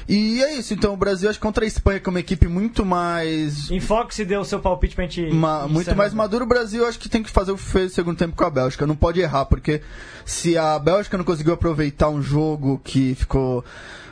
E 0.08 0.42
é 0.42 0.56
isso, 0.56 0.74
então 0.74 0.94
o 0.94 0.98
Brasil 0.98 1.30
acho 1.30 1.40
que 1.40 1.44
contra 1.44 1.64
a 1.64 1.68
Espanha, 1.68 2.00
que 2.00 2.10
é 2.10 2.12
uma 2.12 2.20
equipe 2.20 2.48
muito 2.48 2.86
mais. 2.86 3.72
Enfoque 3.72 4.14
se 4.14 4.26
deu 4.26 4.42
o 4.42 4.46
seu 4.46 4.60
palpite 4.60 4.96
pra 4.96 5.06
gente. 5.06 5.32
Uma, 5.32 5.68
muito 5.68 5.96
mais 5.96 6.14
maduro, 6.14 6.44
o 6.44 6.48
Brasil 6.48 6.86
acho 6.86 7.00
que 7.00 7.10
tem 7.10 7.24
que 7.24 7.30
fazer 7.30 7.52
o 7.52 7.56
que 7.56 7.64
fez 7.64 7.86
no 7.86 7.90
segundo 7.92 8.18
tempo 8.18 8.36
com 8.36 8.44
a 8.44 8.50
Bélgica. 8.50 8.86
Não 8.86 8.96
pode 8.96 9.22
errar, 9.22 9.46
porque 9.46 9.82
se 10.26 10.58
a 10.58 10.78
Bélgica 10.78 11.18
não 11.18 11.26
conseguiu 11.26 11.54
aproveitar 11.54 12.10
um 12.10 12.22
jogo 12.22 12.82
que 12.84 13.16
ficou 13.16 13.64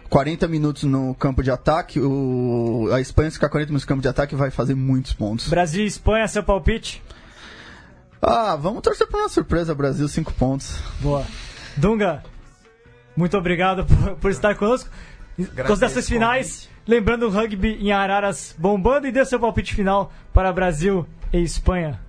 40 0.09 0.47
minutos 0.47 0.83
no 0.83 1.15
campo 1.15 1.41
de 1.41 1.49
ataque, 1.49 1.99
o, 1.99 2.89
a 2.93 2.99
Espanha, 2.99 3.31
ficar 3.31 3.49
40 3.49 3.69
minutos 3.69 3.85
no 3.85 3.87
campo 3.87 4.01
de 4.01 4.09
ataque, 4.09 4.35
vai 4.35 4.51
fazer 4.51 4.75
muitos 4.75 5.13
pontos. 5.13 5.47
Brasil 5.47 5.83
e 5.83 5.87
Espanha, 5.87 6.27
seu 6.27 6.43
palpite? 6.43 7.01
Ah, 8.21 8.55
vamos 8.55 8.81
torcer 8.81 9.07
por 9.07 9.19
uma 9.19 9.29
surpresa, 9.29 9.73
Brasil, 9.73 10.07
5 10.07 10.33
pontos. 10.33 10.79
Boa. 10.99 11.25
Dunga, 11.75 12.23
muito 13.15 13.37
obrigado 13.37 13.85
por, 13.85 14.15
por 14.17 14.31
estar 14.31 14.55
conosco. 14.55 14.89
Considerações 15.65 16.07
finais, 16.07 16.69
lembrando 16.87 17.25
o 17.25 17.29
rugby 17.29 17.77
em 17.81 17.91
Araras 17.91 18.55
bombando 18.57 19.07
e 19.07 19.11
dê 19.11 19.25
seu 19.25 19.39
palpite 19.39 19.73
final 19.73 20.11
para 20.33 20.51
Brasil 20.53 21.05
e 21.33 21.41
Espanha. 21.41 21.99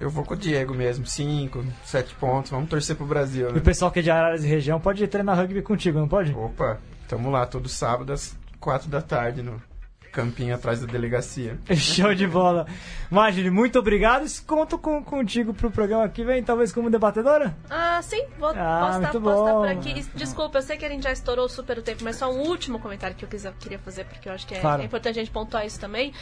Eu 0.00 0.08
vou 0.08 0.24
com 0.24 0.34
o 0.34 0.36
Diego 0.36 0.72
mesmo, 0.72 1.04
5, 1.04 1.64
7 1.84 2.14
pontos, 2.14 2.50
vamos 2.50 2.70
torcer 2.70 2.96
pro 2.96 3.04
Brasil. 3.04 3.48
Né? 3.48 3.56
E 3.56 3.58
o 3.58 3.62
pessoal 3.62 3.90
que 3.90 3.98
é 3.98 4.02
de 4.02 4.10
Araras 4.10 4.44
e 4.44 4.46
região 4.46 4.80
pode 4.80 5.06
treinar 5.08 5.36
rugby 5.36 5.60
contigo, 5.60 5.98
não 5.98 6.08
pode? 6.08 6.32
Opa, 6.32 6.78
Tamo 7.08 7.30
lá 7.30 7.46
todo 7.46 7.70
sábado 7.70 8.12
às 8.12 8.36
quatro 8.60 8.90
da 8.90 9.00
tarde 9.00 9.42
no 9.42 9.60
campinho 10.18 10.52
atrás 10.52 10.80
da 10.80 10.86
delegacia. 10.86 11.56
Show 11.76 12.12
de 12.12 12.26
bola. 12.26 12.66
Magine, 13.08 13.50
muito 13.50 13.78
obrigado. 13.78 14.26
Conto 14.44 14.76
com, 14.76 15.02
contigo 15.04 15.54
pro 15.54 15.70
programa 15.70 16.08
que 16.08 16.24
vem, 16.24 16.42
talvez 16.42 16.72
como 16.72 16.90
debatedora? 16.90 17.56
Ah, 17.70 18.00
sim. 18.02 18.24
Vou, 18.36 18.48
ah, 18.48 18.80
posso, 18.80 18.98
estar, 18.98 19.20
posso 19.20 19.40
estar 19.40 19.54
por 19.54 19.68
aqui. 19.68 20.06
Desculpa, 20.16 20.58
eu 20.58 20.62
sei 20.62 20.76
que 20.76 20.84
a 20.84 20.88
gente 20.88 21.04
já 21.04 21.12
estourou 21.12 21.48
super 21.48 21.78
o 21.78 21.82
tempo, 21.82 22.02
mas 22.02 22.16
só 22.16 22.28
um 22.32 22.40
último 22.40 22.80
comentário 22.80 23.14
que 23.14 23.24
eu 23.24 23.28
quiser, 23.28 23.52
queria 23.60 23.78
fazer, 23.78 24.06
porque 24.06 24.28
eu 24.28 24.32
acho 24.32 24.44
que 24.44 24.56
é, 24.56 24.60
claro. 24.60 24.82
é 24.82 24.84
importante 24.84 25.20
a 25.20 25.22
gente 25.22 25.30
pontuar 25.30 25.64
isso 25.64 25.78
também. 25.78 26.12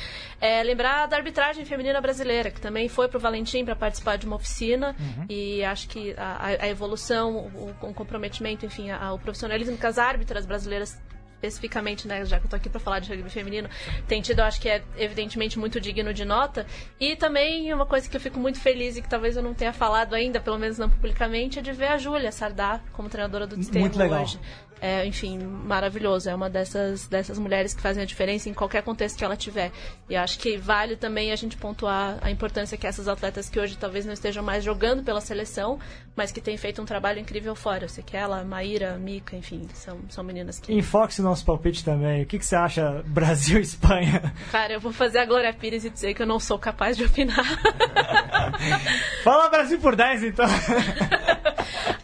É 0.42 0.62
lembrar 0.62 1.06
da 1.06 1.16
arbitragem 1.16 1.64
feminina 1.64 1.98
brasileira, 1.98 2.50
que 2.50 2.60
também 2.60 2.90
foi 2.90 3.08
pro 3.08 3.18
Valentim 3.18 3.64
para 3.64 3.74
participar 3.74 4.16
de 4.18 4.26
uma 4.26 4.36
oficina 4.36 4.94
uhum. 5.00 5.24
e 5.30 5.64
acho 5.64 5.88
que 5.88 6.14
a, 6.18 6.64
a 6.64 6.68
evolução, 6.68 7.50
o, 7.54 7.74
o, 7.80 7.94
comprometimento, 7.94 8.66
enfim, 8.66 8.90
a, 8.90 9.14
o 9.14 9.18
profissionalismo 9.18 9.78
que 9.78 9.86
as 9.86 9.96
árbitras 9.98 10.44
brasileiras 10.44 10.98
especificamente, 11.42 12.08
né, 12.08 12.24
já 12.24 12.38
que 12.38 12.46
eu 12.46 12.50
tô 12.50 12.56
aqui 12.56 12.68
para 12.68 12.80
falar 12.80 12.98
de 13.00 13.10
rugby 13.10 13.30
feminino, 13.30 13.68
tem 14.08 14.20
tido, 14.20 14.40
acho 14.40 14.60
que 14.60 14.68
é 14.68 14.82
evidentemente 14.96 15.58
muito 15.58 15.80
digno 15.80 16.12
de 16.12 16.24
nota. 16.24 16.66
E 16.98 17.14
também 17.16 17.72
uma 17.72 17.86
coisa 17.86 18.08
que 18.08 18.16
eu 18.16 18.20
fico 18.20 18.38
muito 18.38 18.58
feliz 18.58 18.96
e 18.96 19.02
que 19.02 19.08
talvez 19.08 19.36
eu 19.36 19.42
não 19.42 19.54
tenha 19.54 19.72
falado 19.72 20.14
ainda, 20.14 20.40
pelo 20.40 20.58
menos 20.58 20.78
não 20.78 20.88
publicamente, 20.88 21.58
é 21.58 21.62
de 21.62 21.72
ver 21.72 21.88
a 21.88 21.98
Júlia 21.98 22.32
Sardá 22.32 22.80
como 22.92 23.08
treinadora 23.08 23.46
do 23.46 23.56
legal. 23.98 24.22
hoje. 24.22 24.38
É, 24.80 25.06
enfim, 25.06 25.38
maravilhoso. 25.38 26.28
É 26.28 26.34
uma 26.34 26.50
dessas, 26.50 27.06
dessas 27.06 27.38
mulheres 27.38 27.74
que 27.74 27.80
fazem 27.80 28.02
a 28.02 28.06
diferença 28.06 28.48
em 28.48 28.54
qualquer 28.54 28.82
contexto 28.82 29.16
que 29.16 29.24
ela 29.24 29.36
tiver. 29.36 29.72
E 30.08 30.16
acho 30.16 30.38
que 30.38 30.56
vale 30.56 30.96
também 30.96 31.32
a 31.32 31.36
gente 31.36 31.56
pontuar 31.56 32.18
a 32.20 32.30
importância 32.30 32.76
que 32.76 32.86
essas 32.86 33.08
atletas 33.08 33.48
que 33.48 33.58
hoje 33.58 33.76
talvez 33.76 34.04
não 34.04 34.12
estejam 34.12 34.42
mais 34.42 34.62
jogando 34.62 35.02
pela 35.02 35.20
seleção, 35.20 35.78
mas 36.14 36.30
que 36.30 36.40
têm 36.40 36.56
feito 36.56 36.80
um 36.80 36.84
trabalho 36.84 37.18
incrível 37.18 37.54
fora. 37.54 37.84
Eu 37.84 37.88
sei 37.88 38.04
que 38.04 38.16
ela, 38.16 38.44
Maíra, 38.44 38.96
Mica, 38.98 39.36
enfim, 39.36 39.66
são, 39.74 39.98
são 40.08 40.22
meninas 40.22 40.58
que. 40.58 40.72
Enfoque-se 40.72 41.22
no 41.22 41.28
nosso 41.28 41.44
palpite 41.44 41.84
também. 41.84 42.22
O 42.22 42.26
que, 42.26 42.38
que 42.38 42.46
você 42.46 42.56
acha 42.56 43.02
Brasil 43.06 43.58
e 43.58 43.62
Espanha? 43.62 44.34
Cara, 44.50 44.74
eu 44.74 44.80
vou 44.80 44.92
fazer 44.92 45.18
a 45.18 45.26
Glória 45.26 45.52
Pires 45.52 45.84
e 45.84 45.90
dizer 45.90 46.14
que 46.14 46.22
eu 46.22 46.26
não 46.26 46.38
sou 46.38 46.58
capaz 46.58 46.96
de 46.96 47.04
opinar. 47.04 47.44
Fala 49.24 49.48
Brasil 49.48 49.78
por 49.78 49.96
10, 49.96 50.22
então. 50.24 50.46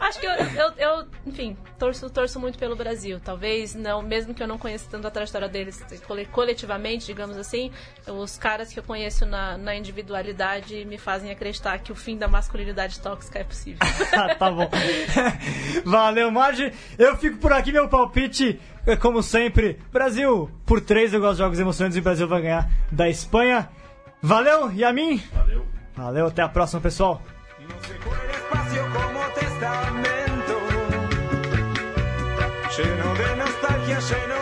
Acho 0.00 0.20
que 0.20 0.26
eu, 0.26 0.32
eu, 0.32 0.72
eu, 0.76 1.06
enfim, 1.24 1.56
torço, 1.78 2.10
torço 2.10 2.38
muito 2.40 2.58
pelo 2.62 2.76
Brasil. 2.76 3.18
Talvez 3.18 3.74
não, 3.74 4.00
mesmo 4.00 4.32
que 4.32 4.40
eu 4.40 4.46
não 4.46 4.56
conheça 4.56 4.86
tanto 4.88 5.04
a 5.08 5.10
trajetória 5.10 5.48
deles 5.48 5.84
cole- 6.06 6.26
coletivamente, 6.26 7.06
digamos 7.06 7.36
assim, 7.36 7.72
os 8.06 8.38
caras 8.38 8.72
que 8.72 8.78
eu 8.78 8.84
conheço 8.84 9.26
na, 9.26 9.58
na 9.58 9.74
individualidade 9.74 10.84
me 10.84 10.96
fazem 10.96 11.32
acreditar 11.32 11.80
que 11.80 11.90
o 11.90 11.94
fim 11.96 12.16
da 12.16 12.28
masculinidade 12.28 13.00
tóxica 13.00 13.40
é 13.40 13.44
possível. 13.44 13.80
Ah, 14.14 14.34
tá 14.36 14.48
bom. 14.50 14.70
Valeu, 15.84 16.30
Marge. 16.30 16.72
Eu 16.96 17.16
fico 17.16 17.38
por 17.38 17.52
aqui, 17.52 17.72
meu 17.72 17.88
palpite, 17.88 18.60
é 18.86 18.94
como 18.94 19.22
sempre. 19.24 19.80
Brasil, 19.90 20.48
por 20.64 20.80
3 20.80 21.14
eu 21.14 21.20
gosto 21.20 21.32
de 21.32 21.38
jogos 21.38 21.58
emocionantes 21.58 21.96
e 21.96 22.00
o 22.00 22.02
Brasil 22.02 22.28
vai 22.28 22.42
ganhar 22.42 22.70
da 22.92 23.08
Espanha. 23.08 23.68
Valeu, 24.22 24.70
Yamin. 24.70 25.16
Valeu. 25.32 25.66
Valeu, 25.96 26.26
até 26.28 26.42
a 26.42 26.48
próxima, 26.48 26.80
pessoal. 26.80 27.20
say 34.02 34.26
no 34.26 34.41